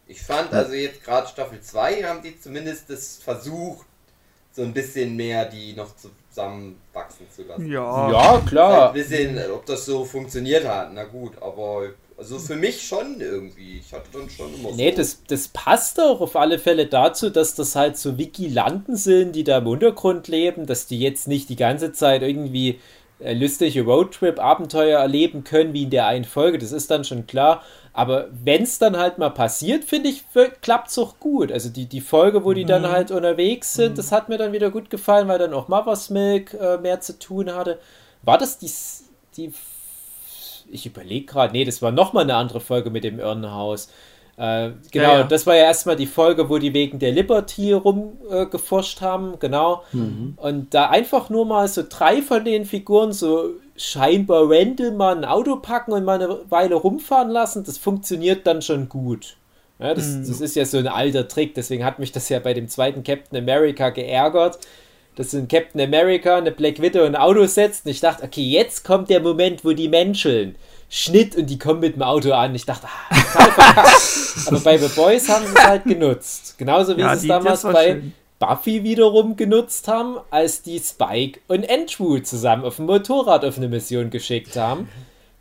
Ich 0.07 0.21
fand 0.23 0.53
also 0.53 0.75
jetzt 0.75 1.03
gerade 1.03 1.27
Staffel 1.29 1.61
2 1.61 2.03
haben 2.05 2.23
die 2.23 2.39
zumindest 2.39 2.91
das 2.91 3.17
versucht, 3.17 3.87
so 4.53 4.63
ein 4.63 4.73
bisschen 4.73 5.17
mehr 5.17 5.47
die 5.47 5.73
noch 5.75 5.91
zusammenwachsen 5.97 7.27
zu 7.35 7.43
lassen. 7.43 7.71
Ja, 7.71 8.11
ja 8.11 8.43
klar. 8.47 8.89
Ein 8.89 8.95
bisschen, 8.95 9.39
ob 9.51 9.67
das 9.67 9.85
so 9.87 10.05
funktioniert 10.05 10.67
hat, 10.67 10.91
na 10.93 11.05
gut, 11.05 11.33
aber 11.41 11.89
also 12.17 12.39
für 12.39 12.55
mich 12.55 12.87
schon 12.87 13.21
irgendwie. 13.21 13.79
Ich 13.79 13.93
hatte 13.93 14.09
dann 14.13 14.31
schon 14.31 14.55
immer 14.55 14.71
Nee, 14.73 14.91
so. 14.93 14.99
das, 14.99 15.23
das 15.27 15.49
passt 15.49 16.01
auch 16.01 16.21
auf 16.21 16.37
alle 16.37 16.59
Fälle 16.59 16.87
dazu, 16.87 17.31
dass 17.31 17.55
das 17.55 17.75
halt 17.75 17.97
so 17.97 18.19
Vigilanten 18.19 18.97
sind, 18.97 19.35
die 19.35 19.43
da 19.43 19.59
im 19.59 19.67
Untergrund 19.67 20.29
leben, 20.29 20.67
dass 20.67 20.87
die 20.87 21.01
jetzt 21.01 21.27
nicht 21.27 21.49
die 21.49 21.57
ganze 21.57 21.93
Zeit 21.93 22.23
irgendwie 22.23 22.79
äh, 23.19 23.35
lustige 23.35 23.83
Roadtrip-Abenteuer 23.83 25.01
erleben 25.01 25.43
können, 25.43 25.73
wie 25.73 25.85
in 25.85 25.91
der 25.91 26.07
einen 26.07 26.25
Folge, 26.25 26.59
das 26.59 26.73
ist 26.73 26.91
dann 26.91 27.05
schon 27.05 27.27
klar. 27.27 27.63
Aber 27.97 28.27
wenn 28.33 28.65
es 28.65 28.81
dann 28.81 28.99
halt 28.99 29.19
mal 29.19 29.31
passiert, 29.31 29.85
finde 29.85 30.09
ich, 30.09 30.25
klappt 30.61 30.89
es 30.89 30.99
auch 30.99 31.21
gut. 31.21 31.53
Also 31.53 31.69
die, 31.71 31.87
die 31.87 32.01
Folge, 32.01 32.45
wo 32.45 32.53
die 32.53 32.65
mhm. 32.65 32.69
dann 32.69 32.89
halt 32.89 33.13
unterwegs 33.13 33.75
sind, 33.75 33.93
mhm. 33.93 33.95
das 33.95 34.11
hat 34.11 34.29
mir 34.29 34.37
dann 34.37 34.53
wieder 34.53 34.71
gut 34.71 34.91
gefallen, 34.91 35.29
weil 35.29 35.39
dann 35.39 35.55
auch 35.55 35.69
Mother's 35.69 36.11
Milk 36.11 36.55
äh, 36.55 36.77
mehr 36.79 37.01
zu 37.01 37.19
tun 37.19 37.55
hatte. 37.55 37.79
War 38.23 38.37
das 38.37 38.59
die, 38.59 38.71
die 39.37 39.53
ich 40.71 40.87
überlege 40.87 41.27
gerade, 41.27 41.53
nee, 41.53 41.65
das 41.65 41.83
war 41.83 41.93
nochmal 41.93 42.25
eine 42.25 42.35
andere 42.35 42.61
Folge 42.61 42.91
mit 42.91 43.05
dem 43.05 43.21
Irrenhaus. 43.21 43.89
Äh, 44.37 44.71
genau, 44.91 45.13
ja, 45.13 45.19
ja. 45.19 45.23
das 45.23 45.47
war 45.47 45.55
ja 45.55 45.65
erstmal 45.65 45.95
die 45.95 46.07
Folge, 46.07 46.49
wo 46.49 46.59
die 46.59 46.75
wegen 46.75 46.99
der 46.99 47.13
Liberty 47.13 47.73
rumgeforscht 47.73 49.01
äh, 49.01 49.05
haben, 49.05 49.39
genau. 49.39 49.85
Mhm. 49.93 50.35
Und 50.37 50.75
da 50.75 50.91
einfach 50.91 51.31
nur 51.31 51.47
mal 51.47 51.69
so 51.69 51.85
drei 51.89 52.21
von 52.23 52.45
den 52.45 52.65
Figuren 52.65 53.13
so 53.13 53.51
scheinbar 53.77 54.45
random 54.49 54.97
mal 54.97 55.17
ein 55.17 55.25
Auto 55.25 55.57
packen 55.57 55.93
und 55.93 56.05
mal 56.05 56.23
eine 56.23 56.41
Weile 56.49 56.77
rumfahren 56.77 57.31
lassen, 57.31 57.65
das 57.65 57.79
funktioniert 57.79 58.47
dann 58.47 58.63
schon 58.63 58.89
gut. 58.89 59.37
Ja, 59.79 59.95
das, 59.95 60.07
mhm. 60.07 60.29
das 60.29 60.41
ist 60.41 60.55
ja 60.55 60.65
so 60.65 60.79
ein 60.79 60.87
alter 60.87 61.27
Trick, 61.27 61.55
deswegen 61.55 61.85
hat 61.85 61.99
mich 61.99 62.13
das 62.13 62.29
ja 62.29 62.39
bei 62.39 62.55
dem 62.55 62.69
zweiten 62.69 63.03
Captain 63.03 63.37
America 63.39 63.91
geärgert, 63.91 64.59
dass 65.17 65.33
ein 65.35 65.49
Captain 65.49 65.81
America 65.81 66.37
eine 66.37 66.53
Black 66.53 66.81
Widow 66.81 67.05
ein 67.05 67.17
Auto 67.17 67.47
setzt 67.47 67.85
und 67.85 67.91
ich 67.91 68.01
dachte, 68.01 68.25
okay, 68.25 68.43
jetzt 68.43 68.85
kommt 68.85 69.11
der 69.11 69.21
Moment, 69.21 69.65
wo 69.65 69.73
die 69.73 69.89
menscheln. 69.89 70.57
Schnitt 70.89 71.35
und 71.35 71.51
die 71.51 71.59
kommen 71.59 71.81
mit 71.81 71.97
dem 71.97 72.03
Auto 72.03 72.33
an. 72.33 72.55
Ich 72.55 72.67
dachte, 72.67 72.87
ah, 72.87 73.15
total 73.15 73.51
verkackt. 73.51 74.47
Aber 74.47 74.61
bei 74.61 74.79
The 74.79 74.89
Boys 74.95 75.29
haben 75.29 75.47
sie 75.47 75.55
es 75.55 75.65
halt 75.65 75.85
genutzt. 75.85 76.55
Genauso 76.57 76.97
wie 76.97 77.01
ja, 77.01 77.17
sie 77.17 77.27
es 77.27 77.29
damals 77.29 77.63
bei 77.63 77.93
schön. 77.93 78.13
Buffy 78.39 78.83
wiederum 78.83 79.37
genutzt 79.37 79.89
haben, 79.89 80.19
als 80.31 80.63
die 80.63 80.79
Spike 80.79 81.41
und 81.49 81.69
Andrew 81.71 82.19
zusammen 82.19 82.65
auf 82.65 82.77
dem 82.77 82.87
Motorrad 82.87 83.45
auf 83.45 83.57
eine 83.57 83.69
Mission 83.69 84.11
geschickt 84.11 84.57
haben. 84.57 84.89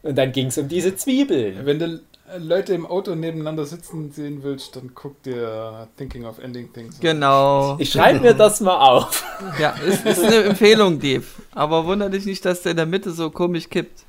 Und 0.04 0.18
dann 0.18 0.32
ging 0.32 0.48
es 0.48 0.58
um 0.58 0.68
diese 0.68 0.96
Zwiebeln. 0.96 1.66
Wenn 1.66 1.80
du 1.80 2.02
Leute 2.38 2.74
im 2.74 2.86
Auto 2.86 3.16
nebeneinander 3.16 3.66
sitzen 3.66 4.12
sehen 4.12 4.44
willst, 4.44 4.76
dann 4.76 4.92
guck 4.96 5.22
dir 5.24 5.88
Thinking 5.98 6.26
of 6.26 6.40
Ending 6.40 6.72
Things 6.74 6.96
an. 6.96 7.02
Genau. 7.02 7.78
Ich 7.80 7.92
schreibe 7.92 8.20
mir 8.22 8.34
das 8.34 8.60
mal 8.60 8.78
auf. 8.78 9.24
Ja, 9.60 9.72
ist, 9.72 10.06
ist 10.06 10.24
eine 10.24 10.44
Empfehlung, 10.44 11.00
Dave. 11.00 11.26
Aber 11.54 11.86
wundere 11.86 12.10
dich 12.10 12.26
nicht, 12.26 12.44
dass 12.46 12.64
der 12.64 12.72
in 12.72 12.78
der 12.78 12.86
Mitte 12.86 13.12
so 13.12 13.30
komisch 13.30 13.70
kippt. 13.70 14.04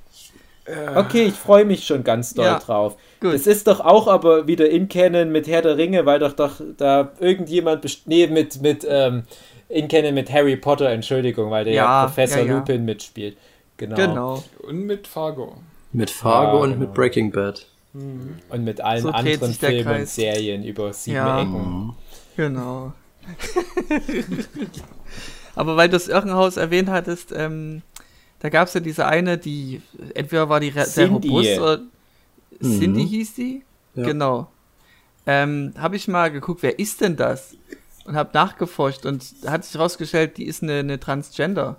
Äh. 0.65 0.97
Okay, 0.97 1.25
ich 1.25 1.35
freue 1.35 1.65
mich 1.65 1.85
schon 1.85 2.05
ganz 2.05 2.35
doll 2.35 2.47
ja, 2.47 2.59
drauf. 2.59 2.97
Gut. 3.21 3.35
Es 3.35 3.47
ist 3.47 3.67
doch 3.67 3.81
auch 3.81 4.09
aber 4.09 4.47
wieder 4.47 4.69
in 4.69 4.89
Canon 4.89 5.31
mit 5.31 5.47
Herr 5.47 5.63
der 5.63 5.77
Ringe, 5.77 6.07
weil 6.07 6.19
doch 6.19 6.33
doch 6.33 6.61
da 6.77 7.13
irgendjemand, 7.21 7.85
nee, 8.07 8.27
mit, 8.27 8.63
mit 8.63 8.87
ähm, 8.89 9.25
in 9.69 9.89
Canon 9.89 10.15
mit 10.15 10.33
Harry 10.33 10.57
Potter, 10.57 10.91
Entschuldigung, 10.91 11.51
weil 11.51 11.65
der 11.65 11.75
ja, 11.75 11.83
ja 11.85 12.07
Professor 12.07 12.43
ja, 12.43 12.55
Lupin 12.55 12.85
mitspielt. 12.85 13.37
Genau. 13.77 13.97
genau. 13.97 14.45
Und 14.67 14.87
mit 14.87 15.07
Fargo. 15.07 15.57
Mit 15.93 16.11
Fargo 16.11 16.63
und 16.63 16.71
genau. 16.71 16.81
mit 16.81 16.95
Breaking 16.95 17.31
Bad. 17.31 17.67
Mhm. 17.93 18.39
Und 18.49 18.65
mit 18.65 18.81
allen 18.81 19.03
so 19.03 19.11
anderen 19.11 19.53
Filmen 19.53 20.01
und 20.01 20.09
Serien 20.09 20.65
über 20.65 20.93
sieben 20.93 21.17
Ecken. 21.17 21.93
Genau. 22.37 22.93
aber 25.55 25.77
weil 25.77 25.89
du 25.89 25.93
das 25.93 26.09
Irrenhaus 26.09 26.57
erwähnt 26.57 26.91
hattest, 26.91 27.33
ähm, 27.35 27.83
da 28.45 28.51
gab 28.51 28.69
es 28.69 28.75
ja 28.75 28.81
diese 28.81 29.07
eine, 29.07 29.39
die 29.39 29.81
entweder 30.13 30.51
war 30.51 30.61
die 30.61 30.71
sehr 30.71 31.09
robust 31.09 31.59
oder 31.59 31.79
mhm. 32.61 32.79
Cindy 32.79 33.09
hieß 33.09 33.35
die? 33.37 33.63
Ja. 33.95 34.05
Genau. 34.05 34.49
Ähm, 35.27 35.73
habe 35.79 35.97
ich 35.97 36.09
mal 36.09 36.31
geguckt, 36.31 36.63
wer 36.63 36.79
ist 36.79 37.01
denn 37.01 37.17
das? 37.17 37.57
Und 38.05 38.17
habe 38.17 38.29
nachgeforscht 38.35 39.07
und 39.07 39.25
hat 39.47 39.65
sich 39.65 39.73
herausgestellt, 39.73 40.37
die 40.37 40.45
ist 40.45 40.63
eine, 40.63 40.81
eine 40.81 41.01
Transgender. 41.01 41.77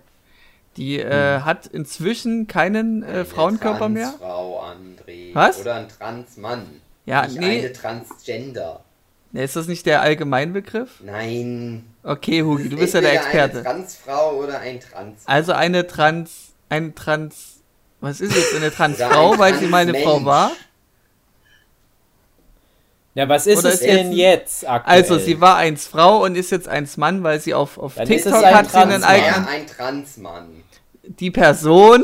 Die 0.76 0.98
äh, 0.98 1.38
mhm. 1.38 1.46
hat 1.46 1.68
inzwischen 1.68 2.48
keinen 2.48 3.04
äh, 3.04 3.26
Frauenkörper 3.26 3.88
mehr. 3.88 4.16
Frau 4.18 4.64
André. 4.64 5.36
Was? 5.36 5.62
Oder 5.62 5.76
ein 5.76 5.88
Transmann. 5.88 6.66
Ja, 7.06 7.28
nicht 7.28 7.42
nee. 7.42 7.60
eine 7.60 7.74
Transgender. 7.74 8.84
Nee, 9.34 9.44
ist 9.44 9.56
das 9.56 9.68
nicht 9.68 9.86
der 9.86 10.02
Allgemeinbegriff? 10.02 11.02
Nein. 11.04 11.86
Okay, 12.02 12.42
Hugi, 12.42 12.70
du 12.70 12.78
bist 12.78 12.96
ja 12.96 13.02
der 13.02 13.14
Experte. 13.14 13.58
Eine 13.58 13.64
Transfrau 13.66 14.38
oder 14.38 14.62
ein 14.62 14.80
Trans. 14.80 15.22
Also 15.28 15.52
eine 15.52 15.86
Trans 15.86 16.55
ein 16.70 16.96
Trans. 16.96 17.62
Was 18.02 18.22
ist 18.22 18.36
jetzt 18.36 18.56
eine 18.56 18.72
Transfrau, 18.72 19.34
ein 19.34 19.40
weil 19.40 19.58
sie 19.58 19.68
mal 19.68 19.88
eine 19.88 19.96
Frau 19.96 20.24
war? 20.26 20.52
Ja, 23.16 23.30
was 23.30 23.48
ist 23.48 23.60
Oder 23.60 23.70
es 23.70 23.76
ist 23.76 23.84
denn 23.86 24.12
jetzt, 24.12 24.62
jetzt 24.62 24.70
aktuell? 24.70 25.02
Also, 25.02 25.18
sie 25.18 25.40
war 25.40 25.56
eins 25.56 25.88
Frau 25.88 26.24
und 26.24 26.36
ist 26.36 26.52
jetzt 26.52 26.68
eins 26.68 26.98
Mann, 26.98 27.24
weil 27.24 27.40
sie 27.40 27.54
auf, 27.54 27.78
auf 27.78 27.96
TikTok 27.96 28.46
hat 28.46 28.70
sie 28.70 28.78
einen 28.78 29.04
eigenen... 29.06 29.48
ein 29.48 29.66
Transmann. 29.66 30.50
Die 31.04 31.32
Person 31.32 32.04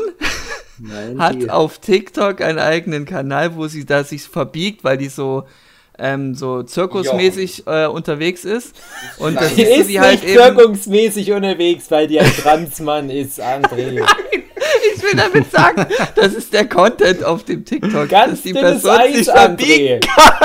Nein, 0.78 1.18
hat 1.18 1.34
die. 1.34 1.50
auf 1.50 1.78
TikTok 1.78 2.40
einen 2.40 2.58
eigenen 2.58 3.04
Kanal, 3.04 3.56
wo 3.56 3.66
sie 3.66 3.84
da 3.84 4.04
sich 4.04 4.22
verbiegt, 4.22 4.84
weil 4.84 4.96
die 4.96 5.08
so 5.08 5.46
ähm, 5.98 6.34
so 6.34 6.62
zirkusmäßig 6.62 7.66
äh, 7.66 7.86
unterwegs 7.86 8.44
ist. 8.44 8.74
Und 9.18 9.36
das 9.36 9.52
ist, 9.52 9.58
ist 9.58 9.86
sie 9.88 10.00
halt 10.00 10.22
nicht 10.22 10.34
zirkusmäßig 10.34 11.32
unterwegs, 11.32 11.90
weil 11.90 12.06
die 12.06 12.20
ein 12.20 12.32
Transmann 12.32 13.10
ist, 13.10 13.40
André. 13.40 14.00
Nein, 14.00 14.06
ich 15.02 15.08
will 15.08 15.20
damit 15.20 15.50
sagen, 15.50 15.86
das 16.14 16.34
ist 16.34 16.52
der 16.52 16.68
Content 16.68 17.24
auf 17.24 17.44
dem 17.44 17.64
TikTok. 17.64 18.08
Ganz 18.08 18.32
dass 18.32 18.42
die 18.42 18.52
Person 18.52 18.90
Eis, 18.90 19.14
sich 19.16 19.32
André. 19.32 20.00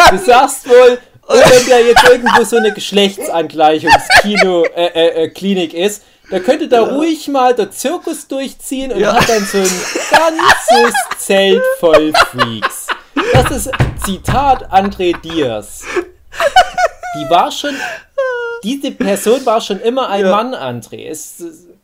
Du 0.10 0.18
sagst 0.18 0.68
wohl, 0.68 0.97
wenn 1.28 1.70
da 1.70 1.80
jetzt 1.80 2.03
irgendwo 2.10 2.43
so 2.43 2.58
eine 2.58 2.74
Geschlechtsangleichungskino 2.74 4.64
äh, 4.76 4.86
äh, 4.86 5.24
äh, 5.24 5.30
Klinik 5.30 5.74
ist, 5.74 6.03
da 6.30 6.39
könnte 6.39 6.68
da 6.68 6.82
ja. 6.82 6.95
ruhig 6.95 7.28
mal 7.28 7.53
der 7.53 7.72
Zirkus 7.72 8.28
durchziehen 8.28 8.91
und 8.91 8.99
ja. 8.99 9.14
hat 9.14 9.30
dann 9.30 9.45
so 9.45 9.60
ein 9.60 9.70
ganzes 10.12 10.95
Zelt 11.20 11.62
voll 11.80 12.12
Freaks. 12.14 12.88
Das 13.34 13.51
ist 13.51 13.72
Zitat 14.05 14.72
André 14.72 15.20
Diaz. 15.22 15.84
Die 17.16 17.30
war 17.30 17.51
schon, 17.51 17.76
diese 18.64 18.91
Person 18.91 19.45
war 19.45 19.62
schon 19.62 19.80
immer 19.80 20.10
ein 20.10 20.26
ja. 20.26 20.32
Mann, 20.32 20.53
André. 20.53 21.08
Es, 21.08 21.41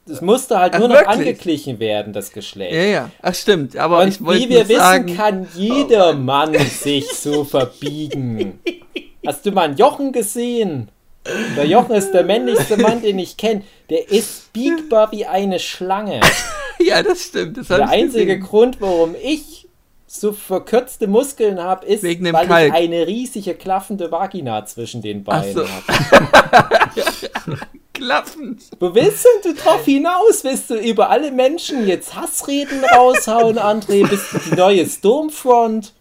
es 0.09 0.21
musste 0.21 0.59
halt 0.59 0.73
Ach, 0.75 0.79
nur 0.79 0.89
noch 0.89 0.95
wirklich? 0.95 1.17
angeglichen 1.17 1.79
werden, 1.79 2.13
das 2.13 2.31
Geschlecht. 2.31 2.73
Ja, 2.73 2.81
ja. 2.81 3.11
Ach, 3.21 3.33
stimmt. 3.33 3.77
Aber 3.77 3.99
Und 3.99 4.19
wie 4.19 4.49
wir 4.49 4.67
wissen, 4.67 4.79
sagen, 4.79 5.15
kann 5.15 5.47
jeder 5.55 6.11
oh 6.11 6.13
Mann 6.13 6.53
sich 6.59 7.07
so 7.09 7.43
verbiegen. 7.45 8.59
Hast 9.25 9.45
du 9.45 9.51
mal 9.51 9.63
einen 9.63 9.77
Jochen 9.77 10.11
gesehen? 10.11 10.89
Der 11.55 11.65
Jochen 11.65 11.95
ist 11.95 12.11
der 12.11 12.25
männlichste 12.25 12.75
Mann, 12.75 13.01
den 13.01 13.17
ich 13.17 13.37
kenne. 13.37 13.63
Der 13.89 14.11
ist 14.11 14.51
biegbar 14.51 15.11
wie 15.13 15.25
eine 15.25 15.59
Schlange. 15.59 16.19
ja, 16.79 17.01
das 17.01 17.23
stimmt. 17.23 17.57
Das 17.57 17.67
der 17.67 17.87
einzige 17.87 18.25
gesehen. 18.25 18.43
Grund, 18.43 18.81
warum 18.81 19.15
ich 19.21 19.69
so 20.05 20.33
verkürzte 20.33 21.07
Muskeln 21.07 21.63
habe, 21.63 21.85
ist, 21.85 22.03
weil 22.03 22.47
Kalk. 22.47 22.67
ich 22.67 22.73
eine 22.73 23.07
riesige 23.07 23.55
klaffende 23.55 24.11
Vagina 24.11 24.65
zwischen 24.65 25.01
den 25.01 25.23
Beinen 25.23 25.53
so. 25.53 25.65
habe. 25.67 27.59
Klaffen. 28.03 28.59
Wo 28.79 28.93
willst 28.93 29.25
denn 29.25 29.53
du 29.53 29.59
drauf 29.59 29.85
hinaus? 29.85 30.43
Willst 30.43 30.69
du 30.69 30.75
über 30.75 31.09
alle 31.09 31.31
Menschen 31.31 31.87
jetzt 31.87 32.15
Hassreden 32.15 32.83
raushauen, 32.83 33.57
André? 33.57 34.07
Bist 34.07 34.33
du 34.33 34.39
die 34.39 34.55
neue 34.55 34.85
Stormfront? 34.85 35.93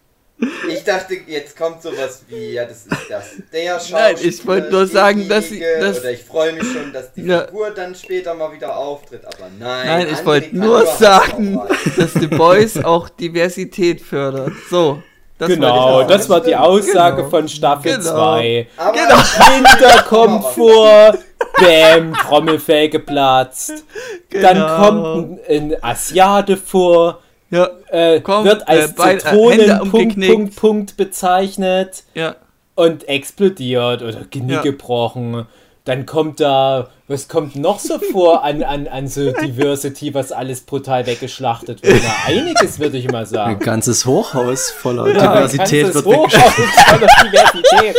Ich 0.67 0.83
dachte, 0.83 1.15
jetzt 1.27 1.55
kommt 1.55 1.81
sowas 1.81 2.23
wie, 2.27 2.51
ja, 2.53 2.65
das 2.65 2.79
ist 2.79 2.91
das 3.09 3.25
der 3.53 3.73
Schauspieler. 3.75 3.99
Nein, 3.99 4.15
ich 4.21 4.45
wollte 4.45 4.71
nur 4.71 4.87
sagen, 4.87 5.29
dass 5.29 5.49
ich. 5.51 5.63
Das 5.79 5.99
oder 5.99 6.11
ich 6.11 6.23
freue 6.23 6.51
mich 6.53 6.63
schon, 6.63 6.91
dass 6.91 7.13
die 7.13 7.21
ja. 7.21 7.45
Figur 7.45 7.71
dann 7.71 7.95
später 7.95 8.33
mal 8.33 8.51
wieder 8.51 8.75
auftritt, 8.75 9.25
aber 9.25 9.49
nein. 9.57 9.87
Nein, 9.87 10.07
ich 10.11 10.25
wollte 10.25 10.55
nur 10.55 10.85
sagen, 10.85 11.61
dass 11.95 12.13
The 12.13 12.27
Boys 12.27 12.83
auch 12.83 13.07
Diversität 13.07 14.01
fördert. 14.01 14.51
So. 14.69 15.01
Das 15.37 15.49
genau, 15.49 16.03
das 16.03 16.29
war 16.29 16.41
die 16.41 16.55
Aussage 16.55 17.17
genau. 17.17 17.29
von 17.29 17.49
Staffel 17.49 17.99
2. 17.99 18.67
Genau. 18.77 18.91
genau. 18.91 19.15
Kinder 19.47 20.03
kommt 20.03 20.45
vor, 20.45 21.17
Bäm, 21.59 22.13
Trommelfell 22.13 22.89
geplatzt. 22.89 23.85
Genau. 24.29 24.41
Dann 24.41 24.77
kommt 24.81 25.49
ein, 25.49 25.71
ein 25.71 25.83
Asiate 25.83 26.57
vor, 26.57 27.19
ja, 27.49 27.69
äh, 27.89 28.19
komm, 28.21 28.45
wird 28.45 28.67
als 28.67 28.91
äh, 28.91 29.17
Zitronen 29.19 29.69
äh, 29.69 29.77
Punkt, 29.79 30.19
Punkt, 30.19 30.55
Punkt 30.55 30.97
bezeichnet 30.97 32.03
ja. 32.15 32.35
und 32.75 33.07
explodiert 33.07 34.01
oder 34.01 34.25
Genick 34.29 34.55
ja. 34.55 34.61
gebrochen. 34.61 35.45
Dann 35.85 36.05
kommt 36.05 36.39
da, 36.39 36.87
was 37.09 37.27
kommt 37.27 37.57
noch 37.57 37.77
so 37.77 37.99
vor 37.99 38.41
an, 38.45 38.63
an, 38.63 38.87
an 38.87 39.09
so 39.09 39.33
Diversity, 39.33 40.13
was 40.13 40.31
alles 40.31 40.61
brutal 40.61 41.05
weggeschlachtet 41.05 41.83
wird? 41.83 42.01
Na, 42.01 42.13
einiges 42.25 42.79
würde 42.79 42.97
ich 42.97 43.11
mal 43.11 43.25
sagen. 43.25 43.55
Ein 43.55 43.59
ganzes 43.59 44.05
Hochhaus 44.05 44.71
voller 44.71 45.07
ja, 45.07 45.33
Diversität 45.33 45.87
ein 45.87 45.93
wird 45.93 46.05
Hochhaus 46.05 46.53
voller 46.87 47.07
Diversität. 47.23 47.97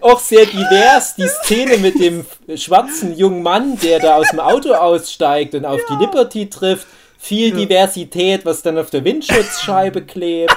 Auch 0.00 0.18
sehr 0.18 0.46
divers, 0.46 1.14
die 1.16 1.28
Szene 1.28 1.76
mit 1.76 2.00
dem 2.00 2.24
schwarzen 2.56 3.14
jungen 3.14 3.42
Mann, 3.42 3.78
der 3.80 4.00
da 4.00 4.16
aus 4.16 4.30
dem 4.30 4.40
Auto 4.40 4.72
aussteigt 4.72 5.54
und 5.54 5.66
auf 5.66 5.80
ja. 5.90 5.96
die 5.96 6.04
Liberty 6.04 6.48
trifft 6.48 6.86
viel 7.18 7.50
ja. 7.50 7.56
Diversität, 7.56 8.46
was 8.46 8.62
dann 8.62 8.78
auf 8.78 8.88
der 8.88 9.04
Windschutzscheibe 9.04 10.02
klebt. 10.02 10.56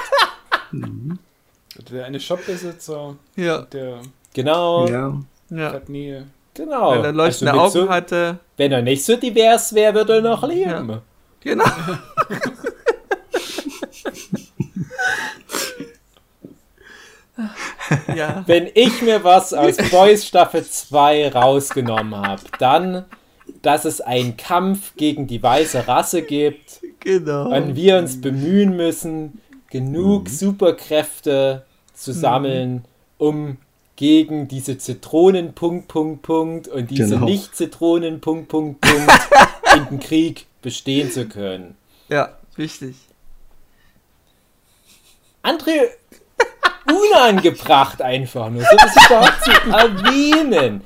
Der 1.90 2.06
eine 2.06 2.20
Shopbesitzer, 2.20 3.16
ja. 3.36 3.62
der 3.62 4.00
genau. 4.32 4.86
Ja. 4.88 5.20
Ja. 5.50 5.72
hat 5.72 5.88
nie. 5.88 6.22
Genau. 6.60 6.92
Wenn 6.92 7.04
er 7.04 7.12
leuchtende 7.12 7.52
also 7.52 7.62
Augen 7.62 7.72
so, 7.72 7.88
hatte. 7.88 8.38
Wenn 8.58 8.70
er 8.70 8.82
nicht 8.82 9.02
so 9.02 9.16
divers 9.16 9.74
wäre, 9.74 9.94
würde 9.94 10.16
er 10.16 10.20
noch 10.20 10.46
leben. 10.46 10.90
Ja. 10.90 11.00
Genau. 11.40 11.64
ja. 18.14 18.44
Wenn 18.46 18.68
ich 18.74 19.00
mir 19.00 19.24
was 19.24 19.54
aus 19.54 19.78
Boys 19.90 20.26
Staffel 20.26 20.66
2 20.66 21.32
rausgenommen 21.32 22.14
habe, 22.14 22.42
dann 22.58 23.06
dass 23.62 23.86
es 23.86 24.00
einen 24.00 24.36
Kampf 24.36 24.94
gegen 24.96 25.26
die 25.26 25.42
weiße 25.42 25.88
Rasse 25.88 26.22
gibt. 26.22 26.80
Genau. 27.00 27.52
Und 27.54 27.74
wir 27.74 27.98
uns 27.98 28.20
bemühen 28.20 28.76
müssen, 28.76 29.40
genug 29.70 30.24
mhm. 30.24 30.28
Superkräfte 30.28 31.64
zu 31.94 32.12
sammeln, 32.12 32.84
um 33.18 33.56
gegen 34.00 34.48
diese 34.48 34.78
Zitronen 34.78 35.52
Punkt 35.52 35.88
Punkt 35.88 36.22
Punkt 36.22 36.68
und 36.68 36.90
diese 36.90 37.16
genau. 37.16 37.26
Nicht-Zitronen 37.26 38.22
Punkt 38.22 38.48
Punkt 38.48 38.80
Punkt 38.80 39.12
in 39.76 39.88
den 39.90 40.00
Krieg 40.00 40.46
bestehen 40.62 41.12
zu 41.12 41.28
können. 41.28 41.76
Ja, 42.08 42.38
richtig. 42.56 42.96
André, 45.42 45.82
unangebracht 46.86 48.00
einfach 48.00 48.48
nur, 48.48 48.62
so 48.62 48.74
das 48.74 49.04
überhaupt 49.04 49.44
zu 49.44 49.50
erwähnen. 49.50 50.80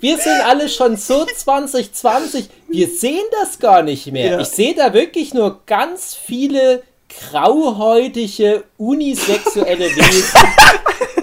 Wir 0.00 0.18
sind 0.18 0.42
alle 0.44 0.68
schon 0.68 0.98
so 0.98 1.24
2020, 1.24 2.50
wir 2.68 2.88
sehen 2.88 3.24
das 3.40 3.58
gar 3.58 3.82
nicht 3.82 4.12
mehr. 4.12 4.32
Ja. 4.32 4.40
Ich 4.40 4.48
sehe 4.48 4.74
da 4.74 4.92
wirklich 4.92 5.32
nur 5.32 5.62
ganz 5.64 6.14
viele 6.14 6.82
grauhäutige, 7.08 8.64
unisexuelle 8.76 9.86
Wesen. 9.96 10.40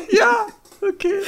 ja, 0.18 0.48
okay. 0.94 1.22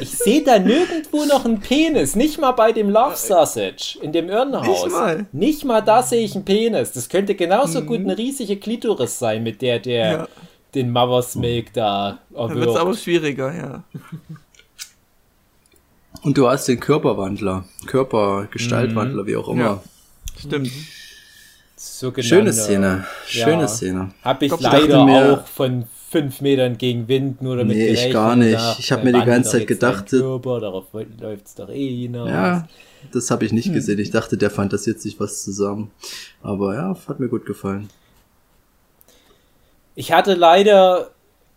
Ich 0.00 0.16
sehe 0.18 0.42
da 0.42 0.58
nirgendwo 0.58 1.24
noch 1.24 1.44
einen 1.44 1.60
Penis. 1.60 2.16
Nicht 2.16 2.38
mal 2.38 2.52
bei 2.52 2.72
dem 2.72 2.90
Love 2.90 3.16
Sausage 3.16 3.98
in 4.00 4.12
dem 4.12 4.28
Irrenhaus. 4.28 4.84
Nicht 4.84 4.90
mal. 4.90 5.26
Nicht 5.32 5.64
mal 5.64 5.80
da 5.80 6.02
sehe 6.02 6.24
ich 6.24 6.34
einen 6.34 6.44
Penis. 6.44 6.92
Das 6.92 7.08
könnte 7.08 7.34
genauso 7.34 7.80
mhm. 7.80 7.86
gut 7.86 8.00
eine 8.00 8.18
riesige 8.18 8.56
Klitoris 8.56 9.18
sein, 9.18 9.42
mit 9.42 9.62
der 9.62 9.78
der 9.78 10.12
ja. 10.12 10.28
den 10.74 10.90
Mother's 10.90 11.34
Milk 11.34 11.72
da 11.72 12.18
erwirbt. 12.30 12.50
Dann 12.50 12.60
wird 12.60 12.70
es 12.70 12.76
aber 12.76 12.94
schwieriger, 12.94 13.54
ja. 13.54 13.84
Und 16.22 16.36
du 16.36 16.48
hast 16.48 16.66
den 16.66 16.80
Körperwandler, 16.80 17.64
Körpergestaltwandler, 17.86 19.22
mhm. 19.22 19.26
wie 19.26 19.36
auch 19.36 19.48
immer. 19.48 19.62
Ja, 19.62 19.82
stimmt. 20.38 20.72
Schöne 21.78 22.52
Szene, 22.52 23.06
schöne 23.26 23.62
ja, 23.62 23.68
Szene. 23.68 24.10
Hab 24.24 24.42
ich, 24.42 24.52
ich 24.52 24.60
leider 24.60 25.00
auch 25.00 25.46
von 25.46 25.84
fünf 26.16 26.40
Metern 26.40 26.78
gegen 26.78 27.08
Wind 27.08 27.42
nur 27.42 27.56
damit 27.56 27.76
Nee, 27.76 27.88
ich 27.88 28.10
gar 28.10 28.36
nicht. 28.36 28.54
Nach, 28.54 28.78
ich 28.78 28.90
habe 28.90 29.04
mir 29.04 29.12
die 29.12 29.26
ganze 29.26 29.50
Zeit 29.50 29.66
gedacht, 29.66 30.08
Körper, 30.08 30.60
darauf 30.60 30.86
läuft's 31.20 31.54
doch 31.54 31.68
eh 31.68 32.02
hinaus. 32.02 32.30
Ja, 32.30 32.66
das 33.12 33.30
habe 33.30 33.44
ich 33.44 33.52
nicht 33.52 33.66
hm. 33.66 33.74
gesehen. 33.74 33.98
Ich 33.98 34.10
dachte, 34.10 34.38
der 34.38 34.50
fantasiert 34.50 34.98
sich 34.98 35.20
was 35.20 35.42
zusammen. 35.42 35.90
Aber 36.42 36.74
ja, 36.74 36.96
hat 37.06 37.20
mir 37.20 37.28
gut 37.28 37.44
gefallen. 37.44 37.90
Ich 39.94 40.12
hatte 40.12 40.32
leider 40.32 41.10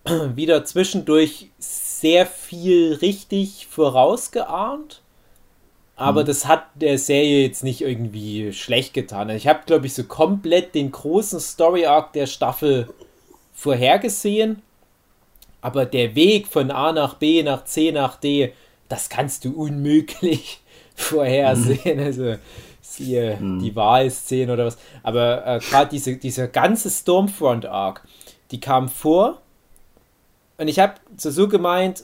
wieder 0.35 0.65
zwischendurch 0.65 1.49
sehr 1.57 2.25
viel 2.25 2.95
richtig 2.95 3.67
vorausgeahnt. 3.69 5.01
Aber 5.95 6.23
mhm. 6.23 6.27
das 6.27 6.47
hat 6.47 6.63
der 6.75 6.97
Serie 6.97 7.43
jetzt 7.43 7.63
nicht 7.63 7.81
irgendwie 7.81 8.51
schlecht 8.51 8.93
getan. 8.93 9.29
Ich 9.29 9.47
habe, 9.47 9.61
glaube 9.65 9.85
ich, 9.85 9.93
so 9.93 10.03
komplett 10.03 10.75
den 10.75 10.91
großen 10.91 11.39
Story-Arc 11.39 12.11
der 12.11 12.25
Staffel 12.25 12.89
vorhergesehen. 13.59 14.61
Aber 15.61 15.85
der 15.85 16.15
Weg 16.15 16.47
von 16.47 16.71
A 16.71 16.91
nach 16.91 17.15
B 17.15 17.43
nach 17.43 17.65
C 17.65 17.91
nach 17.91 18.15
D, 18.15 18.53
das 18.87 19.09
kannst 19.09 19.45
du 19.45 19.51
unmöglich 19.51 20.61
vorhersehen. 20.95 21.99
Mhm. 21.99 22.03
Also 22.03 22.35
siehe 22.81 23.37
mhm. 23.39 23.59
die 23.59 23.75
Wahlszene 23.75 24.53
oder 24.53 24.65
was. 24.65 24.77
Aber 25.03 25.45
äh, 25.45 25.59
gerade 25.59 25.91
diese, 25.91 26.17
dieser 26.17 26.47
ganze 26.47 26.89
Stormfront-Arc, 26.89 28.07
die 28.51 28.59
kam 28.59 28.89
vor 28.89 29.41
und 30.59 30.67
ich 30.67 30.77
habe 30.77 30.95
so 31.15 31.47
gemeint, 31.47 32.03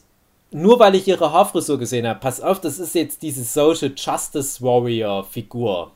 nur 0.49 0.79
weil 0.79 0.95
ich 0.95 1.07
ihre 1.07 1.33
Haarfrisur 1.33 1.77
gesehen 1.77 2.07
habe, 2.07 2.21
pass 2.21 2.39
auf, 2.39 2.61
das 2.61 2.79
ist 2.79 2.95
jetzt 2.95 3.21
diese 3.21 3.43
Social 3.43 3.91
Justice 3.95 4.61
Warrior 4.61 5.25
Figur. 5.25 5.91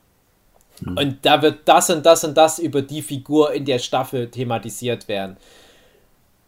Hm. 0.84 0.98
Und 0.98 1.18
da 1.24 1.42
wird 1.42 1.60
das 1.66 1.90
und 1.90 2.06
das 2.06 2.24
und 2.24 2.38
das 2.38 2.60
über 2.60 2.82
die 2.82 3.02
Figur 3.02 3.54
in 3.54 3.66
der 3.66 3.80
Staffel 3.80 4.30
thematisiert 4.30 5.08
werden. 5.08 5.38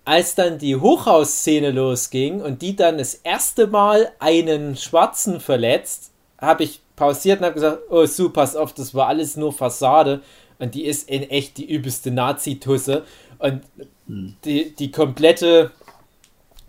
als 0.06 0.36
dann 0.36 0.58
die 0.58 0.76
Hochhausszene 0.76 1.72
losging 1.72 2.42
und 2.42 2.62
die 2.62 2.76
dann 2.76 2.98
das 2.98 3.14
erste 3.14 3.68
Mal 3.68 4.12
einen 4.20 4.76
Schwarzen 4.76 5.40
verletzt, 5.40 6.12
habe 6.40 6.64
ich 6.64 6.82
pausiert 6.96 7.40
und 7.40 7.46
habe 7.46 7.56
gesagt, 7.56 7.80
oh 7.90 8.06
su, 8.06 8.30
pass 8.30 8.56
auf, 8.56 8.74
das 8.74 8.96
war 8.96 9.08
alles 9.08 9.38
nur 9.38 9.54
Fassade 9.54 10.22
und 10.60 10.76
die 10.76 10.86
ist 10.86 11.10
in 11.10 11.24
echt 11.30 11.58
die 11.58 11.72
übelste 11.72 12.12
Nazi-Tusse 12.12 13.04
und 13.40 13.62
hm. 14.08 14.36
die, 14.44 14.74
die 14.76 14.92
komplette 14.92 15.72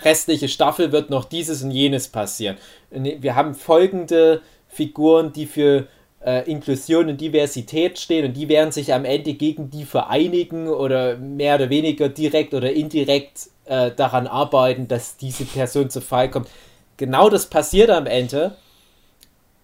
restliche 0.02 0.48
Staffel 0.48 0.92
wird 0.92 1.10
noch 1.10 1.24
dieses 1.24 1.62
und 1.62 1.70
jenes 1.70 2.08
passieren. 2.08 2.56
Wir 2.90 3.34
haben 3.34 3.54
folgende 3.54 4.42
Figuren, 4.68 5.32
die 5.32 5.46
für 5.46 5.86
äh, 6.24 6.50
Inklusion 6.50 7.08
und 7.08 7.20
Diversität 7.20 7.98
stehen 7.98 8.26
und 8.26 8.36
die 8.36 8.48
werden 8.48 8.72
sich 8.72 8.92
am 8.94 9.04
Ende 9.04 9.34
gegen 9.34 9.70
die 9.70 9.84
vereinigen 9.84 10.68
oder 10.68 11.16
mehr 11.16 11.56
oder 11.56 11.70
weniger 11.70 12.08
direkt 12.08 12.54
oder 12.54 12.72
indirekt 12.72 13.48
äh, 13.64 13.90
daran 13.90 14.26
arbeiten, 14.26 14.88
dass 14.88 15.16
diese 15.16 15.44
Person 15.44 15.90
zu 15.90 16.00
Fall 16.00 16.30
kommt. 16.30 16.48
Genau 16.96 17.28
das 17.28 17.46
passiert 17.46 17.90
am 17.90 18.06
Ende, 18.06 18.56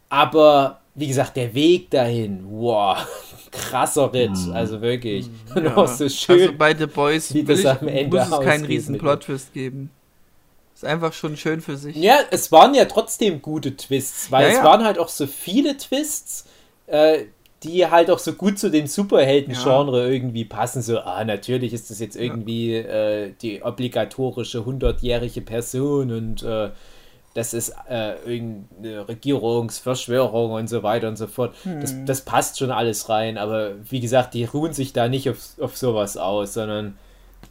aber 0.08 0.80
wie 0.94 1.06
gesagt, 1.06 1.36
der 1.36 1.54
Weg 1.54 1.90
dahin, 1.90 2.44
wow, 2.48 2.98
krasser 3.52 4.12
Ritt, 4.12 4.32
mm. 4.32 4.52
also 4.52 4.80
wirklich. 4.80 5.28
Mm, 5.54 5.64
ja. 5.64 5.86
so 5.86 6.08
schön. 6.08 6.40
Also 6.40 6.52
bei 6.58 6.74
The 6.74 6.86
Boys 6.86 7.32
wie 7.32 7.42
das 7.42 7.64
am 7.64 7.88
Ende 7.88 8.18
muss 8.18 8.30
es 8.30 8.40
keinen 8.40 8.64
riesen 8.64 8.98
Plot-Twist 8.98 9.54
geben. 9.54 9.90
Ist 10.74 10.84
einfach 10.84 11.12
schon 11.12 11.36
schön 11.36 11.60
für 11.60 11.76
sich. 11.76 11.96
Ja, 11.96 12.18
es 12.30 12.52
waren 12.52 12.74
ja 12.74 12.84
trotzdem 12.84 13.42
gute 13.42 13.76
Twists, 13.76 14.30
weil 14.30 14.48
ja, 14.52 14.58
es 14.58 14.64
waren 14.64 14.84
halt 14.84 14.98
auch 14.98 15.08
so 15.08 15.26
viele 15.26 15.76
Twists, 15.76 16.44
äh, 16.88 17.24
die 17.62 17.86
halt 17.86 18.10
auch 18.10 18.18
so 18.18 18.34
gut 18.34 18.58
zu 18.58 18.70
dem 18.70 18.86
Superhelden-Genre 18.86 20.04
ja. 20.04 20.08
irgendwie 20.08 20.44
passen. 20.44 20.82
So, 20.82 21.00
ah, 21.00 21.24
natürlich 21.24 21.72
ist 21.72 21.90
das 21.90 21.98
jetzt 21.98 22.16
irgendwie 22.16 22.74
äh, 22.74 23.32
die 23.42 23.62
obligatorische 23.62 24.64
hundertjährige 24.64 25.40
Person 25.40 26.12
und 26.12 26.42
äh, 26.42 26.70
das 27.34 27.54
ist 27.54 27.74
äh, 27.88 28.14
irgendeine 28.24 29.08
Regierungsverschwörung 29.08 30.52
und 30.52 30.68
so 30.68 30.82
weiter 30.82 31.08
und 31.08 31.16
so 31.16 31.26
fort. 31.26 31.54
Hm. 31.64 31.80
Das, 31.80 31.94
das, 32.04 32.20
passt 32.22 32.58
schon 32.58 32.70
alles 32.70 33.08
rein, 33.08 33.38
aber 33.38 33.72
wie 33.90 34.00
gesagt, 34.00 34.34
die 34.34 34.44
ruhen 34.44 34.72
sich 34.72 34.92
da 34.92 35.08
nicht 35.08 35.28
auf, 35.28 35.38
auf 35.60 35.76
sowas 35.76 36.16
aus, 36.16 36.54
sondern 36.54 36.96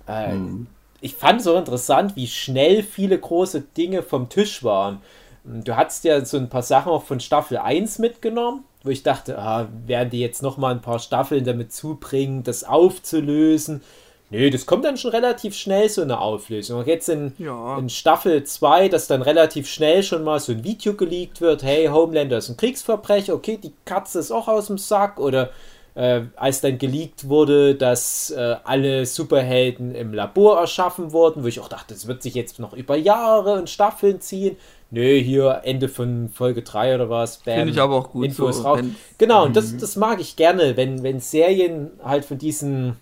äh, 0.08 0.32
hm 0.32 0.68
ich 1.02 1.16
fand 1.16 1.42
so 1.42 1.56
interessant, 1.56 2.16
wie 2.16 2.28
schnell 2.28 2.84
viele 2.84 3.18
große 3.18 3.62
Dinge 3.62 4.02
vom 4.02 4.30
Tisch 4.30 4.64
waren. 4.64 5.02
Du 5.44 5.76
hattest 5.76 6.04
ja 6.04 6.24
so 6.26 6.38
ein 6.38 6.50
paar 6.50 6.64
Sachen 6.64 6.92
auch 6.92 7.04
von 7.04 7.20
Staffel 7.20 7.58
1 7.58 8.00
mitgenommen, 8.00 8.64
wo 8.84 8.90
ich 8.90 9.04
dachte, 9.04 9.38
ah, 9.38 9.68
werden 9.86 10.10
die 10.10 10.20
jetzt 10.20 10.42
noch 10.42 10.58
mal 10.58 10.72
ein 10.72 10.82
paar 10.82 11.00
Staffeln 11.00 11.44
damit 11.44 11.74
zubringen, 11.74 12.44
das 12.44 12.64
aufzulösen. 12.64 13.82
Nö, 14.30 14.50
das 14.50 14.66
kommt 14.66 14.84
dann 14.84 14.98
schon 14.98 15.12
relativ 15.12 15.56
schnell, 15.56 15.88
so 15.88 16.02
eine 16.02 16.20
Auflösung. 16.20 16.80
Und 16.80 16.88
jetzt 16.88 17.08
in, 17.08 17.34
ja. 17.38 17.78
in 17.78 17.90
Staffel 17.90 18.44
2, 18.44 18.90
dass 18.90 19.08
dann 19.08 19.22
relativ 19.22 19.70
schnell 19.70 20.04
schon 20.04 20.24
mal 20.24 20.40
so 20.40 20.52
ein 20.52 20.66
Video 20.66 20.96
geleakt 20.96 21.40
wird, 21.40 21.64
hey, 21.64 21.88
Homelander 21.88 22.38
ist 22.38 22.50
ein 22.50 22.58
Kriegsverbrecher, 22.58 23.34
okay, 23.34 23.58
die 23.62 23.74
Katze 23.86 24.20
ist 24.20 24.32
auch 24.32 24.50
aus 24.50 24.68
dem 24.68 24.78
Sack 24.78 25.20
oder 25.20 25.52
äh, 25.96 26.24
als 26.36 26.60
dann 26.60 26.78
geleakt 26.78 27.28
wurde, 27.28 27.76
dass 27.76 28.30
äh, 28.30 28.58
alle 28.66 29.06
Superhelden 29.06 29.96
im 29.96 30.14
Labor 30.14 30.60
erschaffen 30.60 31.12
wurden, 31.12 31.44
wo 31.44 31.48
ich 31.48 31.60
auch 31.62 31.70
dachte, 31.70 31.94
das 31.94 32.06
wird 32.06 32.22
sich 32.22 32.36
jetzt 32.36 32.60
noch 32.60 32.74
über 32.74 32.98
Jahre 32.98 33.54
und 33.54 33.70
Staffeln 33.70 34.20
ziehen. 34.20 34.58
Nö, 34.90 35.20
hier 35.20 35.62
Ende 35.64 35.90
von 35.90 36.30
Folge 36.30 36.62
3 36.62 36.96
oder 36.96 37.10
was. 37.10 37.38
Finde 37.38 37.72
ich 37.72 37.80
aber 37.80 37.96
auch 37.96 38.12
gut. 38.12 38.26
Infos 38.26 38.58
so, 38.58 38.64
raus. 38.64 38.80
Genau, 39.18 39.46
und 39.46 39.56
das, 39.56 39.74
mhm. 39.74 39.80
das 39.80 39.96
mag 39.98 40.22
ich 40.22 40.36
gerne, 40.36 40.78
wenn, 40.78 41.04
wenn 41.04 41.20
Serien 41.20 41.92
halt 42.04 42.24
von 42.24 42.38
diesen 42.38 42.96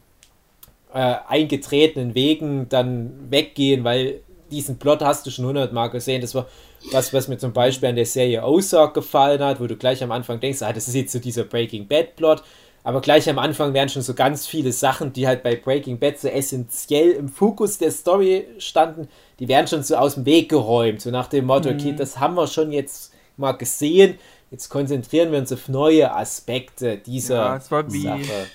äh, 0.93 1.15
eingetretenen 1.27 2.15
Wegen 2.15 2.69
dann 2.69 3.29
weggehen, 3.29 3.83
weil 3.83 4.21
diesen 4.49 4.77
Plot 4.77 5.01
hast 5.01 5.25
du 5.25 5.31
schon 5.31 5.45
hundertmal 5.45 5.89
gesehen. 5.89 6.21
Das 6.21 6.33
war 6.33 6.47
was, 6.91 7.13
was 7.13 7.27
mir 7.27 7.37
zum 7.37 7.53
Beispiel 7.53 7.89
an 7.89 7.95
der 7.95 8.05
Serie 8.05 8.43
Ozark 8.43 8.93
gefallen 8.93 9.43
hat, 9.43 9.59
wo 9.59 9.67
du 9.67 9.75
gleich 9.75 10.03
am 10.03 10.11
Anfang 10.11 10.39
denkst, 10.39 10.61
ah, 10.61 10.73
das 10.73 10.87
ist 10.87 10.95
jetzt 10.95 11.11
so 11.11 11.19
dieser 11.19 11.43
Breaking 11.43 11.87
Bad 11.87 12.15
Plot. 12.15 12.43
Aber 12.85 13.01
gleich 13.01 13.27
am 13.27 13.39
Anfang 13.39 13.73
werden 13.73 13.89
schon 13.89 14.03
so 14.03 14.13
ganz 14.13 14.45
viele 14.45 14.71
Sachen, 14.71 15.11
die 15.11 15.25
halt 15.27 15.41
bei 15.41 15.55
Breaking 15.55 15.97
Bad 15.97 16.19
so 16.19 16.27
essentiell 16.27 17.13
im 17.13 17.29
Fokus 17.29 17.79
der 17.79 17.89
Story 17.89 18.45
standen, 18.59 19.07
die 19.39 19.47
werden 19.47 19.65
schon 19.67 19.81
so 19.81 19.95
aus 19.95 20.13
dem 20.13 20.25
Weg 20.25 20.49
geräumt. 20.49 21.01
So 21.01 21.09
nach 21.09 21.27
dem 21.27 21.45
Motto, 21.45 21.71
mhm. 21.71 21.79
okay, 21.79 21.95
das 21.97 22.19
haben 22.19 22.35
wir 22.35 22.45
schon 22.45 22.71
jetzt 22.71 23.11
mal 23.37 23.53
gesehen. 23.53 24.19
Jetzt 24.51 24.69
konzentrieren 24.69 25.31
wir 25.31 25.39
uns 25.39 25.51
auf 25.51 25.67
neue 25.67 26.13
Aspekte 26.13 26.97
dieser 26.97 27.35
ja, 27.37 27.55
es 27.57 27.71
war 27.71 27.91
wie, 27.91 28.03
Sache. 28.03 28.47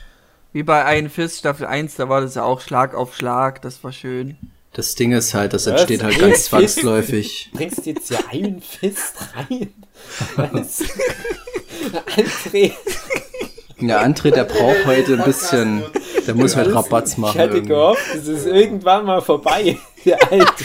Wie 0.52 0.62
bei 0.62 0.96
Iron 0.96 1.10
Fist 1.10 1.40
Staffel 1.40 1.66
1, 1.66 1.96
da 1.96 2.08
war 2.08 2.20
das 2.20 2.36
ja 2.36 2.44
auch 2.44 2.60
Schlag 2.60 2.94
auf 2.94 3.16
Schlag, 3.16 3.60
das 3.62 3.82
war 3.82 3.90
schön. 3.90 4.36
Das 4.74 4.94
Ding 4.94 5.10
ist 5.10 5.34
halt, 5.34 5.54
das 5.54 5.66
entsteht 5.66 6.04
halt 6.04 6.20
ganz 6.20 6.44
zwangsläufig. 6.44 7.50
Bringst 7.54 7.84
du 7.84 7.90
jetzt 7.90 8.06
hier 8.06 8.20
Iron 8.30 8.60
Fist 8.60 9.16
rein? 9.34 9.74
André. 12.16 12.72
Der 13.88 14.04
André, 14.04 14.30
der 14.30 14.44
braucht 14.44 14.86
heute 14.86 15.14
ein 15.14 15.24
bisschen, 15.24 15.82
der 16.26 16.34
muss 16.34 16.56
mit 16.56 16.74
Rabatz 16.74 17.16
machen. 17.16 17.36
Ich 17.36 17.42
hatte 17.42 17.62
gehofft, 17.62 18.14
es 18.14 18.28
ist 18.28 18.46
irgendwann 18.46 19.06
mal 19.06 19.20
vorbei, 19.20 19.78
der 20.04 20.18
alte 20.30 20.64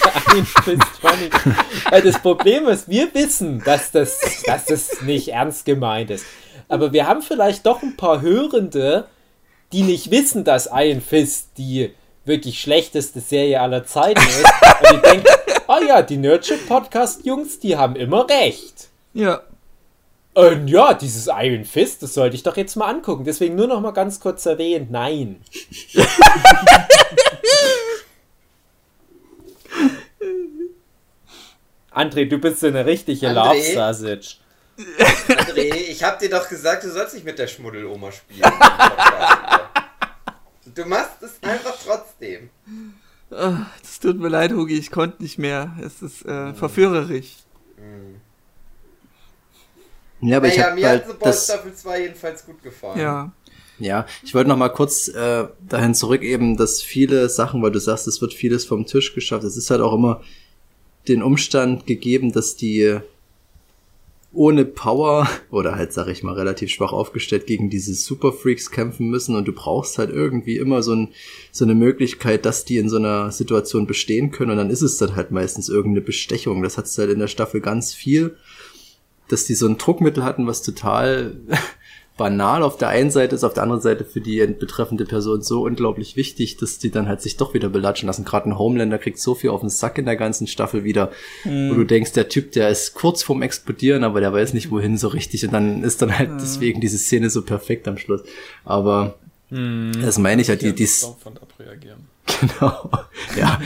Weil 1.90 2.02
das 2.02 2.20
Problem 2.20 2.68
ist, 2.68 2.90
wir 2.90 3.14
wissen, 3.14 3.62
dass 3.64 3.92
das, 3.92 4.20
dass 4.46 4.66
das 4.66 5.02
nicht 5.02 5.30
ernst 5.30 5.66
gemeint 5.66 6.10
ist. 6.10 6.26
Aber 6.68 6.94
wir 6.94 7.08
haben 7.08 7.22
vielleicht 7.22 7.66
doch 7.66 7.82
ein 7.84 7.96
paar 7.96 8.22
Hörende, 8.22 9.08
die 9.72 9.84
nicht 9.84 10.12
wissen, 10.12 10.44
dass 10.44 10.70
Iron 10.72 11.02
Fist 11.02 11.50
die 11.58 11.92
wirklich 12.26 12.60
schlechteste 12.60 13.20
Serie 13.20 13.62
aller 13.62 13.86
Zeiten 13.86 14.22
ist. 14.22 14.46
Und 14.80 14.98
die 14.98 15.10
denken, 15.10 15.28
oh 15.68 15.80
ja, 15.88 16.02
die 16.02 16.18
Nerdship 16.18 16.68
Podcast 16.68 17.26
Jungs, 17.26 17.60
die 17.60 17.78
haben 17.78 17.96
immer 17.96 18.28
recht. 18.30 18.90
Ja. 19.14 19.42
Und 20.36 20.68
ja, 20.68 20.94
dieses 20.94 21.28
Iron 21.28 21.64
Fist, 21.64 22.04
das 22.04 22.14
sollte 22.14 22.36
ich 22.36 22.44
doch 22.44 22.58
jetzt 22.58 22.76
mal 22.76 22.90
angucken. 22.90 23.24
Deswegen 23.24 23.56
nur 23.56 23.68
noch 23.68 23.80
mal 23.80 23.92
ganz 23.92 24.20
kurz 24.20 24.46
erwähnt, 24.46 24.92
nein. 24.92 25.42
André, 31.92 32.28
du 32.28 32.38
bist 32.38 32.60
so 32.60 32.68
eine 32.68 32.86
richtige 32.86 33.32
Love 33.32 33.62
Sausage. 33.62 34.36
André, 35.30 35.74
ich 35.74 36.04
hab 36.04 36.20
dir 36.20 36.30
doch 36.30 36.50
gesagt, 36.50 36.84
du 36.84 36.92
sollst 36.92 37.14
nicht 37.14 37.24
mit 37.24 37.40
der 37.40 37.48
Schmuddeloma 37.48 38.12
spielen. 38.12 38.42
du 40.66 40.84
machst 40.84 41.22
es 41.22 41.42
einfach 41.42 41.78
trotzdem. 41.82 42.50
Das 43.30 44.02
tut 44.02 44.20
mir 44.20 44.28
leid, 44.28 44.52
Hugi, 44.52 44.78
ich 44.78 44.92
konnte 44.92 45.24
nicht 45.24 45.38
mehr. 45.38 45.72
Es 45.82 46.02
ist 46.02 46.26
äh, 46.26 46.54
verführerisch. 46.54 47.45
Ja, 50.22 50.38
aber 50.38 50.48
naja, 50.48 50.60
ich 50.60 50.66
hab 50.66 50.76
mir 50.76 50.88
halt 50.88 51.04
hat 51.04 51.12
The 51.12 51.18
Boys 51.20 51.44
Staffel 51.44 51.74
2 51.74 52.02
jedenfalls 52.02 52.46
gut 52.46 52.64
gefallen. 52.64 53.00
Ja. 53.00 53.32
Ja, 53.78 54.06
ich 54.24 54.34
wollte 54.34 54.50
noch 54.50 54.58
mal 54.58 54.70
kurz 54.70 55.10
äh, 55.10 55.48
dahin 55.68 55.94
zurück 55.94 56.22
eben, 56.22 56.56
dass 56.56 56.82
viele 56.82 57.28
Sachen, 57.28 57.62
weil 57.62 57.72
du 57.72 57.80
sagst, 57.80 58.08
es 58.08 58.22
wird 58.22 58.34
vieles 58.34 58.64
vom 58.64 58.86
Tisch 58.86 59.14
geschafft. 59.14 59.44
Es 59.44 59.58
ist 59.58 59.70
halt 59.70 59.82
auch 59.82 59.94
immer 59.94 60.22
den 61.10 61.22
Umstand 61.22 61.86
gegeben, 61.86 62.32
dass 62.32 62.56
die 62.56 63.00
ohne 64.32 64.66
Power 64.66 65.28
oder 65.52 65.76
halt, 65.76 65.92
sag 65.92 66.08
ich 66.08 66.24
mal, 66.24 66.36
relativ 66.36 66.70
schwach 66.70 66.94
aufgestellt 66.94 67.48
gegen 67.48 67.70
diese 67.70 67.94
Superfreaks 67.94 68.72
kämpfen 68.72 69.10
müssen 69.10 69.36
und 69.36 69.46
du 69.46 69.52
brauchst 69.52 69.98
halt 69.98 70.10
irgendwie 70.10 70.58
immer 70.58 70.82
so, 70.82 70.94
ein, 70.94 71.10
so 71.52 71.66
eine 71.66 71.76
Möglichkeit, 71.76 72.46
dass 72.46 72.66
die 72.66 72.78
in 72.78 72.90
so 72.90 72.98
einer 72.98 73.32
Situation 73.32 73.88
bestehen 73.88 74.32
können 74.32 74.52
und 74.52 74.58
dann 74.58 74.70
ist 74.70 74.82
es 74.82 74.98
dann 74.98 75.16
halt 75.16 75.32
meistens 75.32 75.70
irgendeine 75.70 76.06
Bestechung. 76.06 76.64
Das 76.64 76.78
hat's 76.78 76.98
halt 76.98 77.10
in 77.10 77.20
der 77.20 77.28
Staffel 77.28 77.62
ganz 77.62 77.94
viel 77.94 78.38
dass 79.30 79.46
die 79.46 79.56
so 79.56 79.68
ein 79.68 79.78
Druckmittel 79.78 80.24
hatten, 80.24 80.48
was 80.48 80.62
total 80.62 81.36
banal 82.18 82.64
auf 82.64 82.78
der 82.78 82.90
einen 82.90 83.12
Seite 83.12 83.36
ist, 83.36 83.44
auf 83.44 83.54
der 83.54 83.64
anderen 83.64 83.82
Seite 83.82 84.06
für 84.06 84.22
die 84.22 84.46
betreffende 84.48 85.06
Person 85.06 85.42
so 85.42 85.64
unglaublich 85.64 86.16
wichtig, 86.16 86.56
dass 86.58 86.80
die 86.80 86.90
dann 86.90 87.10
halt 87.10 87.22
sich 87.22 87.36
doch 87.36 87.54
wieder 87.54 87.68
belatschen 87.68 88.08
lassen. 88.08 88.24
Gerade 88.24 88.50
ein 88.50 88.58
Homelander 88.58 88.98
kriegt 88.98 89.20
so 89.20 89.36
viel 89.36 89.50
auf 89.50 89.60
den 89.60 89.70
Sack 89.70 89.98
in 89.98 90.06
der 90.06 90.16
ganzen 90.16 90.48
Staffel 90.48 90.86
wieder, 90.86 91.12
mhm. 91.44 91.72
wo 91.72 91.76
du 91.76 91.84
denkst, 91.84 92.14
der 92.14 92.30
Typ, 92.30 92.54
der 92.54 92.70
ist 92.70 92.94
kurz 92.94 93.22
vorm 93.22 93.42
Explodieren, 93.42 94.06
aber 94.06 94.22
der 94.22 94.32
weiß 94.32 94.54
nicht 94.54 94.72
wohin 94.72 94.98
so 94.98 95.10
richtig 95.10 95.44
und 95.46 95.52
dann 95.52 95.84
ist 95.84 96.02
dann 96.02 96.18
halt 96.18 96.32
mhm. 96.32 96.38
deswegen 96.38 96.80
diese 96.80 96.98
Szene 96.98 97.30
so 97.30 97.42
perfekt 97.42 97.86
am 97.88 97.98
Schluss. 97.98 98.24
Aber 98.64 99.16
mhm. 99.50 99.92
das 100.02 100.18
meine 100.18 100.42
ich 100.42 100.48
halt, 100.48 100.62
die, 100.62 100.74
die, 100.74 100.88
Genau. 102.40 102.90
Ja. 103.38 103.62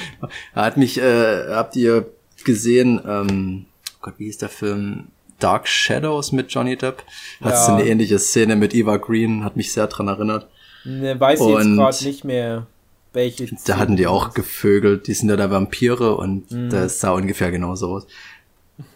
Hat 0.54 0.78
mich, 0.78 1.00
äh, 1.00 1.50
habt 1.50 1.76
ihr 1.76 2.12
gesehen, 2.44 3.02
ähm, 3.06 3.66
oh 3.94 3.98
Gott, 4.02 4.16
wie 4.18 4.26
hieß 4.26 4.40
der 4.40 4.50
Film? 4.50 5.08
Dark 5.40 5.68
Shadows 5.68 6.32
mit 6.32 6.52
Johnny 6.52 6.76
Depp. 6.76 7.04
Hat 7.42 7.54
ja. 7.54 7.76
eine 7.76 7.86
ähnliche 7.86 8.20
Szene 8.20 8.56
mit 8.56 8.74
Eva 8.74 8.98
Green, 8.98 9.44
hat 9.44 9.56
mich 9.56 9.72
sehr 9.72 9.88
dran 9.88 10.08
erinnert. 10.08 10.48
Ne, 10.86 11.20
weiß 11.20 11.42
ich 11.42 11.48
jetzt 11.48 11.76
gerade 11.76 12.04
nicht 12.06 12.24
mehr, 12.24 12.68
welche. 13.14 13.48
Szene 13.48 13.60
da 13.66 13.78
hatten 13.78 13.96
die 13.96 14.08
auch 14.08 14.34
gevögelt, 14.34 15.08
die 15.08 15.14
sind 15.14 15.30
ja 15.30 15.36
da 15.36 15.50
Vampire 15.50 16.16
und 16.16 16.52
mhm. 16.52 16.70
das 16.70 17.00
sah 17.00 17.12
ungefähr 17.12 17.52
genauso 17.52 17.88
aus. 17.88 18.08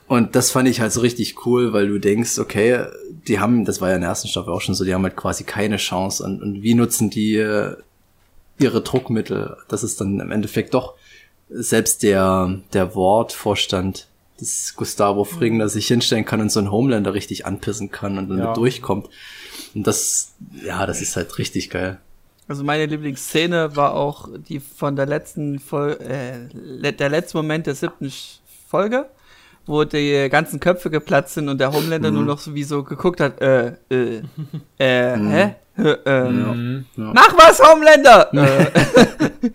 Und 0.07 0.35
das 0.35 0.51
fand 0.51 0.67
ich 0.67 0.79
halt 0.79 0.91
so 0.91 1.01
richtig 1.01 1.45
cool, 1.45 1.73
weil 1.73 1.87
du 1.87 1.97
denkst, 1.97 2.37
okay, 2.37 2.85
die 3.27 3.39
haben, 3.39 3.65
das 3.65 3.81
war 3.81 3.89
ja 3.89 3.95
in 3.95 4.01
der 4.01 4.09
ersten 4.09 4.27
Staffel 4.27 4.53
auch 4.53 4.61
schon 4.61 4.75
so, 4.75 4.83
die 4.83 4.93
haben 4.93 5.03
halt 5.03 5.15
quasi 5.15 5.43
keine 5.43 5.77
Chance. 5.77 6.23
Und, 6.23 6.41
und 6.41 6.61
wie 6.61 6.75
nutzen 6.75 7.09
die 7.09 7.37
äh, 7.37 7.75
ihre 8.59 8.81
Druckmittel, 8.81 9.57
dass 9.69 9.83
es 9.83 9.95
dann 9.95 10.19
im 10.19 10.31
Endeffekt 10.31 10.73
doch 10.73 10.95
selbst 11.49 12.03
der, 12.03 12.59
der 12.73 12.95
Wortvorstand 12.95 14.07
des 14.43 14.75
Gustavo 14.75 15.23
Fring, 15.23 15.57
der 15.57 15.69
sich 15.69 15.87
hinstellen 15.87 16.25
kann 16.25 16.41
und 16.41 16.51
so 16.51 16.59
einen 16.59 16.71
Homelander 16.71 17.13
richtig 17.13 17.45
anpissen 17.45 17.91
kann 17.91 18.17
und 18.17 18.29
dann 18.29 18.39
ja. 18.39 18.53
durchkommt. 18.53 19.09
Und 19.73 19.87
das, 19.87 20.35
ja, 20.63 20.85
das 20.85 21.01
ist 21.01 21.15
halt 21.15 21.37
richtig 21.37 21.69
geil. 21.69 21.99
Also 22.47 22.63
meine 22.63 22.85
Lieblingsszene 22.85 23.75
war 23.75 23.93
auch 23.95 24.27
die 24.49 24.59
von 24.59 24.95
der 24.95 25.05
letzten 25.05 25.59
Folge, 25.59 26.03
äh, 26.03 26.91
der 26.93 27.09
letzte 27.09 27.37
Moment 27.37 27.67
der 27.67 27.75
siebten 27.75 28.11
Folge, 28.67 29.09
wo 29.65 29.85
die 29.85 30.27
ganzen 30.29 30.59
Köpfe 30.59 30.89
geplatzt 30.89 31.35
sind 31.35 31.47
und 31.47 31.59
der 31.59 31.71
Homelander 31.71 32.11
mhm. 32.11 32.17
nur 32.17 32.25
noch 32.25 32.39
so 32.39 32.53
wie 32.53 32.63
so 32.63 32.83
geguckt 32.83 33.21
hat, 33.21 33.41
äh, 33.41 33.75
äh, 33.89 34.21
äh, 34.77 35.15
mhm. 35.15 35.31
hä? 35.31 35.55
Äh, 35.77 35.95
ähm, 36.05 36.85
ja. 36.95 37.11
Mach 37.13 37.33
was, 37.37 37.61
Homelander! 37.61 38.29
Äh. 38.33 39.49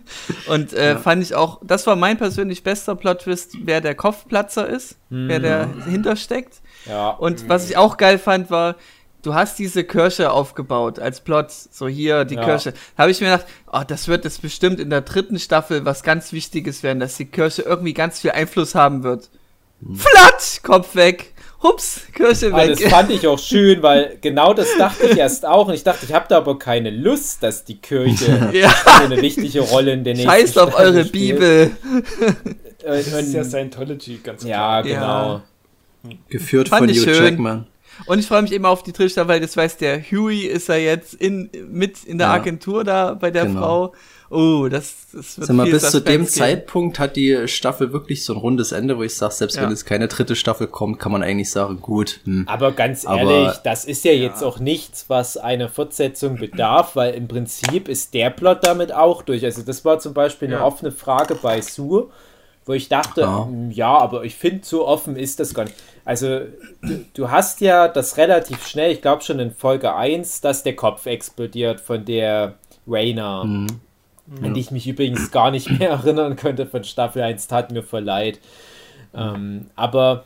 und 0.51 0.73
äh, 0.73 0.91
ja. 0.91 0.97
fand 0.97 1.23
ich 1.23 1.33
auch, 1.33 1.59
das 1.63 1.87
war 1.87 1.95
mein 1.95 2.17
persönlich 2.17 2.63
bester 2.63 2.95
Plot-Twist, 2.95 3.53
wer 3.63 3.81
der 3.81 3.95
Kopfplatzer 3.95 4.67
ist, 4.67 4.97
mhm. 5.09 5.29
wer 5.29 5.39
dahinter 5.39 6.15
steckt. 6.15 6.61
Und 7.17 7.49
was 7.49 7.69
ich 7.69 7.77
auch 7.77 7.97
geil 7.97 8.17
fand, 8.17 8.49
war, 8.49 8.75
du 9.21 9.33
hast 9.33 9.59
diese 9.59 9.83
Kirche 9.83 10.31
aufgebaut 10.31 10.99
als 10.99 11.21
Plot, 11.21 11.51
so 11.51 11.87
hier 11.87 12.25
die 12.25 12.35
ja. 12.35 12.43
Kirche. 12.43 12.73
Da 12.95 13.03
habe 13.03 13.11
ich 13.11 13.19
mir 13.21 13.31
gedacht, 13.31 13.47
oh, 13.71 13.81
das 13.85 14.07
wird 14.07 14.25
jetzt 14.25 14.41
bestimmt 14.41 14.79
in 14.79 14.89
der 14.89 15.01
dritten 15.01 15.39
Staffel 15.39 15.85
was 15.85 16.03
ganz 16.03 16.31
Wichtiges 16.31 16.83
werden, 16.83 16.99
dass 16.99 17.17
die 17.17 17.25
Kirche 17.25 17.63
irgendwie 17.63 17.93
ganz 17.93 18.19
viel 18.19 18.31
Einfluss 18.31 18.75
haben 18.75 19.03
wird. 19.03 19.29
Hm. 19.81 19.95
Flatsch, 19.95 20.61
Kopf 20.63 20.95
weg. 20.95 21.33
Hups, 21.61 22.01
Kirche 22.13 22.53
weg. 22.53 22.79
das 22.79 22.83
fand 22.83 23.11
ich 23.11 23.27
auch 23.27 23.39
schön, 23.39 23.81
weil 23.83 24.17
genau 24.21 24.53
das 24.53 24.67
dachte 24.77 25.07
ich 25.07 25.17
erst 25.17 25.45
auch. 25.45 25.67
Und 25.67 25.73
ich 25.73 25.83
dachte, 25.83 26.05
ich 26.05 26.13
habe 26.13 26.25
da 26.29 26.37
aber 26.37 26.57
keine 26.57 26.89
Lust, 26.89 27.43
dass 27.43 27.65
die 27.65 27.77
Kirche 27.77 28.49
ja. 28.53 28.73
eine 29.01 29.21
wichtige 29.21 29.59
Rolle 29.61 29.93
in 29.93 30.03
der 30.03 30.13
nächsten 30.13 30.31
Scheiß 30.31 30.57
auf 30.57 30.69
Staffel 30.71 30.85
eure 30.85 31.05
spielt. 31.05 31.39
Bibel. 31.39 31.71
das 32.81 33.07
ist 33.07 33.33
ja 33.33 33.43
Scientology, 33.43 34.19
ganz 34.23 34.43
klar. 34.43 34.51
Ja, 34.51 34.81
genau. 34.81 35.41
Ja. 36.03 36.15
Geführt 36.29 36.69
Fand 36.69 36.91
von 36.91 36.97
Hugh 36.97 37.11
Jackman. 37.11 37.67
Und 38.05 38.19
ich 38.19 38.27
freue 38.27 38.41
mich 38.41 38.53
immer 38.53 38.69
auf 38.69 38.83
die 38.83 38.93
Trichter, 38.93 39.27
weil 39.27 39.41
das 39.41 39.57
weiß 39.57 39.77
der 39.77 40.01
Huey 40.01 40.45
ist 40.45 40.69
ja 40.69 40.75
jetzt 40.75 41.13
in, 41.13 41.49
mit 41.69 42.03
in 42.05 42.17
der 42.17 42.27
ja. 42.27 42.33
Agentur 42.33 42.83
da 42.83 43.13
bei 43.13 43.31
der 43.31 43.45
genau. 43.45 43.59
Frau. 43.59 43.93
Oh, 44.31 44.67
das, 44.69 45.07
das 45.11 45.39
wird 45.39 45.47
Sag 45.47 45.55
mal, 45.55 45.69
bis 45.69 45.89
zu 45.89 46.01
dem 46.01 46.21
gehen. 46.21 46.27
Zeitpunkt 46.27 46.99
hat 46.99 47.15
die 47.15 47.47
Staffel 47.47 47.91
wirklich 47.93 48.23
so 48.23 48.33
ein 48.33 48.39
rundes 48.39 48.71
Ende, 48.71 48.97
wo 48.97 49.03
ich 49.03 49.15
sage, 49.15 49.33
selbst 49.33 49.57
ja. 49.57 49.63
wenn 49.63 49.71
es 49.71 49.85
keine 49.85 50.07
dritte 50.07 50.35
Staffel 50.35 50.67
kommt, 50.67 50.99
kann 50.99 51.11
man 51.11 51.23
eigentlich 51.23 51.49
sagen, 51.49 51.81
gut. 51.81 52.19
Hm. 52.25 52.45
Aber 52.47 52.71
ganz 52.73 53.05
ehrlich, 53.05 53.23
Aber, 53.23 53.59
das 53.63 53.85
ist 53.85 54.05
ja, 54.05 54.11
ja 54.11 54.23
jetzt 54.23 54.43
auch 54.43 54.59
nichts, 54.59 55.05
was 55.07 55.37
einer 55.37 55.67
Fortsetzung 55.67 56.37
bedarf, 56.37 56.95
weil 56.95 57.15
im 57.15 57.27
Prinzip 57.27 57.87
ist 57.87 58.13
der 58.13 58.29
Plot 58.29 58.59
damit 58.61 58.91
auch 58.91 59.23
durch. 59.23 59.43
Also 59.43 59.63
das 59.63 59.83
war 59.83 59.97
zum 59.97 60.13
Beispiel 60.13 60.47
eine 60.49 60.63
offene 60.63 60.91
Frage 60.91 61.33
bei 61.33 61.61
Sue, 61.61 62.09
wo 62.65 62.73
ich 62.73 62.87
dachte, 62.87 63.21
ja, 63.21 63.45
hm, 63.45 63.71
ja 63.71 63.97
aber 63.97 64.25
ich 64.25 64.35
finde, 64.35 64.63
so 64.63 64.87
offen 64.87 65.15
ist 65.15 65.39
das 65.39 65.55
gar 65.55 65.63
nicht. 65.63 65.75
Also, 66.05 66.41
du, 66.81 67.05
du 67.13 67.31
hast 67.31 67.61
ja 67.61 67.87
das 67.87 68.17
relativ 68.17 68.67
schnell, 68.67 68.91
ich 68.91 69.01
glaube 69.01 69.23
schon 69.23 69.39
in 69.39 69.51
Folge 69.51 69.95
1, 69.95 70.41
dass 70.41 70.61
der 70.61 70.75
Kopf 70.75 71.07
explodiert 71.07 71.81
von 71.81 72.05
der 72.05 72.55
Rainer. 72.87 73.43
Mhm. 73.43 73.67
An 74.43 74.53
die 74.53 74.59
ich 74.61 74.71
mich 74.71 74.87
übrigens 74.87 75.31
gar 75.31 75.51
nicht 75.51 75.69
mehr 75.69 75.89
erinnern 75.91 76.35
könnte 76.35 76.65
von 76.65 76.83
Staffel 76.83 77.21
1, 77.21 77.47
tat 77.47 77.71
mir 77.71 77.83
voll 77.83 78.03
leid. 78.03 78.39
Ähm, 79.13 79.69
aber 79.75 80.25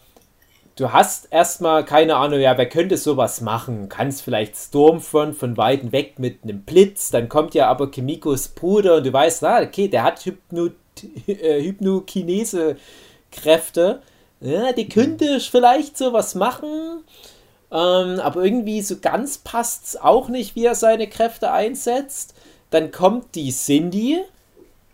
du 0.76 0.92
hast 0.92 1.28
erstmal 1.32 1.86
keine 1.86 2.16
Ahnung, 2.18 2.40
ja, 2.40 2.58
wer 2.58 2.68
könnte 2.68 2.98
sowas 2.98 3.42
machen? 3.42 3.90
Kannst 3.90 4.24
vielleicht 4.24 4.56
Stormfront 4.56 5.36
von 5.36 5.58
Weitem 5.58 5.92
weg 5.92 6.18
mit 6.20 6.44
einem 6.44 6.64
Blitz, 6.64 7.12
dann 7.12 7.30
kommt 7.30 7.54
ja 7.54 7.70
aber 7.70 7.92
Kimikos 7.92 8.48
Bruder 8.50 8.96
und 8.98 9.06
du 9.06 9.14
weißt, 9.14 9.44
na, 9.44 9.62
okay, 9.62 9.88
der 9.88 10.04
hat 10.04 10.26
Hypno, 10.26 10.70
äh, 11.28 11.62
Hypnokinese-Kräfte 11.62 14.02
ja, 14.44 14.74
die 14.74 14.90
könnte 14.90 15.40
vielleicht 15.40 15.98
sowas 15.98 16.36
machen, 16.36 17.06
ähm, 17.72 18.20
aber 18.20 18.44
irgendwie 18.44 18.82
so 18.82 18.98
ganz 19.00 19.38
passt 19.38 19.86
es 19.86 19.96
auch 19.96 20.28
nicht, 20.28 20.58
wie 20.58 20.66
er 20.66 20.76
seine 20.76 21.08
Kräfte 21.08 21.52
einsetzt. 21.52 22.33
Dann 22.74 22.90
kommt 22.90 23.36
die 23.36 23.52
Cindy 23.52 24.20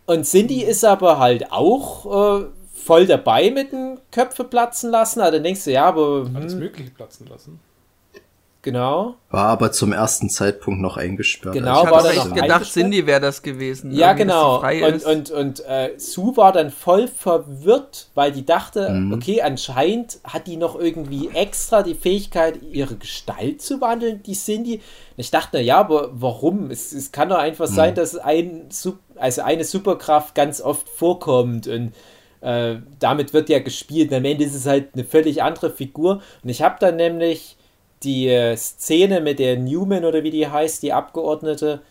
und 0.04 0.24
Cindy 0.26 0.62
ist 0.62 0.84
aber 0.84 1.18
halt 1.18 1.50
auch 1.50 2.40
äh, 2.40 2.44
voll 2.74 3.06
dabei 3.06 3.50
mit 3.50 3.72
den 3.72 3.98
Köpfe 4.10 4.44
platzen 4.44 4.90
lassen. 4.90 5.20
Also 5.22 5.38
denkst 5.38 5.64
du, 5.64 5.72
ja, 5.72 5.86
aber. 5.86 6.26
Hm, 6.26 6.36
Alles 6.36 6.54
Mögliche 6.56 6.90
platzen 6.90 7.26
lassen. 7.28 7.58
Genau. 8.62 9.14
War 9.30 9.46
aber 9.46 9.72
zum 9.72 9.92
ersten 9.92 10.28
Zeitpunkt 10.28 10.82
noch 10.82 10.98
eingesperrt. 10.98 11.54
Genau, 11.54 11.84
ich 11.84 11.90
war 11.90 12.02
dann 12.02 12.16
noch 12.16 12.34
gedacht, 12.34 12.70
Cindy 12.70 13.06
wäre 13.06 13.20
das 13.20 13.42
gewesen. 13.42 13.90
Ja, 13.90 14.12
genau. 14.12 14.60
Und, 14.60 15.04
und, 15.04 15.30
und 15.30 15.60
äh, 15.66 15.92
Sue 15.96 16.36
war 16.36 16.52
dann 16.52 16.70
voll 16.70 17.08
verwirrt, 17.08 18.10
weil 18.14 18.32
die 18.32 18.44
dachte, 18.44 18.90
mhm. 18.90 19.14
okay, 19.14 19.40
anscheinend 19.40 20.18
hat 20.24 20.46
die 20.46 20.58
noch 20.58 20.78
irgendwie 20.78 21.30
extra 21.32 21.82
die 21.82 21.94
Fähigkeit, 21.94 22.60
ihre 22.70 22.96
Gestalt 22.96 23.62
zu 23.62 23.80
wandeln, 23.80 24.22
die 24.24 24.34
Cindy. 24.34 24.74
Und 24.74 24.82
ich 25.16 25.30
dachte, 25.30 25.50
na 25.54 25.60
ja, 25.60 25.78
aber 25.78 26.10
warum? 26.12 26.70
Es, 26.70 26.92
es 26.92 27.12
kann 27.12 27.30
doch 27.30 27.38
einfach 27.38 27.68
mhm. 27.70 27.74
sein, 27.74 27.94
dass 27.94 28.16
ein, 28.16 28.68
also 29.16 29.42
eine 29.42 29.64
Superkraft 29.64 30.34
ganz 30.34 30.60
oft 30.60 30.86
vorkommt 30.86 31.66
und 31.66 31.92
äh, 32.42 32.76
damit 32.98 33.32
wird 33.32 33.48
ja 33.48 33.60
gespielt. 33.60 34.10
Und 34.10 34.18
am 34.18 34.24
Ende 34.26 34.44
ist 34.44 34.54
es 34.54 34.66
halt 34.66 34.88
eine 34.92 35.04
völlig 35.04 35.42
andere 35.42 35.70
Figur. 35.70 36.20
Und 36.42 36.48
ich 36.50 36.60
habe 36.62 36.76
dann 36.78 36.96
nämlich 36.96 37.56
die 38.02 38.28
äh, 38.28 38.56
Szene 38.56 39.20
mit 39.20 39.38
der 39.38 39.56
Newman 39.56 40.04
oder 40.04 40.22
wie 40.22 40.30
die 40.30 40.48
heißt, 40.48 40.82
die 40.82 40.92
Abgeordnete, 40.92 41.82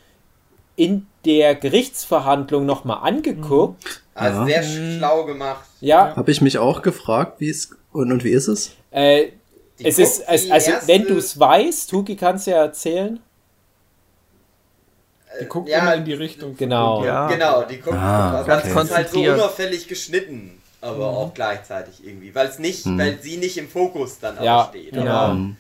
in 0.76 1.08
der 1.26 1.56
Gerichtsverhandlung 1.56 2.66
nochmal 2.66 3.00
angeguckt. 3.02 4.02
Also 4.16 4.46
ja. 4.46 4.62
sehr 4.62 4.98
schlau 4.98 5.26
gemacht. 5.26 5.66
Ja. 5.82 6.16
Habe 6.16 6.32
ich 6.32 6.42
mich 6.42 6.58
auch 6.58 6.82
gefragt, 6.82 7.40
wie 7.40 7.50
es 7.50 7.72
und, 7.92 8.12
und 8.12 8.24
wie 8.24 8.32
ist 8.32 8.48
es? 8.48 8.76
Äh, 8.92 9.30
es 9.82 9.98
ist, 10.00 10.24
es, 10.28 10.50
also 10.50 10.72
wenn 10.86 11.06
du 11.06 11.18
es 11.18 11.40
weißt, 11.40 11.90
Tuki 11.90 12.16
kannst 12.16 12.48
ja 12.48 12.58
erzählen. 12.58 13.20
Die 15.40 15.46
guckt 15.46 15.70
ja, 15.70 15.80
immer 15.80 15.96
in 15.96 16.06
die 16.06 16.14
Richtung. 16.14 16.56
Genau. 16.58 17.06
Ja. 17.06 17.28
Genau, 17.28 17.64
die 17.64 17.80
guckt 17.80 17.96
ah, 17.96 18.44
ganz 18.46 18.66
okay. 18.66 18.82
ist 18.82 18.96
halt 18.96 19.10
so 19.10 19.22
unauffällig 19.22 19.88
geschnitten, 19.88 20.62
aber 20.82 21.12
mhm. 21.12 21.18
auch 21.18 21.34
gleichzeitig 21.34 22.06
irgendwie, 22.06 22.34
weil 22.36 22.48
es 22.48 22.60
nicht, 22.60 22.86
mhm. 22.86 22.98
weil 22.98 23.20
sie 23.22 23.38
nicht 23.38 23.58
im 23.58 23.70
Fokus 23.70 24.20
dann 24.20 24.42
ja, 24.44 24.68
steht. 24.70 24.94
Genau. 24.94 25.34
Mhm 25.34 25.58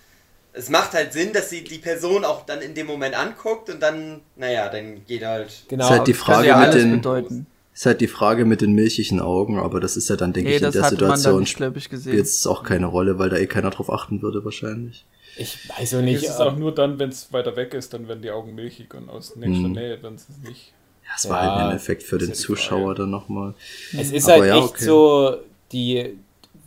es 0.53 0.69
macht 0.69 0.93
halt 0.93 1.13
Sinn, 1.13 1.31
dass 1.33 1.49
sie 1.49 1.63
die 1.63 1.77
Person 1.77 2.25
auch 2.25 2.45
dann 2.45 2.61
in 2.61 2.73
dem 2.73 2.87
Moment 2.87 3.15
anguckt 3.15 3.69
und 3.69 3.81
dann, 3.81 4.21
naja, 4.35 4.69
dann 4.69 5.05
geht 5.05 5.23
halt. 5.23 5.51
Genau. 5.67 5.85
Ist 5.85 5.89
halt 5.91 6.07
die 6.07 6.13
Frage 6.13 6.47
ja 6.47 6.59
mit 6.59 6.73
den. 6.73 6.91
Bedeuten. 6.97 7.47
Ist 7.73 7.85
halt 7.85 8.01
die 8.01 8.07
Frage 8.07 8.43
mit 8.43 8.59
den 8.59 8.73
milchigen 8.73 9.21
Augen, 9.21 9.57
aber 9.57 9.79
das 9.79 9.95
ist 9.95 10.09
ja 10.09 10.17
dann, 10.17 10.33
denke 10.33 10.49
nee, 10.49 10.57
ich, 10.57 10.61
in 10.61 10.69
der 10.69 10.83
Situation 10.83 11.45
spielt 11.45 11.77
es 12.11 12.45
auch 12.45 12.63
keine 12.63 12.87
Rolle, 12.87 13.19
weil 13.19 13.29
da 13.29 13.37
eh 13.37 13.47
keiner 13.47 13.69
drauf 13.69 13.89
achten 13.89 14.21
würde 14.21 14.43
wahrscheinlich. 14.43 15.05
Ich 15.37 15.57
weiß 15.69 15.95
auch 15.95 16.01
nicht. 16.01 16.23
Es 16.23 16.31
ist 16.31 16.41
auch 16.41 16.57
nur 16.57 16.75
dann, 16.75 16.99
wenn 16.99 17.07
es 17.07 17.31
weiter 17.31 17.55
weg 17.55 17.73
ist, 17.73 17.93
dann 17.93 18.09
werden 18.09 18.21
die 18.21 18.31
Augen 18.31 18.53
milchig 18.53 18.93
und 18.93 19.09
aus 19.09 19.37
nächster 19.37 19.63
hm. 19.63 19.71
Nähe 19.71 19.97
dann 19.97 20.15
ist 20.15 20.27
es 20.29 20.49
nicht. 20.49 20.73
Ja, 21.05 21.11
es 21.15 21.29
war 21.29 21.41
ja, 21.41 21.55
halt 21.55 21.69
ein 21.69 21.75
Effekt 21.77 22.03
für 22.03 22.17
den 22.17 22.33
Zuschauer 22.33 22.95
dann 22.95 23.11
nochmal. 23.11 23.53
Es 23.97 24.11
ist 24.11 24.25
aber 24.25 24.41
halt 24.41 24.49
ja, 24.49 24.57
echt 24.57 24.69
okay. 24.69 24.83
so, 24.83 25.37
die, 25.71 26.17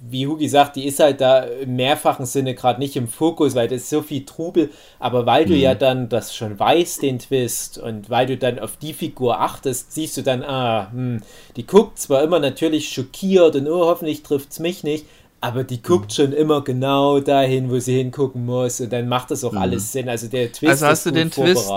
wie 0.08 0.26
Hugi 0.26 0.48
sagt, 0.48 0.76
die 0.76 0.86
ist 0.86 0.98
halt 0.98 1.20
da 1.20 1.40
im 1.40 1.76
mehrfachen 1.76 2.26
Sinne 2.26 2.54
gerade 2.54 2.80
nicht 2.80 2.96
im 2.96 3.06
Fokus, 3.06 3.54
weil 3.54 3.68
das 3.68 3.82
ist 3.82 3.90
so 3.90 4.02
viel 4.02 4.24
Trubel, 4.24 4.70
aber 4.98 5.26
weil 5.26 5.44
du 5.44 5.54
mhm. 5.54 5.60
ja 5.60 5.74
dann 5.74 6.08
das 6.08 6.34
schon 6.34 6.58
weißt, 6.58 7.02
den 7.02 7.18
Twist, 7.18 7.78
und 7.78 8.10
weil 8.10 8.26
du 8.26 8.36
dann 8.36 8.58
auf 8.58 8.76
die 8.76 8.94
Figur 8.94 9.40
achtest, 9.40 9.92
siehst 9.92 10.16
du 10.16 10.22
dann, 10.22 10.42
ah, 10.42 10.90
hm, 10.90 11.22
die 11.56 11.66
guckt 11.66 11.98
zwar 11.98 12.22
immer 12.22 12.40
natürlich 12.40 12.88
schockiert 12.88 13.54
und 13.54 13.68
oh, 13.68 13.86
hoffentlich 13.86 14.22
trifft 14.22 14.50
es 14.50 14.58
mich 14.58 14.82
nicht, 14.82 15.06
aber 15.40 15.64
die 15.64 15.82
guckt 15.82 16.06
mhm. 16.06 16.10
schon 16.10 16.32
immer 16.32 16.62
genau 16.62 17.18
dahin, 17.18 17.68
wo 17.68 17.78
sie 17.80 17.96
hingucken 17.96 18.46
muss 18.46 18.80
und 18.80 18.92
dann 18.92 19.08
macht 19.08 19.32
das 19.32 19.42
auch 19.42 19.52
mhm. 19.52 19.58
alles 19.58 19.90
Sinn. 19.92 20.08
Also 20.08 20.28
der 20.28 20.52
Twist 20.52 20.70
also 20.70 20.86
hast 20.86 20.98
ist 20.98 21.06
du 21.06 21.10
den 21.10 21.30
Twist 21.30 21.68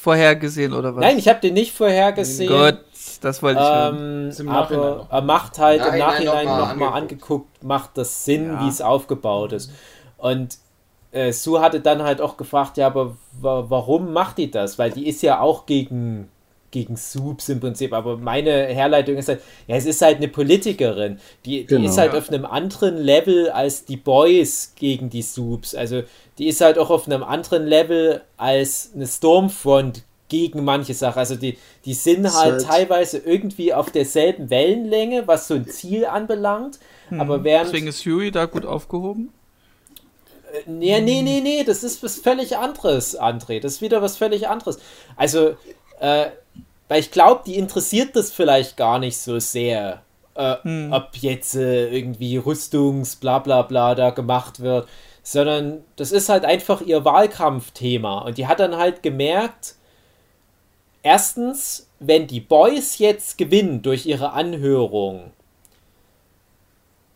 vorhergesehen 0.00 0.72
oder 0.72 0.94
was? 0.94 1.04
Nein, 1.04 1.18
ich 1.18 1.28
habe 1.28 1.40
den 1.40 1.54
nicht 1.54 1.72
vorhergesehen. 1.72 2.52
Gut, 2.52 2.80
das 3.22 3.42
wollte 3.42 3.60
ich 3.60 3.66
ähm, 3.66 4.46
hören. 4.46 4.48
Aber 4.48 5.06
er 5.10 5.22
macht 5.22 5.58
halt 5.58 5.80
Nachhinein 5.80 6.00
im 6.00 6.06
Nachhinein 6.06 6.46
nochmal 6.46 6.68
noch 6.68 6.80
mal 6.80 6.98
angeguckt, 6.98 7.64
macht 7.64 7.96
das 7.96 8.24
Sinn, 8.24 8.48
ja. 8.48 8.64
wie 8.64 8.68
es 8.68 8.80
aufgebaut 8.80 9.52
ist. 9.52 9.70
Und 10.18 10.58
äh, 11.12 11.32
Sue 11.32 11.60
hatte 11.60 11.80
dann 11.80 12.02
halt 12.02 12.20
auch 12.20 12.36
gefragt, 12.36 12.76
ja, 12.76 12.86
aber 12.86 13.16
warum 13.40 14.12
macht 14.12 14.38
die 14.38 14.50
das? 14.50 14.78
Weil 14.78 14.90
die 14.90 15.08
ist 15.08 15.22
ja 15.22 15.40
auch 15.40 15.66
gegen 15.66 16.28
gegen 16.72 16.96
Soups 16.96 17.50
im 17.50 17.60
Prinzip, 17.60 17.92
aber 17.92 18.16
meine 18.16 18.50
Herleitung 18.50 19.16
ist 19.16 19.28
halt, 19.28 19.42
ja, 19.68 19.76
es 19.76 19.84
ist 19.84 20.02
halt 20.02 20.16
eine 20.16 20.28
Politikerin, 20.28 21.20
die, 21.44 21.60
die 21.60 21.66
genau. 21.66 21.88
ist 21.88 21.98
halt 21.98 22.14
auf 22.14 22.28
einem 22.28 22.46
anderen 22.46 22.96
Level 22.96 23.50
als 23.50 23.84
die 23.84 23.98
Boys 23.98 24.72
gegen 24.74 25.10
die 25.10 25.20
Soups, 25.22 25.74
also 25.74 26.02
die 26.38 26.48
ist 26.48 26.60
halt 26.60 26.78
auch 26.78 26.90
auf 26.90 27.06
einem 27.06 27.22
anderen 27.22 27.66
Level 27.66 28.22
als 28.38 28.90
eine 28.94 29.06
Stormfront 29.06 30.02
gegen 30.32 30.64
manche 30.64 30.94
Sachen. 30.94 31.18
Also 31.18 31.36
die, 31.36 31.58
die 31.84 31.92
sind 31.92 32.24
halt, 32.24 32.52
halt 32.52 32.64
teilweise 32.64 33.18
irgendwie 33.18 33.74
auf 33.74 33.90
derselben 33.90 34.48
Wellenlänge, 34.48 35.28
was 35.28 35.46
so 35.46 35.54
ein 35.54 35.68
Ziel 35.68 36.06
anbelangt. 36.06 36.78
Hm. 37.10 37.20
Aber 37.20 37.44
während. 37.44 37.66
Deswegen 37.66 37.88
ist 37.88 38.06
Huey 38.06 38.30
da 38.30 38.46
gut 38.46 38.64
aufgehoben? 38.64 39.30
Äh, 40.54 40.70
nee, 40.70 40.98
nee, 41.02 41.20
nee, 41.20 41.40
nee, 41.42 41.64
das 41.64 41.84
ist 41.84 42.02
was 42.02 42.16
völlig 42.16 42.56
anderes, 42.56 43.20
André. 43.20 43.60
Das 43.60 43.74
ist 43.74 43.82
wieder 43.82 44.00
was 44.00 44.16
völlig 44.16 44.48
anderes. 44.48 44.78
Also, 45.16 45.56
äh, 46.00 46.28
weil 46.88 47.00
ich 47.00 47.10
glaube, 47.10 47.42
die 47.44 47.56
interessiert 47.56 48.16
das 48.16 48.32
vielleicht 48.32 48.78
gar 48.78 48.98
nicht 48.98 49.18
so 49.18 49.38
sehr. 49.38 50.02
äh, 50.34 50.56
hm. 50.62 50.92
ob 50.92 51.10
jetzt 51.16 51.54
äh, 51.56 51.88
irgendwie 51.88 52.38
Rüstungs 52.38 53.16
bla 53.16 53.38
bla 53.38 53.60
bla 53.62 53.94
da 53.94 54.10
gemacht 54.10 54.60
wird, 54.60 54.88
sondern 55.22 55.84
das 55.96 56.10
ist 56.10 56.28
halt 56.28 56.44
einfach 56.44 56.80
ihr 56.80 57.04
Wahlkampfthema. 57.04 58.20
Und 58.20 58.38
die 58.38 58.46
hat 58.46 58.60
dann 58.60 58.76
halt 58.76 59.02
gemerkt, 59.02 59.76
erstens, 61.02 61.88
wenn 62.00 62.26
die 62.26 62.40
Boys 62.40 62.98
jetzt 62.98 63.38
gewinnen 63.38 63.82
durch 63.82 64.06
ihre 64.06 64.32
Anhörung, 64.32 65.32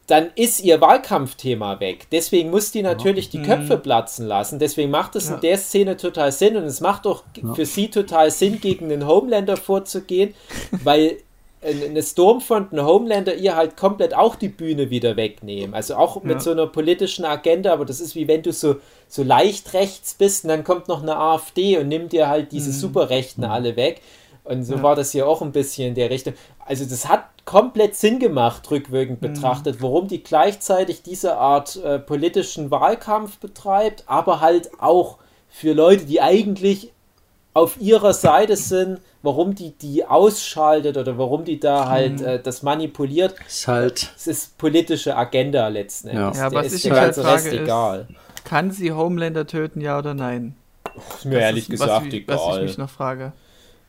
dann 0.06 0.30
ist 0.36 0.62
ihr 0.62 0.80
Wahlkampfthema 0.80 1.80
weg. 1.80 2.06
Deswegen 2.12 2.50
muss 2.50 2.70
die 2.70 2.82
natürlich 2.82 3.28
die 3.28 3.42
Köpfe 3.42 3.76
mhm. 3.76 3.82
platzen 3.82 4.26
lassen. 4.26 4.58
Deswegen 4.60 4.90
macht 4.90 5.16
es 5.16 5.28
ja. 5.28 5.34
in 5.34 5.40
der 5.40 5.58
Szene 5.58 5.96
total 5.96 6.30
Sinn 6.30 6.56
und 6.56 6.64
es 6.64 6.80
macht 6.80 7.06
auch 7.06 7.24
ja. 7.36 7.54
für 7.54 7.66
sie 7.66 7.88
total 7.88 8.30
Sinn, 8.30 8.60
gegen 8.60 8.88
den 8.88 9.06
Homelander 9.06 9.56
vorzugehen, 9.56 10.34
weil 10.70 11.18
eine 11.66 12.02
Stormfront, 12.02 12.72
ein 12.72 12.84
Homelander 12.84 13.34
ihr 13.34 13.56
halt 13.56 13.76
komplett 13.76 14.14
auch 14.14 14.36
die 14.36 14.48
Bühne 14.48 14.90
wieder 14.90 15.16
wegnehmen. 15.16 15.74
Also 15.74 15.96
auch 15.96 16.22
mit 16.22 16.34
ja. 16.36 16.40
so 16.40 16.50
einer 16.52 16.66
politischen 16.66 17.24
Agenda, 17.24 17.72
aber 17.72 17.84
das 17.84 18.00
ist 18.00 18.14
wie 18.14 18.28
wenn 18.28 18.42
du 18.42 18.52
so, 18.52 18.76
so 19.08 19.22
leicht 19.22 19.72
rechts 19.72 20.14
bist 20.14 20.44
und 20.44 20.48
dann 20.48 20.64
kommt 20.64 20.88
noch 20.88 21.02
eine 21.02 21.16
AfD 21.16 21.78
und 21.78 21.88
nimmt 21.88 22.12
dir 22.12 22.28
halt 22.28 22.52
diese 22.52 22.70
mhm. 22.70 22.74
Superrechten 22.74 23.44
alle 23.44 23.76
weg. 23.76 24.00
Und 24.44 24.62
so 24.62 24.76
ja. 24.76 24.82
war 24.82 24.94
das 24.94 25.10
hier 25.10 25.26
auch 25.26 25.42
ein 25.42 25.52
bisschen 25.52 25.88
in 25.88 25.94
der 25.94 26.10
Richtung. 26.10 26.34
Also 26.64 26.84
das 26.84 27.08
hat 27.08 27.24
komplett 27.44 27.96
Sinn 27.96 28.18
gemacht, 28.18 28.70
rückwirkend 28.70 29.20
mhm. 29.20 29.32
betrachtet, 29.32 29.80
warum 29.80 30.08
die 30.08 30.22
gleichzeitig 30.22 31.02
diese 31.02 31.36
Art 31.36 31.76
äh, 31.76 31.98
politischen 31.98 32.70
Wahlkampf 32.70 33.38
betreibt, 33.38 34.04
aber 34.06 34.40
halt 34.40 34.70
auch 34.78 35.18
für 35.48 35.72
Leute, 35.72 36.04
die 36.04 36.20
eigentlich 36.20 36.92
auf 37.56 37.80
ihrer 37.80 38.12
Seite 38.12 38.54
sind, 38.54 39.00
warum 39.22 39.54
die 39.54 39.70
die 39.70 40.04
ausschaltet 40.04 40.98
oder 40.98 41.16
warum 41.16 41.44
die 41.44 41.58
da 41.58 41.88
halt 41.88 42.20
mhm. 42.20 42.26
äh, 42.26 42.38
das 42.38 42.62
manipuliert. 42.62 43.34
Ist 43.46 43.66
halt. 43.66 44.12
Es 44.14 44.26
ist 44.26 44.58
politische 44.58 45.16
Agenda 45.16 45.66
letzten 45.68 46.08
Endes. 46.08 46.36
Ja, 46.36 46.48
ja 46.48 46.52
was 46.52 46.72
ich 46.74 46.82
der 46.82 46.92
ganze 46.92 47.24
halt 47.24 47.34
Rest 47.34 47.46
ist, 47.46 47.52
egal. 47.54 48.08
Kann 48.44 48.70
sie 48.70 48.92
Homelander 48.92 49.46
töten, 49.46 49.80
ja 49.80 49.98
oder 49.98 50.12
nein? 50.12 50.54
Ist 51.14 51.24
mir 51.24 51.36
das 51.36 51.42
ehrlich 51.44 51.64
ist, 51.64 51.70
gesagt 51.70 52.06
was, 52.06 52.12
egal. 52.12 52.36
Was 52.36 52.56
ich 52.56 52.62
mich 52.62 52.78
noch 52.78 52.90
frage. 52.90 53.32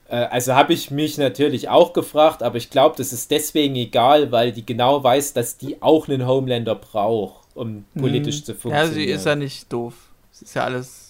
Äh, 0.07 0.15
also 0.15 0.55
habe 0.55 0.71
ich 0.71 0.89
mich 0.89 1.17
natürlich 1.17 1.67
auch 1.67 1.91
gefragt, 1.91 2.43
aber 2.43 2.55
ich 2.55 2.69
glaube, 2.69 2.95
das 2.97 3.11
ist 3.11 3.31
deswegen 3.31 3.75
egal, 3.75 4.31
weil 4.31 4.53
die 4.53 4.65
genau 4.65 5.03
weiß, 5.03 5.33
dass 5.33 5.57
die 5.57 5.81
auch 5.81 6.07
einen 6.07 6.25
Homelander 6.25 6.75
braucht, 6.75 7.45
um 7.53 7.83
politisch 7.99 8.45
zu 8.45 8.55
funktionieren. 8.55 8.87
Ja, 8.87 8.93
sie 8.93 9.05
ist 9.11 9.25
ja 9.25 9.35
nicht 9.35 9.73
doof. 9.73 9.93
Es 10.31 10.41
ist 10.41 10.53
ja 10.53 10.63
alles 10.63 11.06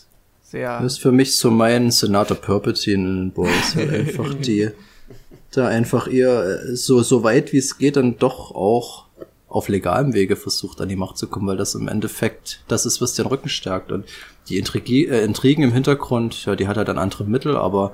sehr. 0.48 0.82
Das 0.82 0.94
ist 0.94 1.00
für 1.00 1.12
mich 1.12 1.38
so 1.38 1.52
mein 1.52 1.92
Senator 1.92 2.38
Palpatine 2.38 3.08
in 3.08 3.16
den 3.18 3.32
Boys. 3.32 3.76
Halt 3.76 3.92
einfach 3.92 4.34
die, 4.34 4.70
da 5.52 5.68
einfach 5.68 6.12
eher 6.12 6.44
äh, 6.44 6.76
so, 6.76 7.02
so 7.02 7.24
weit 7.24 7.54
wie 7.54 7.58
es 7.58 7.78
geht, 7.78 7.98
dann 7.98 8.18
doch 8.18 8.52
auch 8.52 9.06
auf 9.48 9.70
legalem 9.70 10.14
Wege 10.14 10.36
versucht, 10.36 10.82
an 10.82 10.90
die 10.90 10.96
Macht 10.96 11.18
zu 11.18 11.28
kommen, 11.28 11.48
weil 11.48 11.58
das 11.58 11.74
im 11.74 11.88
Endeffekt 11.88 12.64
das 12.68 12.86
ist, 12.86 13.02
was 13.02 13.14
den 13.14 13.28
Rücken 13.28 13.50
stärkt. 13.50 13.92
Und 13.92 14.06
die 14.50 14.58
Intrigi 14.58 15.06
äh, 15.06 15.24
Intrigen 15.24 15.64
im 15.64 15.72
Hintergrund, 15.72 16.46
ja, 16.46 16.56
die 16.56 16.68
hat 16.68 16.78
halt 16.78 16.88
dann 16.88 16.98
andere 16.98 17.24
Mittel, 17.24 17.56
aber 17.56 17.94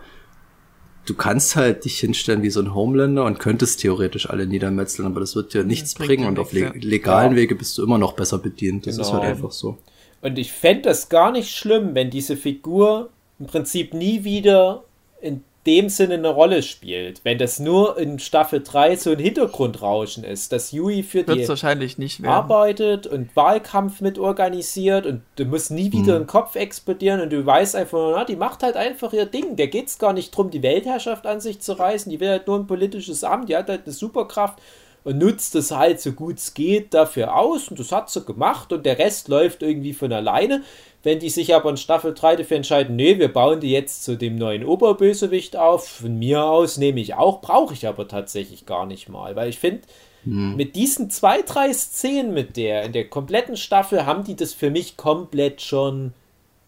du 1.06 1.14
kannst 1.14 1.56
halt 1.56 1.86
dich 1.86 2.00
hinstellen 2.00 2.44
wie 2.44 2.50
so 2.50 2.62
ein 2.62 2.74
Homelander 2.74 3.26
und 3.26 3.40
könntest 3.40 3.82
theoretisch 3.82 4.30
alle 4.30 4.48
niedermetzeln, 4.48 5.06
aber 5.06 5.20
das 5.20 5.36
wird 5.36 5.54
dir 5.54 5.64
nichts 5.64 5.94
bringen 5.96 6.28
und 6.28 6.40
auf 6.40 6.54
le 6.54 6.72
legalen 6.76 7.32
ja. 7.32 7.38
Wege 7.38 7.56
bist 7.56 7.78
du 7.78 7.84
immer 7.84 7.98
noch 7.98 8.14
besser 8.14 8.40
bedient. 8.40 8.88
Das 8.88 8.96
genau. 8.96 9.08
ist 9.08 9.14
halt 9.14 9.24
einfach 9.24 9.52
so. 9.52 9.78
Und 10.24 10.40
ich 10.40 10.54
fände 10.54 10.84
das 10.84 11.10
gar 11.10 11.32
nicht 11.32 11.52
schlimm, 11.56 11.96
wenn 11.96 12.10
diese 12.10 12.38
Figur 12.38 13.10
im 13.40 13.46
Prinzip 13.46 13.94
nie 13.94 14.24
wieder 14.24 14.84
in 15.20 15.44
dem 15.66 15.90
Sinne 15.90 16.14
eine 16.16 16.30
Rolle 16.30 16.64
spielt. 16.64 17.22
Wenn 17.24 17.38
das 17.38 17.60
nur 17.60 17.98
in 17.98 18.20
Staffel 18.20 18.64
3 18.64 18.96
so 18.96 19.12
ein 19.12 19.20
Hintergrundrauschen 19.20 20.24
ist, 20.24 20.54
dass 20.54 20.72
Yui 20.72 21.04
für 21.04 21.28
Wird's 21.28 21.42
die 21.42 21.50
wahrscheinlich 21.50 21.98
nicht 21.98 22.24
arbeitet 22.26 23.06
und 23.06 23.36
Wahlkampf 23.36 24.00
mit 24.00 24.18
organisiert 24.18 25.06
und 25.06 25.24
du 25.36 25.44
musst 25.44 25.72
nie 25.72 25.92
wieder 25.92 26.16
mhm. 26.16 26.24
den 26.24 26.28
Kopf 26.28 26.56
explodieren 26.56 27.20
und 27.20 27.32
du 27.32 27.46
weißt 27.46 27.76
einfach, 27.76 28.14
na, 28.16 28.24
die 28.24 28.38
macht 28.38 28.64
halt 28.64 28.78
einfach 28.78 29.12
ihr 29.12 29.26
Ding. 29.26 29.58
Der 29.58 29.68
geht 29.68 29.88
es 29.88 30.00
gar 30.00 30.14
nicht 30.14 30.34
darum, 30.34 30.52
die 30.52 30.64
Weltherrschaft 30.64 31.26
an 31.26 31.42
sich 31.42 31.60
zu 31.60 31.74
reißen, 31.74 32.10
die 32.10 32.22
will 32.22 32.30
halt 32.30 32.48
nur 32.48 32.60
ein 32.60 32.68
politisches 32.68 33.26
Amt, 33.26 33.50
die 33.50 33.58
hat 33.58 33.70
halt 33.70 33.82
eine 33.86 33.94
Superkraft 33.94 34.60
und 35.04 35.18
nutzt 35.18 35.56
es 35.56 35.72
halt 35.72 36.00
so 36.00 36.14
gut 36.14 36.38
es 36.38 36.54
geht 36.54 36.94
dafür 36.94 37.36
aus 37.36 37.68
und 37.68 37.80
das 37.80 37.92
hat 37.92 38.10
sie 38.10 38.24
gemacht 38.24 38.72
und 38.72 38.86
der 38.86 39.00
Rest 39.00 39.28
läuft 39.28 39.62
irgendwie 39.62 39.94
von 39.94 40.12
alleine. 40.12 40.64
Wenn 41.04 41.20
die 41.20 41.30
sich 41.30 41.54
aber 41.54 41.70
in 41.70 41.78
Staffel 41.78 42.14
3 42.14 42.38
dafür 42.38 42.56
entscheiden, 42.56 42.96
nee, 42.96 43.20
wir 43.20 43.32
bauen 43.32 43.60
die 43.60 43.72
jetzt 43.72 44.06
zu 44.06 44.16
dem 44.16 44.38
neuen 44.38 44.64
Oberbösewicht 44.64 45.58
auf, 45.58 45.86
von 45.86 46.18
mir 46.18 46.46
aus 46.46 46.78
nehme 46.78 47.02
ich 47.02 47.16
auch, 47.16 47.42
brauche 47.42 47.74
ich 47.74 47.88
aber 47.88 48.08
tatsächlich 48.08 48.66
gar 48.66 48.86
nicht 48.86 49.10
mal, 49.10 49.36
weil 49.36 49.50
ich 49.50 49.60
finde, 49.60 49.82
hm. 50.24 50.56
mit 50.56 50.78
diesen 50.78 51.10
zwei, 51.10 51.42
drei 51.42 51.74
Szenen 51.74 52.34
mit 52.34 52.56
der, 52.56 52.84
in 52.84 52.94
der 52.94 53.10
kompletten 53.10 53.58
Staffel, 53.58 54.06
haben 54.06 54.24
die 54.24 54.38
das 54.38 54.54
für 54.54 54.70
mich 54.70 54.96
komplett 54.96 55.62
schon 55.62 56.14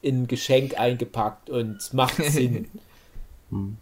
in 0.01 0.23
ein 0.23 0.27
Geschenk 0.27 0.77
eingepackt 0.77 1.49
und 1.49 1.93
macht 1.93 2.15
Sinn. 2.23 2.67
hm. 3.49 3.77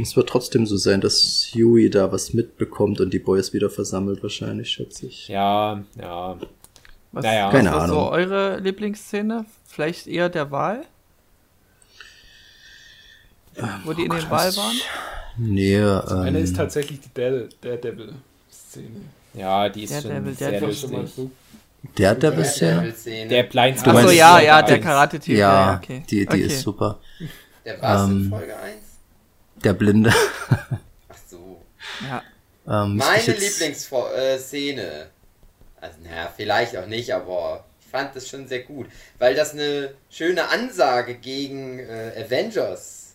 Es 0.00 0.16
wird 0.16 0.28
trotzdem 0.28 0.66
so 0.66 0.76
sein, 0.76 1.00
dass 1.00 1.50
Huey 1.54 1.90
da 1.90 2.12
was 2.12 2.32
mitbekommt 2.32 3.00
und 3.00 3.12
die 3.12 3.18
Boys 3.18 3.52
wieder 3.52 3.70
versammelt, 3.70 4.22
wahrscheinlich, 4.22 4.70
schätze 4.70 5.06
ich. 5.06 5.28
Ja, 5.28 5.82
ja. 6.00 6.36
Was, 7.12 7.24
naja. 7.24 7.50
Keine 7.50 7.72
was 7.72 7.82
Ahnung. 7.84 7.96
so 7.96 8.10
eure 8.10 8.58
Lieblingsszene? 8.60 9.44
Vielleicht 9.66 10.06
eher 10.06 10.28
der 10.28 10.50
Wahl? 10.50 10.84
Ähm, 13.56 13.68
Wo 13.84 13.92
die 13.92 14.04
in 14.04 14.10
den 14.10 14.30
Wahl 14.30 14.54
waren? 14.56 14.76
Nee, 15.36 15.78
also 15.78 16.16
ähm, 16.16 16.20
Eine 16.22 16.40
ist 16.40 16.56
tatsächlich 16.56 17.00
die 17.00 17.10
Daredevil-Szene. 17.14 19.00
Ja, 19.34 19.68
die 19.68 19.84
ist 19.84 19.92
Daredevil, 19.92 20.34
schon 20.34 20.34
sehr 20.34 20.60
lustig. 20.60 21.30
Der 21.96 22.14
Devil-Szene? 22.14 22.94
Der 23.28 23.42
Blind 23.44 23.86
Achso, 23.86 24.10
ja, 24.10 24.40
ja, 24.40 24.62
der 24.62 24.80
Karate-Typ. 24.80 25.36
Ja, 25.36 25.72
ja, 25.72 25.80
okay. 25.82 26.02
die, 26.10 26.26
die 26.26 26.28
okay. 26.28 26.40
ist 26.42 26.60
super. 26.60 26.98
Der 27.64 27.80
war 27.80 28.04
ähm, 28.04 28.24
in 28.24 28.30
Folge 28.30 28.56
1? 28.56 28.89
Der 29.64 29.72
Blinde. 29.74 30.12
Ach 31.08 31.16
so. 31.28 31.62
Ja. 32.02 32.22
Ähm, 32.66 32.96
Meine 32.96 33.32
Lieblingsszene 33.32 35.10
also, 35.80 35.96
naja, 36.02 36.32
vielleicht 36.34 36.76
auch 36.76 36.86
nicht, 36.86 37.12
aber 37.12 37.64
ich 37.80 37.86
fand 37.86 38.14
das 38.14 38.28
schon 38.28 38.46
sehr 38.46 38.60
gut, 38.60 38.86
weil 39.18 39.34
das 39.34 39.54
eine 39.54 39.94
schöne 40.10 40.48
Ansage 40.48 41.14
gegen 41.14 41.78
äh, 41.78 42.24
Avengers 42.26 43.14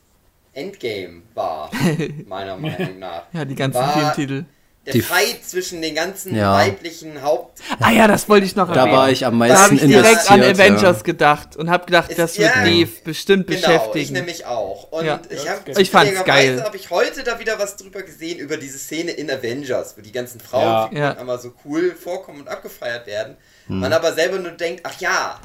Endgame 0.54 1.22
war, 1.34 1.70
meiner 2.28 2.58
Meinung 2.58 2.98
nach. 3.00 3.26
Ja, 3.34 3.46
die 3.46 3.56
ganzen 3.56 3.80
war, 3.80 3.94
Filmtitel 3.94 4.46
der 4.86 5.02
Fight 5.02 5.44
zwischen 5.44 5.82
den 5.82 5.96
ganzen 5.96 6.36
ja. 6.36 6.54
weiblichen 6.54 7.22
Haupt. 7.22 7.60
Ah 7.80 7.92
ja, 7.92 8.08
das 8.08 8.30
wollte 8.30 8.46
ich 8.46 8.56
noch 8.56 8.72
Da 8.72 8.92
war 8.92 9.10
ich 9.10 9.26
am 9.26 9.38
meisten 9.38 9.78
da 9.78 9.84
ich 9.84 9.90
direkt 9.90 10.30
an 10.30 10.44
Avengers 10.44 10.98
ja. 10.98 11.04
gedacht 11.04 11.56
und 11.56 11.70
habe 11.70 11.86
gedacht, 11.86 12.12
ist, 12.12 12.20
das 12.20 12.38
wird 12.38 12.54
ja, 12.56 12.64
Dave 12.64 12.92
bestimmt 13.04 13.48
genau, 13.48 13.62
beschäftigen. 13.62 14.04
ich 14.04 14.12
nämlich 14.12 14.46
auch. 14.46 14.92
Und 14.92 15.06
ja. 15.06 15.20
ich 15.30 15.50
habe 15.50 15.82
ich 15.82 15.90
fand's 15.90 16.24
geil. 16.24 16.62
habe 16.64 16.78
ich 16.78 16.90
heute 16.92 17.24
da 17.24 17.40
wieder 17.40 17.58
was 17.58 17.78
drüber 17.78 18.04
gesehen 18.04 18.38
über 18.38 18.58
diese 18.58 18.78
Szene 18.78 19.12
in 19.12 19.30
Avengers, 19.32 19.98
wo 19.98 20.02
die 20.02 20.12
ganzen 20.12 20.40
Frauen 20.40 20.96
ja. 20.96 21.18
einmal 21.18 21.40
so 21.40 21.54
cool 21.66 21.96
vorkommen 21.96 22.42
und 22.42 22.48
abgefeiert 22.48 23.08
werden. 23.08 23.38
Hm. 23.68 23.80
Man 23.80 23.92
aber 23.92 24.14
selber 24.14 24.38
nur 24.38 24.52
denkt, 24.52 24.82
ach 24.84 25.00
ja, 25.00 25.40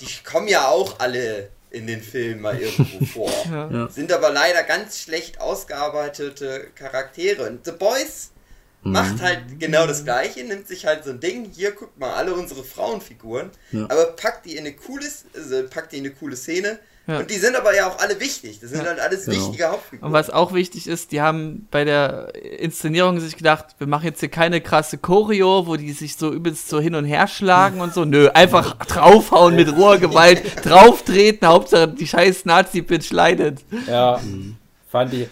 die 0.00 0.06
kommen 0.24 0.48
ja 0.48 0.66
auch 0.66 0.98
alle 0.98 1.50
in 1.70 1.86
den 1.86 2.02
Filmen 2.02 2.40
mal 2.40 2.58
irgendwo 2.58 3.04
vor. 3.12 3.32
ja. 3.48 3.88
Sind 3.88 4.12
aber 4.12 4.30
leider 4.30 4.64
ganz 4.64 4.98
schlecht 5.00 5.40
ausgearbeitete 5.40 6.68
Charaktere. 6.74 7.46
Und 7.48 7.64
The 7.64 7.72
Boys 7.72 8.32
macht 8.82 9.16
mhm. 9.16 9.22
halt 9.22 9.40
genau 9.58 9.86
das 9.86 10.04
gleiche, 10.04 10.42
nimmt 10.44 10.66
sich 10.66 10.86
halt 10.86 11.04
so 11.04 11.10
ein 11.10 11.20
Ding, 11.20 11.50
hier 11.54 11.72
guckt 11.72 11.98
mal 11.98 12.14
alle 12.14 12.34
unsere 12.34 12.64
Frauenfiguren, 12.64 13.50
ja. 13.72 13.84
aber 13.84 14.06
packt 14.12 14.46
die 14.46 14.56
in 14.56 14.60
eine 14.60 14.72
coole, 14.74 15.06
also 15.34 15.62
packt 15.68 15.92
die 15.92 15.98
in 15.98 16.06
eine 16.06 16.14
coole 16.14 16.36
Szene. 16.36 16.78
Ja. 17.06 17.18
Und 17.18 17.30
die 17.30 17.38
sind 17.38 17.56
aber 17.56 17.74
ja 17.74 17.88
auch 17.88 17.98
alle 17.98 18.20
wichtig. 18.20 18.60
Das 18.60 18.70
sind 18.70 18.82
ja. 18.82 18.86
halt 18.86 19.00
alles 19.00 19.24
genau. 19.24 19.38
wichtige 19.38 19.68
Hauptfiguren. 19.68 20.06
Und 20.06 20.12
was 20.12 20.30
auch 20.30 20.52
wichtig 20.52 20.86
ist, 20.86 21.10
die 21.10 21.20
haben 21.20 21.66
bei 21.70 21.84
der 21.84 22.32
Inszenierung 22.36 23.18
sich 23.18 23.36
gedacht, 23.36 23.74
wir 23.78 23.88
machen 23.88 24.04
jetzt 24.04 24.20
hier 24.20 24.28
keine 24.28 24.60
krasse 24.60 24.96
Choreo, 24.96 25.66
wo 25.66 25.76
die 25.76 25.92
sich 25.92 26.16
so 26.16 26.32
übelst 26.32 26.68
so 26.68 26.78
hin 26.78 26.94
und 26.94 27.06
her 27.06 27.26
schlagen 27.26 27.80
und 27.80 27.94
so. 27.94 28.04
Nö, 28.04 28.28
einfach 28.28 28.76
draufhauen 28.86 29.56
mit 29.56 29.74
roher 29.76 29.98
Gewalt, 29.98 30.42
drauftreten, 30.64 31.48
Hauptsache 31.48 31.88
die 31.88 32.06
scheiß 32.06 32.44
Nazi-Bitch 32.44 33.10
leidet. 33.10 33.58
Ja, 33.88 34.20
mhm. 34.22 34.56
fand 34.88 35.12
ich 35.14 35.28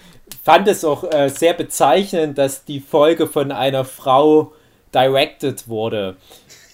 fand 0.48 0.66
es 0.66 0.82
auch 0.82 1.04
äh, 1.12 1.28
sehr 1.28 1.52
bezeichnend, 1.52 2.38
dass 2.38 2.64
die 2.64 2.80
Folge 2.80 3.26
von 3.26 3.52
einer 3.52 3.84
Frau 3.84 4.52
directed 4.94 5.68
wurde. 5.68 6.16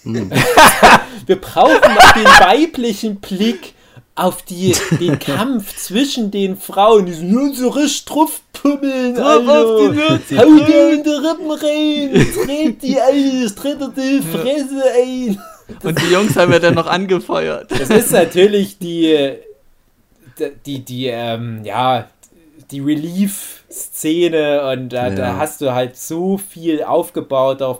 Mhm. 0.05 0.31
Wir 1.25 1.41
brauchen 1.41 1.93
noch 1.93 2.13
den 2.13 2.23
weiblichen 2.23 3.17
Blick 3.17 3.73
auf 4.15 4.43
die, 4.43 4.73
den 5.01 5.19
Kampf 5.19 5.75
zwischen 5.75 6.31
den 6.31 6.55
Frauen. 6.55 7.05
Die 7.05 7.11
sind 7.11 7.33
nur 7.33 7.53
so 7.53 7.67
richtig 7.67 8.05
draufpummeln. 8.05 9.13
Drauf 9.13 9.45
auf 9.45 9.81
die 9.81 9.97
Nürze. 9.97 10.37
Hau 10.37 10.65
dir 10.65 10.93
in 10.93 11.03
die 11.03 11.09
Rippen 11.09 11.51
rein. 11.51 12.45
Dreht 12.45 12.81
die 12.81 12.97
ein. 12.97 13.55
Tritt 13.57 13.97
die 13.97 14.21
Fresse 14.21 14.83
ein. 15.03 15.41
Und 15.83 16.01
die 16.01 16.13
Jungs 16.13 16.37
haben 16.37 16.53
ja 16.53 16.59
dann 16.59 16.75
noch 16.75 16.87
angefeuert. 16.87 17.69
Das 17.77 17.89
ist 17.89 18.11
natürlich 18.11 18.77
die, 18.77 19.33
die, 20.65 20.79
die, 20.79 21.07
ähm, 21.07 21.65
ja, 21.65 22.07
die 22.75 22.81
Relief-Szene 22.81 24.69
und 24.69 24.89
da, 24.89 25.07
ja. 25.07 25.15
da, 25.15 25.37
hast 25.37 25.61
du 25.61 25.73
halt 25.73 25.95
so 25.95 26.37
viel 26.37 26.83
aufgebaut 26.83 27.61
auf. 27.61 27.79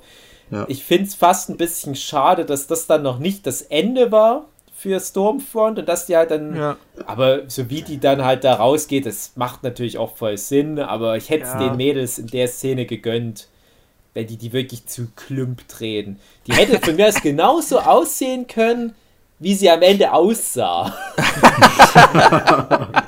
Ja. 0.51 0.65
Ich 0.69 0.85
finde 0.85 1.05
es 1.05 1.15
fast 1.15 1.49
ein 1.49 1.57
bisschen 1.57 1.95
schade, 1.95 2.45
dass 2.45 2.67
das 2.67 2.87
dann 2.87 3.03
noch 3.03 3.19
nicht 3.19 3.45
das 3.45 3.61
Ende 3.61 4.13
war 4.13 4.45
für 4.73 4.99
Stormfront 4.99 5.79
und 5.79 5.89
dass 5.89 6.05
die 6.05 6.15
halt 6.15 6.31
dann. 6.31 6.55
Ja. 6.55 6.77
Aber 7.05 7.49
so 7.49 7.69
wie 7.69 7.81
die 7.81 7.99
dann 7.99 8.23
halt 8.23 8.45
da 8.45 8.53
rausgeht, 8.53 9.05
das 9.05 9.33
macht 9.35 9.63
natürlich 9.63 9.97
auch 9.97 10.15
voll 10.15 10.37
Sinn, 10.37 10.79
aber 10.79 11.17
ich 11.17 11.29
hätte 11.29 11.45
es 11.45 11.57
den 11.57 11.75
Mädels 11.75 12.17
in 12.17 12.27
der 12.27 12.47
Szene 12.47 12.85
gegönnt, 12.85 13.49
wenn 14.13 14.27
die 14.27 14.37
die 14.37 14.53
wirklich 14.53 14.85
zu 14.85 15.09
Klump 15.15 15.67
drehen. 15.67 16.19
Die 16.47 16.53
hätte 16.53 16.79
von 16.79 16.95
mir 16.95 17.09
aus 17.09 17.21
genauso 17.21 17.79
aussehen 17.79 18.47
können 18.47 18.95
wie 19.37 19.53
sie 19.53 19.69
am 19.69 19.81
Ende 19.81 20.13
aussah. 20.13 20.95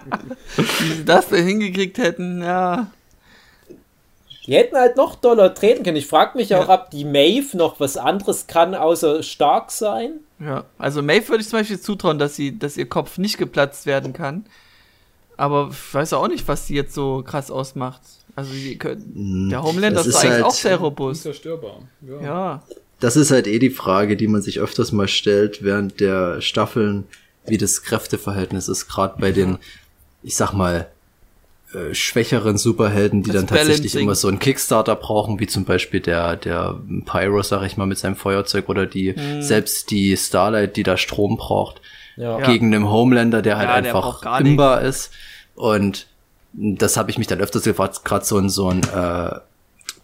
wie 0.58 0.94
sie 0.94 1.06
das 1.06 1.30
da 1.30 1.36
hingekriegt 1.36 1.98
hätten, 1.98 2.42
ja. 2.42 2.92
Die 4.46 4.56
hätten 4.56 4.78
halt 4.78 4.96
noch 4.96 5.16
doller 5.16 5.54
treten 5.54 5.84
können. 5.84 5.98
Ich 5.98 6.08
frage 6.08 6.38
mich 6.38 6.56
auch, 6.56 6.70
ja. 6.70 6.74
ob 6.74 6.92
die 6.92 7.04
Maeve 7.04 7.58
noch 7.58 7.80
was 7.80 7.98
anderes 7.98 8.48
kann, 8.48 8.76
außer 8.76 9.22
stark 9.22 9.72
sein. 9.72 10.22
Ja, 10.40 10.66
also 10.78 11.02
Maeve 11.02 11.28
würde 11.30 11.42
ich 11.42 11.50
zum 11.50 11.60
Beispiel 11.60 11.80
zutrauen, 11.80 12.18
dass, 12.18 12.36
sie, 12.36 12.58
dass 12.58 12.78
ihr 12.78 12.88
Kopf 12.88 13.18
nicht 13.18 13.38
geplatzt 13.38 13.86
werden 13.86 14.14
kann. 14.14 14.46
Aber 15.36 15.70
ich 15.72 15.94
weiß 15.94 16.14
auch 16.14 16.28
nicht, 16.30 16.48
was 16.48 16.66
sie 16.66 16.76
jetzt 16.76 16.94
so 16.94 17.24
krass 17.26 17.52
ausmacht. 17.52 18.02
Also 18.36 18.54
die, 18.54 18.80
hm, 18.82 19.50
der 19.50 19.64
Homelander 19.64 20.00
ist, 20.00 20.08
ist 20.08 20.16
eigentlich 20.16 20.32
halt 20.32 20.44
auch 20.44 20.52
sehr 20.52 20.78
robust. 20.78 21.26
Unzerstörbar. 21.26 21.82
Ja. 22.08 22.22
ja 22.22 22.64
das 23.00 23.16
ist 23.16 23.32
halt 23.32 23.48
eh 23.48 23.60
die 23.60 23.70
Frage, 23.70 24.18
die 24.18 24.28
man 24.28 24.42
sich 24.42 24.60
öfters 24.60 24.92
mal 24.92 25.08
stellt 25.08 25.64
während 25.64 26.00
der 26.00 26.42
Staffeln, 26.42 27.06
wie 27.46 27.58
das 27.58 27.84
Kräfteverhältnis 27.84 28.68
ist, 28.68 28.88
gerade 28.88 29.20
bei 29.20 29.32
den, 29.32 29.58
ich 30.28 30.36
sag 30.36 30.52
mal, 30.52 30.88
äh, 31.74 31.94
schwächeren 31.94 32.58
Superhelden, 32.58 33.24
die 33.24 33.32
das 33.32 33.38
dann 33.38 33.48
tatsächlich 33.48 33.94
Balancing. 33.94 34.02
immer 34.02 34.16
so 34.16 34.28
einen 34.28 34.40
Kickstarter 34.40 34.96
brauchen, 34.96 35.40
wie 35.40 35.48
zum 35.48 35.64
Beispiel 35.64 36.02
der, 36.02 36.36
der 36.36 36.78
Pyro, 37.06 37.42
sag 37.44 37.64
ich 37.64 37.78
mal, 37.78 37.86
mit 37.86 37.98
seinem 37.98 38.18
Feuerzeug 38.18 38.68
oder 38.68 38.86
die, 38.86 39.16
hm. 39.16 39.42
selbst 39.42 39.90
die 39.90 40.18
Starlight, 40.18 40.76
die 40.76 40.84
da 40.84 40.98
Strom 40.98 41.38
braucht, 41.38 41.82
ja. 42.18 42.40
gegen 42.42 42.76
einen 42.76 42.90
Homelander, 42.90 43.42
der 43.42 43.58
halt 43.58 43.70
ja, 43.70 43.76
einfach 43.76 44.22
der 44.22 44.46
imbar 44.46 44.82
ist. 44.82 45.12
Und 45.56 46.08
das 46.54 46.98
habe 46.98 47.10
ich 47.10 47.18
mich 47.18 47.28
dann 47.28 47.40
öfters 47.40 47.64
gefragt, 47.64 48.04
gerade 48.04 48.26
so 48.26 48.38
ein, 48.38 48.50
so 48.50 48.68
ein 48.68 48.82
äh, 48.84 49.40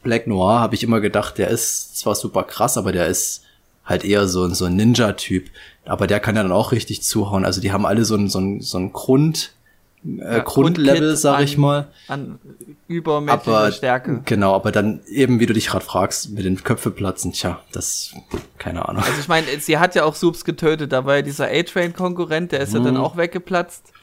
Black 0.04 0.28
Noir 0.28 0.60
habe 0.60 0.76
ich 0.76 0.84
immer 0.84 1.02
gedacht, 1.02 1.38
der 1.38 1.50
ist 1.50 1.98
zwar 1.98 2.16
super 2.16 2.44
krass, 2.44 2.78
aber 2.78 2.94
der 2.94 3.08
ist 3.08 3.44
halt 3.84 4.06
eher 4.06 4.30
so, 4.30 4.48
so 4.50 4.66
ein 4.66 4.76
Ninja-Typ. 4.78 5.50
Aber 5.86 6.08
der 6.08 6.22
kann 6.22 6.38
ja 6.38 6.44
dann 6.44 6.54
auch 6.54 6.72
richtig 6.72 7.04
zuhauen. 7.04 7.44
Also 7.44 7.60
die 7.60 7.74
haben 7.74 7.86
alle 7.86 8.06
so 8.06 8.16
ein, 8.16 8.30
so 8.30 8.40
ein, 8.40 8.62
so 8.62 8.78
ein 8.78 8.94
Grund, 8.94 9.52
äh, 10.06 10.38
ja, 10.38 10.40
Grundlevel, 10.40 11.16
sag 11.16 11.42
ich 11.42 11.58
mal. 11.58 11.88
An 12.08 12.40
übermäßiger 12.88 13.72
Stärke. 13.72 14.22
Genau, 14.26 14.54
aber 14.54 14.72
dann 14.72 15.02
eben, 15.08 15.40
wie 15.40 15.46
du 15.46 15.54
dich 15.54 15.68
gerade 15.68 15.86
fragst, 15.86 16.32
mit 16.32 16.46
den 16.46 16.64
Köpfe 16.64 16.92
platzen, 16.92 17.32
tja, 17.34 17.62
das, 17.72 18.14
keine 18.58 18.88
Ahnung. 18.88 19.04
Also 19.04 19.20
ich 19.20 19.28
meine, 19.28 19.48
sie 19.60 19.78
hat 19.78 19.96
ja 19.96 20.04
auch 20.04 20.16
Subs 20.16 20.46
getötet, 20.46 20.92
da 20.92 21.06
war 21.06 21.18
ja 21.18 21.22
dieser 21.22 21.48
A-Train-Konkurrent, 21.48 22.52
der 22.52 22.62
ist 22.62 22.72
mhm. 22.72 22.80
ja 22.80 22.84
dann 22.86 22.94
mhm. 22.96 23.02
auch 23.02 23.18
weggeplatzt. 23.18 23.94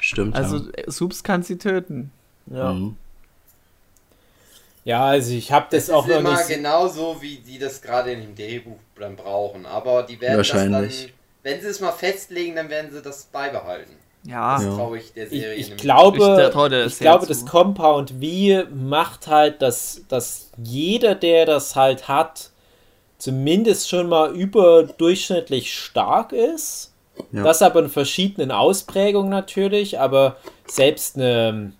Stimmt. 0.00 0.36
Also 0.36 0.58
ja. 0.58 0.84
Subs 0.86 1.22
kann 1.24 1.42
sie 1.42 1.58
töten. 1.58 2.10
Ja. 2.46 2.72
Mhm. 2.72 2.96
Ja, 4.84 5.04
also 5.04 5.32
ich 5.34 5.52
habe 5.52 5.66
das, 5.70 5.86
das 5.86 5.94
auch 5.94 6.06
noch 6.06 6.22
nicht. 6.22 6.48
genau 6.48 6.88
so, 6.88 7.18
wie 7.20 7.36
die 7.36 7.58
das 7.58 7.82
gerade 7.82 8.12
in 8.12 8.20
dem 8.20 8.34
Drehbuch 8.34 8.78
dann 8.98 9.16
brauchen. 9.16 9.66
Aber 9.66 10.04
die 10.04 10.18
werden 10.20 10.38
das 10.38 10.48
dann, 10.48 10.90
wenn 11.42 11.60
sie 11.60 11.66
es 11.66 11.80
mal 11.80 11.92
festlegen, 11.92 12.56
dann 12.56 12.70
werden 12.70 12.90
sie 12.90 13.02
das 13.02 13.24
beibehalten. 13.24 13.92
Ja, 14.24 14.58
das 14.58 14.74
traue 14.74 14.98
ich 14.98 15.12
der 15.12 15.28
Serie. 15.28 15.54
Ich, 15.54 15.70
ich 15.70 15.76
glaube, 15.76 16.52
ich, 16.52 16.92
ich 16.92 16.98
glaube, 16.98 17.26
das 17.26 17.46
Compound 17.46 18.10
V 18.20 18.64
macht 18.74 19.26
halt, 19.26 19.62
dass, 19.62 20.02
dass 20.08 20.50
jeder, 20.62 21.14
der 21.14 21.46
das 21.46 21.76
halt 21.76 22.08
hat, 22.08 22.50
zumindest 23.16 23.88
schon 23.88 24.08
mal 24.08 24.34
überdurchschnittlich 24.34 25.72
stark 25.72 26.32
ist. 26.32 26.92
Ja. 27.32 27.42
Das 27.42 27.62
aber 27.62 27.80
in 27.80 27.88
verschiedenen 27.88 28.52
Ausprägungen 28.52 29.30
natürlich, 29.30 29.98
aber 29.98 30.36
selbst 30.66 31.16
eine 31.16 31.72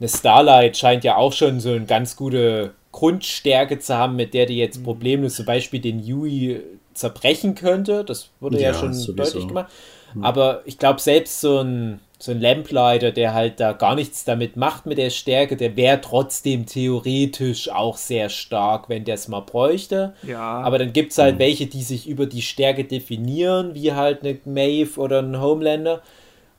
eine 0.00 0.08
Starlight 0.08 0.76
scheint 0.76 1.04
ja 1.04 1.16
auch 1.16 1.32
schon 1.32 1.60
so 1.60 1.70
eine 1.70 1.84
ganz 1.84 2.16
gute 2.16 2.72
Grundstärke 2.92 3.78
zu 3.78 3.96
haben, 3.96 4.16
mit 4.16 4.34
der 4.34 4.46
die 4.46 4.56
jetzt 4.56 4.80
mhm. 4.80 4.84
problemlos 4.84 5.34
zum 5.34 5.46
Beispiel 5.46 5.80
den 5.80 6.00
Yui 6.00 6.60
zerbrechen 6.94 7.54
könnte. 7.54 8.04
Das 8.04 8.30
wurde 8.40 8.60
ja, 8.60 8.72
ja 8.72 8.74
schon 8.74 8.94
sowieso. 8.94 9.12
deutlich 9.12 9.48
gemacht. 9.48 9.72
Mhm. 10.14 10.24
Aber 10.24 10.62
ich 10.64 10.78
glaube, 10.78 11.00
selbst 11.00 11.40
so 11.40 11.60
ein, 11.60 12.00
so 12.18 12.32
ein 12.32 12.40
Lamplighter, 12.40 13.12
der 13.12 13.34
halt 13.34 13.60
da 13.60 13.72
gar 13.72 13.94
nichts 13.94 14.24
damit 14.24 14.56
macht 14.56 14.86
mit 14.86 14.98
der 14.98 15.10
Stärke, 15.10 15.56
der 15.56 15.76
wäre 15.76 16.00
trotzdem 16.00 16.66
theoretisch 16.66 17.70
auch 17.70 17.96
sehr 17.96 18.28
stark, 18.28 18.88
wenn 18.88 19.04
der 19.04 19.14
es 19.14 19.28
mal 19.28 19.40
bräuchte. 19.40 20.14
Ja. 20.22 20.60
Aber 20.60 20.78
dann 20.78 20.92
gibt 20.92 21.12
es 21.12 21.18
halt 21.18 21.36
mhm. 21.36 21.40
welche, 21.40 21.66
die 21.66 21.82
sich 21.82 22.08
über 22.08 22.26
die 22.26 22.42
Stärke 22.42 22.84
definieren, 22.84 23.74
wie 23.74 23.92
halt 23.92 24.22
eine 24.22 24.38
Maeve 24.44 25.00
oder 25.00 25.20
ein 25.20 25.40
Homelander. 25.40 26.02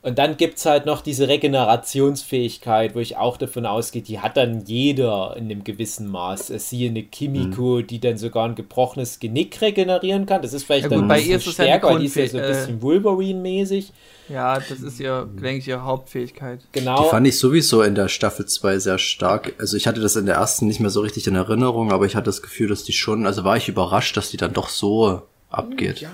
Und 0.02 0.18
dann 0.18 0.38
gibt 0.38 0.56
es 0.56 0.64
halt 0.64 0.86
noch 0.86 1.02
diese 1.02 1.28
Regenerationsfähigkeit, 1.28 2.94
wo 2.94 3.00
ich 3.00 3.18
auch 3.18 3.36
davon 3.36 3.66
ausgehe, 3.66 4.00
die 4.00 4.20
hat 4.20 4.38
dann 4.38 4.64
jeder 4.64 5.36
in 5.36 5.44
einem 5.44 5.62
gewissen 5.62 6.08
Maß. 6.08 6.48
Es 6.48 6.70
siehe 6.70 6.88
eine 6.88 7.02
Kimiko, 7.02 7.80
mhm. 7.80 7.86
die 7.86 8.00
dann 8.00 8.16
sogar 8.16 8.48
ein 8.48 8.54
gebrochenes 8.54 9.20
Genick 9.20 9.60
regenerieren 9.60 10.24
kann. 10.24 10.40
Das 10.40 10.54
ist 10.54 10.64
vielleicht 10.64 10.84
ja, 10.84 10.88
dann 10.88 11.02
gut, 11.02 11.10
ein 11.10 11.16
bisschen 11.18 11.52
stärker, 11.52 11.92
ja 11.92 11.98
die 11.98 12.06
ist 12.06 12.16
ja 12.16 12.28
so 12.28 12.38
ein 12.38 12.48
bisschen 12.48 12.78
äh, 12.78 12.82
Wolverine-mäßig. 12.82 13.92
Ja, 14.30 14.58
das 14.58 14.80
ist 14.80 15.00
ihr, 15.00 15.28
denke 15.34 15.58
ich, 15.58 15.68
ihre 15.68 15.84
Hauptfähigkeit. 15.84 16.60
Genau. 16.72 17.02
Die 17.02 17.10
fand 17.10 17.26
ich 17.26 17.38
sowieso 17.38 17.82
in 17.82 17.94
der 17.94 18.08
Staffel 18.08 18.46
2 18.46 18.78
sehr 18.78 18.98
stark. 18.98 19.52
Also 19.58 19.76
ich 19.76 19.86
hatte 19.86 20.00
das 20.00 20.16
in 20.16 20.24
der 20.24 20.36
ersten 20.36 20.66
nicht 20.66 20.80
mehr 20.80 20.90
so 20.90 21.00
richtig 21.02 21.26
in 21.26 21.34
Erinnerung, 21.34 21.92
aber 21.92 22.06
ich 22.06 22.16
hatte 22.16 22.26
das 22.26 22.40
Gefühl, 22.40 22.68
dass 22.68 22.84
die 22.84 22.92
schon, 22.94 23.26
also 23.26 23.44
war 23.44 23.58
ich 23.58 23.68
überrascht, 23.68 24.16
dass 24.16 24.30
die 24.30 24.38
dann 24.38 24.54
doch 24.54 24.70
so 24.70 25.22
abgeht. 25.50 26.00
Ja. 26.00 26.10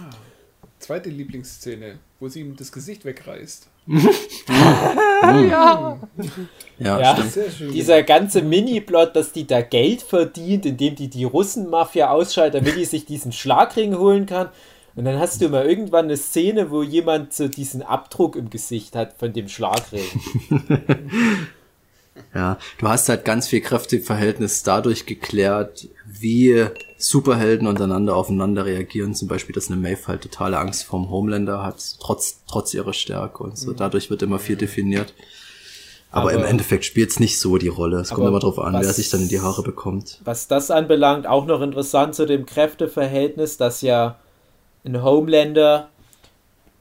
Zweite 0.81 1.09
Lieblingsszene, 1.09 1.99
wo 2.19 2.29
sie 2.29 2.41
ihm 2.41 2.57
das 2.57 2.73
Gesicht 2.73 3.05
wegreißt. 3.05 3.69
ja. 4.49 5.99
Ja, 6.79 7.01
ja 7.01 7.25
dieser 7.73 8.03
ganze 8.03 8.43
Mini-Plot, 8.43 9.15
dass 9.15 9.33
die 9.33 9.47
da 9.47 9.61
Geld 9.61 10.03
verdient, 10.03 10.67
indem 10.67 10.95
die 10.97 11.09
die 11.09 11.25
Russen-Mafia 11.25 12.11
ausschaltet, 12.11 12.63
damit 12.63 12.77
die 12.77 12.85
sich 12.85 13.05
diesen 13.05 13.33
Schlagring 13.33 13.97
holen 13.97 14.27
kann. 14.27 14.49
Und 14.95 15.05
dann 15.05 15.19
hast 15.19 15.43
du 15.43 15.51
mal 15.51 15.67
irgendwann 15.67 16.07
eine 16.07 16.17
Szene, 16.17 16.71
wo 16.71 16.83
jemand 16.83 17.35
so 17.35 17.49
diesen 17.49 17.83
Abdruck 17.83 18.35
im 18.35 18.49
Gesicht 18.49 18.97
hat 18.97 19.13
von 19.19 19.33
dem 19.35 19.47
Schlagring. 19.47 20.07
ja, 22.35 22.59
du 22.79 22.89
hast 22.89 23.11
halt 23.11 23.27
ganz 23.27 23.47
viel 23.47 23.61
Kräfteverhältnis 23.61 24.63
dadurch 24.63 25.05
geklärt, 25.05 25.87
wie 26.07 26.67
Superhelden 26.99 27.67
untereinander 27.67 28.17
aufeinander 28.17 28.65
reagieren. 28.65 29.15
Zum 29.15 29.29
Beispiel, 29.29 29.55
dass 29.55 29.69
eine 29.69 29.77
Maeve 29.77 30.07
halt 30.07 30.23
totale 30.23 30.59
Angst 30.59 30.85
vorm 30.85 31.11
Homelander 31.11 31.63
hat, 31.63 31.77
trotz, 32.01 32.43
trotz 32.49 32.73
ihrer 32.75 32.93
Stärke 32.93 33.43
und 33.43 33.59
so. 33.59 33.73
Mhm. 33.73 33.77
Dadurch 33.77 34.11
wird 34.11 34.23
immer 34.23 34.39
viel 34.39 34.57
definiert. 34.57 35.15
Aber, 36.11 36.31
aber 36.31 36.41
im 36.41 36.45
Endeffekt 36.45 36.85
spielt 36.85 37.11
es 37.11 37.21
nicht 37.21 37.39
so 37.39 37.59
die 37.59 37.69
Rolle. 37.69 37.99
Es 37.99 38.11
kommt 38.11 38.27
immer 38.27 38.39
darauf 38.39 38.59
an, 38.59 38.75
was, 38.75 38.87
wer 38.87 38.93
sich 38.93 39.11
dann 39.11 39.23
in 39.23 39.29
die 39.29 39.41
Haare 39.41 39.63
bekommt. 39.63 40.21
Was 40.25 40.49
das 40.49 40.71
anbelangt, 40.71 41.27
auch 41.27 41.47
noch 41.47 41.61
interessant 41.61 42.15
zu 42.15 42.27
dem 42.27 42.47
Kräfteverhältnis, 42.47 43.57
dass 43.59 43.83
ja 43.83 44.17
ein 44.85 45.03
Homelander 45.03 45.91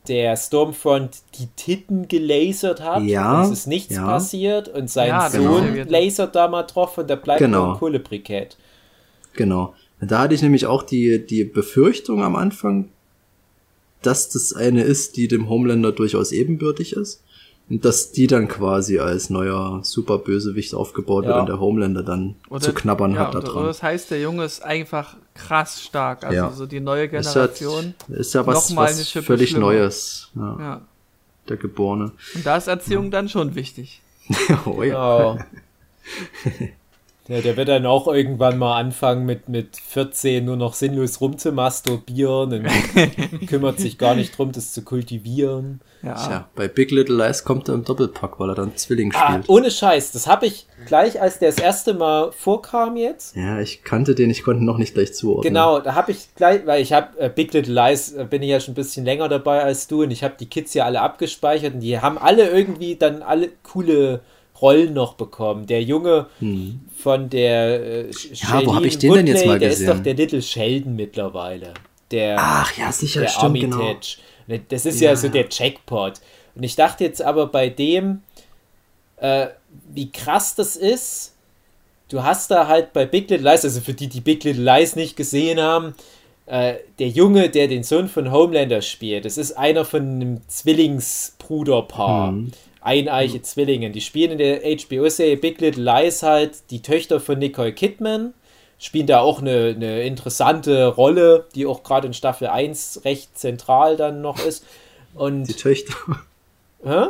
der 0.07 0.37
Stormfront 0.37 1.17
die 1.39 1.47
Titten 1.55 2.07
gelasert 2.07 2.81
hat. 2.81 3.03
Ja. 3.03 3.39
Und 3.39 3.45
es 3.45 3.59
ist 3.59 3.67
nichts 3.67 3.95
ja. 3.95 4.05
passiert 4.05 4.69
und 4.69 4.89
sein 4.89 5.09
ja, 5.09 5.29
Sohn 5.29 5.73
genau. 5.73 5.89
lasert 5.89 6.35
da 6.35 6.47
mal 6.47 6.63
drauf 6.63 6.97
und 6.97 7.09
der 7.09 7.15
bleibt 7.15 7.39
genau. 7.39 7.73
ein 7.73 7.79
Kohlebrikett. 7.79 8.57
Genau. 9.33 9.73
Da 10.01 10.19
hatte 10.19 10.35
ich 10.35 10.41
nämlich 10.41 10.65
auch 10.65 10.83
die, 10.83 11.25
die 11.25 11.43
Befürchtung 11.43 12.23
am 12.23 12.35
Anfang, 12.35 12.89
dass 14.01 14.29
das 14.29 14.53
eine 14.53 14.83
ist, 14.83 15.17
die 15.17 15.27
dem 15.27 15.49
Homelander 15.49 15.91
durchaus 15.91 16.31
ebenbürtig 16.31 16.93
ist. 16.93 17.23
Und 17.67 17.83
dass 17.83 18.11
die 18.11 18.27
dann 18.27 18.47
quasi 18.47 18.99
als 18.99 19.31
neuer 19.31 19.79
Superbösewicht 19.83 20.75
aufgebaut 20.75 21.23
ja. 21.23 21.29
wird 21.29 21.39
und 21.39 21.45
der 21.47 21.59
Homelander 21.59 22.03
dann 22.03 22.35
oder, 22.47 22.61
zu 22.61 22.73
knabbern 22.73 23.15
ja, 23.15 23.21
hat 23.21 23.33
da 23.33 23.39
dran. 23.39 23.65
Das 23.65 23.81
heißt, 23.81 24.11
der 24.11 24.21
Junge 24.21 24.45
ist 24.45 24.63
einfach 24.63 25.17
krass 25.33 25.81
stark. 25.81 26.23
Also 26.23 26.37
ja. 26.37 26.51
so 26.51 26.67
die 26.67 26.79
neue 26.79 27.09
Generation. 27.09 27.95
Ist, 27.97 28.09
halt, 28.09 28.19
ist 28.19 28.33
ja 28.35 28.45
was, 28.45 28.75
was 28.75 29.09
völlig 29.09 29.49
schlimmer. 29.49 29.65
Neues. 29.65 30.29
Ja. 30.35 30.57
ja. 30.59 30.81
Der 31.49 31.57
Geborene. 31.57 32.11
Und 32.35 32.45
da 32.45 32.57
ist 32.57 32.67
Erziehung 32.67 33.09
dann 33.09 33.29
schon 33.29 33.55
wichtig. 33.55 34.01
oh 34.65 34.83
ja. 34.83 35.37
Ja, 37.27 37.41
der 37.41 37.57
wird 37.57 37.69
dann 37.69 37.87
auch 37.87 38.07
irgendwann 38.07 38.59
mal 38.59 38.79
anfangen, 38.79 39.25
mit, 39.25 39.49
mit 39.49 39.77
14 39.77 40.45
nur 40.45 40.57
noch 40.57 40.75
sinnlos 40.75 41.21
rumzumasturbieren 41.21 42.53
und 42.53 43.47
kümmert 43.47 43.79
sich 43.79 43.97
gar 43.97 44.13
nicht 44.13 44.37
drum, 44.37 44.51
das 44.51 44.73
zu 44.73 44.83
kultivieren. 44.83 45.81
Ja. 46.03 46.13
Tja, 46.13 46.49
bei 46.55 46.67
Big 46.67 46.91
Little 46.91 47.15
Lies 47.15 47.43
kommt 47.43 47.67
er 47.67 47.73
im 47.73 47.83
Doppelpack, 47.83 48.39
weil 48.39 48.49
er 48.49 48.55
dann 48.55 48.75
Zwilling 48.75 49.11
ah, 49.15 49.31
spielt. 49.31 49.49
Ohne 49.49 49.71
Scheiß, 49.71 50.11
das 50.11 50.27
habe 50.27 50.45
ich 50.45 50.67
gleich, 50.85 51.19
als 51.19 51.39
der 51.39 51.49
das 51.49 51.57
erste 51.57 51.95
Mal 51.95 52.31
vorkam 52.31 52.95
jetzt. 52.95 53.35
Ja, 53.35 53.59
ich 53.59 53.83
kannte 53.83 54.13
den, 54.13 54.29
ich 54.29 54.43
konnte 54.43 54.63
noch 54.63 54.77
nicht 54.77 54.93
gleich 54.93 55.15
zuordnen. 55.15 55.51
Genau, 55.51 55.79
da 55.79 55.95
habe 55.95 56.11
ich 56.11 56.27
gleich, 56.35 56.67
weil 56.67 56.83
ich 56.83 56.93
habe 56.93 57.17
äh, 57.17 57.29
Big 57.29 57.51
Little 57.53 57.73
Lies, 57.73 58.11
äh, 58.11 58.27
bin 58.29 58.43
ich 58.43 58.49
ja 58.49 58.59
schon 58.59 58.73
ein 58.73 58.75
bisschen 58.75 59.03
länger 59.03 59.29
dabei 59.29 59.63
als 59.63 59.87
du 59.87 60.03
und 60.03 60.11
ich 60.11 60.23
habe 60.23 60.35
die 60.39 60.45
Kids 60.45 60.75
ja 60.75 60.85
alle 60.85 61.01
abgespeichert 61.01 61.73
und 61.73 61.79
die 61.79 61.99
haben 61.99 62.19
alle 62.19 62.49
irgendwie 62.49 62.95
dann 62.95 63.23
alle 63.23 63.49
coole 63.63 64.21
Rollen 64.61 64.93
noch 64.93 65.13
bekommen. 65.13 65.67
Der 65.67 65.83
Junge 65.83 66.27
hm. 66.39 66.81
von 66.97 67.29
der 67.29 68.05
äh, 68.07 68.11
Ja, 68.33 68.65
wo 68.65 68.75
habe 68.75 68.87
ich 68.87 68.97
den 68.97 69.11
Woodley, 69.11 69.25
denn 69.25 69.35
jetzt 69.35 69.45
mal 69.45 69.59
der 69.59 69.69
gesehen? 69.69 69.85
Der 69.85 69.93
ist 69.93 69.99
doch 69.99 70.03
der 70.03 70.13
Little 70.13 70.41
Sheldon 70.41 70.95
mittlerweile. 70.95 71.73
Der, 72.11 72.37
Ach 72.39 72.77
ja, 72.77 72.91
sicher, 72.91 73.21
der 73.21 73.27
stimmt. 73.27 73.43
Armitage. 73.43 74.17
genau. 74.47 74.61
Das 74.69 74.85
ist 74.85 75.01
ja. 75.01 75.11
ja 75.11 75.15
so 75.15 75.27
der 75.27 75.47
Jackpot. 75.49 76.21
Und 76.55 76.63
ich 76.63 76.75
dachte 76.75 77.03
jetzt 77.03 77.21
aber 77.21 77.47
bei 77.47 77.69
dem, 77.69 78.21
äh, 79.17 79.47
wie 79.93 80.11
krass 80.11 80.55
das 80.55 80.75
ist. 80.75 81.33
Du 82.07 82.23
hast 82.23 82.51
da 82.51 82.67
halt 82.67 82.93
bei 82.93 83.05
Big 83.05 83.29
Little 83.29 83.49
Lies, 83.49 83.65
also 83.65 83.81
für 83.81 83.93
die, 83.93 84.07
die 84.07 84.21
Big 84.21 84.43
Little 84.43 84.63
Lies 84.63 84.95
nicht 84.95 85.17
gesehen 85.17 85.59
haben, 85.59 85.95
äh, 86.45 86.75
der 86.99 87.09
Junge, 87.09 87.49
der 87.49 87.67
den 87.67 87.83
Sohn 87.83 88.07
von 88.07 88.31
Homelander 88.31 88.81
spielt, 88.81 89.25
das 89.25 89.37
ist 89.37 89.53
einer 89.53 89.83
von 89.83 90.01
einem 90.01 90.41
Zwillingsbruderpaar. 90.47 92.31
Mhm. 92.31 92.51
Eineiche 92.85 93.41
Zwillinge. 93.41 93.89
Die 93.89 94.01
spielen 94.01 94.31
in 94.31 94.37
der 94.37 94.61
HBO-Serie 94.61 95.37
Big 95.37 95.59
Little 95.59 95.83
Lies 95.83 96.23
halt 96.23 96.69
die 96.69 96.81
Töchter 96.81 97.19
von 97.19 97.39
Nicole 97.39 97.73
Kidman. 97.73 98.33
Spielen 98.77 99.07
da 99.07 99.19
auch 99.21 99.41
eine, 99.41 99.73
eine 99.75 100.03
interessante 100.03 100.87
Rolle, 100.87 101.45
die 101.55 101.65
auch 101.65 101.83
gerade 101.83 102.07
in 102.07 102.13
Staffel 102.13 102.47
1 102.47 103.01
recht 103.05 103.37
zentral 103.37 103.97
dann 103.97 104.21
noch 104.21 104.45
ist. 104.45 104.65
Und 105.13 105.45
die 105.45 105.53
Töchter. 105.53 105.93
Hä? 106.83 107.07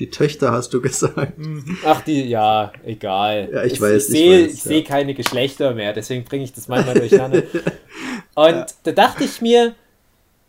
Die 0.00 0.10
Töchter 0.10 0.50
hast 0.50 0.74
du 0.74 0.80
gesagt. 0.80 1.38
Mhm. 1.38 1.78
Ach, 1.84 2.00
die, 2.00 2.24
ja, 2.24 2.72
egal. 2.84 3.48
Ja, 3.52 3.64
ich, 3.64 3.74
ich 3.74 3.80
weiß. 3.80 4.08
Ich, 4.08 4.12
sehe 4.12 4.46
ja. 4.46 4.52
seh 4.52 4.82
keine 4.82 5.14
Geschlechter 5.14 5.72
mehr, 5.72 5.92
deswegen 5.92 6.24
bringe 6.24 6.44
ich 6.44 6.52
das 6.52 6.66
manchmal 6.66 6.98
durcheinander. 6.98 7.42
Und 8.34 8.54
ja. 8.54 8.66
da 8.82 8.92
dachte 8.92 9.24
ich 9.24 9.40
mir, 9.40 9.74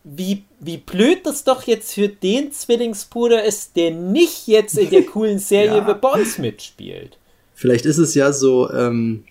wie, 0.05 0.43
wie 0.59 0.77
blöd 0.77 1.25
das 1.25 1.43
doch 1.43 1.63
jetzt 1.63 1.93
für 1.93 2.07
den 2.07 2.51
Zwillingsbruder 2.51 3.43
ist, 3.43 3.75
der 3.75 3.91
nicht 3.91 4.47
jetzt 4.47 4.77
in 4.77 4.91
der 4.91 5.03
coolen 5.05 5.39
Serie 5.39 5.77
ja. 5.77 5.85
The 5.85 5.95
Bonds 5.99 6.37
mitspielt. 6.37 7.17
Vielleicht 7.55 7.85
ist 7.85 7.97
es 7.97 8.13
ja 8.13 8.31
so, 8.31 8.71
ähm, 8.71 9.25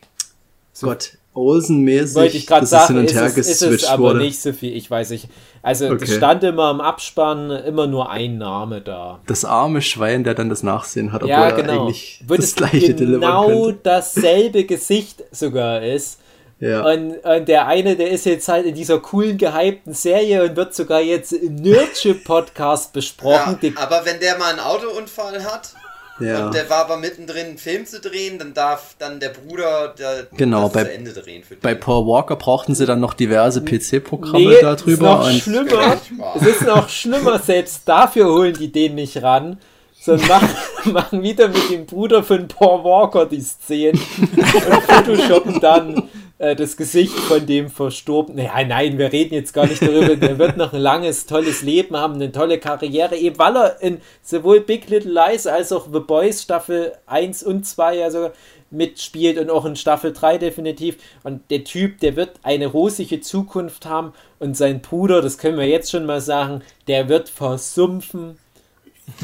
so 0.72 0.88
Gott, 0.88 1.12
Olsen-mäßig, 1.32 2.16
Wollte 2.16 2.36
ich 2.36 2.46
gerade 2.46 2.66
sagen, 2.66 3.05
ist 3.05 3.14
es, 3.14 3.36
ist 3.36 3.62
es 3.62 3.84
aber 3.84 4.10
wurde. 4.10 4.20
nicht 4.20 4.40
so 4.40 4.52
viel, 4.52 4.76
ich 4.76 4.90
weiß 4.90 5.10
nicht. 5.10 5.28
Also 5.62 5.86
okay. 5.90 6.05
es 6.05 6.14
stand 6.14 6.44
immer 6.44 6.70
im 6.70 6.80
Abspann 6.80 7.51
immer 7.51 7.86
nur 7.86 8.10
ein 8.10 8.38
Name 8.38 8.80
da. 8.80 9.20
Das 9.26 9.44
arme 9.44 9.82
Schwein, 9.82 10.24
der 10.24 10.34
dann 10.34 10.48
das 10.48 10.62
Nachsehen 10.62 11.12
hat, 11.12 11.22
obwohl 11.22 11.30
ja, 11.30 11.51
genau. 11.51 11.72
er 11.72 11.80
eigentlich 11.82 12.22
Wird 12.26 12.42
das 12.42 12.55
gleiche 12.55 12.94
genau 12.94 13.70
dasselbe 13.70 14.64
Gesicht 14.64 15.24
sogar 15.32 15.82
ist. 15.82 16.20
Ja. 16.64 16.82
Und, 16.82 17.16
und, 17.18 17.48
der 17.48 17.66
eine, 17.66 17.96
der 17.96 18.10
ist 18.10 18.26
jetzt 18.26 18.48
halt 18.48 18.66
in 18.66 18.74
dieser 18.74 18.98
coolen, 18.98 19.38
gehypten 19.38 19.92
Serie 19.92 20.44
und 20.44 20.56
wird 20.56 20.74
sogar 20.74 21.00
jetzt 21.00 21.32
im 21.32 21.56
Nerdship-Podcast 21.56 22.92
besprochen. 22.92 23.58
Ja, 23.60 23.70
aber 23.76 24.04
wenn 24.04 24.20
der 24.20 24.38
mal 24.38 24.50
einen 24.50 24.60
Autounfall 24.60 25.44
hat 25.44 25.74
ja. 26.20 26.46
Und 26.46 26.54
der 26.54 26.70
war 26.70 26.84
aber 26.84 26.96
mittendrin, 26.96 27.46
einen 27.46 27.58
Film 27.58 27.86
zu 27.86 28.00
drehen, 28.00 28.38
dann 28.38 28.54
darf 28.54 28.94
dann 28.98 29.18
der 29.18 29.30
Bruder 29.30 29.94
der, 29.98 30.28
genau, 30.36 30.68
bei, 30.68 30.84
zu 30.84 30.92
Ende 30.92 31.12
drehen. 31.12 31.42
Für 31.42 31.56
bei 31.56 31.74
Paul 31.74 32.06
Walker 32.06 32.36
brauchten 32.36 32.74
sie 32.74 32.86
dann 32.86 33.00
noch 33.00 33.14
diverse 33.14 33.62
PC-Programme 33.62 34.38
nee, 34.38 34.60
darüber. 34.60 35.28
Ist 35.28 35.46
noch 35.46 35.54
schlimmer. 35.54 35.98
es 36.36 36.46
ist 36.46 36.62
noch 36.62 36.88
schlimmer, 36.88 37.38
selbst 37.40 37.82
dafür 37.86 38.26
holen 38.26 38.54
die 38.54 38.70
den 38.70 38.94
nicht 38.94 39.22
ran. 39.22 39.58
Sondern 40.00 40.28
machen, 40.28 40.92
machen 40.92 41.22
wieder 41.22 41.48
mit 41.48 41.70
dem 41.70 41.86
Bruder 41.86 42.22
von 42.22 42.46
Paul 42.46 42.84
Walker 42.84 43.26
die 43.26 43.40
Szenen 43.40 44.00
und 44.28 44.82
photoshoppen 44.86 45.60
dann 45.60 46.10
äh, 46.44 46.56
das 46.56 46.76
Gesicht 46.76 47.14
von 47.14 47.46
dem 47.46 47.70
Verstorbenen. 47.70 48.46
Nein, 48.46 48.68
nein, 48.68 48.98
wir 48.98 49.12
reden 49.12 49.34
jetzt 49.34 49.52
gar 49.52 49.66
nicht 49.66 49.82
darüber. 49.82 50.16
Der 50.16 50.38
wird 50.38 50.56
noch 50.56 50.72
ein 50.72 50.80
langes, 50.80 51.26
tolles 51.26 51.62
Leben 51.62 51.96
haben, 51.96 52.14
eine 52.14 52.32
tolle 52.32 52.58
Karriere, 52.58 53.16
eben 53.16 53.38
weil 53.38 53.56
er 53.56 53.80
in 53.80 54.00
sowohl 54.22 54.60
Big 54.60 54.88
Little 54.88 55.12
Lies 55.12 55.46
als 55.46 55.72
auch 55.72 55.88
The 55.92 56.00
Boys 56.00 56.42
Staffel 56.42 56.92
1 57.06 57.42
und 57.42 57.66
2 57.66 57.96
ja 57.96 58.10
sogar 58.10 58.32
mitspielt 58.70 59.38
und 59.38 59.50
auch 59.50 59.64
in 59.64 59.76
Staffel 59.76 60.12
3 60.12 60.38
definitiv. 60.38 60.96
Und 61.22 61.50
der 61.50 61.64
Typ, 61.64 62.00
der 62.00 62.16
wird 62.16 62.32
eine 62.42 62.66
rosige 62.66 63.20
Zukunft 63.20 63.86
haben 63.86 64.12
und 64.38 64.56
sein 64.56 64.80
Bruder, 64.80 65.22
das 65.22 65.38
können 65.38 65.58
wir 65.58 65.66
jetzt 65.66 65.90
schon 65.90 66.06
mal 66.06 66.20
sagen, 66.20 66.62
der 66.88 67.08
wird 67.08 67.28
versumpfen 67.28 68.38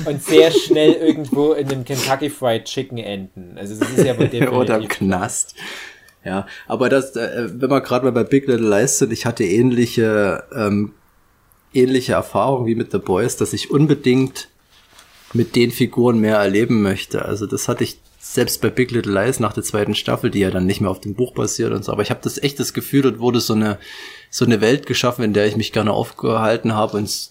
und 0.06 0.22
sehr 0.22 0.51
schnell 0.66 0.92
irgendwo 0.92 1.52
in 1.52 1.68
dem 1.68 1.84
Kentucky 1.84 2.30
Fried 2.30 2.64
Chicken 2.64 2.98
enden. 2.98 3.56
Also 3.59 3.74
das 3.74 3.90
ist 3.90 4.06
ja 4.06 4.16
wohl 4.18 4.28
definitiv. 4.28 4.52
Oder 4.56 4.76
im 4.76 4.88
Knast. 4.88 5.55
Ja, 6.24 6.47
aber 6.66 6.88
das, 6.88 7.16
äh, 7.16 7.48
wenn 7.51 7.70
wir 7.70 7.80
gerade 7.80 8.05
mal 8.05 8.12
bei 8.12 8.24
Big 8.24 8.47
Little 8.47 8.68
Lies 8.68 8.98
sind, 8.98 9.12
ich 9.12 9.24
hatte 9.24 9.44
ähnliche, 9.44 10.44
ähm, 10.55 10.92
ähnliche 11.72 12.12
Erfahrungen 12.12 12.66
wie 12.66 12.74
mit 12.74 12.92
The 12.92 12.98
Boys, 12.98 13.36
dass 13.36 13.52
ich 13.52 13.70
unbedingt 13.70 14.48
mit 15.32 15.56
den 15.56 15.70
Figuren 15.70 16.18
mehr 16.18 16.36
erleben 16.36 16.82
möchte. 16.82 17.24
Also 17.24 17.47
das 17.47 17.68
hatte 17.68 17.84
ich 17.84 18.01
selbst 18.18 18.60
bei 18.60 18.68
Big 18.68 18.90
Little 18.90 19.12
Lies 19.12 19.40
nach 19.40 19.55
der 19.55 19.62
zweiten 19.62 19.94
Staffel, 19.94 20.30
die 20.30 20.40
ja 20.40 20.51
dann 20.51 20.66
nicht 20.66 20.82
mehr 20.82 20.90
auf 20.90 21.01
dem 21.01 21.14
Buch 21.14 21.32
basiert 21.32 21.72
und 21.72 21.84
so. 21.84 21.92
Aber 21.92 22.02
ich 22.02 22.10
habe 22.10 22.20
das 22.22 22.36
echt 22.42 22.60
das 22.60 22.74
Gefühl, 22.74 23.02
dort 23.02 23.18
wurde 23.18 23.40
so 23.40 23.55
eine 23.55 23.78
so 24.28 24.44
eine 24.44 24.60
Welt 24.60 24.86
geschaffen, 24.86 25.24
in 25.24 25.32
der 25.32 25.47
ich 25.47 25.56
mich 25.56 25.72
gerne 25.72 25.92
aufgehalten 25.92 26.74
habe 26.74 26.98
und 26.98 27.30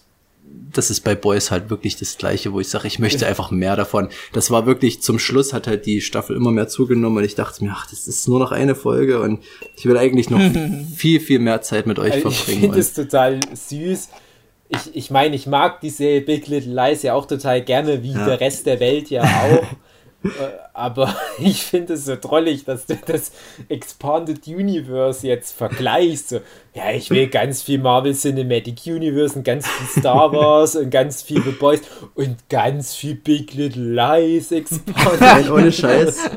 das 0.72 0.90
ist 0.90 1.00
bei 1.00 1.14
Boys 1.14 1.50
halt 1.50 1.70
wirklich 1.70 1.96
das 1.96 2.16
Gleiche, 2.16 2.52
wo 2.52 2.60
ich 2.60 2.68
sage, 2.68 2.86
ich 2.86 2.98
möchte 2.98 3.26
einfach 3.26 3.50
mehr 3.50 3.76
davon. 3.76 4.08
Das 4.32 4.50
war 4.50 4.66
wirklich 4.66 5.02
zum 5.02 5.18
Schluss 5.18 5.52
hat 5.52 5.66
halt 5.66 5.86
die 5.86 6.00
Staffel 6.00 6.36
immer 6.36 6.50
mehr 6.50 6.68
zugenommen 6.68 7.18
und 7.18 7.24
ich 7.24 7.34
dachte 7.34 7.64
mir, 7.64 7.72
ach, 7.74 7.86
das 7.90 8.06
ist 8.06 8.28
nur 8.28 8.38
noch 8.38 8.52
eine 8.52 8.74
Folge 8.74 9.20
und 9.20 9.40
ich 9.76 9.86
will 9.86 9.96
eigentlich 9.96 10.30
noch 10.30 10.40
viel, 10.96 11.20
viel 11.20 11.38
mehr 11.38 11.62
Zeit 11.62 11.86
mit 11.86 11.98
euch 11.98 12.12
also 12.12 12.30
verbringen. 12.30 12.58
Ich 12.58 12.64
finde 12.64 12.78
es 12.78 12.94
total 12.94 13.40
süß. 13.52 14.08
Ich, 14.68 14.94
ich 14.94 15.10
meine, 15.10 15.34
ich 15.34 15.46
mag 15.46 15.80
diese 15.80 16.20
Big 16.20 16.46
Little 16.46 16.72
Lies 16.72 17.02
ja 17.02 17.14
auch 17.14 17.26
total 17.26 17.62
gerne, 17.62 18.02
wie 18.02 18.12
ja. 18.12 18.24
der 18.24 18.40
Rest 18.40 18.66
der 18.66 18.78
Welt 18.78 19.10
ja 19.10 19.22
auch. 19.22 19.66
Aber 20.80 21.14
ich 21.38 21.62
finde 21.62 21.94
es 21.94 22.06
so 22.06 22.16
drollig, 22.16 22.64
dass 22.64 22.86
du 22.86 22.98
das 23.06 23.32
Expanded 23.68 24.46
Universe 24.46 25.26
jetzt 25.26 25.52
vergleichst. 25.52 26.30
So, 26.30 26.40
ja, 26.74 26.92
ich 26.92 27.10
will 27.10 27.26
ganz 27.26 27.62
viel 27.62 27.78
Marvel 27.78 28.14
Cinematic 28.14 28.86
Universe 28.86 29.36
und 29.36 29.44
ganz 29.44 29.66
viel 29.66 30.00
Star 30.00 30.32
Wars 30.32 30.76
und 30.76 30.90
ganz 30.90 31.20
viel 31.20 31.42
The 31.42 31.50
Boys 31.50 31.80
und 32.14 32.36
ganz 32.48 32.94
viel 32.94 33.16
Big 33.16 33.54
Little 33.54 33.92
Lies 33.92 34.52
Expanded. 34.52 35.50
Ohne 35.50 35.72
Scheiß. 35.72 36.30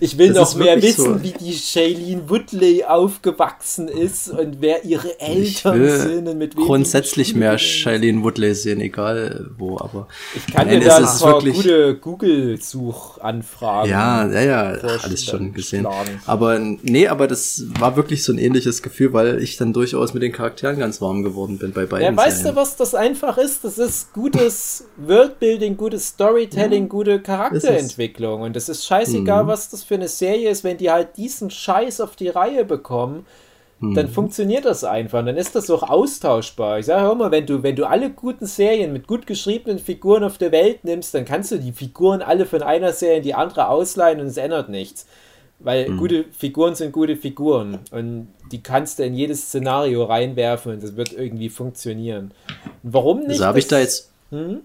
Ich 0.00 0.16
will 0.18 0.32
das 0.32 0.54
noch 0.54 0.64
mehr 0.64 0.80
wissen, 0.80 1.18
so. 1.18 1.22
wie 1.22 1.32
die 1.32 1.52
Shailene 1.52 2.30
Woodley 2.30 2.84
aufgewachsen 2.84 3.88
ist 3.88 4.28
und 4.28 4.60
wer 4.60 4.84
ihre 4.84 5.20
Eltern 5.20 5.98
sind 5.98 6.28
und 6.28 6.38
mit 6.38 6.56
wem 6.56 6.64
Grundsätzlich 6.64 7.34
mehr 7.34 7.58
Shailene 7.58 8.22
Woodley 8.22 8.54
sehen, 8.54 8.80
egal 8.80 9.50
wo, 9.58 9.78
aber. 9.78 10.08
Ich 10.34 10.46
kann 10.52 10.68
dir 10.68 10.80
da 10.80 10.98
ein 10.98 11.04
paar 11.04 11.40
gute 11.42 11.96
Google-Suchanfragen. 11.96 13.65
Ja, 13.66 14.26
ja, 14.26 14.42
ja, 14.42 14.62
alles 15.02 15.24
schon 15.24 15.52
gesehen. 15.52 15.86
Aber 16.26 16.58
nee, 16.58 17.08
aber 17.08 17.26
das 17.26 17.64
war 17.78 17.96
wirklich 17.96 18.22
so 18.24 18.32
ein 18.32 18.38
ähnliches 18.38 18.82
Gefühl, 18.82 19.12
weil 19.12 19.42
ich 19.42 19.56
dann 19.56 19.72
durchaus 19.72 20.14
mit 20.14 20.22
den 20.22 20.32
Charakteren 20.32 20.78
ganz 20.78 21.00
warm 21.00 21.22
geworden 21.22 21.58
bin 21.58 21.72
bei 21.72 21.86
beiden. 21.86 22.06
Ja, 22.06 22.16
weißt 22.16 22.38
Serien. 22.38 22.54
du, 22.54 22.60
was 22.60 22.76
das 22.76 22.94
einfach 22.94 23.38
ist? 23.38 23.64
Das 23.64 23.78
ist 23.78 24.12
gutes 24.12 24.84
Worldbuilding, 24.96 25.76
gutes 25.76 26.08
Storytelling, 26.08 26.84
ja, 26.84 26.88
gute 26.88 27.20
Charakterentwicklung. 27.20 28.42
Und 28.42 28.56
es 28.56 28.68
ist 28.68 28.86
scheißegal, 28.86 29.44
mhm. 29.44 29.48
was 29.48 29.70
das 29.70 29.82
für 29.82 29.94
eine 29.94 30.08
Serie 30.08 30.50
ist, 30.50 30.64
wenn 30.64 30.78
die 30.78 30.90
halt 30.90 31.16
diesen 31.16 31.50
Scheiß 31.50 32.00
auf 32.00 32.16
die 32.16 32.28
Reihe 32.28 32.64
bekommen. 32.64 33.26
Dann 33.78 34.06
mhm. 34.06 34.10
funktioniert 34.10 34.64
das 34.64 34.84
einfach. 34.84 35.22
dann 35.24 35.36
ist 35.36 35.54
das 35.54 35.68
auch 35.68 35.82
austauschbar. 35.82 36.78
Ich 36.78 36.86
sage, 36.86 37.02
hör 37.02 37.14
mal, 37.14 37.30
wenn 37.30 37.44
du, 37.44 37.62
wenn 37.62 37.76
du 37.76 37.86
alle 37.86 38.08
guten 38.08 38.46
Serien 38.46 38.92
mit 38.92 39.06
gut 39.06 39.26
geschriebenen 39.26 39.78
Figuren 39.78 40.24
auf 40.24 40.38
der 40.38 40.50
Welt 40.50 40.84
nimmst, 40.84 41.12
dann 41.14 41.26
kannst 41.26 41.50
du 41.50 41.58
die 41.58 41.72
Figuren 41.72 42.22
alle 42.22 42.46
von 42.46 42.62
einer 42.62 42.94
Serie 42.94 43.18
in 43.18 43.22
die 43.22 43.34
andere 43.34 43.68
ausleihen 43.68 44.20
und 44.20 44.28
es 44.28 44.38
ändert 44.38 44.70
nichts. 44.70 45.06
Weil 45.58 45.90
mhm. 45.90 45.98
gute 45.98 46.24
Figuren 46.32 46.74
sind 46.74 46.92
gute 46.92 47.16
Figuren 47.16 47.80
und 47.90 48.28
die 48.50 48.62
kannst 48.62 48.98
du 48.98 49.04
in 49.04 49.14
jedes 49.14 49.48
Szenario 49.48 50.04
reinwerfen 50.04 50.72
und 50.72 50.82
das 50.82 50.96
wird 50.96 51.12
irgendwie 51.12 51.50
funktionieren. 51.50 52.32
Warum 52.82 53.20
nicht? 53.20 53.30
Also 53.30 53.44
habe 53.44 53.58
ich 53.58 53.68
da 53.68 53.78
jetzt 53.78 54.10
hm? 54.30 54.60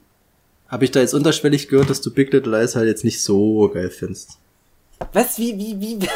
habe 0.68 0.86
ich 0.86 0.92
da 0.92 1.02
jetzt 1.02 1.14
unterschwellig 1.14 1.68
gehört, 1.68 1.90
dass 1.90 2.02
du 2.02 2.12
Big 2.12 2.32
Little 2.32 2.58
Lies 2.60 2.76
halt 2.76 2.88
jetzt 2.88 3.04
nicht 3.04 3.22
so 3.22 3.70
geil 3.74 3.90
findest. 3.90 4.38
Was 5.14 5.38
wie 5.38 5.58
wie 5.58 5.80
wie 5.80 6.08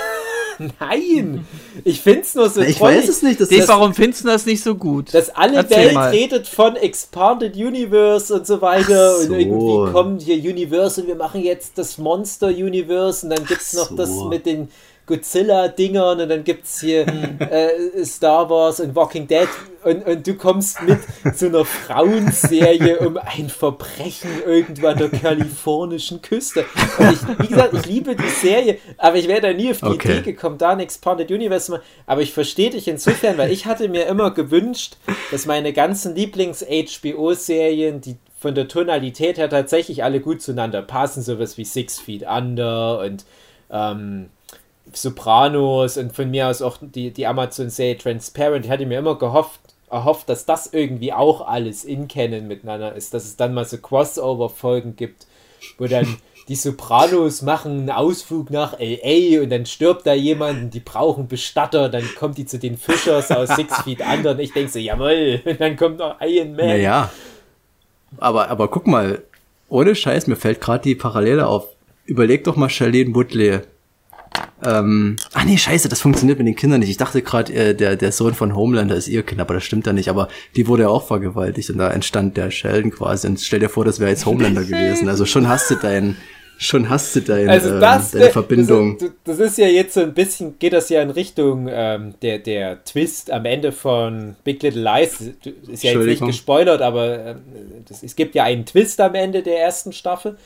Nein, 0.80 1.46
ich 1.84 2.02
find's 2.02 2.36
nur 2.36 2.50
so 2.50 2.62
Ich 2.62 2.80
weiß 2.80 3.08
es 3.08 3.22
nicht. 3.22 3.40
Das 3.40 3.50
Dave, 3.50 3.68
warum 3.68 3.94
findest 3.94 4.24
du 4.24 4.28
das 4.28 4.46
nicht 4.46 4.64
so 4.64 4.76
gut? 4.76 5.14
Dass 5.14 5.30
alle 5.30 5.58
Erzähl 5.58 5.86
Welt 5.86 5.94
mal. 5.94 6.10
redet 6.10 6.48
von 6.48 6.76
Expanded 6.76 7.56
Universe 7.56 8.34
und 8.34 8.48
so 8.48 8.62
weiter 8.62 9.18
so. 9.18 9.28
und 9.28 9.40
irgendwie 9.40 9.92
kommt 9.92 10.22
hier 10.22 10.36
Universe 10.36 11.02
und 11.02 11.08
wir 11.08 11.16
machen 11.16 11.44
jetzt 11.44 11.78
das 11.78 11.98
Monster 11.98 12.48
Universe 12.48 13.26
und 13.26 13.36
dann 13.36 13.46
gibt's 13.46 13.74
noch 13.74 13.90
so. 13.90 13.96
das 13.96 14.12
mit 14.30 14.46
den 14.46 14.70
Godzilla-Dingern 15.06 16.22
und 16.22 16.30
dann 16.30 16.44
gibt 16.44 16.66
es 16.66 16.80
hier 16.80 17.06
äh, 17.40 18.04
Star 18.04 18.50
Wars 18.50 18.80
und 18.80 18.96
Walking 18.96 19.28
Dead 19.28 19.48
und, 19.86 20.06
und 20.08 20.26
du 20.26 20.34
kommst 20.34 20.82
mit 20.82 21.00
zu 21.36 21.46
einer 21.46 21.64
Frauenserie 21.64 22.98
um 23.00 23.18
ein 23.18 23.50
Verbrechen 23.50 24.32
irgendwo 24.44 24.88
an 24.88 24.98
der 24.98 25.10
kalifornischen 25.10 26.24
Küste. 26.24 26.66
Und 26.98 27.14
ich, 27.14 27.20
wie 27.40 27.48
gesagt, 27.48 27.74
ich 27.76 27.86
liebe 27.86 28.16
die 28.16 28.30
Serie, 28.30 28.80
aber 28.98 29.18
ich 29.18 29.28
wäre 29.28 29.42
da 29.42 29.54
nie 29.54 29.70
auf 29.70 29.82
die 29.82 29.86
okay. 29.86 30.14
Idee 30.14 30.32
gekommen, 30.32 30.58
da 30.58 30.72
ein 30.72 30.80
Expanded 30.80 31.30
Universe 31.30 31.72
machen. 31.72 31.84
Aber 32.08 32.22
ich 32.22 32.34
verstehe 32.34 32.72
dich 32.72 32.88
insofern, 32.88 33.38
weil 33.38 33.52
ich 33.52 33.68
hatte 33.68 33.88
mir 33.88 34.08
immer 34.08 34.32
gewünscht, 34.32 34.98
dass 35.30 35.46
meine 35.46 35.72
ganzen 35.72 36.16
Lieblings-HBO-Serien, 36.16 38.02
die 38.02 38.16
von 38.40 38.56
der 38.56 38.68
Tonalität 38.68 39.38
her 39.38 39.52
tatsächlich 39.52 40.04
alle 40.04 40.20
gut 40.20 40.42
zueinander 40.42 40.82
passen, 40.82 41.22
sowas 41.22 41.60
wie 41.60 41.66
Six 41.66 42.00
Feet 42.00 42.24
Under 42.28 43.02
und 43.02 43.24
ähm, 43.70 44.30
Sopranos 44.94 45.98
und 45.98 46.16
von 46.16 46.30
mir 46.30 46.48
aus 46.48 46.62
auch 46.62 46.78
die, 46.82 47.12
die 47.12 47.28
Amazon-Serie 47.28 47.98
Transparent. 47.98 48.66
Ich 48.66 48.72
hatte 48.72 48.86
mir 48.86 49.00
immer 49.00 49.18
gehofft, 49.18 49.60
erhofft, 49.90 50.30
dass 50.30 50.46
das 50.46 50.72
irgendwie 50.72 51.14
auch 51.14 51.48
alles 51.48 51.84
in 51.84 52.08
Canon 52.08 52.48
miteinander 52.48 52.94
ist, 52.96 53.14
dass 53.14 53.26
es 53.26 53.36
dann 53.36 53.54
mal 53.54 53.66
so 53.66 53.78
Crossover-Folgen 53.78 54.96
gibt, 54.96 55.28
wo 55.78 55.88
dann 55.88 56.18
die 56.48 56.56
Sopranos 56.56 57.42
machen 57.42 57.72
einen 57.72 57.90
Ausflug 57.90 58.52
nach 58.52 58.80
L.A. 58.80 59.42
und 59.42 59.50
dann 59.50 59.66
stirbt 59.66 60.06
da 60.06 60.14
jemand 60.14 60.62
und 60.62 60.74
die 60.74 60.80
brauchen 60.80 61.28
Bestatter, 61.28 61.90
dann 61.90 62.04
kommt 62.18 62.38
die 62.38 62.46
zu 62.46 62.60
den 62.60 62.78
Fischers 62.78 63.32
aus 63.32 63.50
Six 63.56 63.78
Feet 63.84 64.02
Under 64.02 64.32
und 64.32 64.40
ich 64.40 64.54
denke 64.54 64.72
so, 64.72 64.80
jawohl, 64.80 65.42
und 65.44 65.60
dann 65.60 65.76
kommt 65.76 65.98
noch 65.98 66.22
Iron 66.22 66.56
Man. 66.56 66.68
Naja, 66.68 67.10
aber, 68.18 68.50
aber 68.50 68.68
guck 68.68 68.86
mal, 68.86 69.24
ohne 69.70 69.96
Scheiß, 69.96 70.28
mir 70.28 70.36
fällt 70.36 70.62
gerade 70.62 70.84
die 70.84 70.96
Parallele 70.96 71.48
auf. 71.48 71.68
Überleg 72.06 72.44
doch 72.44 72.56
mal 72.56 72.70
Charlene 72.70 73.16
Woodley 73.16 73.62
ähm, 74.64 75.18
ach 75.34 75.46
nee, 75.46 75.58
scheiße, 75.58 75.90
das 75.90 76.02
funktioniert 76.02 76.38
mit 76.38 76.48
den 76.48 76.56
Kindern 76.56 76.80
nicht. 76.80 76.90
Ich 76.90 76.98
dachte 76.98 77.22
gerade, 77.22 77.54
äh, 77.54 77.76
der, 77.76 77.96
der 77.96 78.12
Sohn 78.12 78.34
von 78.34 78.56
Homelander 78.56 78.96
ist 78.96 79.08
ihr 79.08 79.24
Kind, 79.24 79.42
aber 79.42 79.54
das 79.54 79.64
stimmt 79.64 79.86
ja 79.86 79.94
nicht. 79.94 80.10
Aber 80.10 80.28
die 80.56 80.68
wurde 80.68 80.84
ja 80.84 80.90
auch 80.90 81.06
vergewaltigt 81.06 81.70
und 81.70 81.78
da 81.78 81.92
entstand 81.92 82.38
der 82.38 82.52
Sheldon 82.52 82.92
quasi. 82.92 83.28
Und 83.28 83.40
stell 83.40 83.60
dir 83.60 83.70
vor, 83.70 83.86
das 83.86 84.00
wäre 84.00 84.10
jetzt 84.10 84.26
Homelander 84.26 84.64
gewesen. 84.66 85.10
Also 85.10 85.26
schon 85.26 85.48
hast 85.50 85.70
du 85.70 85.76
dein, 85.76 86.16
schon 86.58 86.90
hast 86.90 87.16
du 87.16 87.22
dein, 87.22 87.50
also 87.50 87.80
das, 87.80 88.14
ähm, 88.14 88.20
deine 88.22 88.32
Verbindung. 88.32 88.98
Das 88.98 89.10
ist, 89.10 89.16
das 89.26 89.40
ist, 89.40 89.58
ja 89.58 89.68
jetzt 89.68 89.94
so 89.94 90.02
ein 90.02 90.14
bisschen, 90.14 90.58
geht 90.58 90.74
das 90.74 90.90
ja 90.90 91.02
in 91.02 91.10
Richtung 91.12 91.68
ähm, 91.70 92.16
der, 92.22 92.40
der 92.40 92.84
Twist 92.86 93.32
am 93.32 93.46
Ende 93.46 93.72
von 93.72 94.36
Big 94.44 94.64
Little 94.64 94.82
Lies. 94.82 95.22
Ist 95.68 95.84
ja 95.84 95.92
jetzt 95.92 96.06
nicht 96.06 96.26
gespoilert, 96.26 96.82
aber 96.82 97.26
äh, 97.26 97.36
das, 97.88 98.04
es 98.04 98.16
gibt 98.16 98.36
ja 98.36 98.46
einen 98.46 98.66
Twist 98.66 99.00
am 99.02 99.16
Ende 99.16 99.44
der 99.44 99.60
ersten 99.60 99.92
Staffel. 99.92 100.38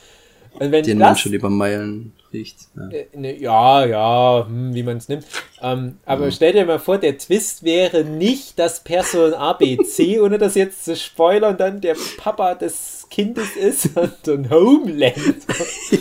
Und 0.58 0.72
wenn 0.72 0.84
Den 0.84 0.98
das, 0.98 1.20
schon 1.20 1.32
über 1.32 1.48
Meilen 1.48 2.12
riecht. 2.32 2.56
Ja, 2.76 2.88
äh, 2.88 3.06
ne, 3.14 3.38
ja, 3.38 3.84
ja 3.86 4.46
hm, 4.46 4.74
wie 4.74 4.82
man 4.82 4.96
es 4.98 5.08
nimmt. 5.08 5.26
Ähm, 5.62 5.98
aber 6.06 6.26
ja. 6.26 6.30
stell 6.30 6.52
dir 6.52 6.64
mal 6.64 6.78
vor, 6.78 6.98
der 6.98 7.18
Twist 7.18 7.64
wäre 7.64 8.04
nicht 8.04 8.58
das 8.58 8.82
Person 8.82 9.34
ABC, 9.34 10.20
ohne 10.22 10.38
das 10.38 10.54
jetzt 10.54 10.84
zu 10.84 10.96
spoilern, 10.96 11.56
dann 11.56 11.80
der 11.80 11.96
Papa 12.16 12.54
des 12.54 13.06
Kindes 13.10 13.56
ist, 13.56 13.94
sondern 14.24 14.50
Homeland. 14.50 15.16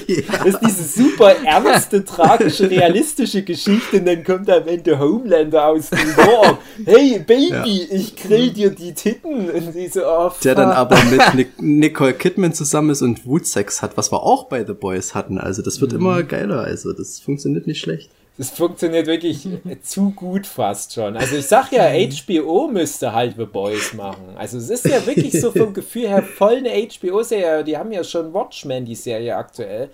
ja. 0.08 0.18
Das 0.40 0.46
ist 0.46 0.60
diese 0.62 1.04
super 1.04 1.36
ernste, 1.44 2.06
tragische, 2.06 2.70
realistische 2.70 3.44
Geschichte 3.44 4.00
und 4.00 4.06
dann 4.06 4.24
kommt 4.24 4.50
am 4.50 4.68
Ende 4.68 4.98
Homelander 4.98 5.68
aus 5.68 5.92
New 5.92 6.24
York. 6.24 6.60
Hey 6.86 7.20
Baby, 7.20 7.88
ich 7.92 8.16
grill 8.16 8.52
dir 8.52 8.70
die 8.70 8.94
Titten. 8.94 9.50
Und 9.50 9.74
sie 9.74 9.88
so, 9.88 10.02
oh, 10.06 10.32
Der 10.44 10.56
dann 10.56 10.72
aber 10.72 10.98
mit 11.34 11.60
Nicole 11.62 12.14
Kidman 12.14 12.54
zusammen 12.54 12.92
ist 12.92 13.02
und 13.02 13.26
Wutsex 13.26 13.82
hat, 13.82 13.98
was 13.98 14.12
wir 14.12 14.24
auch 14.24 14.46
bei 14.46 14.66
The 14.66 14.74
Boys 14.74 15.14
hatten. 15.14 15.38
Also 15.38 15.62
das 15.62 15.82
wird 15.82 15.94
mhm. 15.94 16.00
immer 16.00 16.19
geiler. 16.24 16.62
Also 16.62 16.94
das 16.94 17.20
funktioniert 17.20 17.68
nicht 17.68 17.80
schlecht. 17.80 18.10
Das 18.40 18.52
funktioniert 18.52 19.06
wirklich 19.06 19.46
zu 19.84 20.12
gut 20.12 20.48
fast 20.48 20.94
schon. 20.94 21.18
Also 21.18 21.36
ich 21.36 21.46
sag 21.46 21.74
ja, 21.74 21.90
HBO 22.26 22.70
müsste 22.70 23.12
halt 23.12 23.36
The 23.38 23.44
Boys 23.44 23.94
machen. 23.94 24.30
Also 24.38 24.58
es 24.58 24.70
ist 24.70 24.86
ja 24.86 25.06
wirklich 25.06 25.34
so 25.40 25.52
vom 25.52 25.74
Gefühl 25.74 26.08
her 26.08 26.24
voll 26.24 26.56
eine 26.56 26.70
HBO-Serie. 26.70 27.66
Die 27.66 27.78
haben 27.78 27.92
ja 27.92 28.02
schon 28.02 28.34
Watchmen, 28.34 28.86
die 28.86 28.96
Serie 28.96 29.36
aktuell. 29.36 29.90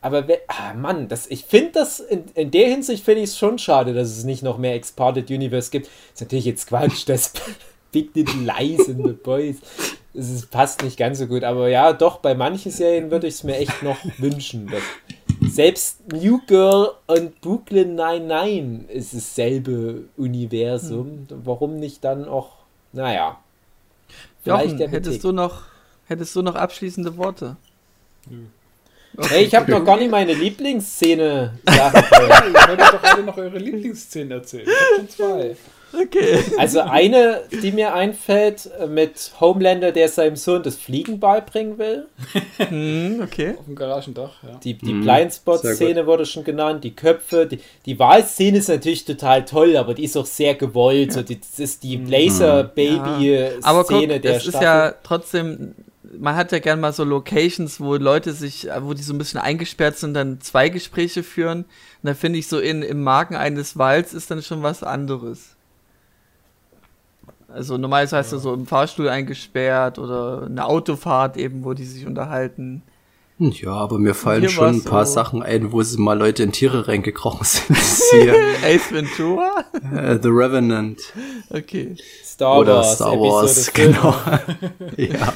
Aber 0.00 0.26
ah 0.48 0.72
Mann, 0.74 1.06
das, 1.08 1.26
ich 1.30 1.44
finde 1.44 1.72
das 1.72 2.00
in, 2.00 2.24
in 2.34 2.50
der 2.50 2.68
Hinsicht 2.68 3.04
finde 3.04 3.20
ich 3.20 3.28
es 3.30 3.38
schon 3.38 3.58
schade, 3.58 3.92
dass 3.92 4.08
es 4.08 4.24
nicht 4.24 4.42
noch 4.42 4.56
mehr 4.56 4.74
Exported 4.74 5.30
Universe 5.30 5.70
gibt. 5.70 5.86
Das 5.86 5.94
ist 6.14 6.20
natürlich 6.22 6.46
jetzt 6.46 6.66
Quatsch, 6.68 7.06
das 7.06 7.34
Big 7.92 8.10
Lies 8.14 8.88
in 8.88 9.04
The 9.04 9.12
Boys. 9.12 9.56
Das 10.14 10.30
ist, 10.30 10.50
passt 10.50 10.82
nicht 10.82 10.96
ganz 10.96 11.18
so 11.18 11.26
gut. 11.26 11.44
Aber 11.44 11.68
ja, 11.68 11.92
doch, 11.92 12.18
bei 12.18 12.34
manchen 12.34 12.72
Serien 12.72 13.10
würde 13.10 13.26
ich 13.26 13.34
es 13.34 13.44
mir 13.44 13.56
echt 13.56 13.82
noch 13.82 13.98
wünschen, 14.18 14.66
dass 14.66 14.82
selbst 15.50 16.00
New 16.12 16.40
Girl 16.46 16.90
und 17.06 17.40
Brooklyn 17.40 17.94
99 17.94 18.90
ist 18.90 19.14
dasselbe 19.14 20.04
Universum. 20.16 21.26
Hm. 21.28 21.42
Warum 21.44 21.78
nicht 21.78 22.04
dann 22.04 22.26
auch, 22.26 22.56
naja. 22.92 23.38
Vielleicht 24.42 24.78
Jochen, 24.78 24.90
hättest 24.90 25.24
du 25.24 25.32
noch 25.32 25.62
hättest 26.06 26.36
du 26.36 26.42
noch 26.42 26.54
abschließende 26.54 27.16
Worte? 27.16 27.56
Okay. 29.16 29.28
Hey, 29.28 29.44
ich 29.44 29.54
habe 29.54 29.70
noch 29.70 29.84
gar 29.84 29.96
nicht 29.98 30.10
meine 30.10 30.32
Lieblingsszene 30.32 31.58
gesagt. 31.64 32.04
ich 32.12 32.68
wollte 32.68 32.76
doch 32.76 33.02
alle 33.02 33.22
noch 33.24 33.36
eure 33.36 33.58
Lieblingsszene 33.58 34.34
erzählen. 34.34 34.66
Ich 34.66 34.74
habe 34.74 34.96
schon 34.96 35.08
zwei. 35.08 35.56
Okay. 35.92 36.38
Also 36.58 36.80
eine, 36.80 37.42
die 37.62 37.72
mir 37.72 37.94
einfällt, 37.94 38.70
äh, 38.78 38.86
mit 38.86 39.32
Homelander, 39.40 39.92
der 39.92 40.08
seinem 40.08 40.36
Sohn 40.36 40.62
das 40.62 40.76
Fliegen 40.76 41.20
beibringen 41.20 41.78
will. 41.78 42.06
Hm, 42.58 43.20
okay. 43.22 43.54
Auf 43.58 43.64
dem 43.66 43.74
Garagendach, 43.74 44.42
ja. 44.42 44.58
Die, 44.62 44.74
die 44.74 44.94
mhm. 44.94 45.02
Blindspot-Szene 45.02 46.06
wurde 46.06 46.26
schon 46.26 46.44
genannt, 46.44 46.84
die 46.84 46.94
Köpfe. 46.94 47.46
Die, 47.46 47.58
die 47.86 47.98
Wahlszene 47.98 48.58
ist 48.58 48.68
natürlich 48.68 49.04
total 49.04 49.44
toll, 49.44 49.76
aber 49.76 49.94
die 49.94 50.04
ist 50.04 50.16
auch 50.16 50.26
sehr 50.26 50.54
gewollt. 50.54 51.08
Ja. 51.08 51.12
So, 51.14 51.22
die, 51.22 51.40
das 51.40 51.58
ist 51.58 51.82
die 51.82 51.96
Laser-Baby-Szene 51.96 53.44
ja. 53.44 53.50
Aber 53.62 53.84
guck, 53.84 54.06
der 54.08 54.18
das 54.18 54.42
Staffel. 54.42 54.48
ist 54.48 54.62
ja 54.62 54.94
trotzdem 55.02 55.74
man 56.18 56.36
hat 56.36 56.52
ja 56.52 56.58
gern 56.58 56.80
mal 56.80 56.92
so 56.92 57.04
Locations, 57.04 57.80
wo 57.80 57.94
Leute 57.96 58.32
sich, 58.32 58.68
wo 58.80 58.94
die 58.94 59.02
so 59.02 59.14
ein 59.14 59.18
bisschen 59.18 59.40
eingesperrt 59.40 59.96
sind, 59.96 60.14
dann 60.14 60.40
zwei 60.40 60.68
Gespräche 60.68 61.22
führen. 61.22 61.60
Und 61.60 61.66
da 62.02 62.14
finde 62.14 62.38
ich 62.38 62.48
so 62.48 62.58
in, 62.58 62.82
im 62.82 63.02
Magen 63.02 63.36
eines 63.36 63.78
Walds 63.78 64.12
ist 64.12 64.30
dann 64.30 64.42
schon 64.42 64.62
was 64.62 64.82
anderes. 64.82 65.56
Also 67.52 67.76
normalerweise 67.76 68.16
heißt 68.16 68.32
ja. 68.32 68.38
so 68.38 68.54
im 68.54 68.66
Fahrstuhl 68.66 69.08
eingesperrt 69.08 69.98
oder 69.98 70.46
eine 70.46 70.64
Autofahrt 70.64 71.36
eben, 71.36 71.64
wo 71.64 71.74
die 71.74 71.84
sich 71.84 72.06
unterhalten. 72.06 72.82
Ja, 73.50 73.72
aber 73.72 73.98
mir 73.98 74.14
fallen 74.14 74.48
schon 74.48 74.76
ein 74.76 74.84
paar 74.84 75.06
so. 75.06 75.14
Sachen 75.14 75.42
ein, 75.42 75.72
wo 75.72 75.80
es 75.80 75.96
mal 75.98 76.18
Leute 76.18 76.42
in 76.42 76.52
Tiere 76.52 76.86
reingekrochen 76.86 77.44
sind. 77.44 77.76
Ace 78.64 78.92
Ventura? 78.92 79.64
Uh, 79.74 80.18
The 80.22 80.28
Revenant. 80.28 81.00
Okay. 81.50 81.96
Star 82.22 82.58
Oder 82.58 82.76
Wars, 82.76 82.94
Star 82.94 83.20
Wars, 83.20 83.72
genau. 83.72 84.14
ja. 84.96 85.32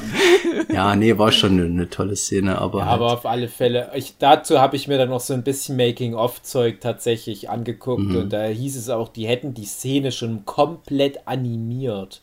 ja, 0.73 0.95
nee, 0.95 1.17
war 1.17 1.31
schon 1.31 1.51
eine, 1.51 1.65
eine 1.65 1.89
tolle 1.89 2.15
Szene, 2.15 2.59
aber. 2.59 2.79
Ja, 2.79 2.85
halt. 2.85 2.95
Aber 2.95 3.13
auf 3.13 3.25
alle 3.25 3.47
Fälle, 3.47 3.91
ich, 3.95 4.17
dazu 4.17 4.59
habe 4.59 4.75
ich 4.75 4.87
mir 4.87 4.97
dann 4.97 5.09
noch 5.09 5.19
so 5.19 5.33
ein 5.33 5.43
bisschen 5.43 5.77
Making-of-Zeug 5.77 6.81
tatsächlich 6.81 7.49
angeguckt 7.49 8.01
mhm. 8.01 8.15
und 8.15 8.33
da 8.33 8.45
hieß 8.45 8.75
es 8.75 8.89
auch, 8.89 9.09
die 9.09 9.27
hätten 9.27 9.53
die 9.53 9.65
Szene 9.65 10.11
schon 10.11 10.45
komplett 10.45 11.27
animiert. 11.27 12.21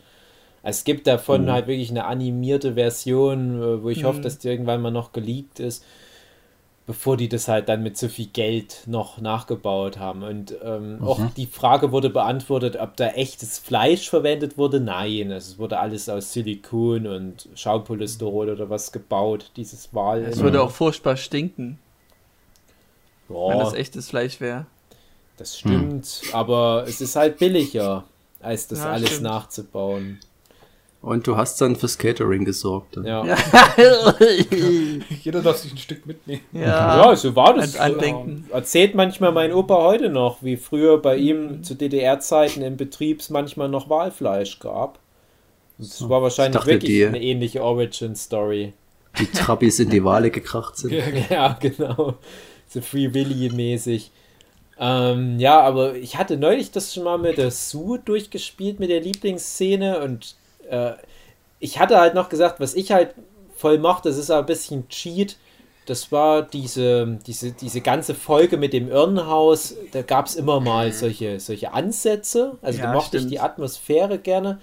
Es 0.67 0.85
gibt 0.85 1.07
davon 1.07 1.45
mhm. 1.45 1.53
halt 1.53 1.67
wirklich 1.67 1.91
eine 1.91 2.07
animierte 2.07 2.75
Version, 2.75 3.63
äh, 3.63 3.83
wo 3.83 3.91
ich 3.91 4.03
mhm. 4.03 4.07
hoffe, 4.07 4.21
dass 4.23 4.39
die 4.39 4.49
irgendwann 4.49 4.81
mal 4.81 4.91
noch 4.91 5.13
geleakt 5.13 5.61
ist, 5.61 5.85
bevor 6.87 7.19
die 7.19 7.29
das 7.29 7.49
halt 7.49 7.69
dann 7.69 7.83
mit 7.83 7.99
so 7.99 8.09
viel 8.09 8.29
Geld 8.29 8.83
noch 8.87 9.21
nachgebaut 9.21 9.99
haben. 9.99 10.23
Und 10.23 10.57
ähm, 10.65 10.97
mhm. 10.97 11.05
auch 11.05 11.21
die 11.37 11.47
Frage 11.47 11.93
wurde 11.93 12.09
beantwortet, 12.09 12.77
ob 12.81 12.97
da 12.97 13.09
echtes 13.09 13.59
Fleisch 13.59 14.09
verwendet 14.09 14.57
wurde. 14.57 14.81
Nein, 14.81 15.31
es 15.33 15.59
wurde 15.59 15.79
alles 15.79 16.09
aus 16.09 16.33
Silikon 16.33 17.07
und 17.07 17.47
Schaupolystyrol 17.55 18.49
oder 18.49 18.71
was 18.71 18.91
gebaut, 18.91 19.51
dieses 19.57 19.95
Wal. 19.95 20.23
Es 20.23 20.41
würde 20.41 20.63
auch 20.63 20.71
furchtbar 20.71 21.19
stinken. 21.19 21.79
Boah. 23.29 23.53
Wenn 23.53 23.59
das 23.59 23.75
echtes 23.75 24.09
Fleisch 24.09 24.41
wäre. 24.41 24.65
Das 25.37 25.59
stimmt, 25.59 26.07
hm. 26.07 26.35
aber 26.35 26.85
es 26.87 27.01
ist 27.01 27.17
halt 27.17 27.39
billiger, 27.39 28.05
als 28.41 28.69
das 28.69 28.79
ja, 28.79 28.93
alles 28.93 29.09
stimmt. 29.09 29.25
nachzubauen. 29.25 30.21
Und 31.05 31.27
du 31.27 31.37
hast 31.37 31.61
dann 31.61 31.77
fürs 31.77 31.99
Catering 31.99 32.47
gesorgt. 32.47 32.97
Dann. 32.97 33.05
Ja. 33.05 33.25
Jeder 35.23 35.43
darf 35.43 35.59
sich 35.59 35.73
ein 35.73 35.77
Stück 35.77 36.07
mitnehmen. 36.07 36.41
Ja, 36.53 37.11
ja 37.11 37.17
so 37.17 37.37
war 37.37 37.53
das. 37.53 37.77
Andenken. 37.77 38.49
Erzählt 38.51 38.95
manchmal 38.95 39.31
mein 39.31 39.53
Opa 39.53 39.83
heute 39.83 40.09
noch, 40.09 40.43
wie 40.43 40.57
früher 40.57 40.97
bei 41.03 41.19
ihm 41.19 41.63
zu 41.63 41.75
DDR-Zeiten 41.75 42.63
im 42.63 42.79
Betrieb 42.79 43.21
es 43.21 43.29
manchmal 43.29 43.69
noch 43.69 43.91
Walfleisch 43.91 44.61
gab. 44.61 44.99
Das 45.77 46.09
war 46.09 46.23
wahrscheinlich 46.23 46.55
dachte, 46.55 46.71
wirklich 46.71 46.91
die, 46.91 47.05
eine 47.05 47.21
ähnliche 47.21 47.63
Origin-Story. 47.63 48.73
Die 49.21 49.27
Trappis 49.27 49.81
in 49.81 49.91
die 49.91 50.03
Wale 50.03 50.31
gekracht 50.31 50.79
sind. 50.79 50.95
ja, 51.29 51.53
genau. 51.61 52.15
So 52.67 52.81
Free 52.81 53.13
Willy-mäßig. 53.13 54.11
Ähm, 54.81 55.39
ja, 55.39 55.61
aber 55.61 55.97
ich 55.97 56.17
hatte 56.17 56.39
neulich 56.39 56.71
das 56.71 56.95
schon 56.95 57.05
mal 57.05 57.19
mit 57.19 57.37
der 57.37 57.51
Sue 57.51 57.99
durchgespielt, 57.99 58.81
mit 58.81 58.89
der 58.89 59.03
Lieblingsszene 59.03 60.01
und 60.01 60.37
äh, 60.69 60.95
ich 61.59 61.79
hatte 61.79 61.99
halt 61.99 62.15
noch 62.15 62.29
gesagt, 62.29 62.61
was 62.61 62.75
ich 62.75 62.93
halt 62.93 63.15
voll 63.57 63.79
mochte, 63.79 64.09
das 64.09 64.19
ist 64.19 64.31
ein 64.31 64.47
bisschen 64.47 64.89
Cheat. 64.89 65.37
Das 65.87 66.11
war 66.13 66.43
diese, 66.43 67.19
diese, 67.27 67.53
diese 67.53 67.81
ganze 67.81 68.15
Folge 68.15 68.57
mit 68.57 68.73
dem 68.73 68.91
Irrenhaus. 68.91 69.75
Da 69.93 70.03
gab 70.03 70.27
es 70.27 70.35
immer 70.35 70.61
mal 70.61 70.93
solche, 70.93 71.41
solche 71.41 71.73
Ansätze. 71.73 72.59
Also 72.63 72.79
ja, 72.79 72.87
da 72.87 72.93
mochte 72.93 73.19
stimmt. 73.19 73.25
ich 73.25 73.31
die 73.31 73.41
Atmosphäre 73.41 74.19
gerne. 74.19 74.61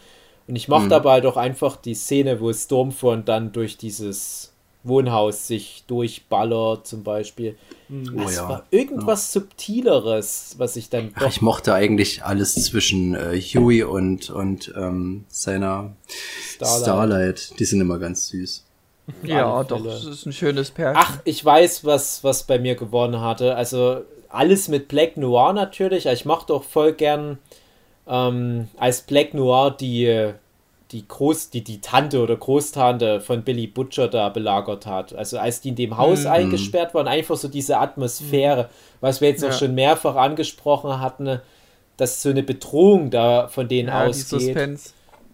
Und 0.47 0.55
ich 0.55 0.67
mochte 0.67 0.87
mhm. 0.87 0.93
aber 0.93 1.11
halt 1.11 1.25
auch 1.25 1.37
einfach 1.37 1.75
die 1.75 1.93
Szene, 1.93 2.41
wo 2.41 2.51
Stormfront 2.51 3.27
dann 3.27 3.51
durch 3.51 3.77
dieses 3.77 4.50
Wohnhaus 4.83 5.47
sich 5.47 5.83
durchballert 5.87 6.87
zum 6.87 7.03
Beispiel. 7.03 7.55
Hm. 7.87 8.17
Oh, 8.17 8.27
es 8.27 8.35
ja. 8.37 8.49
war 8.49 8.63
irgendwas 8.71 9.33
ja. 9.33 9.41
Subtileres, 9.41 10.55
was 10.57 10.75
ich 10.75 10.89
dann. 10.89 11.11
Ach, 11.15 11.27
ich 11.27 11.41
mochte 11.41 11.73
eigentlich 11.73 12.23
alles 12.23 12.55
zwischen 12.65 13.15
äh, 13.15 13.39
Huey 13.39 13.83
und, 13.83 14.29
und 14.29 14.73
ähm, 14.75 15.25
seiner 15.27 15.93
Starlight. 16.55 16.81
Starlight. 16.81 17.59
Die 17.59 17.65
sind 17.65 17.81
immer 17.81 17.99
ganz 17.99 18.27
süß. 18.29 18.65
Ja, 19.23 19.63
doch, 19.63 19.83
das 19.83 20.05
ist 20.05 20.25
ein 20.25 20.33
schönes 20.33 20.71
Pärchen. 20.71 21.01
Ach, 21.03 21.19
ich 21.25 21.43
weiß, 21.43 21.85
was, 21.85 22.23
was 22.23 22.43
bei 22.43 22.59
mir 22.59 22.75
gewonnen 22.75 23.21
hatte. 23.21 23.55
Also 23.55 24.01
alles 24.29 24.67
mit 24.67 24.87
Black 24.87 25.17
Noir 25.17 25.53
natürlich. 25.53 26.05
Ich 26.05 26.25
mochte 26.25 26.53
auch 26.53 26.63
voll 26.63 26.93
gern 26.93 27.37
ähm, 28.07 28.67
als 28.77 29.01
Black 29.01 29.33
Noir 29.33 29.71
die, 29.71 30.33
die, 30.91 31.07
Groß, 31.07 31.49
die, 31.49 31.63
die 31.63 31.81
Tante 31.81 32.21
oder 32.21 32.35
Großtante 32.35 33.21
von 33.21 33.43
Billy 33.43 33.67
Butcher 33.67 34.07
da 34.07 34.29
belagert 34.29 34.85
hat. 34.85 35.13
Also 35.13 35.37
als 35.37 35.61
die 35.61 35.69
in 35.69 35.75
dem 35.75 35.97
Haus 35.97 36.21
mhm. 36.21 36.31
eingesperrt 36.31 36.93
waren, 36.93 37.07
einfach 37.07 37.37
so 37.37 37.47
diese 37.47 37.77
Atmosphäre, 37.77 38.69
was 38.99 39.21
wir 39.21 39.29
jetzt 39.29 39.43
ja. 39.43 39.49
auch 39.49 39.53
schon 39.53 39.73
mehrfach 39.75 40.15
angesprochen 40.15 40.99
hatten, 40.99 41.39
dass 41.97 42.21
so 42.21 42.29
eine 42.29 42.43
Bedrohung 42.43 43.09
da 43.09 43.47
von 43.47 43.67
denen 43.67 43.89
ja, 43.89 44.05
ausgeht. 44.05 44.57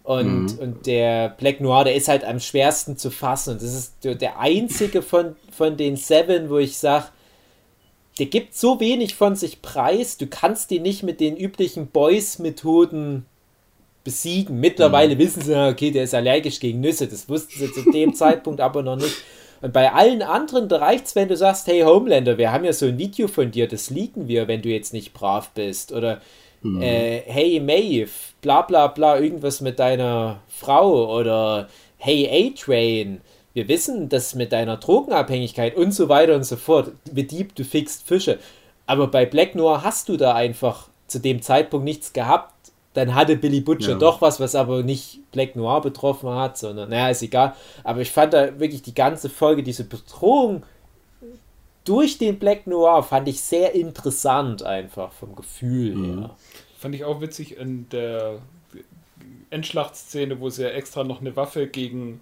Und, 0.04 0.56
mhm. 0.56 0.58
und 0.58 0.86
der 0.86 1.30
Black 1.30 1.60
Noir, 1.60 1.84
der 1.84 1.94
ist 1.94 2.08
halt 2.08 2.24
am 2.24 2.40
schwersten 2.40 2.96
zu 2.96 3.10
fassen. 3.10 3.54
Und 3.54 3.62
das 3.62 3.74
ist 3.74 3.94
der 4.02 4.38
einzige 4.38 5.02
von, 5.02 5.36
von 5.50 5.76
den 5.76 5.96
Seven, 5.96 6.48
wo 6.48 6.58
ich 6.58 6.78
sage, 6.78 7.06
der 8.18 8.26
gibt 8.26 8.54
so 8.54 8.80
wenig 8.80 9.14
von 9.14 9.36
sich 9.36 9.62
preis, 9.62 10.16
du 10.16 10.26
kannst 10.26 10.70
ihn 10.72 10.82
nicht 10.82 11.02
mit 11.02 11.20
den 11.20 11.36
üblichen 11.36 11.88
Boys-Methoden 11.88 13.26
besiegen. 14.04 14.60
Mittlerweile 14.60 15.14
mhm. 15.14 15.18
wissen 15.18 15.42
sie, 15.42 15.54
okay, 15.54 15.90
der 15.90 16.04
ist 16.04 16.14
allergisch 16.14 16.60
gegen 16.60 16.80
Nüsse. 16.80 17.06
Das 17.06 17.28
wussten 17.28 17.58
sie 17.58 17.72
zu 17.72 17.90
dem 17.90 18.14
Zeitpunkt 18.14 18.60
aber 18.60 18.82
noch 18.82 18.96
nicht. 18.96 19.16
Und 19.60 19.72
bei 19.72 19.92
allen 19.92 20.22
anderen, 20.22 20.70
reicht 20.70 21.06
es, 21.06 21.16
wenn 21.16 21.28
du 21.28 21.36
sagst, 21.36 21.66
hey 21.66 21.80
Homelander, 21.80 22.38
wir 22.38 22.52
haben 22.52 22.64
ja 22.64 22.72
so 22.72 22.86
ein 22.86 22.98
Video 22.98 23.26
von 23.26 23.50
dir, 23.50 23.66
das 23.66 23.90
liegen 23.90 24.28
wir, 24.28 24.46
wenn 24.46 24.62
du 24.62 24.68
jetzt 24.68 24.92
nicht 24.92 25.12
brav 25.12 25.50
bist. 25.50 25.92
Oder 25.92 26.20
mhm. 26.62 26.80
äh, 26.80 27.22
hey 27.26 27.58
Maeve, 27.60 28.10
bla 28.40 28.62
bla 28.62 28.86
bla, 28.86 29.18
irgendwas 29.18 29.60
mit 29.60 29.78
deiner 29.78 30.40
Frau. 30.48 31.16
Oder 31.18 31.68
hey 31.96 32.52
A-Train, 32.54 33.20
wir 33.54 33.66
wissen, 33.66 34.08
dass 34.08 34.36
mit 34.36 34.52
deiner 34.52 34.76
Drogenabhängigkeit 34.76 35.76
und 35.76 35.92
so 35.92 36.08
weiter 36.08 36.36
und 36.36 36.44
so 36.44 36.56
fort, 36.56 36.92
mit 37.12 37.32
Dieb, 37.32 37.56
du 37.56 37.64
fixst 37.64 38.06
Fische. 38.06 38.38
Aber 38.86 39.08
bei 39.08 39.26
Black 39.26 39.54
Noir 39.56 39.82
hast 39.82 40.08
du 40.08 40.16
da 40.16 40.34
einfach 40.34 40.88
zu 41.08 41.18
dem 41.18 41.42
Zeitpunkt 41.42 41.84
nichts 41.84 42.12
gehabt 42.12 42.54
dann 42.94 43.14
hatte 43.14 43.36
Billy 43.36 43.60
Butcher 43.60 43.92
ja. 43.92 43.98
doch 43.98 44.20
was, 44.20 44.40
was 44.40 44.54
aber 44.54 44.82
nicht 44.82 45.20
Black 45.30 45.56
Noir 45.56 45.80
betroffen 45.80 46.30
hat, 46.30 46.58
sondern, 46.58 46.90
naja, 46.90 47.10
ist 47.10 47.22
egal. 47.22 47.54
Aber 47.84 48.00
ich 48.00 48.10
fand 48.10 48.32
da 48.32 48.58
wirklich 48.58 48.82
die 48.82 48.94
ganze 48.94 49.28
Folge, 49.28 49.62
diese 49.62 49.84
Bedrohung 49.84 50.64
durch 51.84 52.18
den 52.18 52.38
Black 52.38 52.66
Noir, 52.66 53.02
fand 53.02 53.28
ich 53.28 53.40
sehr 53.40 53.74
interessant 53.74 54.62
einfach 54.62 55.12
vom 55.12 55.34
Gefühl 55.34 55.94
mhm. 55.94 56.04
her. 56.20 56.30
Fand 56.78 56.94
ich 56.94 57.04
auch 57.04 57.20
witzig 57.20 57.56
in 57.56 57.88
der 57.88 58.40
Endschlachtszene, 59.50 60.40
wo 60.40 60.50
sie 60.50 60.62
ja 60.64 60.68
extra 60.70 61.04
noch 61.04 61.20
eine 61.20 61.34
Waffe 61.36 61.66
gegen 61.66 62.20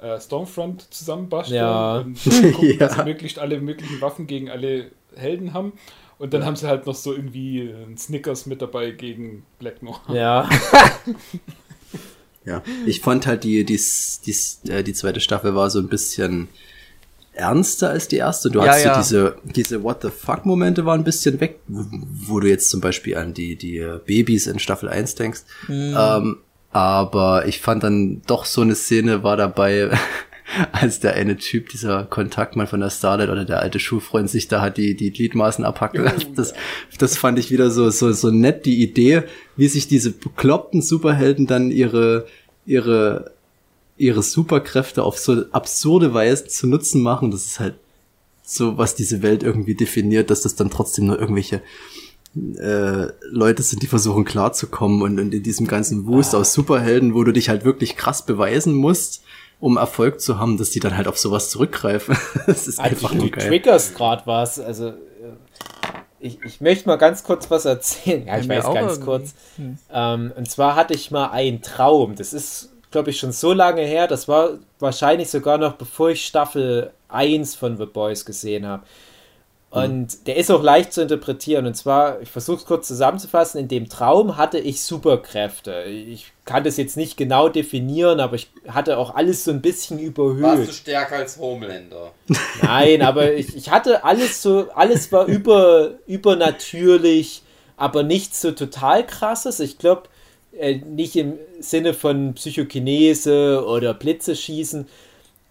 äh, 0.00 0.20
Stormfront 0.20 0.92
zusammenbasteln 0.92 1.56
ja. 1.56 1.98
und 1.98 2.22
gucken, 2.24 2.70
ja. 2.70 2.76
dass 2.78 2.94
sie 2.96 3.04
möglichst 3.04 3.38
alle 3.38 3.60
möglichen 3.60 4.00
Waffen 4.00 4.26
gegen 4.26 4.50
alle 4.50 4.90
Helden 5.14 5.54
haben. 5.54 5.74
Und 6.18 6.32
dann 6.32 6.42
ja. 6.42 6.46
haben 6.46 6.56
sie 6.56 6.68
halt 6.68 6.86
noch 6.86 6.94
so 6.94 7.12
irgendwie 7.12 7.60
ein 7.60 7.96
Snickers 7.96 8.46
mit 8.46 8.62
dabei 8.62 8.92
gegen 8.92 9.44
Black 9.58 9.82
Noir. 9.82 10.00
Ja. 10.08 10.48
ja, 12.44 12.62
ich 12.86 13.00
fand 13.00 13.26
halt 13.26 13.44
die, 13.44 13.64
die, 13.64 13.80
die, 14.26 14.70
äh, 14.70 14.82
die 14.82 14.92
zweite 14.92 15.20
Staffel 15.20 15.54
war 15.54 15.70
so 15.70 15.80
ein 15.80 15.88
bisschen 15.88 16.48
ernster 17.32 17.90
als 17.90 18.08
die 18.08 18.16
erste. 18.16 18.50
Du 18.50 18.60
ja, 18.60 18.68
hast 18.68 18.84
ja. 18.84 18.94
so 18.94 19.00
diese, 19.00 19.36
diese 19.44 19.82
What 19.82 20.02
the 20.02 20.10
fuck 20.10 20.46
Momente 20.46 20.86
waren 20.86 21.00
ein 21.00 21.04
bisschen 21.04 21.40
weg, 21.40 21.60
wo, 21.66 21.84
wo, 22.28 22.40
du 22.40 22.48
jetzt 22.48 22.70
zum 22.70 22.80
Beispiel 22.80 23.16
an 23.16 23.34
die, 23.34 23.56
die 23.56 23.84
Babys 24.06 24.46
in 24.46 24.58
Staffel 24.58 24.88
1 24.88 25.16
denkst. 25.16 25.42
Mhm. 25.68 25.96
Ähm, 25.98 26.36
aber 26.70 27.46
ich 27.46 27.60
fand 27.60 27.84
dann 27.84 28.22
doch 28.26 28.44
so 28.44 28.60
eine 28.60 28.74
Szene 28.74 29.22
war 29.22 29.36
dabei, 29.36 29.90
als 30.72 31.00
der 31.00 31.14
eine 31.14 31.36
Typ, 31.36 31.68
dieser 31.68 32.04
Kontaktmann 32.04 32.66
von 32.66 32.80
der 32.80 32.90
Starlight 32.90 33.30
oder 33.30 33.44
der 33.44 33.60
alte 33.60 33.78
Schulfreund 33.78 34.30
sich 34.30 34.48
da 34.48 34.60
hat 34.60 34.76
die, 34.76 34.94
die 34.94 35.10
Gliedmaßen 35.10 35.64
abhacken 35.64 36.04
lassen. 36.04 36.14
Das, 36.34 36.54
das 36.98 37.16
fand 37.16 37.38
ich 37.38 37.50
wieder 37.50 37.70
so, 37.70 37.90
so, 37.90 38.12
so 38.12 38.30
nett, 38.30 38.66
die 38.66 38.82
Idee, 38.82 39.22
wie 39.56 39.68
sich 39.68 39.86
diese 39.88 40.10
bekloppten 40.10 40.82
Superhelden 40.82 41.46
dann 41.46 41.70
ihre, 41.70 42.26
ihre, 42.66 43.32
ihre 43.96 44.22
Superkräfte 44.22 45.02
auf 45.02 45.18
so 45.18 45.44
absurde 45.52 46.12
Weise 46.12 46.46
zu 46.46 46.66
nutzen 46.66 47.02
machen. 47.02 47.30
Das 47.30 47.46
ist 47.46 47.60
halt 47.60 47.74
so, 48.42 48.78
was 48.78 48.94
diese 48.94 49.22
Welt 49.22 49.42
irgendwie 49.42 49.74
definiert, 49.74 50.30
dass 50.30 50.42
das 50.42 50.56
dann 50.56 50.70
trotzdem 50.70 51.06
nur 51.06 51.20
irgendwelche 51.20 51.62
äh, 52.36 53.06
Leute 53.30 53.62
sind, 53.62 53.82
die 53.82 53.86
versuchen 53.86 54.24
klarzukommen 54.24 55.02
und, 55.02 55.20
und 55.20 55.32
in 55.32 55.42
diesem 55.42 55.66
ganzen 55.66 56.06
Wust 56.06 56.34
aus 56.34 56.52
Superhelden, 56.52 57.14
wo 57.14 57.22
du 57.22 57.32
dich 57.32 57.48
halt 57.48 57.64
wirklich 57.64 57.96
krass 57.96 58.26
beweisen 58.26 58.74
musst, 58.74 59.23
um 59.60 59.76
Erfolg 59.76 60.20
zu 60.20 60.38
haben, 60.38 60.56
dass 60.58 60.70
die 60.70 60.80
dann 60.80 60.96
halt 60.96 61.08
auf 61.08 61.18
sowas 61.18 61.50
zurückgreifen. 61.50 62.16
das 62.46 62.66
ist 62.66 62.78
also 62.78 62.90
einfach 62.90 63.14
nur 63.14 63.30
geil. 63.30 63.44
Du 63.44 63.50
triggerst 63.50 63.94
gerade 63.94 64.22
was. 64.26 64.60
Also 64.60 64.88
äh, 64.88 64.92
ich, 66.20 66.42
ich 66.44 66.60
möchte 66.60 66.88
mal 66.88 66.96
ganz 66.96 67.22
kurz 67.22 67.50
was 67.50 67.64
erzählen. 67.64 68.26
Ja, 68.26 68.38
ich 68.38 68.48
weiß 68.48 68.64
ganz 68.64 68.76
irgendwie. 68.76 69.00
kurz. 69.04 69.34
Hm. 69.56 69.78
Ähm, 69.92 70.32
und 70.36 70.50
zwar 70.50 70.74
hatte 70.74 70.94
ich 70.94 71.10
mal 71.10 71.30
einen 71.30 71.62
Traum. 71.62 72.14
Das 72.16 72.32
ist, 72.32 72.72
glaube 72.90 73.10
ich, 73.10 73.18
schon 73.18 73.32
so 73.32 73.52
lange 73.52 73.82
her. 73.82 74.06
Das 74.06 74.28
war 74.28 74.50
wahrscheinlich 74.78 75.30
sogar 75.30 75.58
noch 75.58 75.74
bevor 75.74 76.10
ich 76.10 76.24
Staffel 76.24 76.92
1 77.08 77.54
von 77.54 77.76
The 77.76 77.86
Boys 77.86 78.24
gesehen 78.24 78.66
habe. 78.66 78.82
Und 79.74 80.28
der 80.28 80.36
ist 80.36 80.52
auch 80.52 80.62
leicht 80.62 80.92
zu 80.92 81.02
interpretieren. 81.02 81.66
Und 81.66 81.74
zwar, 81.74 82.20
ich 82.20 82.30
versuche 82.30 82.58
es 82.58 82.64
kurz 82.64 82.86
zusammenzufassen, 82.86 83.60
in 83.60 83.66
dem 83.66 83.88
Traum 83.88 84.36
hatte 84.36 84.58
ich 84.58 84.82
Superkräfte. 84.82 85.82
Ich 85.84 86.32
kann 86.44 86.62
das 86.62 86.76
jetzt 86.76 86.96
nicht 86.96 87.16
genau 87.16 87.48
definieren, 87.48 88.20
aber 88.20 88.36
ich 88.36 88.50
hatte 88.68 88.98
auch 88.98 89.16
alles 89.16 89.42
so 89.42 89.50
ein 89.50 89.62
bisschen 89.62 89.98
überhöht. 89.98 90.42
Warst 90.42 90.68
du 90.68 90.72
stärker 90.72 91.16
als 91.16 91.38
Homelander? 91.38 92.12
Nein, 92.62 93.02
aber 93.02 93.32
ich, 93.34 93.56
ich 93.56 93.70
hatte 93.70 94.04
alles 94.04 94.42
so, 94.42 94.68
alles 94.74 95.10
war 95.10 95.26
über, 95.26 95.94
übernatürlich, 96.06 97.42
aber 97.76 98.04
nichts 98.04 98.40
so 98.40 98.52
total 98.52 99.04
krasses. 99.04 99.58
Ich 99.58 99.78
glaube, 99.78 100.04
äh, 100.56 100.76
nicht 100.76 101.16
im 101.16 101.34
Sinne 101.58 101.94
von 101.94 102.34
Psychokinese 102.34 103.64
oder 103.66 103.92
Blitze 103.92 104.36
schießen, 104.36 104.86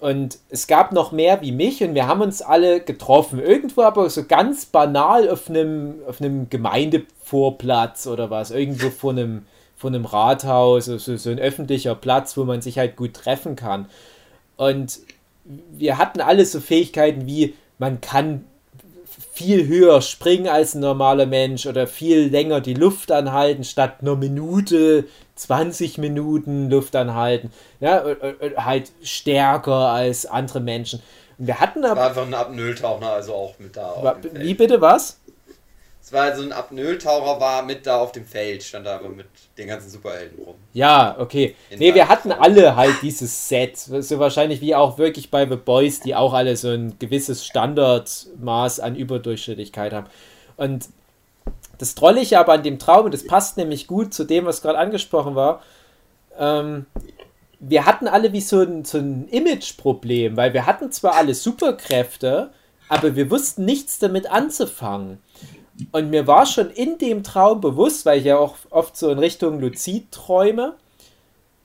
und 0.03 0.37
es 0.49 0.67
gab 0.67 0.91
noch 0.91 1.13
mehr 1.13 1.39
wie 1.39 1.53
mich 1.53 1.81
und 1.81 1.95
wir 1.95 2.07
haben 2.07 2.19
uns 2.19 2.41
alle 2.41 2.81
getroffen. 2.81 3.39
Irgendwo 3.39 3.83
aber 3.83 4.09
so 4.09 4.25
ganz 4.25 4.65
banal 4.65 5.29
auf 5.29 5.49
einem, 5.49 6.01
auf 6.05 6.19
einem 6.19 6.49
Gemeindevorplatz 6.49 8.05
oder 8.07 8.29
was. 8.29 8.51
Irgendwo 8.51 8.89
vor 8.89 9.11
einem, 9.11 9.45
vor 9.77 9.91
einem 9.91 10.03
Rathaus, 10.03 10.89
also 10.89 11.15
so 11.15 11.29
ein 11.29 11.39
öffentlicher 11.39 11.95
Platz, 11.95 12.35
wo 12.35 12.43
man 12.43 12.61
sich 12.61 12.77
halt 12.79 12.97
gut 12.97 13.13
treffen 13.13 13.55
kann. 13.55 13.85
Und 14.57 14.99
wir 15.45 15.97
hatten 15.97 16.19
alle 16.19 16.45
so 16.45 16.59
Fähigkeiten 16.59 17.25
wie, 17.25 17.53
man 17.79 18.01
kann 18.01 18.43
viel 19.31 19.67
höher 19.67 20.01
springen 20.01 20.49
als 20.49 20.75
ein 20.75 20.81
normaler 20.81 21.27
Mensch 21.27 21.65
oder 21.65 21.87
viel 21.87 22.27
länger 22.27 22.59
die 22.59 22.73
Luft 22.73 23.09
anhalten, 23.09 23.63
statt 23.63 23.99
einer 24.01 24.17
Minute 24.17 25.05
20 25.35 25.97
Minuten 25.97 26.69
Luft 26.69 26.95
anhalten. 26.95 27.51
Ja, 27.79 28.03
halt 28.57 28.91
stärker 29.01 29.89
als 29.89 30.25
andere 30.25 30.59
Menschen. 30.59 31.01
Und 31.37 31.47
wir 31.47 31.59
hatten 31.59 31.83
aber. 31.83 32.01
War 32.01 32.09
einfach 32.09 32.25
ein 32.25 32.33
Apnoe-Taucher, 32.33 33.11
also 33.11 33.33
auch 33.33 33.59
mit 33.59 33.75
da. 33.75 33.95
War, 34.01 34.17
wie 34.33 34.53
bitte 34.53 34.79
was? 34.79 35.19
Es 36.01 36.11
war 36.11 36.23
also 36.23 36.43
ein 36.43 36.51
Apnoe-Taucher, 36.51 37.39
war 37.39 37.63
mit 37.63 37.87
da 37.87 37.97
auf 37.97 38.11
dem 38.11 38.25
Feld, 38.25 38.61
stand 38.61 38.85
da 38.85 38.97
aber 38.97 39.07
mit 39.07 39.25
den 39.57 39.67
ganzen 39.69 39.89
Superhelden 39.89 40.43
rum. 40.43 40.55
Ja, 40.73 41.15
okay. 41.17 41.55
In 41.69 41.79
nee, 41.79 41.95
wir 41.95 42.09
hatten 42.09 42.33
alle 42.33 42.75
halt 42.75 42.95
dieses 43.01 43.47
Set. 43.47 43.77
So 43.77 44.19
wahrscheinlich 44.19 44.59
wie 44.59 44.75
auch 44.75 44.97
wirklich 44.97 45.31
bei 45.31 45.47
The 45.47 45.55
Boys, 45.55 46.01
die 46.01 46.13
auch 46.13 46.33
alle 46.33 46.57
so 46.57 46.69
ein 46.69 46.99
gewisses 46.99 47.45
Standardmaß 47.45 48.81
an 48.81 48.97
Überdurchschnittlichkeit 48.97 49.93
haben. 49.93 50.07
Und 50.57 50.89
das 51.77 51.95
Trollige 51.95 52.39
aber 52.39 52.53
an 52.53 52.63
dem 52.63 52.79
Traum, 52.79 53.05
und 53.05 53.13
das 53.13 53.25
passt 53.25 53.57
nämlich 53.57 53.87
gut 53.87 54.13
zu 54.13 54.23
dem, 54.23 54.45
was 54.45 54.61
gerade 54.61 54.77
angesprochen 54.77 55.35
war, 55.35 55.61
ähm, 56.37 56.85
wir 57.59 57.85
hatten 57.85 58.07
alle 58.07 58.33
wie 58.33 58.41
so 58.41 58.61
ein, 58.61 58.83
so 58.83 58.97
ein 58.97 59.27
Image-Problem, 59.29 60.35
weil 60.35 60.53
wir 60.53 60.65
hatten 60.65 60.91
zwar 60.91 61.15
alle 61.15 61.33
Superkräfte, 61.33 62.51
aber 62.89 63.15
wir 63.15 63.31
wussten 63.31 63.65
nichts 63.65 63.99
damit 63.99 64.29
anzufangen. 64.29 65.19
Und 65.91 66.09
mir 66.09 66.27
war 66.27 66.45
schon 66.45 66.69
in 66.69 66.97
dem 66.97 67.23
Traum 67.23 67.61
bewusst, 67.61 68.05
weil 68.05 68.19
ich 68.19 68.25
ja 68.25 68.37
auch 68.37 68.57
oft 68.69 68.95
so 68.97 69.09
in 69.09 69.17
Richtung 69.17 69.59
Luzid 69.59 70.11
träume, 70.11 70.75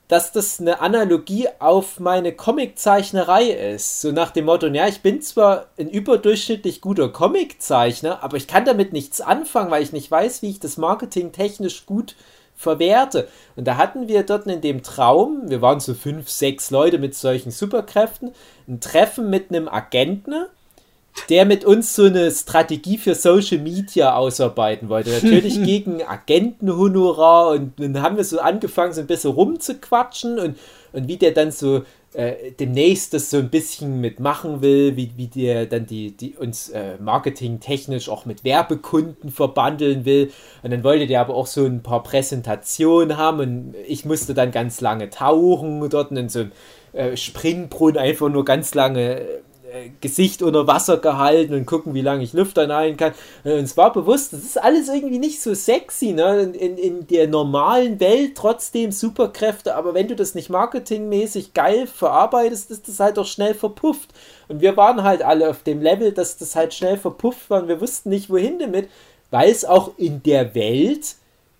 dass 0.09 0.31
das 0.31 0.59
eine 0.59 0.81
Analogie 0.81 1.47
auf 1.59 1.99
meine 1.99 2.33
Comiczeichnerei 2.33 3.43
ist. 3.43 4.01
So 4.01 4.11
nach 4.11 4.31
dem 4.31 4.45
Motto, 4.45 4.65
ja, 4.67 4.87
ich 4.87 5.01
bin 5.01 5.21
zwar 5.21 5.67
ein 5.77 5.87
überdurchschnittlich 5.87 6.81
guter 6.81 7.09
Comiczeichner, 7.09 8.23
aber 8.23 8.35
ich 8.35 8.47
kann 8.47 8.65
damit 8.65 8.91
nichts 8.91 9.21
anfangen, 9.21 9.69
weil 9.69 9.83
ich 9.83 9.93
nicht 9.93 10.09
weiß, 10.09 10.41
wie 10.41 10.49
ich 10.49 10.59
das 10.59 10.77
Marketing 10.77 11.31
technisch 11.31 11.85
gut 11.85 12.15
verwerte. 12.55 13.27
Und 13.55 13.67
da 13.67 13.77
hatten 13.77 14.07
wir 14.07 14.23
dort 14.23 14.47
in 14.47 14.61
dem 14.61 14.81
Traum, 14.81 15.43
wir 15.45 15.61
waren 15.61 15.79
so 15.79 15.93
fünf, 15.93 16.27
sechs 16.27 16.71
Leute 16.71 16.97
mit 16.97 17.13
solchen 17.13 17.51
Superkräften, 17.51 18.31
ein 18.67 18.81
Treffen 18.81 19.29
mit 19.29 19.51
einem 19.51 19.69
Agenten, 19.69 20.47
der 21.29 21.45
mit 21.45 21.65
uns 21.65 21.95
so 21.95 22.05
eine 22.05 22.31
Strategie 22.31 22.97
für 22.97 23.15
Social 23.15 23.59
Media 23.59 24.15
ausarbeiten 24.15 24.89
wollte. 24.89 25.11
Natürlich 25.11 25.63
gegen 25.63 26.03
Agentenhonorar 26.03 27.51
und 27.51 27.73
dann 27.77 28.01
haben 28.01 28.17
wir 28.17 28.23
so 28.23 28.39
angefangen, 28.39 28.93
so 28.93 29.01
ein 29.01 29.07
bisschen 29.07 29.31
rumzuquatschen 29.31 30.39
und, 30.39 30.57
und 30.93 31.07
wie 31.07 31.17
der 31.17 31.31
dann 31.31 31.51
so 31.51 31.83
äh, 32.13 32.51
demnächst 32.59 33.13
das 33.13 33.29
so 33.29 33.37
ein 33.37 33.49
bisschen 33.49 34.01
mitmachen 34.01 34.61
will, 34.61 34.95
wie, 34.95 35.11
wie 35.15 35.27
der 35.27 35.67
dann 35.67 35.85
die, 35.85 36.15
die 36.15 36.35
uns 36.35 36.69
äh, 36.69 36.97
marketingtechnisch 36.99 38.09
auch 38.09 38.25
mit 38.25 38.43
Werbekunden 38.43 39.29
verbandeln 39.29 40.05
will. 40.05 40.31
Und 40.63 40.71
dann 40.71 40.83
wollte 40.83 41.05
der 41.05 41.21
aber 41.21 41.35
auch 41.35 41.47
so 41.47 41.65
ein 41.65 41.83
paar 41.83 42.01
Präsentationen 42.01 43.17
haben 43.17 43.39
und 43.39 43.75
ich 43.87 44.05
musste 44.05 44.33
dann 44.33 44.51
ganz 44.51 44.81
lange 44.81 45.09
tauchen 45.09 45.87
dort 45.89 46.11
in 46.11 46.29
so 46.29 46.39
einem 46.39 46.51
äh, 46.93 47.15
Springbrunnen 47.15 47.97
einfach 47.97 48.29
nur 48.29 48.43
ganz 48.43 48.73
lange 48.73 49.19
äh, 49.19 49.41
Gesicht 50.01 50.41
unter 50.41 50.67
Wasser 50.67 50.97
gehalten 50.97 51.53
und 51.53 51.65
gucken, 51.65 51.93
wie 51.93 52.01
lange 52.01 52.23
ich 52.23 52.33
Luft 52.33 52.57
einhalten 52.57 52.97
kann. 52.97 53.13
Und 53.43 53.51
es 53.51 53.77
war 53.77 53.93
bewusst, 53.93 54.33
das 54.33 54.41
ist 54.41 54.61
alles 54.61 54.89
irgendwie 54.89 55.19
nicht 55.19 55.41
so 55.41 55.53
sexy, 55.53 56.13
ne? 56.13 56.41
In, 56.41 56.53
in, 56.53 56.77
in, 56.77 57.07
der 57.07 57.27
normalen 57.27 57.99
Welt 57.99 58.35
trotzdem 58.35 58.91
Superkräfte, 58.91 59.75
aber 59.75 59.93
wenn 59.93 60.07
du 60.07 60.15
das 60.15 60.35
nicht 60.35 60.49
marketingmäßig 60.49 61.53
geil 61.53 61.87
verarbeitest, 61.87 62.71
ist 62.71 62.87
das 62.87 62.99
halt 62.99 63.17
doch 63.17 63.27
schnell 63.27 63.53
verpufft. 63.53 64.09
Und 64.47 64.61
wir 64.61 64.75
waren 64.77 65.03
halt 65.03 65.21
alle 65.21 65.49
auf 65.49 65.63
dem 65.63 65.81
Level, 65.81 66.11
dass 66.11 66.37
das 66.37 66.55
halt 66.55 66.73
schnell 66.73 66.97
verpufft 66.97 67.49
war 67.49 67.61
und 67.61 67.67
wir 67.67 67.81
wussten 67.81 68.09
nicht, 68.09 68.29
wohin 68.29 68.59
damit, 68.59 68.89
weil 69.31 69.49
es 69.51 69.65
auch 69.65 69.91
in 69.97 70.23
der 70.23 70.55
Welt 70.55 71.15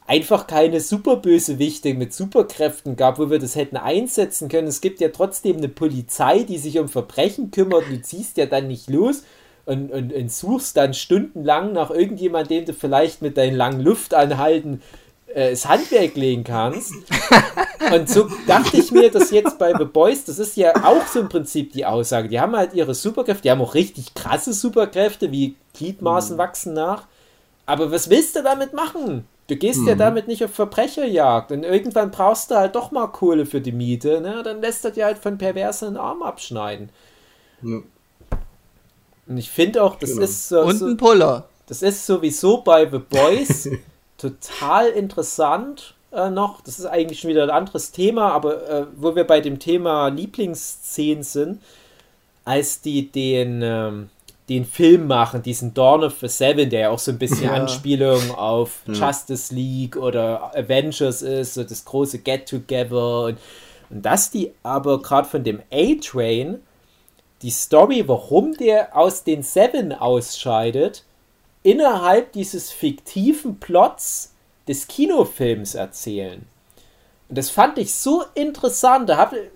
einfach 0.10 0.48
keine 0.48 0.82
Superbösewichte 0.82 1.94
mit 1.94 2.16
Superkräften 2.16 2.96
gab, 2.96 3.20
wo 3.20 3.30
wir 3.30 3.38
das 3.38 3.56
hätten 3.56 3.78
einsetzen 3.78 4.50
können. 4.50 4.68
Es 4.68 4.82
gibt 4.82 5.02
ja 5.02 5.10
trotzdem 5.10 5.58
eine 5.58 5.70
Polizei, 5.70 6.40
die 6.40 6.58
sich 6.58 6.80
um 6.80 6.90
Verbrechen 6.90 7.52
kümmert. 7.52 7.84
Du 7.88 8.02
ziehst 8.02 8.38
ja 8.38 8.48
dann 8.48 8.68
nicht 8.68 8.90
los 8.90 9.22
und, 9.68 9.92
und, 9.92 10.12
und 10.12 10.32
suchst 10.32 10.76
dann 10.78 10.96
stundenlang 10.96 11.74
nach 11.74 11.92
irgendjemandem, 11.92 12.58
dem 12.58 12.66
du 12.66 12.74
vielleicht 12.74 13.22
mit 13.22 13.38
deinen 13.38 13.56
langen 13.56 13.82
Luftanhalten 13.82 14.82
äh, 15.28 15.52
das 15.52 15.68
Handwerk 15.68 16.16
legen 16.16 16.44
kannst. 16.44 16.92
Und 17.94 18.10
so 18.10 18.28
dachte 18.46 18.78
ich 18.78 18.92
mir, 18.92 19.10
dass 19.10 19.32
jetzt 19.32 19.58
bei 19.58 19.74
The 19.76 19.86
Boys, 19.86 20.26
das 20.26 20.38
ist 20.38 20.58
ja 20.58 20.76
auch 20.84 21.08
so 21.08 21.22
im 21.22 21.30
Prinzip 21.30 21.72
die 21.72 21.86
Aussage. 21.86 22.28
Die 22.28 22.40
haben 22.40 22.56
halt 22.56 22.74
ihre 22.74 22.94
Superkräfte, 22.94 23.44
die 23.44 23.52
haben 23.52 23.62
auch 23.62 23.74
richtig 23.74 24.14
krasse 24.14 24.54
Superkräfte, 24.54 25.32
wie 25.32 25.56
Gliedmaßen 25.74 26.36
mhm. 26.36 26.40
wachsen 26.40 26.74
nach. 26.74 27.08
Aber 27.66 27.92
was 27.92 28.10
willst 28.10 28.36
du 28.36 28.44
damit 28.44 28.74
machen? 28.74 29.26
Du 29.50 29.56
gehst 29.56 29.82
mhm. 29.82 29.88
ja 29.88 29.96
damit 29.96 30.28
nicht 30.28 30.44
auf 30.44 30.52
Verbrecherjagd 30.52 31.52
und 31.52 31.64
irgendwann 31.64 32.12
brauchst 32.12 32.52
du 32.52 32.56
halt 32.56 32.76
doch 32.76 32.92
mal 32.92 33.08
Kohle 33.08 33.48
für 33.48 33.60
die 33.60 33.72
Miete, 33.72 34.22
ne? 34.22 34.44
Dann 34.44 34.62
lässt 34.62 34.86
er 34.86 34.92
dir 34.92 35.06
halt 35.06 35.18
von 35.18 35.40
Perversen 35.40 35.88
einen 35.88 35.98
Arm 35.98 36.22
abschneiden. 36.22 36.90
Ja. 37.64 37.80
Und 39.28 39.38
ich 39.38 39.50
finde 39.50 39.82
auch, 39.84 39.96
das 39.96 40.12
genau. 40.12 40.22
ist 40.22 40.50
so. 40.50 40.62
Und 40.62 40.82
ein 40.84 40.98
Puller. 40.98 41.50
Das 41.66 41.82
ist 41.82 42.06
sowieso 42.06 42.62
bei 42.62 42.88
The 42.88 43.00
Boys 43.00 43.68
total 44.20 44.90
interessant 44.90 45.96
äh, 46.12 46.30
noch. 46.30 46.62
Das 46.62 46.78
ist 46.78 46.86
eigentlich 46.86 47.20
schon 47.20 47.32
wieder 47.32 47.42
ein 47.42 47.50
anderes 47.50 47.92
Thema, 47.92 48.32
aber 48.32 48.70
äh, 48.70 48.86
wo 48.98 49.16
wir 49.16 49.24
bei 49.24 49.42
dem 49.42 49.58
Thema 49.58 50.10
Lieblingsszenen 50.10 51.24
sind, 51.24 51.62
als 52.46 52.82
die 52.82 53.12
den. 53.12 53.62
Ähm, 53.64 54.10
den 54.50 54.66
Film 54.66 55.08
machen, 55.08 55.44
diesen 55.44 55.74
Dawn 55.74 56.04
of 56.04 56.18
the 56.20 56.28
Seven, 56.28 56.70
der 56.70 56.80
ja 56.80 56.90
auch 56.90 57.00
so 57.00 57.12
ein 57.12 57.20
bisschen 57.20 57.46
ja. 57.46 57.54
Anspielung 57.54 58.32
auf 58.32 58.82
ja. 58.88 58.94
Justice 58.94 59.54
League 59.54 59.96
oder 59.96 60.52
Avengers 60.56 61.22
ist, 61.22 61.54
so 61.54 61.64
das 61.64 61.86
große 61.86 62.20
Get-Together 62.20 63.26
und, 63.26 63.38
und 63.92 64.06
dass 64.06 64.32
die 64.32 64.52
aber 64.64 65.02
gerade 65.02 65.28
von 65.28 65.44
dem 65.44 65.62
A-Train 65.72 66.60
die 67.42 67.52
Story, 67.52 68.04
warum 68.08 68.54
der 68.58 68.98
aus 68.98 69.24
den 69.24 69.44
Seven 69.44 69.94
ausscheidet, 69.94 71.06
innerhalb 71.64 72.34
dieses 72.34 72.72
fiktiven 72.72 73.60
Plots 73.60 74.34
des 74.68 74.88
Kinofilms 74.88 75.76
erzählen. 75.76 76.46
Und 77.30 77.38
das 77.38 77.50
fand 77.50 77.78
ich 77.78 77.94
so 77.94 78.24
interessant. 78.34 79.10
Da 79.10 79.18
habe 79.18 79.50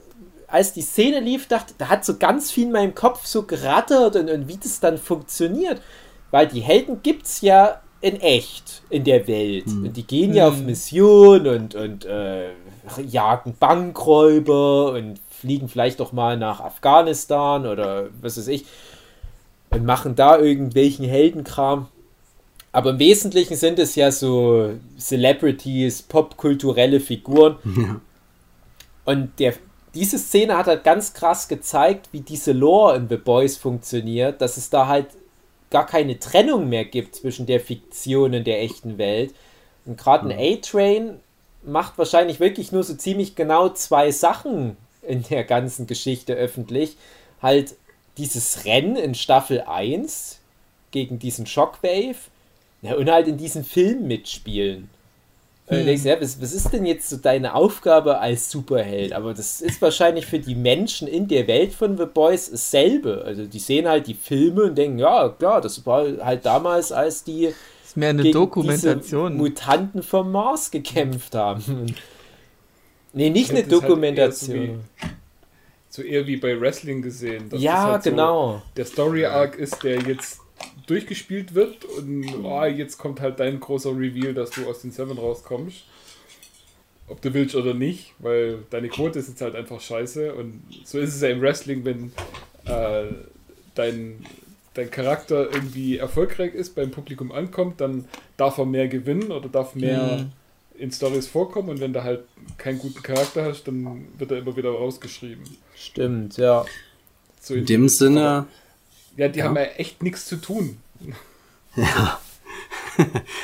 als 0.53 0.71
die 0.71 0.83
Szene 0.83 1.19
lief, 1.19 1.47
dachte, 1.47 1.73
da 1.79 1.89
hat 1.89 2.05
so 2.05 2.17
ganz 2.17 2.51
viel 2.51 2.65
in 2.65 2.71
meinem 2.71 2.93
Kopf 2.93 3.25
so 3.25 3.41
gerattert 3.41 4.15
und, 4.15 4.29
und 4.29 4.47
wie 4.47 4.57
das 4.57 4.79
dann 4.79 4.99
funktioniert. 4.99 5.81
Weil 6.29 6.47
die 6.47 6.59
Helden 6.61 7.01
gibt 7.01 7.25
es 7.25 7.41
ja 7.41 7.81
in 8.01 8.21
echt 8.21 8.83
in 8.91 9.03
der 9.03 9.27
Welt. 9.27 9.65
Hm. 9.65 9.85
Und 9.85 9.97
die 9.97 10.05
gehen 10.05 10.31
ja 10.35 10.45
hm. 10.45 10.53
auf 10.53 10.59
Mission 10.59 11.47
und, 11.47 11.73
und 11.73 12.05
äh, 12.05 12.49
jagen 13.03 13.55
Bankräuber 13.59 14.91
und 14.91 15.19
fliegen 15.27 15.69
vielleicht 15.69 15.99
auch 16.01 16.11
mal 16.11 16.37
nach 16.37 16.59
Afghanistan 16.59 17.65
oder 17.65 18.09
was 18.21 18.37
weiß 18.37 18.47
ich 18.49 18.65
und 19.71 19.85
machen 19.85 20.13
da 20.13 20.37
irgendwelchen 20.37 21.05
Heldenkram. 21.05 21.87
Aber 22.71 22.91
im 22.91 22.99
Wesentlichen 22.99 23.55
sind 23.55 23.79
es 23.79 23.95
ja 23.95 24.11
so 24.11 24.69
Celebrities, 24.99 26.03
popkulturelle 26.03 26.99
Figuren. 26.99 27.55
Ja. 27.65 27.99
Und 29.05 29.37
der 29.39 29.53
diese 29.93 30.17
Szene 30.17 30.57
hat 30.57 30.67
halt 30.67 30.83
ganz 30.83 31.13
krass 31.13 31.47
gezeigt, 31.47 32.09
wie 32.11 32.21
diese 32.21 32.51
Lore 32.51 32.95
in 32.95 33.09
The 33.09 33.17
Boys 33.17 33.57
funktioniert, 33.57 34.41
dass 34.41 34.57
es 34.57 34.69
da 34.69 34.87
halt 34.87 35.07
gar 35.69 35.85
keine 35.85 36.19
Trennung 36.19 36.69
mehr 36.69 36.85
gibt 36.85 37.15
zwischen 37.15 37.45
der 37.45 37.59
Fiktion 37.59 38.33
und 38.33 38.45
der 38.45 38.61
echten 38.61 38.97
Welt. 38.97 39.33
Und 39.85 39.97
gerade 39.97 40.29
ein 40.29 40.35
mhm. 40.35 40.57
A-Train 40.57 41.19
macht 41.63 41.97
wahrscheinlich 41.97 42.39
wirklich 42.39 42.71
nur 42.71 42.83
so 42.83 42.95
ziemlich 42.95 43.35
genau 43.35 43.69
zwei 43.69 44.11
Sachen 44.11 44.77
in 45.01 45.23
der 45.23 45.43
ganzen 45.43 45.87
Geschichte 45.87 46.33
öffentlich. 46.33 46.97
Halt 47.41 47.75
dieses 48.17 48.65
Rennen 48.65 48.95
in 48.95 49.15
Staffel 49.15 49.61
1 49.61 50.39
gegen 50.91 51.19
diesen 51.19 51.45
Shockwave 51.45 52.15
ja, 52.81 52.95
und 52.95 53.09
halt 53.09 53.27
in 53.27 53.37
diesem 53.37 53.63
Film 53.63 54.07
mitspielen. 54.07 54.89
Und 55.79 55.85
denkst, 55.85 56.05
ja, 56.05 56.19
was, 56.19 56.41
was 56.41 56.53
ist 56.53 56.71
denn 56.71 56.85
jetzt 56.85 57.09
so 57.09 57.17
deine 57.17 57.55
Aufgabe 57.55 58.19
als 58.19 58.49
Superheld? 58.49 59.13
Aber 59.13 59.33
das 59.33 59.61
ist 59.61 59.81
wahrscheinlich 59.81 60.25
für 60.25 60.39
die 60.39 60.55
Menschen 60.55 61.07
in 61.07 61.27
der 61.27 61.47
Welt 61.47 61.73
von 61.73 61.97
The 61.97 62.05
Boys 62.05 62.51
dasselbe. 62.51 63.23
Also 63.25 63.45
die 63.45 63.59
sehen 63.59 63.87
halt 63.87 64.07
die 64.07 64.13
Filme 64.13 64.63
und 64.63 64.77
denken, 64.77 64.99
ja, 64.99 65.29
klar, 65.29 65.61
das 65.61 65.85
war 65.85 66.05
halt 66.23 66.45
damals, 66.45 66.91
als 66.91 67.23
die 67.23 67.45
das 67.45 67.55
ist 67.89 67.97
mehr 67.97 68.09
eine 68.09 68.31
Dokumentation. 68.31 69.37
Mutanten 69.37 70.03
vom 70.03 70.31
Mars 70.31 70.71
gekämpft 70.71 71.35
haben. 71.35 71.95
nee, 73.13 73.29
nicht 73.29 73.51
eine 73.51 73.63
Dokumentation. 73.63 74.83
Halt 74.99 75.11
so, 75.89 76.01
so, 76.01 76.07
eher 76.07 76.25
wie 76.25 76.37
bei 76.37 76.59
Wrestling 76.59 77.01
gesehen. 77.01 77.49
ja, 77.55 77.83
halt 77.83 78.03
genau. 78.03 78.53
So 78.53 78.61
der 78.77 78.85
Story 78.85 79.25
Arc 79.25 79.55
ist, 79.55 79.83
der 79.83 79.99
jetzt 80.01 80.42
durchgespielt 80.87 81.53
wird 81.55 81.85
und 81.85 82.25
oh, 82.43 82.63
jetzt 82.65 82.97
kommt 82.97 83.21
halt 83.21 83.39
dein 83.39 83.59
großer 83.59 83.91
Reveal, 83.91 84.33
dass 84.33 84.51
du 84.51 84.67
aus 84.67 84.81
den 84.81 84.91
Seven 84.91 85.17
rauskommst. 85.17 85.83
Ob 87.07 87.21
du 87.21 87.33
willst 87.33 87.55
oder 87.55 87.73
nicht, 87.73 88.13
weil 88.19 88.59
deine 88.69 88.87
Quote 88.87 89.19
ist 89.19 89.27
jetzt 89.27 89.41
halt 89.41 89.55
einfach 89.55 89.81
scheiße 89.81 90.33
und 90.33 90.61
so 90.85 90.99
ist 90.99 91.15
es 91.15 91.21
ja 91.21 91.29
im 91.29 91.41
Wrestling, 91.41 91.83
wenn 91.83 92.13
äh, 92.65 93.13
dein, 93.75 94.25
dein 94.73 94.89
Charakter 94.89 95.51
irgendwie 95.51 95.97
erfolgreich 95.97 96.53
ist, 96.53 96.75
beim 96.75 96.91
Publikum 96.91 97.31
ankommt, 97.31 97.81
dann 97.81 98.05
darf 98.37 98.57
er 98.57 98.65
mehr 98.65 98.87
gewinnen 98.87 99.31
oder 99.31 99.49
darf 99.49 99.75
mehr 99.75 100.17
mhm. 100.17 100.31
in 100.81 100.91
Stories 100.91 101.27
vorkommen 101.27 101.69
und 101.69 101.81
wenn 101.81 101.93
du 101.93 102.03
halt 102.03 102.21
keinen 102.57 102.79
guten 102.79 103.03
Charakter 103.03 103.45
hast, 103.45 103.65
dann 103.65 104.07
wird 104.17 104.31
er 104.31 104.37
immer 104.37 104.55
wieder 104.55 104.71
rausgeschrieben. 104.71 105.43
Stimmt, 105.75 106.37
ja. 106.37 106.65
So 107.41 107.53
in, 107.53 107.61
in 107.61 107.65
dem 107.65 107.89
Sinne. 107.89 108.47
Ja, 109.17 109.27
die 109.27 109.39
ja. 109.39 109.45
haben 109.45 109.55
ja 109.55 109.63
echt 109.63 110.03
nichts 110.03 110.25
zu 110.25 110.37
tun. 110.37 110.77
Ja. 111.75 112.19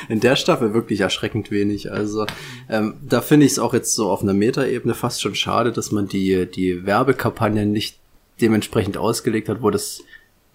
In 0.08 0.20
der 0.20 0.36
Staffel 0.36 0.74
wirklich 0.74 1.00
erschreckend 1.00 1.50
wenig. 1.50 1.90
Also 1.90 2.26
ähm, 2.68 2.94
da 3.06 3.20
finde 3.20 3.46
ich 3.46 3.52
es 3.52 3.58
auch 3.58 3.74
jetzt 3.74 3.94
so 3.94 4.10
auf 4.10 4.22
einer 4.22 4.34
Metaebene 4.34 4.94
fast 4.94 5.20
schon 5.20 5.34
schade, 5.34 5.72
dass 5.72 5.90
man 5.90 6.08
die, 6.08 6.46
die 6.46 6.86
Werbekampagnen 6.86 7.72
nicht 7.72 7.98
dementsprechend 8.40 8.96
ausgelegt 8.96 9.48
hat, 9.48 9.62
wo 9.62 9.70
das 9.70 10.02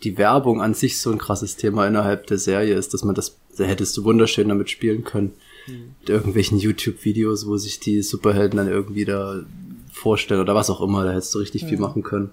die 0.04 0.18
Werbung 0.18 0.62
an 0.62 0.74
sich 0.74 1.00
so 1.00 1.12
ein 1.12 1.18
krasses 1.18 1.56
Thema 1.58 1.88
innerhalb 1.88 2.28
der 2.28 2.38
Serie 2.38 2.76
ist, 2.76 2.94
dass 2.94 3.04
man 3.04 3.16
das, 3.16 3.38
da 3.58 3.64
hättest 3.64 3.96
du 3.98 4.04
wunderschön 4.04 4.50
damit 4.50 4.70
spielen 4.70 5.04
können. 5.04 5.34
Hm. 5.66 5.96
Mit 6.00 6.10
irgendwelchen 6.10 6.58
YouTube-Videos, 6.58 7.48
wo 7.48 7.58
sich 7.58 7.80
die 7.80 8.02
Superhelden 8.02 8.58
dann 8.58 8.70
irgendwie 8.70 9.06
da 9.06 9.42
vorstellen 9.92 10.42
oder 10.42 10.56
was 10.56 10.70
auch 10.70 10.82
immer, 10.82 11.04
da 11.04 11.12
hättest 11.12 11.34
du 11.34 11.40
richtig 11.40 11.64
hm. 11.64 11.70
viel 11.70 11.80
machen 11.80 12.04
können 12.04 12.32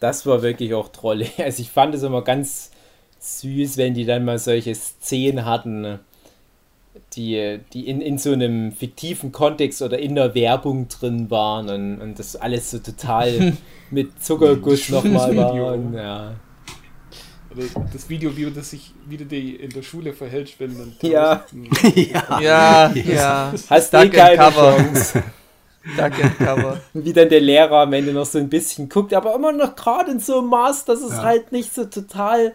das 0.00 0.26
war 0.26 0.42
wirklich 0.42 0.74
auch 0.74 0.88
Trolle. 0.88 1.26
Also 1.38 1.62
ich 1.62 1.70
fand 1.70 1.94
es 1.94 2.02
immer 2.02 2.22
ganz 2.22 2.70
süß, 3.20 3.76
wenn 3.76 3.94
die 3.94 4.04
dann 4.04 4.24
mal 4.24 4.38
solche 4.38 4.74
Szenen 4.74 5.44
hatten, 5.44 5.98
die, 7.14 7.60
die 7.72 7.88
in, 7.88 8.00
in 8.00 8.18
so 8.18 8.32
einem 8.32 8.72
fiktiven 8.72 9.32
Kontext 9.32 9.82
oder 9.82 9.98
in 9.98 10.14
der 10.14 10.34
Werbung 10.34 10.88
drin 10.88 11.30
waren 11.30 11.68
und, 11.68 12.00
und 12.00 12.18
das 12.18 12.36
alles 12.36 12.70
so 12.70 12.78
total 12.78 13.56
mit 13.90 14.22
Zuckerguss 14.22 14.88
nochmal 14.88 15.36
war. 15.36 15.74
Und, 15.74 15.94
ja. 15.94 16.34
das 17.92 18.08
Video, 18.08 18.36
wie 18.36 18.44
du, 18.44 18.62
sich, 18.62 18.92
wie 19.08 19.16
du 19.16 19.26
dich 19.26 19.60
in 19.60 19.70
der 19.70 19.82
Schule 19.82 20.12
verhältst, 20.12 20.60
wenn 20.60 20.76
dann 20.76 20.92
ja. 21.02 21.44
ja. 21.94 22.40
ja, 22.40 22.92
ja. 22.92 23.54
Hast 23.68 23.92
du 23.92 23.96
eh 23.98 24.08
keine 24.08 24.36
Cover. 24.36 24.76
Chance. 24.76 25.22
Cover. 25.96 26.80
Wie 26.92 27.12
dann 27.12 27.28
der 27.28 27.40
Lehrer 27.40 27.78
am 27.78 27.92
Ende 27.92 28.12
noch 28.12 28.26
so 28.26 28.38
ein 28.38 28.48
bisschen 28.48 28.88
guckt, 28.88 29.14
aber 29.14 29.34
immer 29.34 29.52
noch 29.52 29.76
gerade 29.76 30.10
in 30.10 30.20
so 30.20 30.38
einem 30.38 30.48
Maß, 30.48 30.84
dass 30.84 31.00
es 31.00 31.12
ja. 31.12 31.22
halt 31.22 31.52
nicht 31.52 31.74
so 31.74 31.84
total 31.84 32.52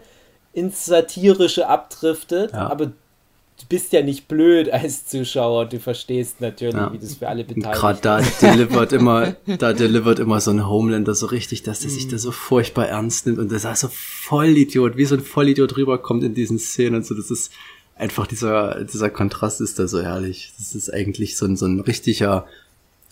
ins 0.52 0.84
Satirische 0.84 1.68
abdriftet. 1.68 2.52
Ja. 2.52 2.68
Aber 2.68 2.86
du 2.86 3.66
bist 3.68 3.92
ja 3.92 4.02
nicht 4.02 4.28
blöd 4.28 4.70
als 4.70 5.06
Zuschauer, 5.06 5.66
du 5.66 5.80
verstehst 5.80 6.40
natürlich, 6.40 6.74
ja. 6.74 6.92
wie 6.92 6.98
das 6.98 7.16
für 7.16 7.28
alle 7.28 7.44
beteiligt 7.44 7.80
Gerade 7.80 7.98
da 8.02 8.20
delivert 8.40 8.92
immer, 8.92 9.36
da 9.58 9.72
delivert 9.72 10.18
immer 10.18 10.40
so 10.40 10.50
ein 10.50 10.68
Homelander 10.68 11.14
so 11.14 11.26
richtig, 11.26 11.62
dass 11.62 11.80
der 11.80 11.90
mm. 11.90 11.94
sich 11.94 12.08
da 12.08 12.18
so 12.18 12.30
furchtbar 12.30 12.88
ernst 12.88 13.26
nimmt 13.26 13.38
und 13.38 13.50
der 13.50 13.60
da 13.60 13.74
so 13.74 13.88
Vollidiot, 13.90 14.96
wie 14.96 15.04
so 15.04 15.14
ein 15.14 15.22
Vollidiot 15.22 15.76
rüberkommt 15.76 16.24
in 16.24 16.34
diesen 16.34 16.58
Szenen 16.58 16.96
und 16.96 17.06
so, 17.06 17.14
das 17.14 17.30
ist 17.30 17.52
einfach 17.96 18.26
dieser, 18.26 18.84
dieser 18.84 19.10
Kontrast 19.10 19.60
ist 19.60 19.78
da 19.78 19.86
so 19.86 20.02
herrlich. 20.02 20.52
Das 20.58 20.74
ist 20.74 20.92
eigentlich 20.92 21.36
so 21.36 21.46
ein, 21.46 21.56
so 21.56 21.66
ein 21.66 21.80
richtiger 21.80 22.46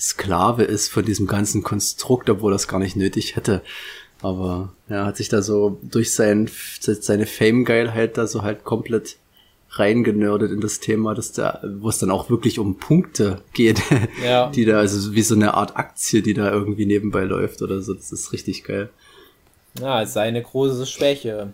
Sklave 0.03 0.65
ist 0.65 0.89
von 0.89 1.05
diesem 1.05 1.29
ganzen 1.29 1.63
Konstrukt, 1.63 2.29
obwohl 2.29 2.51
das 2.51 2.67
gar 2.67 2.81
nicht 2.81 2.97
nötig 2.97 3.37
hätte. 3.37 3.63
Aber 4.21 4.73
er 4.89 4.97
ja, 4.97 5.07
hat 5.07 5.17
sich 5.17 5.29
da 5.29 5.43
so 5.43 5.79
durch 5.83 6.13
sein, 6.13 6.51
seine 6.81 7.27
Fame-Geilheit 7.27 8.19
da 8.19 8.27
so 8.27 8.43
halt 8.43 8.65
komplett 8.65 9.17
reingenördet 9.71 10.51
in 10.51 10.61
das 10.61 10.81
Thema, 10.81 11.15
dass 11.15 11.33
da, 11.33 11.63
wo 11.79 11.89
es 11.89 11.99
dann 11.99 12.11
auch 12.11 12.31
wirklich 12.31 12.59
um 12.59 12.79
Punkte 12.79 13.43
geht, 13.53 13.81
ja. 14.25 14.51
die 14.51 14.65
da, 14.65 14.79
also 14.79 15.15
wie 15.15 15.23
so 15.23 15.37
eine 15.37 15.55
Art 15.55 15.77
Aktie, 15.77 16.21
die 16.21 16.35
da 16.35 16.51
irgendwie 16.51 16.87
nebenbei 16.87 17.23
läuft 17.23 17.63
oder 17.63 17.81
so. 17.81 17.95
Das 17.95 18.11
ist 18.11 18.33
richtig 18.33 18.65
geil. 18.65 18.91
Ja, 19.81 20.05
seine 20.05 20.43
große 20.43 20.85
Schwäche. 20.85 21.53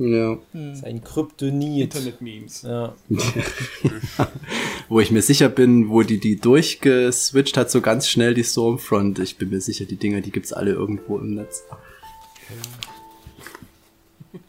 Ja. 0.00 0.38
Sein 0.72 1.04
Kryptonit. 1.04 1.94
Internet-Memes. 1.94 2.62
Ja. 2.62 2.94
wo 4.88 4.98
ich 4.98 5.10
mir 5.10 5.20
sicher 5.20 5.50
bin, 5.50 5.90
wo 5.90 6.00
die 6.00 6.18
die 6.18 6.36
durchgeswitcht 6.36 7.58
hat, 7.58 7.70
so 7.70 7.82
ganz 7.82 8.08
schnell 8.08 8.32
die 8.32 8.42
Stormfront. 8.42 9.18
Ich 9.18 9.36
bin 9.36 9.50
mir 9.50 9.60
sicher, 9.60 9.84
die 9.84 9.96
Dinger, 9.96 10.22
die 10.22 10.30
gibt's 10.30 10.54
alle 10.54 10.72
irgendwo 10.72 11.18
im 11.18 11.34
Netz. 11.34 11.64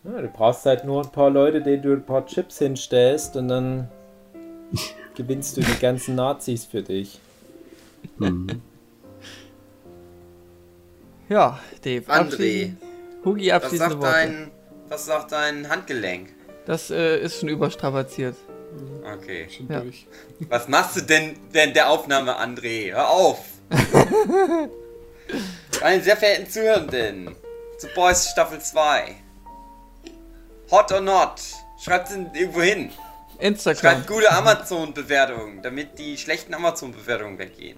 Ja, 0.05 0.21
du 0.21 0.27
brauchst 0.29 0.65
halt 0.65 0.85
nur 0.85 1.03
ein 1.03 1.11
paar 1.11 1.29
Leute, 1.29 1.61
denen 1.61 1.83
du 1.83 1.91
ein 1.91 2.05
paar 2.05 2.25
Chips 2.25 2.59
hinstellst 2.59 3.35
und 3.35 3.49
dann 3.49 3.89
gewinnst 5.15 5.57
du 5.57 5.61
die 5.61 5.79
ganzen 5.81 6.15
Nazis 6.15 6.63
für 6.63 6.81
dich. 6.81 7.19
Mhm. 8.17 8.61
Ja, 11.27 11.59
Dave. 11.83 12.09
André. 12.09 12.71
Hugi 13.25 13.51
abschließende 13.51 13.99
was 13.99 14.11
sagt, 14.11 14.15
dein, 14.15 14.51
was 14.91 15.05
sagt 15.05 15.31
dein 15.31 15.69
Handgelenk? 15.69 16.29
Das 16.65 16.91
äh, 16.91 17.17
ist 17.19 17.39
schon 17.39 17.47
überstrapaziert. 17.49 18.35
Okay. 19.17 19.47
Schon 19.49 19.69
ja. 19.69 19.79
durch. 19.79 20.05
Was 20.49 20.67
machst 20.67 20.97
du 20.97 21.01
denn 21.01 21.37
während 21.51 21.77
der 21.77 21.89
Aufnahme, 21.89 22.37
André? 22.37 22.91
Hör 22.91 23.09
auf! 23.09 23.39
Meine 25.81 26.03
sehr 26.03 26.17
verehrten 26.17 26.49
Zuhörenden, 26.49 27.35
zu 27.77 27.87
Boys 27.95 28.29
Staffel 28.29 28.59
2. 28.59 29.15
Hot 30.71 30.91
or 30.91 31.01
not? 31.01 31.41
Schreibt 31.81 32.09
es 32.09 32.17
irgendwo 32.17 32.61
hin. 32.61 32.91
Instagram. 33.39 33.79
Schreibt 33.79 34.07
gute 34.07 34.29
Amazon-Bewertungen, 34.31 35.61
damit 35.63 35.97
die 35.97 36.17
schlechten 36.17 36.53
Amazon-Bewertungen 36.53 37.39
weggehen. 37.39 37.77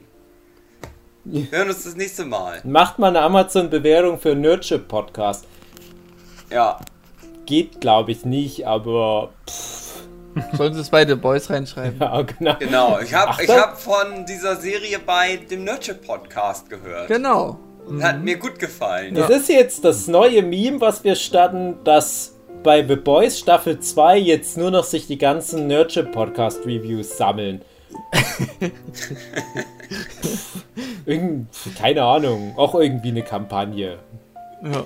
Wir 1.25 1.49
hören 1.51 1.69
uns 1.69 1.83
das 1.83 1.95
nächste 1.95 2.25
Mal. 2.25 2.59
Macht 2.63 2.97
mal 2.99 3.09
eine 3.09 3.21
Amazon-Bewertung 3.21 4.19
für 4.19 4.35
Nerdship 4.35 4.87
Podcast. 4.87 5.45
Ja. 6.49 6.79
Geht, 7.45 7.81
glaube 7.81 8.11
ich, 8.11 8.25
nicht, 8.25 8.67
aber. 8.67 9.29
Pff. 9.49 9.83
Sollen 10.53 10.73
Sie 10.73 10.81
es 10.81 10.89
bei 10.89 11.05
The 11.05 11.15
Boys 11.15 11.49
reinschreiben? 11.49 11.99
Ja, 11.99 12.21
genau. 12.21 12.55
Genau. 12.57 12.99
Ich 12.99 13.13
habe 13.13 13.33
hab 13.47 13.79
von 13.79 14.25
dieser 14.25 14.55
Serie 14.55 14.99
bei 14.99 15.37
dem 15.37 15.63
Nerdship 15.63 16.05
Podcast 16.05 16.69
gehört. 16.69 17.07
Genau. 17.07 17.59
Hat 18.01 18.23
mir 18.23 18.37
gut 18.37 18.57
gefallen. 18.59 19.13
Das 19.13 19.29
ja. 19.29 19.35
ist 19.35 19.49
jetzt 19.49 19.85
das 19.85 20.07
neue 20.07 20.41
Meme, 20.41 20.79
was 20.81 21.03
wir 21.03 21.15
starten, 21.15 21.75
dass 21.83 22.33
bei 22.63 22.85
The 22.87 22.95
Boys 22.95 23.37
Staffel 23.39 23.79
2 23.79 24.17
jetzt 24.17 24.57
nur 24.57 24.71
noch 24.71 24.85
sich 24.85 25.05
die 25.05 25.17
ganzen 25.17 25.67
Nurture 25.67 26.05
Podcast 26.05 26.65
Reviews 26.65 27.17
sammeln. 27.17 27.61
Irgend, 31.05 31.49
keine 31.77 32.03
Ahnung, 32.03 32.53
auch 32.57 32.73
irgendwie 32.75 33.09
eine 33.09 33.23
Kampagne. 33.23 33.99
Ja. 34.63 34.85